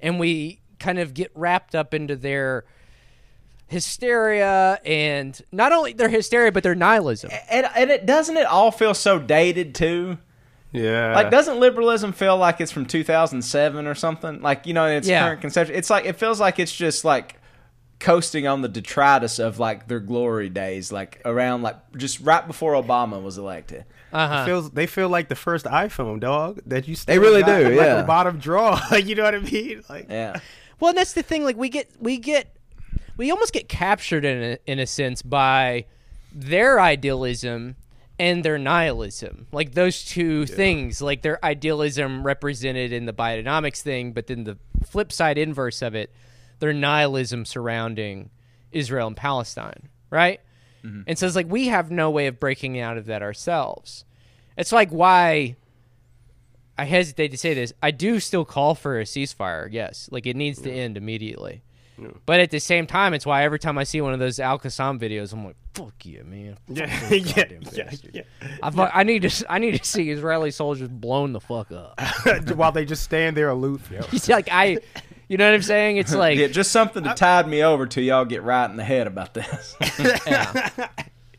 and 0.00 0.18
we 0.18 0.60
kind 0.78 0.98
of 0.98 1.14
get 1.14 1.30
wrapped 1.34 1.74
up 1.74 1.92
into 1.94 2.16
their 2.16 2.64
hysteria 3.68 4.78
and 4.84 5.40
not 5.50 5.72
only 5.72 5.92
their 5.92 6.08
hysteria 6.08 6.52
but 6.52 6.62
their 6.62 6.74
nihilism. 6.74 7.30
And, 7.50 7.66
and 7.76 7.90
it 7.90 8.06
doesn't 8.06 8.36
it 8.36 8.46
all 8.46 8.70
feel 8.70 8.94
so 8.94 9.18
dated 9.18 9.74
too? 9.74 10.18
Yeah. 10.72 11.14
Like, 11.14 11.30
doesn't 11.30 11.60
liberalism 11.60 12.12
feel 12.12 12.38
like 12.38 12.58
it's 12.60 12.72
from 12.72 12.86
2007 12.86 13.86
or 13.86 13.94
something? 13.94 14.40
Like, 14.40 14.66
you 14.66 14.72
know, 14.72 14.86
its 14.86 15.06
Yeah. 15.06 15.26
current 15.26 15.40
conception, 15.42 15.74
it's 15.76 15.90
like 15.90 16.06
it 16.06 16.16
feels 16.16 16.40
like 16.40 16.58
it's 16.58 16.74
just 16.74 17.04
like 17.04 17.36
coasting 18.02 18.46
on 18.46 18.62
the 18.62 18.68
detritus 18.68 19.38
of 19.38 19.58
like 19.58 19.88
their 19.88 20.00
glory 20.00 20.48
days, 20.48 20.90
like 20.92 21.22
around 21.24 21.62
like 21.62 21.76
just 21.96 22.20
right 22.20 22.46
before 22.46 22.74
Obama 22.74 23.22
was 23.22 23.38
elected. 23.38 23.84
Uh-huh. 24.12 24.44
feels 24.44 24.70
they 24.72 24.86
feel 24.86 25.08
like 25.08 25.30
the 25.30 25.36
first 25.36 25.64
iPhone 25.64 26.20
dog 26.20 26.60
that 26.66 26.86
you. 26.86 26.96
They 26.96 27.18
really 27.18 27.42
do, 27.42 27.70
like 27.70 27.86
yeah. 27.86 28.00
a 28.00 28.04
bottom 28.04 28.38
drawer. 28.38 28.78
you 28.98 29.14
know 29.14 29.22
what 29.22 29.34
I 29.34 29.38
mean? 29.38 29.82
Like 29.88 30.08
Yeah. 30.10 30.38
Well, 30.80 30.90
and 30.90 30.98
that's 30.98 31.12
the 31.12 31.22
thing. 31.22 31.44
Like 31.44 31.56
we 31.56 31.68
get, 31.68 31.90
we 32.00 32.18
get, 32.18 32.56
we 33.16 33.30
almost 33.30 33.52
get 33.52 33.68
captured 33.68 34.24
in 34.24 34.42
a, 34.42 34.58
in 34.66 34.78
a 34.80 34.86
sense 34.86 35.22
by 35.22 35.86
their 36.34 36.80
idealism 36.80 37.76
and 38.18 38.44
their 38.44 38.58
nihilism. 38.58 39.46
Like 39.52 39.72
those 39.72 40.04
two 40.04 40.44
things. 40.46 41.00
Like 41.00 41.22
their 41.22 41.42
idealism 41.44 42.24
represented 42.26 42.92
in 42.92 43.06
the 43.06 43.12
biodynamics 43.12 43.80
thing, 43.80 44.12
but 44.12 44.26
then 44.26 44.44
the 44.44 44.58
flip 44.84 45.12
side 45.12 45.38
inverse 45.38 45.82
of 45.82 45.94
it, 45.94 46.12
their 46.62 46.72
nihilism 46.72 47.44
surrounding 47.44 48.30
Israel 48.70 49.08
and 49.08 49.16
Palestine. 49.16 49.88
Right. 50.10 50.40
Mm-hmm. 50.84 51.02
And 51.08 51.18
so 51.18 51.26
it's 51.26 51.34
like 51.34 51.50
we 51.50 51.66
have 51.66 51.90
no 51.90 52.08
way 52.08 52.28
of 52.28 52.38
breaking 52.38 52.78
out 52.78 52.96
of 52.96 53.06
that 53.06 53.20
ourselves. 53.20 54.04
It's 54.56 54.70
like 54.70 54.90
why 54.90 55.56
I 56.78 56.84
hesitate 56.84 57.32
to 57.32 57.36
say 57.36 57.52
this. 57.54 57.72
I 57.82 57.90
do 57.90 58.20
still 58.20 58.44
call 58.44 58.76
for 58.76 59.00
a 59.00 59.02
ceasefire. 59.02 59.68
Yes, 59.72 60.08
like 60.12 60.24
it 60.24 60.36
needs 60.36 60.60
to 60.62 60.70
end 60.70 60.96
immediately. 60.96 61.62
But 62.26 62.40
at 62.40 62.50
the 62.50 62.58
same 62.58 62.86
time, 62.86 63.14
it's 63.14 63.26
why 63.26 63.44
every 63.44 63.58
time 63.58 63.78
I 63.78 63.84
see 63.84 64.00
one 64.00 64.12
of 64.12 64.18
those 64.18 64.40
Al 64.40 64.58
Qassam 64.58 64.98
videos, 64.98 65.32
I'm 65.32 65.44
like, 65.44 65.56
"Fuck 65.74 66.04
you, 66.04 66.24
man! 66.24 66.56
Fuck 66.66 66.76
yeah, 66.76 67.44
those 67.60 67.76
yeah, 67.76 67.90
yeah, 68.12 68.22
yeah. 68.62 68.90
I, 68.92 69.02
need 69.04 69.22
to, 69.22 69.46
I 69.52 69.58
need 69.58 69.78
to 69.78 69.84
see 69.84 70.10
Israeli 70.10 70.50
soldiers 70.50 70.88
blown 70.88 71.32
the 71.32 71.40
fuck 71.40 71.70
up. 71.70 72.00
While 72.54 72.72
they 72.72 72.84
just 72.84 73.04
stand 73.04 73.36
there 73.36 73.50
aloof. 73.50 73.90
Yo. 73.92 74.00
It's 74.12 74.28
like 74.28 74.48
I, 74.50 74.78
you 75.32 75.38
know 75.38 75.46
what 75.46 75.54
I'm 75.54 75.62
saying? 75.62 75.96
It's 75.96 76.14
like, 76.14 76.36
yeah, 76.36 76.48
just 76.48 76.72
something 76.72 77.04
to 77.04 77.14
tide 77.14 77.48
me 77.48 77.64
over 77.64 77.86
till 77.86 78.04
y'all 78.04 78.26
get 78.26 78.42
right 78.42 78.68
in 78.68 78.76
the 78.76 78.84
head 78.84 79.06
about 79.06 79.32
this. 79.32 79.74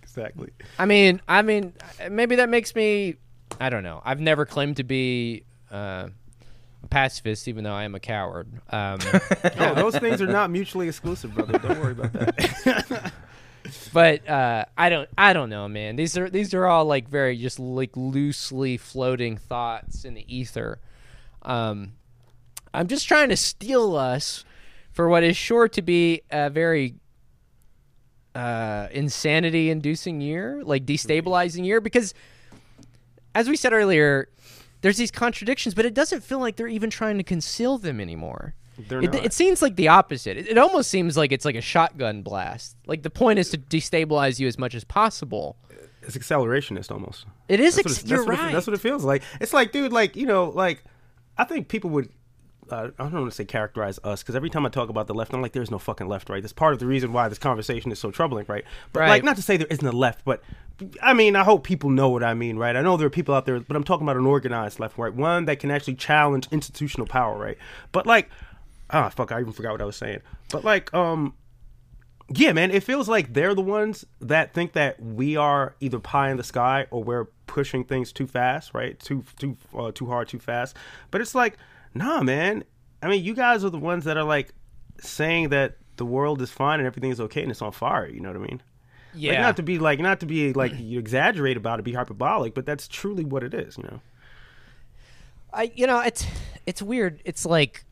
Exactly. 0.02 0.50
I 0.80 0.86
mean, 0.86 1.22
I 1.28 1.44
mean, 1.44 1.74
maybe 2.10 2.38
that 2.38 2.50
makes 2.50 2.74
me. 2.74 3.16
I 3.60 3.70
don't 3.70 3.84
know. 3.84 4.02
I've 4.04 4.20
never 4.20 4.46
claimed 4.48 4.78
to 4.78 4.84
be 4.84 5.44
uh, 5.72 6.08
a 6.84 6.88
pacifist, 6.88 7.48
even 7.48 7.64
though 7.64 7.74
I 7.74 7.84
am 7.84 7.94
a 7.94 8.00
coward. 8.00 8.48
Um, 8.70 9.00
No, 9.58 9.74
those 9.76 9.98
things 9.98 10.22
are 10.22 10.28
not 10.28 10.50
mutually 10.52 10.88
exclusive, 10.88 11.34
brother. 11.34 11.58
Don't 11.60 11.80
worry 11.80 11.94
about 11.94 12.14
that. 12.14 13.12
but 13.94 14.28
uh, 14.28 14.66
I 14.76 14.90
don't 14.90 15.10
I 15.18 15.34
don't 15.34 15.50
know, 15.50 15.68
man. 15.68 15.96
These 15.96 16.18
are 16.18 16.30
these 16.30 16.54
are 16.56 16.66
all 16.66 16.86
like 16.86 17.10
very 17.10 17.38
just 17.38 17.60
like 17.60 17.96
loosely 17.96 18.78
floating 18.78 19.38
thoughts 19.38 20.04
in 20.06 20.14
the 20.16 20.36
ether. 20.36 20.80
Um, 21.44 21.94
I'm 22.74 22.88
just 22.88 23.08
trying 23.08 23.30
to 23.30 23.38
steal 23.38 23.96
us 23.96 24.44
for 24.92 25.08
what 25.10 25.24
is 25.24 25.38
sure 25.38 25.68
to 25.70 25.82
be 25.82 26.22
a 26.32 26.50
very 26.50 26.96
uh, 28.36 28.88
insanity 28.92 29.70
inducing 29.70 30.22
year, 30.22 30.62
like 30.64 30.86
destabilizing 30.86 31.66
year 31.66 31.80
because 31.82 32.14
as 33.36 33.48
we 33.50 33.56
said 33.56 33.74
earlier, 33.74 34.30
there's 34.82 34.98
these 34.98 35.12
contradictions, 35.12 35.74
but 35.76 35.86
it 35.86 35.94
doesn't 35.94 36.24
feel 36.24 36.40
like 36.40 36.56
they're 36.56 36.68
even 36.68 36.90
trying 36.90 37.18
to 37.18 37.24
conceal 37.24 37.78
them 37.78 38.00
anymore. 38.00 38.54
They're 38.88 39.02
It, 39.02 39.14
not. 39.14 39.26
it 39.26 39.34
seems 39.34 39.62
like 39.62 39.76
the 39.76 39.88
opposite. 39.88 40.36
It, 40.38 40.48
it 40.50 40.58
almost 40.58 40.90
seems 40.90 41.16
like 41.16 41.32
it's 41.32 41.46
like 41.46 41.56
a 41.56 41.62
shotgun 41.62 42.22
blast. 42.24 42.76
Like 42.88 43.04
the 43.04 43.10
point 43.12 43.40
is 43.40 43.50
to 43.52 43.58
destabilize 43.58 44.40
you 44.40 44.48
as 44.48 44.58
much 44.58 44.74
as 44.76 44.84
possible. 44.84 45.58
it's 46.02 46.18
accelerationist 46.18 46.92
almost. 46.92 47.26
It 47.48 47.60
is. 47.60 47.76
That's 47.76 47.86
what, 47.86 47.92
Ex- 47.98 48.04
it, 48.04 48.10
you're 48.10 48.26
what 48.26 48.38
right. 48.40 48.52
that's 48.52 48.66
what 48.68 48.74
it 48.74 48.82
feels 48.82 49.04
like. 49.04 49.22
It's 49.40 49.54
like, 49.54 49.72
dude, 49.72 49.94
like 49.94 50.16
you 50.16 50.26
know, 50.26 50.50
like 50.50 50.84
I 51.38 51.44
think 51.44 51.68
people 51.70 51.92
would. 51.92 52.10
Uh, 52.70 52.90
I 53.00 53.04
don't 53.04 53.14
want 53.14 53.32
to 53.32 53.36
say 53.36 53.46
characterize 53.46 54.00
us 54.04 54.22
because 54.24 54.36
every 54.36 54.50
time 54.50 54.66
I 54.66 54.70
talk 54.70 54.90
about 54.90 55.08
the 55.08 55.14
left, 55.14 55.34
I'm 55.34 55.42
like, 55.42 55.52
there's 55.54 55.72
no 55.72 55.80
fucking 55.80 56.08
left, 56.08 56.30
right? 56.30 56.42
That's 56.42 56.54
part 56.54 56.74
of 56.74 56.80
the 56.80 56.86
reason 56.86 57.14
why 57.14 57.28
this 57.30 57.38
conversation 57.40 57.92
is 57.92 58.00
so 58.00 58.12
troubling, 58.12 58.46
right? 58.48 58.64
But 58.92 59.02
Right. 59.02 59.10
like, 59.10 59.24
not 59.24 59.36
to 59.36 59.42
say 59.42 59.58
there 59.58 59.68
isn't 59.70 59.86
a 59.86 59.92
left, 59.92 60.24
but 60.26 60.42
I 61.02 61.14
mean, 61.14 61.36
I 61.36 61.44
hope 61.44 61.64
people 61.64 61.90
know 61.90 62.10
what 62.10 62.24
I 62.24 62.34
mean, 62.34 62.58
right? 62.58 62.76
I 62.76 62.82
know 62.82 62.98
there 62.98 63.08
are 63.08 63.12
people 63.12 63.36
out 63.36 63.46
there, 63.46 63.60
but 63.60 63.76
I'm 63.76 63.84
talking 63.84 64.06
about 64.06 64.18
an 64.18 64.26
organized 64.26 64.80
left, 64.80 64.98
right? 64.98 65.14
One 65.14 65.46
that 65.46 65.60
can 65.60 65.72
actually 65.72 65.96
challenge 65.96 66.48
institutional 66.52 67.08
power, 67.08 67.38
right? 67.38 67.58
But 67.92 68.08
like, 68.08 68.30
ah, 68.90 69.10
fuck, 69.10 69.32
I 69.32 69.40
even 69.40 69.54
forgot 69.54 69.72
what 69.74 69.82
I 69.82 69.86
was 69.86 69.96
saying. 69.96 70.22
But 70.52 70.64
like, 70.64 70.94
um, 70.94 71.36
yeah, 72.30 72.54
man, 72.54 72.72
it 72.72 72.84
feels 72.84 73.08
like 73.10 73.34
they're 73.34 73.54
the 73.54 73.62
ones 73.62 74.06
that 74.22 74.54
think 74.54 74.74
that 74.74 75.00
we 75.02 75.36
are 75.36 75.76
either 75.80 76.00
pie 76.00 76.32
in 76.32 76.38
the 76.38 76.44
sky 76.44 76.88
or 76.90 77.04
we're 77.04 77.26
pushing 77.48 77.84
things 77.84 78.12
too 78.12 78.26
fast, 78.26 78.74
right? 78.74 79.00
Too 79.00 79.24
too 79.38 79.58
uh, 79.78 79.92
too 79.94 80.08
hard, 80.08 80.28
too 80.30 80.40
fast. 80.40 80.76
But 81.12 81.22
it's 81.22 81.36
like, 81.36 81.58
nah, 81.94 82.22
man. 82.22 82.64
I 83.02 83.08
mean, 83.08 83.24
you 83.24 83.34
guys 83.34 83.64
are 83.64 83.70
the 83.70 83.78
ones 83.78 84.06
that 84.06 84.18
are 84.18 84.24
like 84.24 84.54
saying 85.00 85.50
that 85.50 85.78
the 85.98 86.06
world 86.06 86.42
is 86.42 86.50
fine 86.50 86.80
and 86.80 86.88
everything 86.88 87.12
is 87.12 87.20
okay 87.22 87.42
and 87.42 87.52
it's 87.52 87.62
on 87.62 87.72
fire. 87.72 88.08
You 88.08 88.20
know 88.20 88.30
what 88.30 88.38
I 88.38 88.46
mean? 88.48 88.62
yeah. 89.16 89.32
Like, 89.32 89.42
not 89.42 89.56
to 89.58 89.64
be 89.64 89.80
like, 89.80 90.00
not 90.00 90.20
to 90.22 90.26
be 90.26 90.54
like 90.54 90.74
you 90.78 91.00
exaggerate 91.00 91.58
about 91.58 91.80
it, 91.80 91.84
be 91.84 91.94
hyperbolic, 91.94 92.54
but 92.54 92.66
that's 92.66 92.88
truly 92.88 93.26
what 93.26 93.44
it 93.44 93.54
is. 93.54 93.78
You 93.78 93.84
know? 93.84 94.02
I 95.54 95.72
you 95.76 95.88
know 95.88 96.00
it's 96.00 96.26
it's 96.66 96.82
weird. 96.82 97.22
It's 97.26 97.46
like 97.46 97.86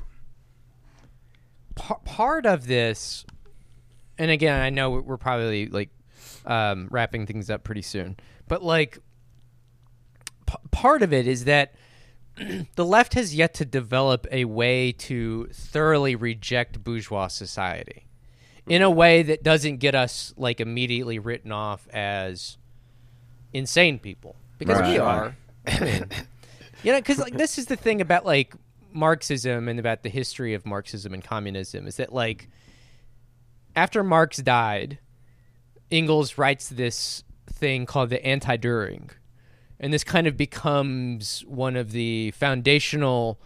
par- 1.76 2.02
part 2.06 2.46
of 2.46 2.68
this, 2.68 3.26
and 4.18 4.32
again, 4.32 4.60
I 4.60 4.70
know 4.70 4.92
we're 4.92 5.18
probably 5.18 5.68
like 5.68 5.90
um, 6.46 6.88
wrapping 6.90 7.28
things 7.28 7.50
up 7.50 7.64
pretty 7.64 7.84
soon, 7.84 8.18
but 8.48 8.64
like 8.64 8.98
p- 10.48 10.56
part 10.72 11.04
of 11.04 11.14
it 11.14 11.28
is 11.28 11.46
that 11.46 11.76
the 12.76 12.86
left 12.86 13.14
has 13.14 13.36
yet 13.36 13.54
to 13.56 13.66
develop 13.66 14.28
a 14.32 14.46
way 14.46 14.92
to 14.92 15.48
thoroughly 15.54 16.16
reject 16.16 16.84
bourgeois 16.84 17.28
society 17.28 18.06
in 18.68 18.82
a 18.82 18.86
mm-hmm. 18.90 18.98
way 18.98 19.24
that 19.24 19.44
doesn't 19.44 19.78
get 19.78 19.96
us 19.96 20.34
like 20.38 20.60
immediately 20.60 21.20
written 21.20 21.52
off 21.52 21.88
as 21.94 22.58
insane 23.54 24.00
people. 24.00 24.36
Because 24.58 24.82
we 24.82 24.98
are. 24.98 25.36
You 26.84 26.92
know, 26.94 27.00
because 27.00 27.20
like 27.20 27.38
this 27.38 27.58
is 27.58 27.68
the 27.68 27.76
thing 27.76 28.02
about 28.02 28.26
like 28.26 28.56
Marxism 28.92 29.68
and 29.68 29.80
about 29.80 30.04
the 30.04 30.10
history 30.10 30.54
of 30.54 30.66
Marxism 30.66 31.14
and 31.14 31.24
communism 31.24 31.88
is 31.88 31.98
that 31.98 32.12
like 32.12 32.50
after 33.76 34.04
Marx 34.04 34.38
died, 34.38 34.98
Engels 35.92 36.38
writes 36.38 36.70
this 36.70 37.24
thing 37.48 37.86
called 37.86 38.10
the 38.10 38.26
Anti-Dühring, 38.26 39.12
and 39.82 39.92
this 39.92 40.04
kind 40.04 40.28
of 40.28 40.38
becomes 40.38 41.44
one 41.48 41.76
of 41.76 41.92
the 41.92 42.32
foundational 42.32 43.40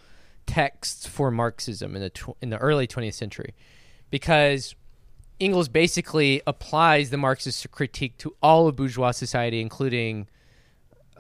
texts 0.46 1.08
for 1.08 1.32
Marxism 1.32 1.96
in 1.96 2.02
the 2.02 2.10
tw- 2.12 2.38
in 2.42 2.50
the 2.50 2.58
early 2.58 2.86
20th 2.86 3.14
century, 3.14 3.56
because 4.12 4.76
Engels 5.40 5.70
basically 5.70 6.42
applies 6.46 7.10
the 7.10 7.18
Marxist 7.18 7.72
critique 7.72 8.18
to 8.18 8.36
all 8.44 8.68
of 8.68 8.76
bourgeois 8.76 9.12
society, 9.12 9.62
including 9.62 10.28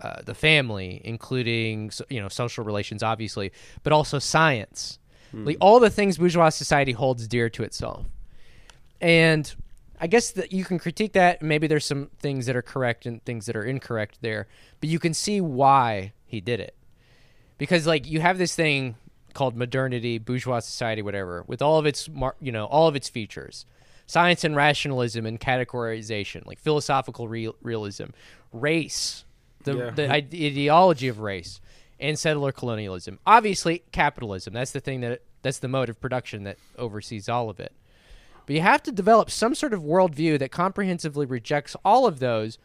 uh, 0.01 0.21
the 0.21 0.35
family, 0.35 1.01
including 1.05 1.91
you 2.09 2.21
know 2.21 2.27
social 2.27 2.65
relations, 2.65 3.01
obviously, 3.01 3.53
but 3.83 3.93
also 3.93 4.19
science, 4.19 4.99
like 5.33 5.57
all 5.61 5.79
the 5.79 5.89
things 5.89 6.17
bourgeois 6.17 6.49
society 6.49 6.91
holds 6.91 7.27
dear 7.27 7.49
to 7.49 7.63
itself. 7.63 8.05
And 8.99 9.53
I 9.99 10.07
guess 10.07 10.31
that 10.31 10.51
you 10.51 10.65
can 10.65 10.77
critique 10.79 11.13
that. 11.13 11.41
Maybe 11.41 11.67
there's 11.67 11.85
some 11.85 12.09
things 12.19 12.45
that 12.47 12.55
are 12.55 12.61
correct 12.61 13.05
and 13.05 13.23
things 13.23 13.45
that 13.45 13.55
are 13.55 13.63
incorrect 13.63 14.17
there, 14.21 14.47
but 14.79 14.89
you 14.89 14.99
can 14.99 15.13
see 15.13 15.39
why 15.41 16.13
he 16.25 16.41
did 16.41 16.59
it, 16.59 16.75
because 17.57 17.87
like 17.87 18.05
you 18.09 18.19
have 18.21 18.37
this 18.37 18.55
thing 18.55 18.95
called 19.33 19.55
modernity, 19.55 20.17
bourgeois 20.17 20.59
society, 20.59 21.01
whatever, 21.01 21.43
with 21.47 21.61
all 21.61 21.77
of 21.77 21.85
its 21.85 22.09
you 22.41 22.51
know 22.51 22.65
all 22.65 22.87
of 22.87 22.95
its 22.95 23.09
features, 23.09 23.65
science 24.05 24.43
and 24.43 24.55
rationalism 24.55 25.25
and 25.25 25.39
categorization, 25.39 26.45
like 26.45 26.59
philosophical 26.59 27.27
real- 27.27 27.55
realism, 27.61 28.05
race, 28.51 29.23
the 29.63 29.75
Yeah. 29.77 29.89
the 29.91 30.11
ideology 30.11 31.07
of 31.07 31.19
race, 31.19 31.61
and 31.99 32.19
settler 32.19 32.51
colonialism. 32.51 33.19
Obviously, 33.25 33.83
capitalism. 33.91 34.53
That's 34.53 34.71
the 34.71 34.79
thing 34.81 35.01
that 35.01 35.21
that's 35.41 35.59
the 35.59 35.67
mode 35.67 35.89
of 35.89 35.99
production 36.01 36.43
that 36.43 36.57
oversees 36.77 37.29
all 37.29 37.49
of 37.49 37.59
it. 37.59 37.71
But 38.45 38.55
you 38.55 38.61
have 38.61 38.83
to 38.83 38.91
develop 38.91 39.31
some 39.31 39.55
sort 39.55 39.73
of 39.73 39.81
worldview 39.81 40.37
that 40.39 40.51
comprehensively 40.51 41.25
rejects 41.25 41.75
all 41.83 42.05
of 42.05 42.19
those, 42.19 42.57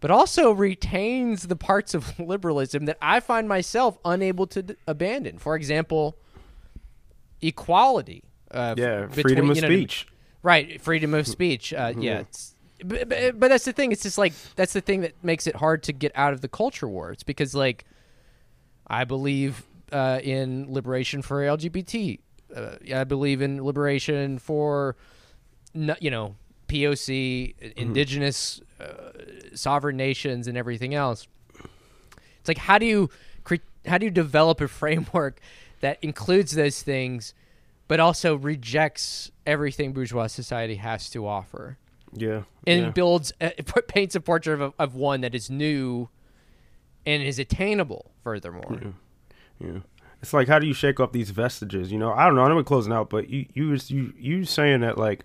but 0.00 0.10
also 0.10 0.52
retains 0.52 1.48
the 1.48 1.56
parts 1.56 1.94
of 1.94 2.18
liberalism 2.20 2.84
that 2.86 2.98
I 3.02 3.20
find 3.20 3.48
myself 3.48 3.98
unable 4.04 4.46
to 4.48 4.62
d- 4.62 4.74
abandon. 4.86 5.38
For 5.38 5.56
example, 5.56 6.16
equality. 7.40 8.22
Uh, 8.50 8.74
Yeah, 8.76 9.06
between- 9.06 9.22
freedom 9.22 9.50
of 9.50 9.56
you 9.56 9.62
know, 9.62 9.68
speech. 9.68 10.06
Right, 10.42 10.80
freedom 10.80 11.14
of 11.14 11.26
speech. 11.28 11.72
Uh, 11.72 11.92
yeah, 11.96 12.18
it's, 12.20 12.54
but, 12.84 13.08
but, 13.08 13.38
but 13.38 13.48
that's 13.48 13.64
the 13.64 13.72
thing. 13.72 13.92
It's 13.92 14.02
just 14.02 14.18
like 14.18 14.32
that's 14.56 14.72
the 14.72 14.80
thing 14.80 15.02
that 15.02 15.12
makes 15.22 15.46
it 15.46 15.54
hard 15.54 15.84
to 15.84 15.92
get 15.92 16.10
out 16.16 16.32
of 16.32 16.40
the 16.40 16.48
culture 16.48 16.88
war. 16.88 17.12
It's 17.12 17.22
because 17.22 17.54
like 17.54 17.84
I 18.88 19.04
believe 19.04 19.62
uh, 19.92 20.18
in 20.22 20.66
liberation 20.72 21.22
for 21.22 21.42
LGBT. 21.42 22.18
Uh, 22.54 22.76
I 22.94 23.04
believe 23.04 23.40
in 23.42 23.62
liberation 23.64 24.38
for 24.38 24.96
you 25.74 26.10
know 26.10 26.36
POC, 26.68 27.74
indigenous 27.76 28.60
uh, 28.80 29.12
sovereign 29.54 29.96
nations, 29.96 30.48
and 30.48 30.56
everything 30.58 30.94
else. 30.94 31.26
It's 32.40 32.48
like 32.48 32.58
how 32.58 32.78
do 32.78 32.86
you 32.86 33.10
how 33.86 33.98
do 33.98 34.04
you 34.06 34.10
develop 34.10 34.60
a 34.60 34.68
framework 34.80 35.40
that 35.80 35.98
includes 36.02 36.52
those 36.52 36.82
things, 36.82 37.34
but 37.88 38.00
also 38.00 38.36
rejects 38.36 39.30
everything 39.46 39.92
bourgeois 39.92 40.28
society 40.28 40.76
has 40.76 41.10
to 41.10 41.26
offer, 41.26 41.76
Yeah. 42.12 42.42
and 42.66 42.80
yeah. 42.82 42.90
builds 42.90 43.32
a, 43.40 43.50
paints 43.88 44.14
a 44.14 44.20
portrait 44.20 44.60
of, 44.60 44.72
of 44.78 44.94
one 44.94 45.22
that 45.22 45.34
is 45.34 45.50
new 45.50 46.08
and 47.04 47.22
is 47.22 47.38
attainable. 47.40 48.12
Furthermore, 48.22 48.94
Yeah. 49.58 49.80
It's 50.22 50.32
like 50.32 50.46
how 50.48 50.58
do 50.58 50.66
you 50.66 50.74
shake 50.74 51.00
off 51.00 51.12
these 51.12 51.30
vestiges? 51.30 51.90
You 51.92 51.98
know, 51.98 52.12
I 52.12 52.26
don't 52.26 52.36
know. 52.36 52.42
I 52.44 52.48
know 52.48 52.54
we're 52.56 52.62
closing 52.62 52.92
out, 52.92 53.10
but 53.10 53.28
you 53.28 53.46
you 53.54 53.68
was- 53.70 53.90
you 53.90 54.12
you 54.16 54.44
saying 54.44 54.80
that 54.80 54.96
like 54.96 55.24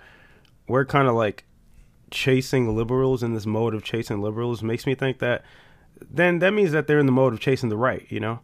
we're 0.67 0.85
kind 0.85 1.07
of 1.07 1.13
like 1.15 1.45
chasing 2.11 2.75
liberals 2.75 3.21
in 3.23 3.33
this 3.33 3.45
mode 3.45 3.73
of 3.73 3.83
chasing 3.83 4.21
liberals 4.21 4.63
makes 4.63 4.85
me 4.85 4.95
think 4.95 5.19
that 5.19 5.43
then 6.09 6.39
that 6.39 6.51
means 6.53 6.71
that 6.71 6.87
they're 6.87 6.99
in 6.99 7.05
the 7.05 7.11
mode 7.11 7.33
of 7.33 7.39
chasing 7.39 7.69
the 7.69 7.77
right, 7.77 8.05
you 8.09 8.19
know? 8.19 8.39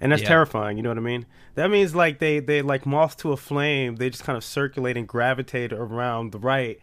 And 0.00 0.12
that's 0.12 0.22
Yeah. 0.22 0.28
terrifying, 0.28 0.76
you 0.76 0.82
know 0.82 0.90
what 0.90 0.98
I 0.98 1.02
mean? 1.02 1.26
That 1.56 1.70
means 1.70 1.94
like 1.94 2.20
they 2.20 2.38
they 2.40 2.62
like 2.62 2.86
moth 2.86 3.16
to 3.18 3.32
a 3.32 3.36
flame, 3.36 3.96
they 3.96 4.08
just 4.10 4.24
kind 4.24 4.36
of 4.36 4.44
circulate 4.44 4.96
and 4.96 5.06
gravitate 5.08 5.72
around 5.72 6.32
the 6.32 6.38
right. 6.38 6.78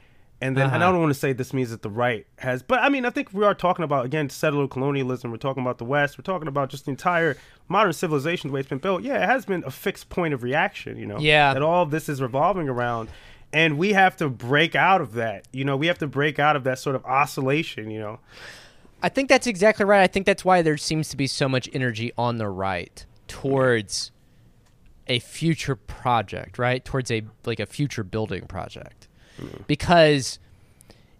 And 0.45 0.55
then 0.57 0.65
and 0.65 0.71
I 0.71 0.75
Uh-huh. 0.85 0.91
don't 0.93 1.01
want 1.01 1.13
to 1.13 1.19
say 1.19 1.33
this 1.33 1.53
means 1.53 1.71
that 1.71 1.81
the 1.81 1.89
right 1.89 2.25
has 2.39 2.61
but 2.61 2.79
I 2.81 2.89
mean 2.89 3.05
I 3.05 3.09
think 3.09 3.33
we 3.33 3.43
are 3.45 3.53
talking 3.55 3.83
about 3.83 4.05
again 4.05 4.29
settler 4.29 4.67
colonialism, 4.67 5.31
we're 5.31 5.37
talking 5.37 5.61
about 5.63 5.77
the 5.77 5.85
West, 5.85 6.17
we're 6.17 6.23
talking 6.23 6.47
about 6.47 6.69
just 6.69 6.85
the 6.85 6.91
entire 6.91 7.37
modern 7.67 7.93
civilization 7.93 8.49
the 8.49 8.53
way 8.53 8.59
it's 8.59 8.69
been 8.69 8.77
built. 8.77 9.03
Yeah, 9.03 9.23
it 9.23 9.27
has 9.27 9.45
been 9.45 9.63
a 9.65 9.71
fixed 9.71 10.09
point 10.09 10.33
of 10.33 10.43
reaction, 10.43 10.97
you 10.97 11.05
know. 11.05 11.17
Yeah. 11.19 11.53
That 11.53 11.63
all 11.63 11.83
of 11.83 11.91
this 11.91 12.07
is 12.09 12.21
revolving 12.21 12.69
around. 12.69 13.09
And 13.53 13.77
we 13.77 13.93
have 13.93 14.17
to 14.17 14.27
break 14.27 14.75
out 14.75 14.99
of 15.01 15.13
that. 15.13 15.47
You 15.53 15.63
know, 15.63 15.77
we 15.77 15.87
have 15.87 15.97
to 15.99 16.07
break 16.07 16.39
out 16.39 16.55
of 16.57 16.63
that 16.65 16.77
sort 16.77 16.95
of 16.95 17.05
oscillation, 17.05 17.89
you 17.89 17.99
know. 17.99 18.19
I 19.01 19.07
think 19.09 19.29
that's 19.29 19.47
exactly 19.47 19.85
right. 19.85 20.01
I 20.01 20.07
think 20.07 20.25
that's 20.25 20.43
why 20.43 20.61
there 20.61 20.77
seems 20.77 21.07
to 21.09 21.17
be 21.17 21.25
so 21.27 21.47
much 21.47 21.69
energy 21.71 22.11
on 22.17 22.37
the 22.37 22.49
right 22.49 23.05
towards 23.27 24.11
a 25.07 25.19
future 25.19 25.75
project, 25.75 26.57
right? 26.57 26.83
Towards 26.83 27.11
a 27.11 27.23
like 27.45 27.59
a 27.59 27.65
future 27.65 28.03
building 28.03 28.45
project. 28.47 29.04
Because 29.67 30.39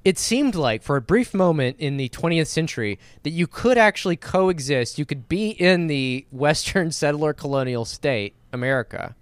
it 0.06 0.20
seemed 0.20 0.54
like 0.54 0.84
for 0.84 0.96
a 0.96 1.02
brief 1.02 1.34
moment 1.34 1.78
in 1.80 1.98
the 1.98 2.10
20th 2.10 2.48
century 2.48 3.00
that 3.24 3.32
you 3.32 3.48
could 3.48 3.78
actually 3.78 4.16
coexist. 4.16 5.00
You 5.00 5.06
could 5.06 5.28
be 5.28 5.50
in 5.50 5.88
the 5.88 6.28
Western 6.32 6.92
settler 6.92 7.34
colonial 7.34 7.86
state, 7.86 8.36
America, 8.54 9.16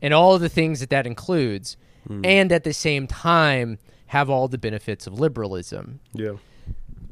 and 0.00 0.14
all 0.14 0.34
of 0.34 0.40
the 0.40 0.48
things 0.48 0.80
that 0.80 0.88
that 0.90 1.06
includes, 1.06 1.76
hmm. 2.06 2.24
and 2.24 2.50
at 2.50 2.64
the 2.64 2.72
same 2.72 3.06
time 3.06 3.78
have 4.06 4.30
all 4.30 4.48
the 4.48 4.56
benefits 4.56 5.06
of 5.06 5.20
liberalism. 5.20 6.00
Yeah. 6.14 6.32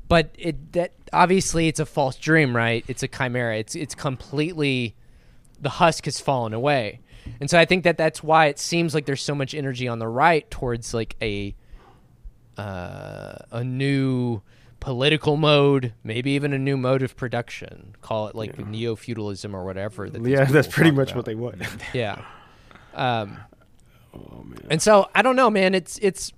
But 0.09 0.31
it 0.39 0.73
that 0.73 0.93
obviously 1.13 1.69
it's 1.69 1.81
a 1.81 1.87
false 1.87 2.17
dream, 2.17 2.57
right? 2.57 2.85
It's 2.89 3.03
a 3.03 3.09
chimera. 3.09 3.59
It's 3.59 3.75
it's 3.75 3.95
completely 3.95 4.95
the 5.61 5.69
husk 5.69 6.07
has 6.07 6.21
fallen 6.21 6.55
away. 6.55 7.01
And 7.41 7.51
so 7.51 7.59
I 7.59 7.65
think 7.65 7.85
that 7.85 7.99
that's 7.99 8.23
why 8.23 8.47
it 8.47 8.59
seems 8.59 8.95
like 8.95 9.07
there's 9.07 9.23
so 9.23 9.35
much 9.35 9.55
energy 9.55 9.89
on 9.89 9.99
the 9.99 10.09
right 10.09 10.51
towards 10.51 10.95
like 10.95 11.17
a 11.21 11.55
uh, 12.57 13.37
a 13.51 13.63
new 13.65 14.41
political 14.81 15.37
mode, 15.37 15.93
maybe 16.05 16.31
even 16.33 16.53
a 16.53 16.59
new 16.59 16.77
mode 16.77 17.03
of 17.03 17.17
production. 17.17 17.95
Call 18.03 18.29
it 18.29 18.35
like 18.35 18.59
neo 18.67 18.97
feudalism 18.97 19.55
or 19.55 19.65
whatever. 19.65 20.09
That 20.09 20.25
Yeah, 20.27 20.45
that's 20.45 20.69
pretty 20.69 20.91
much 20.91 21.09
about. 21.11 21.17
what 21.17 21.27
they 21.27 21.35
want. 21.35 21.63
Yeah. 21.93 22.23
Um, 22.95 23.39
And 24.71 24.81
so 24.81 25.11
I 25.15 25.23
don't 25.23 25.37
know, 25.37 25.51
man. 25.51 25.75
It's 25.75 25.99
it's. 25.99 26.33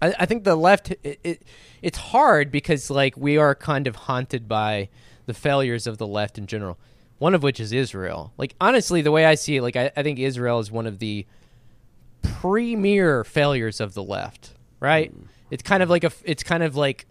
I, 0.00 0.14
I 0.20 0.26
think 0.26 0.44
the 0.44 0.56
left. 0.56 0.92
It, 1.02 1.20
it 1.22 1.42
it's 1.82 1.98
hard 1.98 2.50
because 2.50 2.88
like 2.90 3.16
we 3.16 3.36
are 3.36 3.54
kind 3.54 3.86
of 3.86 3.96
haunted 3.96 4.48
by 4.48 4.88
the 5.26 5.34
failures 5.34 5.86
of 5.86 5.98
the 5.98 6.06
left 6.06 6.38
in 6.38 6.46
general. 6.46 6.78
One 7.22 7.34
of 7.36 7.42
which 7.44 7.60
is 7.60 7.72
Israel. 7.72 8.32
Like 8.36 8.54
honestly, 8.60 9.00
the 9.00 9.12
way 9.12 9.24
I 9.24 9.36
see 9.36 9.56
it, 9.58 9.62
like 9.62 9.76
I, 9.76 9.92
I 9.96 10.02
think 10.02 10.18
Israel 10.18 10.58
is 10.58 10.72
one 10.72 10.88
of 10.88 10.98
the 10.98 11.24
premier 12.22 13.22
failures 13.22 13.80
of 13.80 13.94
the 13.94 14.02
left. 14.02 14.54
Right? 14.80 15.14
It's 15.50 15.62
kind 15.62 15.82
of 15.84 15.88
like 15.90 16.02
a. 16.02 16.10
It's 16.24 16.42
kind 16.42 16.64
of 16.64 16.74
like 16.74 17.06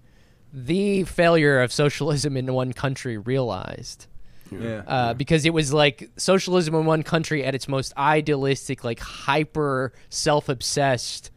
the 0.51 1.05
failure 1.05 1.61
of 1.61 1.71
socialism 1.71 2.35
in 2.35 2.51
one 2.53 2.73
country 2.73 3.17
realized 3.17 4.07
Yeah. 4.51 4.83
uh, 4.85 5.13
because 5.13 5.45
it 5.45 5.53
was 5.53 5.71
like 5.71 6.09
socialism 6.17 6.75
in 6.75 6.85
one 6.85 7.03
country 7.03 7.45
at 7.45 7.55
its 7.55 7.69
most 7.69 7.93
idealistic, 7.95 8.83
like 8.83 8.99
hyper 8.99 9.93
self-obsessed, 10.09 11.31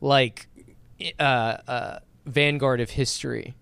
like 0.00 0.48
uh, 1.20 1.22
uh, 1.22 1.98
vanguard 2.24 2.80
of 2.80 2.90
history. 2.90 3.54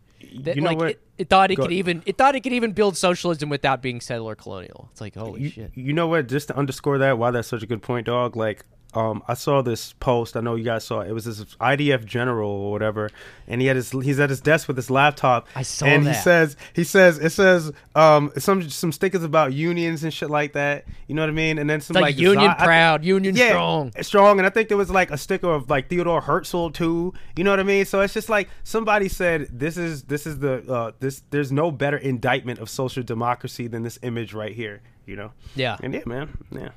That, 0.43 0.57
You 0.57 0.63
know 0.63 0.69
like, 0.71 0.79
what? 0.79 0.91
It, 0.91 1.01
it 1.19 1.29
thought 1.29 1.51
it 1.51 1.57
Go- 1.57 1.65
could 1.65 1.73
even 1.73 2.03
it 2.07 2.19
thought 2.19 2.35
it 2.35 2.41
could 2.41 2.53
even 2.53 2.73
build 2.73 2.97
socialism 2.97 3.49
without 3.49 3.83
being 3.83 4.01
settler 4.01 4.35
colonial. 4.35 4.89
It's 4.93 5.01
like 5.01 5.15
holy 5.15 5.43
you, 5.43 5.51
shit. 5.51 5.71
you 5.75 5.93
know 5.93 6.07
what? 6.07 6.29
Just 6.29 6.49
to 6.49 6.57
underscore 6.57 6.99
that, 6.99 7.19
why 7.19 7.31
that's 7.31 7.49
such 7.49 7.63
a 7.63 7.67
good 7.67 7.83
point, 7.83 8.07
dog. 8.07 8.37
Like, 8.37 8.65
um, 8.95 9.23
I 9.29 9.35
saw 9.35 9.63
this 9.63 9.93
post. 9.95 10.37
I 10.37 10.41
know 10.41 10.55
you 10.55 10.65
guys 10.65 10.85
saw 10.85 11.01
it. 11.01 11.09
It 11.09 11.13
was 11.13 11.25
this 11.25 11.43
IDF 11.57 12.05
general 12.05 12.51
or 12.51 12.73
whatever, 12.73 13.11
and 13.47 13.61
he 13.61 13.67
had 13.67 13.77
his 13.77 13.91
he's 13.91 14.21
at 14.21 14.31
his 14.31 14.41
desk 14.41 14.69
with 14.69 14.77
his 14.77 14.91
laptop. 14.91 15.47
I 15.55 15.63
saw 15.63 15.87
and 15.87 16.07
he 16.07 16.15
says 16.15 16.57
he 16.73 16.85
says 16.85 17.19
it 17.19 17.31
says 17.31 17.73
um 17.95 18.33
some 18.39 18.69
some 18.71 18.93
stickers 18.93 19.23
about 19.23 19.53
unions 19.53 20.05
and 20.05 20.13
shit 20.13 20.31
like 20.31 20.53
that. 20.55 20.87
You 21.07 21.15
know 21.15 21.23
what 21.23 21.31
I 21.31 21.33
mean? 21.33 21.59
And 21.59 21.69
then 21.69 21.81
some 21.81 21.95
like 21.95 22.03
like 22.03 22.19
union 22.19 22.55
proud, 22.59 23.05
union 23.05 23.37
yeah, 23.37 23.51
strong. 23.51 23.93
strong. 24.03 24.39
And 24.39 24.47
I 24.47 24.51
think 24.51 24.69
there 24.69 24.79
was 24.79 24.91
like 24.91 25.11
a 25.11 25.19
sticker 25.19 25.51
of 25.51 25.69
like 25.69 25.89
Theodore 25.89 26.21
Herzl 26.21 26.71
too. 26.71 27.13
You 27.37 27.45
know 27.45 27.51
what 27.51 27.61
I 27.61 27.65
mean? 27.65 27.85
So 27.85 28.01
it's 28.01 28.15
just 28.15 28.29
like 28.29 28.49
somebody 28.63 29.09
said, 29.09 29.49
this 29.51 29.77
is 29.77 30.05
this 30.05 30.27
is 30.27 30.39
the 30.39 30.73
uh, 30.73 30.93
this. 31.01 31.23
There's 31.31 31.53
no 31.53 31.71
better 31.71 31.97
indictment 31.97 32.61
of 32.61 32.71
social 32.71 33.03
democracy 33.03 33.67
than 33.67 33.83
this 33.83 33.99
image 34.03 34.35
right 34.35 34.53
here. 34.53 34.83
You 35.07 35.17
know? 35.17 35.33
Yeah. 35.55 35.77
And 35.83 35.93
yeah, 35.93 36.03
man. 36.07 36.39
Yeah. 36.51 36.71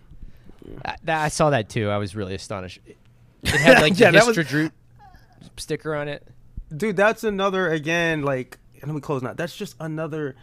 I, 0.85 0.95
that, 1.03 1.21
I 1.23 1.27
saw 1.29 1.49
that 1.51 1.69
too. 1.69 1.89
I 1.89 1.97
was 1.97 2.15
really 2.15 2.35
astonished. 2.35 2.79
It 2.87 2.97
had 3.49 3.81
like 3.81 3.97
Yeah, 3.99 4.11
the 4.11 4.23
was- 4.25 4.47
Droop 4.47 4.73
sticker 5.55 5.95
on 5.95 6.07
it. 6.07 6.27
dude 6.75 6.95
that's 6.95 7.23
another 7.23 7.69
again 7.69 8.21
like 8.23 8.57
let 8.83 8.93
me 8.93 8.99
close 9.01 9.21
now 9.21 9.33
that's 9.33 9.55
just 9.55 9.75
another 9.79 10.35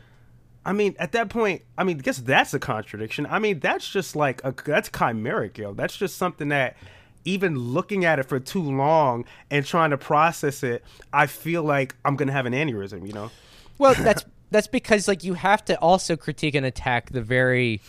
i 0.64 0.72
mean 0.72 0.94
at 0.98 1.12
that 1.12 1.28
point 1.28 1.62
i 1.78 1.84
mean 1.84 1.98
I 1.98 2.00
guess 2.02 2.18
that's 2.18 2.52
a 2.54 2.58
contradiction 2.58 3.26
i 3.26 3.38
mean 3.38 3.58
that's 3.60 3.88
just 3.88 4.16
like 4.16 4.40
a 4.44 4.52
that's 4.64 4.88
chimeric 4.88 5.58
yo 5.58 5.72
that's 5.74 5.96
just 5.96 6.16
something 6.16 6.48
that 6.48 6.76
even 7.24 7.56
looking 7.58 8.04
at 8.04 8.18
it 8.18 8.24
for 8.24 8.40
too 8.40 8.62
long 8.62 9.24
and 9.50 9.64
trying 9.66 9.90
to 9.90 9.98
process 9.98 10.62
it 10.62 10.82
i 11.12 11.26
feel 11.26 11.62
like 11.62 11.94
i'm 12.04 12.16
gonna 12.16 12.32
have 12.32 12.46
an 12.46 12.52
aneurysm 12.54 13.06
you 13.06 13.12
know 13.12 13.30
Well, 13.78 13.94
that's 13.94 14.24
that's 14.50 14.66
because 14.68 15.06
like 15.06 15.22
you 15.22 15.34
have 15.34 15.64
to 15.66 15.78
also 15.80 16.16
critique 16.16 16.54
and 16.54 16.64
attack 16.66 17.10
the 17.10 17.20
very 17.22 17.80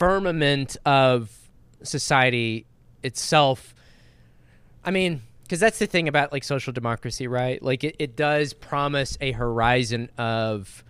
firmament 0.00 0.78
of 0.86 1.30
society 1.82 2.64
itself. 3.02 3.74
I 4.82 4.90
mean, 4.90 5.20
because 5.42 5.60
that's 5.60 5.78
the 5.78 5.86
thing 5.86 6.08
about 6.08 6.32
like 6.32 6.42
social 6.42 6.72
democracy, 6.72 7.28
right? 7.28 7.62
Like 7.62 7.84
it, 7.84 7.96
it 7.98 8.16
does 8.16 8.54
promise 8.54 9.18
a 9.20 9.32
horizon 9.32 10.08
of 10.16 10.82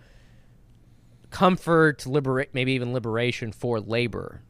comfort, 1.29 2.05
liberate, 2.05 2.51
maybe 2.53 2.71
even 2.71 2.93
liberation 2.93 3.51
for 3.51 3.81
labor, 3.81 4.43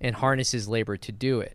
and 0.00 0.16
harnesses 0.16 0.66
labor 0.66 0.96
to 0.96 1.12
do 1.12 1.40
it. 1.40 1.54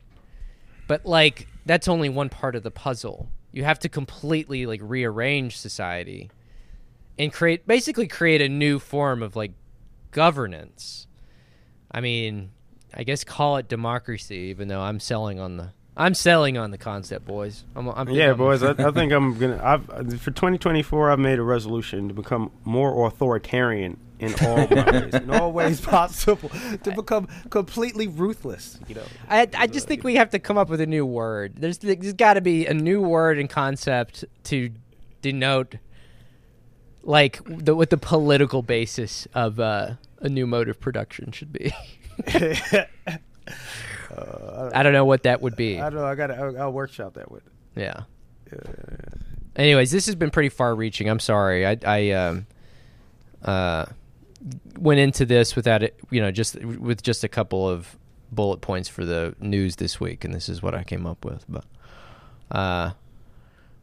But 0.87 1.03
like 1.03 1.47
that's 1.65 1.87
only 1.87 2.09
one 2.09 2.29
part 2.29 2.55
of 2.55 2.61
the 2.61 2.69
puzzle. 2.69 3.31
You 3.51 3.63
have 3.63 3.79
to 3.79 3.89
completely 3.89 4.67
like 4.67 4.81
rearrange 4.83 5.57
society 5.57 6.29
and 7.17 7.33
create 7.33 7.65
basically 7.65 8.07
create 8.07 8.41
a 8.41 8.49
new 8.49 8.77
form 8.77 9.23
of 9.23 9.35
like 9.35 9.53
governance. 10.11 11.07
I 11.93 12.01
mean, 12.01 12.51
I 12.93 13.03
guess 13.03 13.23
call 13.23 13.57
it 13.57 13.67
democracy, 13.67 14.35
even 14.49 14.67
though 14.67 14.81
I'm 14.81 14.99
selling 14.99 15.39
on 15.39 15.57
the 15.57 15.69
I'm 15.97 16.13
selling 16.13 16.57
on 16.57 16.71
the 16.71 16.77
concept, 16.77 17.25
boys. 17.25 17.65
I'm, 17.75 17.87
I'm 17.89 18.09
yeah 18.09 18.27
I'm- 18.27 18.37
boys 18.37 18.63
I, 18.63 18.71
I 18.71 18.91
think 18.93 19.11
i'm 19.11 19.37
gonna 19.37 19.59
i've 19.61 19.85
for 20.21 20.31
2024 20.31 21.11
i've 21.11 21.19
made 21.19 21.37
a 21.37 21.43
resolution 21.43 22.07
to 22.07 22.13
become 22.13 22.51
more 22.63 23.05
authoritarian 23.07 23.97
in 24.19 24.33
all 24.45 24.67
ways 24.67 25.13
in 25.13 25.29
all 25.31 25.51
ways 25.51 25.81
possible 25.81 26.49
to 26.83 26.91
become 26.95 27.27
completely 27.49 28.07
ruthless 28.07 28.79
you 28.87 28.95
know 28.95 29.03
I, 29.29 29.47
I 29.57 29.67
just 29.67 29.87
think 29.87 30.03
we 30.03 30.15
have 30.15 30.29
to 30.29 30.39
come 30.39 30.57
up 30.57 30.69
with 30.69 30.79
a 30.79 30.85
new 30.85 31.05
word. 31.05 31.55
There's 31.57 31.79
there's 31.79 32.13
got 32.13 32.35
to 32.35 32.41
be 32.41 32.67
a 32.67 32.73
new 32.73 33.01
word 33.01 33.37
and 33.37 33.49
concept 33.49 34.23
to 34.45 34.69
denote 35.21 35.75
like 37.03 37.41
the, 37.45 37.75
what 37.75 37.89
the 37.89 37.97
political 37.97 38.61
basis 38.61 39.27
of 39.33 39.59
uh, 39.59 39.93
a 40.21 40.29
new 40.29 40.47
mode 40.47 40.69
of 40.69 40.79
production 40.79 41.31
should 41.31 41.51
be. 41.51 41.73
I 44.73 44.83
don't 44.83 44.93
know 44.93 45.05
what 45.05 45.23
that 45.23 45.41
would 45.41 45.55
be. 45.55 45.79
I 45.79 45.89
don't 45.89 45.99
know. 45.99 46.05
I 46.05 46.15
got. 46.15 46.31
I'll, 46.31 46.71
workshop 46.71 47.15
that 47.15 47.31
with. 47.31 47.43
Yeah. 47.75 48.01
Anyways, 49.55 49.91
this 49.91 50.05
has 50.05 50.15
been 50.15 50.29
pretty 50.31 50.49
far-reaching. 50.49 51.09
I'm 51.09 51.19
sorry. 51.19 51.65
I 51.65 51.77
I 51.85 52.11
um 52.11 52.47
uh 53.43 53.85
went 54.77 54.99
into 54.99 55.25
this 55.25 55.55
without 55.55 55.83
it, 55.83 55.99
you 56.09 56.21
know, 56.21 56.31
just 56.31 56.55
with 56.63 57.01
just 57.03 57.23
a 57.23 57.27
couple 57.27 57.67
of 57.67 57.97
bullet 58.31 58.61
points 58.61 58.89
for 58.89 59.05
the 59.05 59.35
news 59.39 59.75
this 59.75 59.99
week, 59.99 60.23
and 60.23 60.33
this 60.33 60.49
is 60.49 60.61
what 60.61 60.73
I 60.73 60.83
came 60.83 61.05
up 61.05 61.23
with. 61.25 61.45
But 61.47 61.65
uh, 62.49 62.91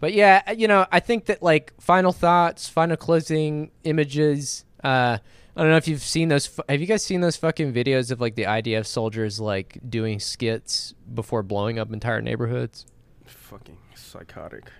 but 0.00 0.12
yeah, 0.12 0.50
you 0.52 0.68
know, 0.68 0.86
I 0.90 1.00
think 1.00 1.26
that 1.26 1.42
like 1.42 1.72
final 1.80 2.12
thoughts, 2.12 2.68
final 2.68 2.96
closing 2.96 3.70
images. 3.84 4.64
Uh, 4.82 5.18
I 5.58 5.62
don't 5.62 5.70
know 5.72 5.76
if 5.76 5.88
you've 5.88 6.00
seen 6.00 6.28
those. 6.28 6.48
Have 6.68 6.80
you 6.80 6.86
guys 6.86 7.04
seen 7.04 7.20
those 7.20 7.36
fucking 7.36 7.72
videos 7.72 8.12
of 8.12 8.20
like 8.20 8.36
the 8.36 8.44
IDF 8.44 8.86
soldiers 8.86 9.40
like 9.40 9.76
doing 9.88 10.20
skits 10.20 10.94
before 11.12 11.42
blowing 11.42 11.80
up 11.80 11.92
entire 11.92 12.22
neighborhoods? 12.22 12.86
Fucking 13.26 13.76
psychotic. 13.96 14.70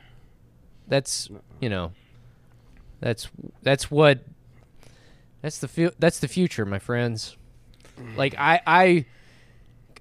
that's 0.87 1.29
you 1.61 1.69
know 1.69 1.91
that's 3.01 3.29
that's 3.63 3.91
what 3.91 4.21
that's 5.43 5.59
the 5.59 5.67
fu- 5.69 5.91
that's 5.99 6.21
the 6.21 6.29
future 6.29 6.65
my 6.65 6.79
friends 6.79 7.37
like 8.17 8.35
i 8.39 8.61
i 8.67 9.05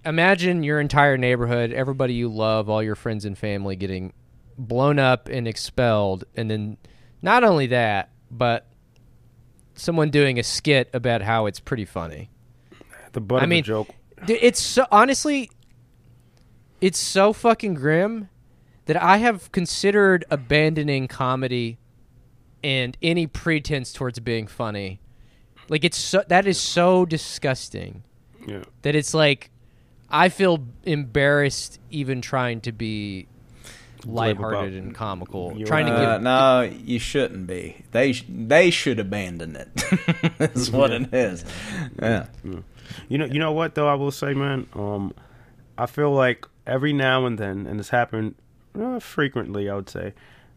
imagine 0.06 0.64
your 0.64 0.80
entire 0.80 1.18
neighborhood 1.18 1.74
everybody 1.74 2.14
you 2.14 2.30
love 2.30 2.70
all 2.70 2.82
your 2.82 2.96
friends 2.96 3.26
and 3.26 3.38
family 3.38 3.76
getting 3.76 4.14
blown 4.58 4.98
up 5.00 5.28
and 5.28 5.48
expelled 5.48 6.24
and 6.36 6.50
then 6.50 6.78
not 7.22 7.44
only 7.44 7.68
that 7.68 8.10
but 8.32 8.68
someone 9.78 10.10
doing 10.10 10.38
a 10.40 10.44
skit 10.44 10.90
about 10.94 11.22
how 11.22 11.46
it's 11.46 11.60
pretty 11.60 11.86
funny 11.86 12.30
The 13.14 13.22
butt 13.22 13.42
I 13.42 13.44
of 13.44 13.50
mean, 13.50 13.64
the 13.64 13.68
joke. 13.68 13.90
It's 14.28 14.60
so 14.60 14.86
honestly, 14.92 15.50
it's 16.82 16.98
so 17.00 17.34
fucking 17.34 17.76
grim 17.76 18.30
that 18.86 19.02
I 19.02 19.18
have 19.18 19.52
considered 19.52 20.26
abandoning 20.32 21.08
comedy 21.08 21.78
and 22.64 22.98
any 23.02 23.28
pretense 23.28 23.94
towards 23.94 24.20
being 24.20 24.48
funny. 24.48 25.00
Like 25.70 25.84
it's 25.84 25.98
so 25.98 26.24
that 26.28 26.48
is 26.48 26.60
so 26.60 27.06
disgusting 27.06 28.04
Yeah. 28.48 28.64
that 28.84 28.96
it's 28.96 29.14
like 29.14 29.52
I 30.10 30.30
feel 30.30 30.66
embarrassed 30.84 31.80
even 31.92 32.22
trying 32.22 32.62
to 32.62 32.72
be 32.72 33.28
lighthearted 34.06 34.74
about 34.74 34.84
and 34.84 34.96
comical. 34.96 35.54
your- 35.58 35.68
Trying 35.68 35.88
to 35.88 35.92
Uh, 35.94 36.14
give 36.16 36.22
no, 36.24 36.62
you 36.86 37.00
shouldn't 37.00 37.48
be. 37.48 37.78
They 37.92 38.14
sh- 38.14 38.26
they 38.30 38.70
should 38.70 39.00
abandon 39.00 39.56
it. 39.56 39.70
That's 40.38 40.70
what 40.70 40.92
it 40.92 41.14
is. 41.14 41.44
Yeah. 42.02 42.28
You 43.10 43.18
know, 43.18 43.26
you 43.26 43.40
know 43.40 43.52
what 43.52 43.76
though? 43.76 43.88
I 43.88 43.96
will 43.96 44.12
say, 44.12 44.34
man. 44.34 44.68
Um, 44.74 45.14
I 45.78 45.86
feel 45.86 46.12
like 46.12 46.46
every 46.66 46.94
now 46.94 47.26
and 47.26 47.38
then, 47.38 47.66
and 47.68 47.80
it's 47.80 47.90
happened 47.90 48.36
uh, 48.80 49.00
frequently, 49.00 49.70
I 49.70 49.76
would 49.76 49.90
say. 49.90 50.14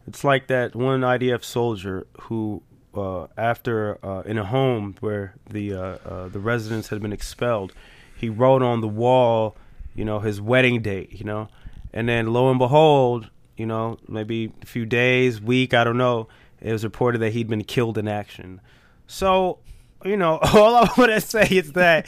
It's 0.07 0.23
like 0.23 0.47
that 0.47 0.75
one 0.75 1.01
IDF 1.01 1.43
soldier 1.43 2.07
who, 2.21 2.63
uh, 2.95 3.27
after 3.37 4.03
uh, 4.03 4.21
in 4.21 4.37
a 4.37 4.45
home 4.45 4.95
where 4.99 5.35
the 5.49 5.73
uh, 5.73 5.79
uh, 5.79 6.27
the 6.29 6.39
residents 6.39 6.89
had 6.89 7.01
been 7.01 7.13
expelled, 7.13 7.73
he 8.15 8.27
wrote 8.29 8.61
on 8.63 8.81
the 8.81 8.87
wall, 8.87 9.55
you 9.95 10.03
know, 10.05 10.19
his 10.19 10.41
wedding 10.41 10.81
date, 10.81 11.11
you 11.13 11.23
know, 11.25 11.49
and 11.93 12.07
then 12.09 12.31
lo 12.33 12.49
and 12.49 12.59
behold, 12.59 13.29
you 13.57 13.65
know, 13.65 13.97
maybe 14.07 14.51
a 14.61 14.65
few 14.65 14.85
days, 14.85 15.41
week, 15.41 15.73
I 15.73 15.83
don't 15.83 15.97
know, 15.97 16.27
it 16.61 16.71
was 16.71 16.83
reported 16.83 17.19
that 17.19 17.31
he'd 17.33 17.47
been 17.47 17.63
killed 17.63 17.97
in 17.97 18.07
action. 18.07 18.61
So, 19.07 19.59
you 20.05 20.17
know, 20.17 20.37
all 20.53 20.75
I 20.75 20.89
want 20.97 21.11
to 21.11 21.21
say 21.21 21.45
is 21.49 21.73
that, 21.73 22.07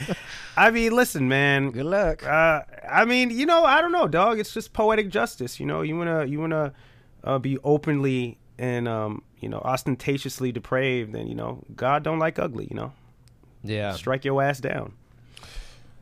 I 0.56 0.70
mean, 0.70 0.92
listen, 0.92 1.28
man. 1.28 1.70
Good 1.70 1.84
luck. 1.86 2.24
Uh, 2.26 2.62
I 2.88 3.04
mean, 3.04 3.30
you 3.30 3.46
know, 3.46 3.64
I 3.64 3.80
don't 3.80 3.92
know, 3.92 4.08
dog. 4.08 4.38
It's 4.38 4.52
just 4.54 4.72
poetic 4.72 5.10
justice. 5.10 5.60
You 5.60 5.66
know, 5.66 5.82
you 5.82 5.96
wanna 5.96 6.24
you 6.24 6.40
wanna 6.40 6.72
uh, 7.24 7.38
be 7.38 7.58
openly 7.64 8.38
and 8.58 8.86
um, 8.86 9.22
you 9.40 9.48
know 9.48 9.58
ostentatiously 9.58 10.52
depraved, 10.52 11.14
and 11.14 11.28
you 11.28 11.34
know, 11.34 11.62
God 11.74 12.02
don't 12.04 12.18
like 12.20 12.38
ugly. 12.38 12.68
You 12.70 12.76
know, 12.76 12.92
Yeah. 13.64 13.92
strike 13.94 14.24
your 14.24 14.40
ass 14.42 14.60
down. 14.60 14.92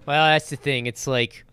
Well, 0.05 0.27
that's 0.27 0.51
the 0.51 0.57
thing. 0.57 0.87
It's 0.87 1.07
like 1.07 1.45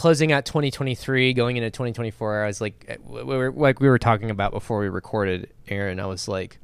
closing 0.00 0.32
out 0.32 0.46
2023, 0.46 1.34
going 1.34 1.58
into 1.58 1.68
2024. 1.68 2.42
I 2.42 2.46
was 2.46 2.58
like, 2.62 2.86
eh, 2.88 2.96
we 3.06 3.22
were 3.22 3.52
like 3.52 3.80
we 3.80 3.88
were 3.88 3.98
talking 3.98 4.30
about 4.30 4.50
before 4.50 4.80
we 4.80 4.88
recorded, 4.88 5.52
Aaron. 5.68 6.00
I 6.00 6.06
was 6.06 6.26
like, 6.26 6.58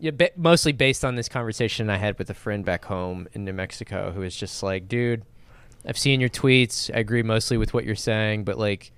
yeah, 0.00 0.10
ba- 0.10 0.32
mostly 0.36 0.72
based 0.72 1.04
on 1.04 1.14
this 1.14 1.28
conversation 1.28 1.88
I 1.88 1.98
had 1.98 2.18
with 2.18 2.28
a 2.28 2.34
friend 2.34 2.64
back 2.64 2.84
home 2.86 3.28
in 3.34 3.44
New 3.44 3.52
Mexico, 3.52 4.10
who 4.10 4.22
was 4.22 4.34
just 4.34 4.64
like, 4.64 4.88
dude, 4.88 5.22
I've 5.86 5.96
seen 5.96 6.18
your 6.18 6.28
tweets. 6.28 6.90
I 6.92 6.98
agree 6.98 7.22
mostly 7.22 7.56
with 7.56 7.72
what 7.72 7.84
you're 7.84 7.94
saying, 7.94 8.42
but 8.42 8.58
like, 8.58 8.90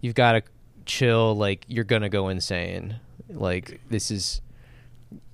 you've 0.00 0.14
got 0.14 0.32
to 0.32 0.42
chill. 0.86 1.36
Like, 1.36 1.66
you're 1.68 1.84
gonna 1.84 2.08
go 2.08 2.28
insane. 2.30 2.98
Like, 3.28 3.78
this 3.90 4.10
is, 4.10 4.40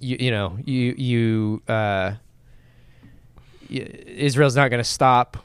you, 0.01 0.17
you 0.19 0.31
know, 0.33 0.59
you 0.65 0.95
you. 0.99 1.63
uh 1.69 2.15
Israel's 3.71 4.57
not 4.57 4.69
going 4.71 4.83
to 4.83 4.89
stop. 4.89 5.37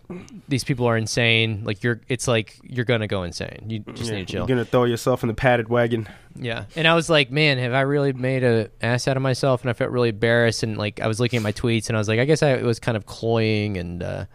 These 0.48 0.64
people 0.64 0.86
are 0.88 0.98
insane. 0.98 1.64
Like 1.64 1.84
you're, 1.84 2.02
it's 2.08 2.28
like 2.28 2.58
you're 2.64 2.86
going 2.86 3.02
to 3.02 3.08
go 3.08 3.24
insane. 3.24 3.66
You 3.68 3.80
just 3.80 4.10
Yeah, 4.12 4.18
need 4.18 4.28
to 4.28 4.32
chill. 4.34 4.40
You're 4.42 4.48
gonna 4.48 4.66
throw 4.66 4.84
yourself 4.86 5.24
in 5.24 5.28
the 5.28 5.34
padded 5.34 5.70
wagon. 5.70 6.08
Yeah. 6.36 6.66
And 6.76 6.88
I 6.88 6.96
was 6.96 7.10
like, 7.10 7.32
man, 7.32 7.58
have 7.58 7.74
I 7.74 7.82
really 7.82 8.14
made 8.14 8.44
a 8.44 8.70
ass 8.82 9.08
out 9.08 9.18
of 9.18 9.24
myself? 9.24 9.62
And 9.62 9.70
I 9.70 9.74
felt 9.74 9.92
really 9.92 10.10
embarrassed. 10.10 10.64
And 10.64 10.78
like, 10.78 11.00
I 11.00 11.08
was 11.08 11.20
looking 11.20 11.38
at 11.38 11.44
my 11.44 11.52
tweets 11.52 11.88
and 11.88 11.98
I 11.98 12.00
was 12.00 12.08
like, 12.08 12.20
I 12.20 12.26
guess 12.26 12.44
I 12.44 12.58
was 12.62 12.80
kind 12.80 12.96
of 12.98 13.06
cloying 13.06 13.78
and 13.78 14.04
uh, 14.04 14.26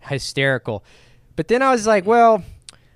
hysterical. 0.00 0.84
But 1.36 1.48
then 1.48 1.62
I 1.62 1.70
was 1.70 1.86
like, 1.86 2.06
well, 2.06 2.42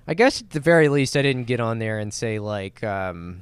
I 0.07 0.13
guess 0.13 0.41
at 0.41 0.49
the 0.51 0.59
very 0.59 0.89
least, 0.89 1.15
I 1.15 1.21
didn't 1.21 1.45
get 1.45 1.59
on 1.59 1.79
there 1.79 1.99
and 1.99 2.13
say 2.13 2.39
like, 2.39 2.83
um, 2.83 3.41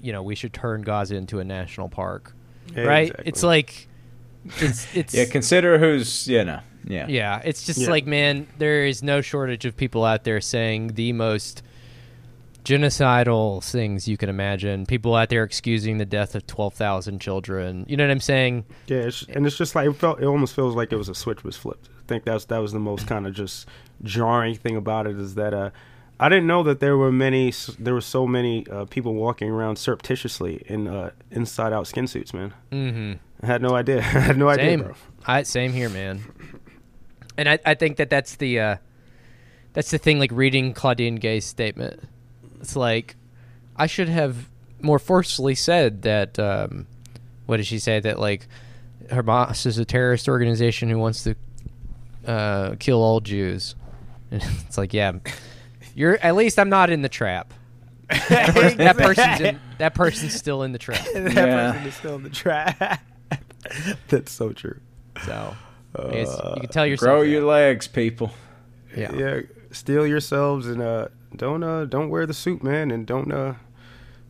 you 0.00 0.12
know, 0.12 0.22
we 0.22 0.34
should 0.34 0.52
turn 0.52 0.82
Gaza 0.82 1.16
into 1.16 1.38
a 1.40 1.44
national 1.44 1.88
park, 1.88 2.34
Yeah, 2.74 2.82
right? 2.84 3.02
exactly. 3.08 3.28
It's 3.28 3.42
like, 3.42 3.88
it's 4.60 4.86
it's 4.96 5.14
Yeah, 5.14 5.24
consider 5.26 5.78
who's 5.78 6.26
you 6.28 6.44
know. 6.44 6.60
Yeah. 6.86 7.06
yeah, 7.08 7.40
it's 7.44 7.64
just 7.64 7.80
Yeah. 7.80 7.88
like, 7.90 8.06
man, 8.06 8.46
there 8.58 8.84
is 8.84 9.02
no 9.02 9.22
shortage 9.22 9.64
of 9.64 9.74
people 9.74 10.04
out 10.04 10.24
there 10.24 10.40
saying 10.42 10.88
the 10.94 11.14
most 11.14 11.62
genocidal 12.64 13.62
things 13.62 14.08
you 14.08 14.16
can 14.16 14.28
imagine. 14.28 14.86
People 14.86 15.14
out 15.14 15.28
there 15.28 15.44
excusing 15.44 15.98
the 15.98 16.04
death 16.06 16.34
of 16.34 16.46
12,000 16.46 17.20
children. 17.20 17.84
You 17.88 17.96
know 17.96 18.04
what 18.04 18.10
I'm 18.10 18.20
saying? 18.20 18.64
Yeah, 18.86 18.98
it's, 18.98 19.22
and 19.28 19.46
it's 19.46 19.56
just 19.56 19.74
like 19.74 19.88
it 19.88 19.94
felt. 19.96 20.20
It 20.20 20.26
almost 20.26 20.54
feels 20.54 20.74
like 20.74 20.92
it 20.92 20.96
was 20.96 21.08
a 21.08 21.14
switch 21.14 21.44
was 21.44 21.56
flipped. 21.56 21.88
I 21.88 22.06
think 22.06 22.24
that's 22.24 22.46
that 22.46 22.58
was 22.58 22.72
the 22.72 22.78
most 22.78 23.06
kind 23.06 23.26
of 23.26 23.34
just 23.34 23.66
jarring 24.02 24.54
thing 24.54 24.76
about 24.76 25.06
it 25.06 25.18
is 25.18 25.34
that 25.36 25.54
uh, 25.54 25.70
I 26.20 26.28
didn't 26.28 26.46
know 26.46 26.62
that 26.62 26.80
there 26.80 26.96
were 26.96 27.10
many. 27.12 27.52
There 27.78 27.94
were 27.94 28.00
so 28.00 28.26
many 28.26 28.66
uh, 28.68 28.84
people 28.86 29.14
walking 29.14 29.50
around 29.50 29.76
surreptitiously 29.76 30.62
in 30.66 30.86
uh, 30.86 31.10
inside 31.30 31.72
out 31.72 31.86
skin 31.86 32.06
suits. 32.06 32.32
Man, 32.32 32.54
Mm-hmm. 32.70 33.12
I 33.42 33.46
had 33.46 33.62
no 33.62 33.74
idea. 33.74 33.98
I 34.00 34.02
had 34.02 34.38
no 34.38 34.48
idea, 34.48 34.64
Same. 34.64 34.82
bro. 34.82 34.94
I, 35.26 35.42
same 35.42 35.72
here, 35.72 35.88
man. 35.88 36.22
And 37.36 37.48
I, 37.48 37.58
I 37.66 37.74
think 37.74 37.96
that 37.96 38.10
that's 38.10 38.36
the, 38.36 38.60
uh, 38.60 38.76
that's 39.72 39.90
the 39.90 39.98
thing, 39.98 40.18
like 40.18 40.30
reading 40.32 40.72
Claudine 40.72 41.16
Gay's 41.16 41.44
statement. 41.44 42.00
It's 42.60 42.76
like, 42.76 43.16
I 43.76 43.86
should 43.86 44.08
have 44.08 44.48
more 44.80 44.98
forcefully 44.98 45.54
said 45.56 46.02
that, 46.02 46.38
um, 46.38 46.86
what 47.46 47.56
did 47.56 47.66
she 47.66 47.78
say? 47.78 48.00
That, 48.00 48.18
like, 48.20 48.46
Hamas 49.08 49.66
is 49.66 49.78
a 49.78 49.84
terrorist 49.84 50.28
organization 50.28 50.88
who 50.88 50.98
wants 50.98 51.24
to 51.24 51.34
uh, 52.26 52.76
kill 52.78 53.02
all 53.02 53.20
Jews. 53.20 53.74
And 54.30 54.42
it's 54.66 54.78
like, 54.78 54.92
yeah, 54.94 55.12
you're 55.94 56.18
at 56.18 56.34
least 56.34 56.58
I'm 56.58 56.68
not 56.68 56.90
in 56.90 57.00
the 57.02 57.08
trap. 57.08 57.54
That, 58.28 58.54
per- 58.54 58.70
that 58.74 58.96
person's 58.98 59.40
in, 59.40 59.58
that 59.78 59.94
person's 59.94 60.34
still 60.34 60.62
in 60.62 60.72
the 60.72 60.78
trap. 60.78 61.06
that 61.14 61.32
Yeah. 61.32 61.72
person 61.72 61.86
is 61.88 61.94
still 61.94 62.16
in 62.16 62.22
the 62.22 62.28
trap. 62.30 63.02
That's 64.08 64.30
so 64.32 64.52
true. 64.52 64.78
So 65.24 65.56
I 65.96 66.10
guess 66.10 66.38
you 66.56 66.60
can 66.60 66.68
tell 66.70 66.86
yourself. 66.86 67.06
Grow 67.08 67.22
that. 67.22 67.28
your 67.28 67.44
legs, 67.44 67.86
people. 67.88 68.32
yeah. 68.96 69.12
Yeah, 69.14 69.40
steel 69.70 70.06
yourselves 70.06 70.66
and 70.66 70.82
uh, 70.82 71.08
don't 71.36 71.62
uh, 71.64 71.84
don't 71.86 72.10
wear 72.10 72.26
the 72.26 72.34
suit, 72.34 72.62
man, 72.62 72.90
and 72.90 73.06
don't 73.06 73.32
uh, 73.32 73.54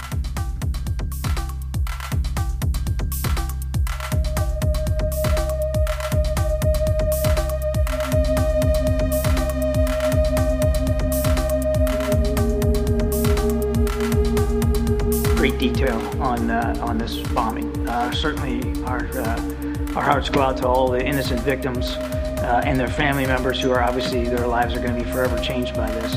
great 15.36 15.58
detail 15.58 15.98
on 16.22 16.50
uh, 16.50 16.76
on 16.82 16.98
this 16.98 17.18
bombing. 17.28 17.88
Uh, 17.88 18.10
certainly, 18.12 18.60
our 18.84 19.06
uh, 19.16 19.94
our 19.96 20.02
hearts 20.02 20.28
go 20.28 20.42
out 20.42 20.58
to 20.58 20.68
all 20.68 20.90
the 20.90 21.02
innocent 21.04 21.40
victims 21.40 21.96
uh, 22.42 22.62
and 22.64 22.78
their 22.78 22.88
family 22.88 23.26
members 23.26 23.60
who 23.60 23.70
are 23.70 23.82
obviously 23.82 24.24
their 24.24 24.46
lives 24.46 24.74
are 24.74 24.80
going 24.80 24.96
to 24.96 25.04
be 25.04 25.10
forever 25.10 25.38
changed 25.38 25.74
by 25.76 25.90
this. 25.90 26.14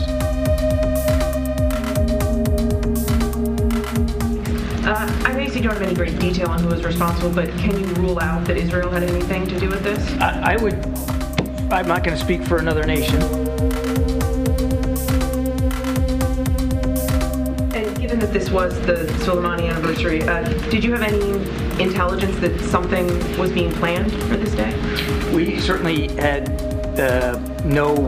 Uh, 4.86 5.24
I 5.26 5.34
know 5.34 5.40
you 5.40 5.50
said 5.50 5.64
you 5.64 5.70
don't 5.70 5.74
have 5.74 5.82
any 5.82 5.96
great 5.96 6.20
detail 6.20 6.50
on 6.50 6.62
who 6.62 6.68
was 6.68 6.84
responsible, 6.84 7.30
but 7.30 7.50
can 7.60 7.80
you 7.80 7.86
rule 7.96 8.20
out 8.20 8.46
that 8.46 8.58
Israel 8.58 8.90
had 8.90 9.04
anything 9.04 9.48
to 9.48 9.60
do 9.60 9.70
with 9.70 9.84
this? 9.84 10.12
I, 10.20 10.54
I 10.54 10.58
would. 10.58 10.74
I'm 11.72 11.88
not 11.88 12.04
going 12.04 12.18
to 12.18 12.24
speak 12.24 12.44
for 12.44 12.58
another 12.58 12.86
nation. 12.86 13.43
That 18.24 18.32
this 18.32 18.50
was 18.50 18.74
the 18.86 18.94
Soleimani 19.26 19.70
anniversary, 19.70 20.22
uh, 20.24 20.44
did 20.70 20.82
you 20.82 20.94
have 20.94 21.02
any 21.02 21.34
intelligence 21.84 22.40
that 22.40 22.58
something 22.62 23.06
was 23.38 23.52
being 23.52 23.70
planned 23.74 24.14
for 24.14 24.38
this 24.38 24.56
day? 24.56 24.74
We 25.36 25.60
certainly 25.60 26.08
had 26.16 26.48
uh, 26.98 27.38
no 27.66 28.08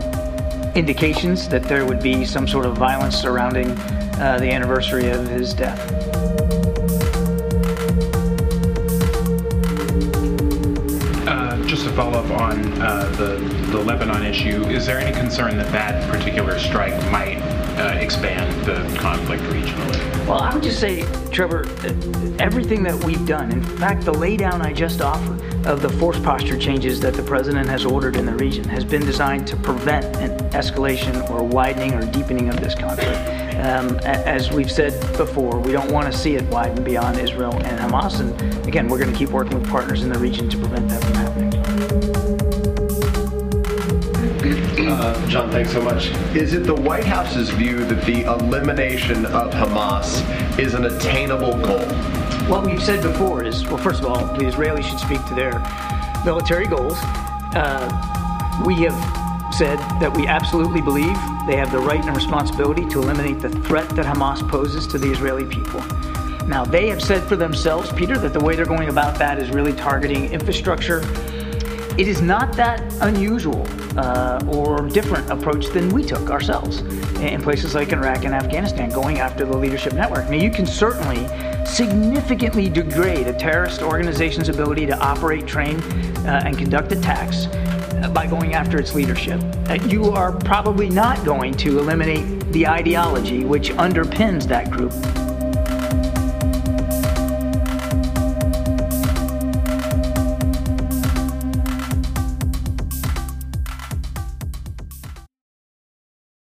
indications 0.74 1.50
that 1.50 1.64
there 1.64 1.86
would 1.86 2.02
be 2.02 2.24
some 2.24 2.48
sort 2.48 2.66
of 2.66 2.78
violence 2.78 3.18
surrounding 3.18 3.72
uh, 3.72 4.38
the 4.40 4.50
anniversary 4.50 5.10
of 5.10 5.28
his 5.28 5.54
death. 5.54 5.82
Uh, 11.28 11.62
just 11.68 11.84
to 11.84 11.92
follow 11.92 12.20
up 12.20 12.40
on 12.40 12.82
uh, 12.82 13.14
the 13.18 13.56
the 13.72 13.84
Lebanon 13.84 14.24
issue, 14.24 14.64
is 14.68 14.86
there 14.86 15.00
any 15.00 15.12
concern 15.12 15.58
that 15.58 15.70
that 15.74 16.10
particular 16.10 16.58
strike 16.58 16.96
might 17.12 17.55
uh, 17.78 17.98
expand 18.00 18.66
the 18.66 18.98
conflict 18.98 19.44
regionally? 19.44 20.28
Well, 20.28 20.40
I 20.40 20.54
would 20.54 20.64
just 20.64 20.80
say, 20.80 21.06
Trevor, 21.32 21.66
everything 22.40 22.82
that 22.84 23.04
we've 23.04 23.26
done, 23.28 23.52
in 23.52 23.62
fact, 23.62 24.06
the 24.06 24.14
laydown 24.14 24.62
I 24.62 24.74
just 24.74 25.02
offered, 25.02 25.42
of 25.66 25.82
the 25.82 25.90
force 25.90 26.20
posture 26.20 26.58
changes 26.58 27.00
that 27.00 27.14
the 27.16 27.24
president 27.24 27.68
has 27.68 27.86
ordered 27.86 28.16
in 28.16 28.26
the 28.26 28.36
region 28.36 28.64
has 28.66 28.84
been 28.84 29.04
designed 29.04 29.48
to 29.48 29.56
prevent 29.58 30.06
an 30.18 30.38
escalation 30.52 31.28
or 31.30 31.44
widening 31.44 31.94
or 31.94 32.06
deepening 32.12 32.50
of 32.50 32.60
this 32.60 32.76
conflict. 32.76 33.20
Um, 33.56 33.98
as 34.04 34.52
we've 34.52 34.72
said 34.72 35.00
before, 35.18 35.60
we 35.60 35.72
don't 35.72 35.92
want 35.92 36.12
to 36.12 36.18
see 36.18 36.36
it 36.36 36.44
widen 36.50 36.84
beyond 36.84 37.20
Israel 37.20 37.54
and 37.54 37.80
Hamas. 37.80 38.20
And 38.20 38.68
again, 38.68 38.88
we're 38.88 39.00
going 39.00 39.12
to 39.12 39.18
keep 39.18 39.30
working 39.30 39.60
with 39.60 39.68
partners 39.68 40.04
in 40.04 40.12
the 40.12 40.20
region 40.20 40.50
to 40.50 40.58
prevent 40.58 40.88
that 40.90 41.15
Uh, 45.16 45.28
John, 45.28 45.50
thanks 45.50 45.72
so 45.72 45.82
much. 45.82 46.08
Is 46.36 46.54
it 46.54 46.66
the 46.66 46.76
White 46.76 47.06
House's 47.06 47.50
view 47.50 47.86
that 47.86 48.04
the 48.06 48.24
elimination 48.24 49.26
of 49.28 49.54
Hamas 49.54 50.20
is 50.60 50.74
an 50.74 50.86
attainable 50.86 51.54
goal? 51.60 51.86
What 52.50 52.66
we've 52.66 52.84
said 52.84 53.02
before 53.02 53.42
is, 53.42 53.64
well, 53.64 53.78
first 53.78 54.02
of 54.02 54.08
all, 54.08 54.26
the 54.36 54.44
Israelis 54.44 54.84
should 54.84 55.00
speak 55.00 55.26
to 55.28 55.34
their 55.34 55.64
military 56.26 56.68
goals. 56.68 56.98
Uh, 57.56 58.64
we 58.66 58.76
have 58.82 59.54
said 59.54 59.78
that 60.02 60.12
we 60.14 60.28
absolutely 60.28 60.82
believe 60.82 61.16
they 61.48 61.56
have 61.56 61.72
the 61.72 61.80
right 61.80 62.04
and 62.04 62.14
responsibility 62.14 62.86
to 62.90 63.02
eliminate 63.02 63.40
the 63.40 63.50
threat 63.62 63.88
that 63.92 64.06
Hamas 64.06 64.46
poses 64.50 64.86
to 64.88 64.98
the 64.98 65.10
Israeli 65.10 65.46
people. 65.46 65.82
Now, 66.46 66.66
they 66.66 66.90
have 66.90 67.02
said 67.02 67.24
for 67.24 67.38
themselves, 67.38 67.90
Peter, 67.94 68.18
that 68.18 68.34
the 68.34 68.44
way 68.44 68.58
they're 68.58 68.66
going 68.66 68.90
about 68.90 69.18
that 69.20 69.40
is 69.40 69.50
really 69.50 69.74
targeting 69.74 70.34
infrastructure. 70.34 71.00
It 71.98 72.10
is 72.10 72.22
not 72.22 72.52
that 72.58 72.82
unusual 73.00 73.66
uh, 73.98 74.44
or 74.48 74.88
different 74.90 75.30
approach 75.30 75.68
than 75.68 75.90
we 75.90 76.04
took 76.04 76.30
ourselves 76.30 76.80
in 77.22 77.42
places 77.42 77.76
like 77.76 77.92
Iraq 77.92 78.26
and 78.26 78.34
Afghanistan, 78.34 78.90
going 78.90 79.20
after 79.20 79.46
the 79.46 79.58
leadership 79.58 79.94
network. 79.94 80.30
Now, 80.30 80.38
you 80.38 80.52
can 80.52 80.66
certainly 80.66 81.28
significantly 81.66 82.70
degrade 82.70 83.28
a 83.28 83.34
terrorist 83.34 83.82
organization's 83.82 84.50
ability 84.50 84.86
to 84.88 84.98
operate, 85.00 85.48
train, 85.48 85.82
uh, 86.26 86.44
and 86.46 86.58
conduct 86.58 86.92
attacks 86.92 87.48
uh, 87.48 88.12
by 88.14 88.28
going 88.28 88.54
after 88.54 88.78
its 88.78 88.94
leadership. 88.94 89.42
Uh, 89.70 89.74
you 89.88 90.12
are 90.12 90.32
probably 90.32 90.90
not 90.90 91.24
going 91.26 91.54
to 91.54 91.80
eliminate 91.80 92.52
the 92.52 92.68
ideology 92.68 93.44
which 93.44 93.72
underpins 93.72 94.48
that 94.48 94.70
group 94.70 94.94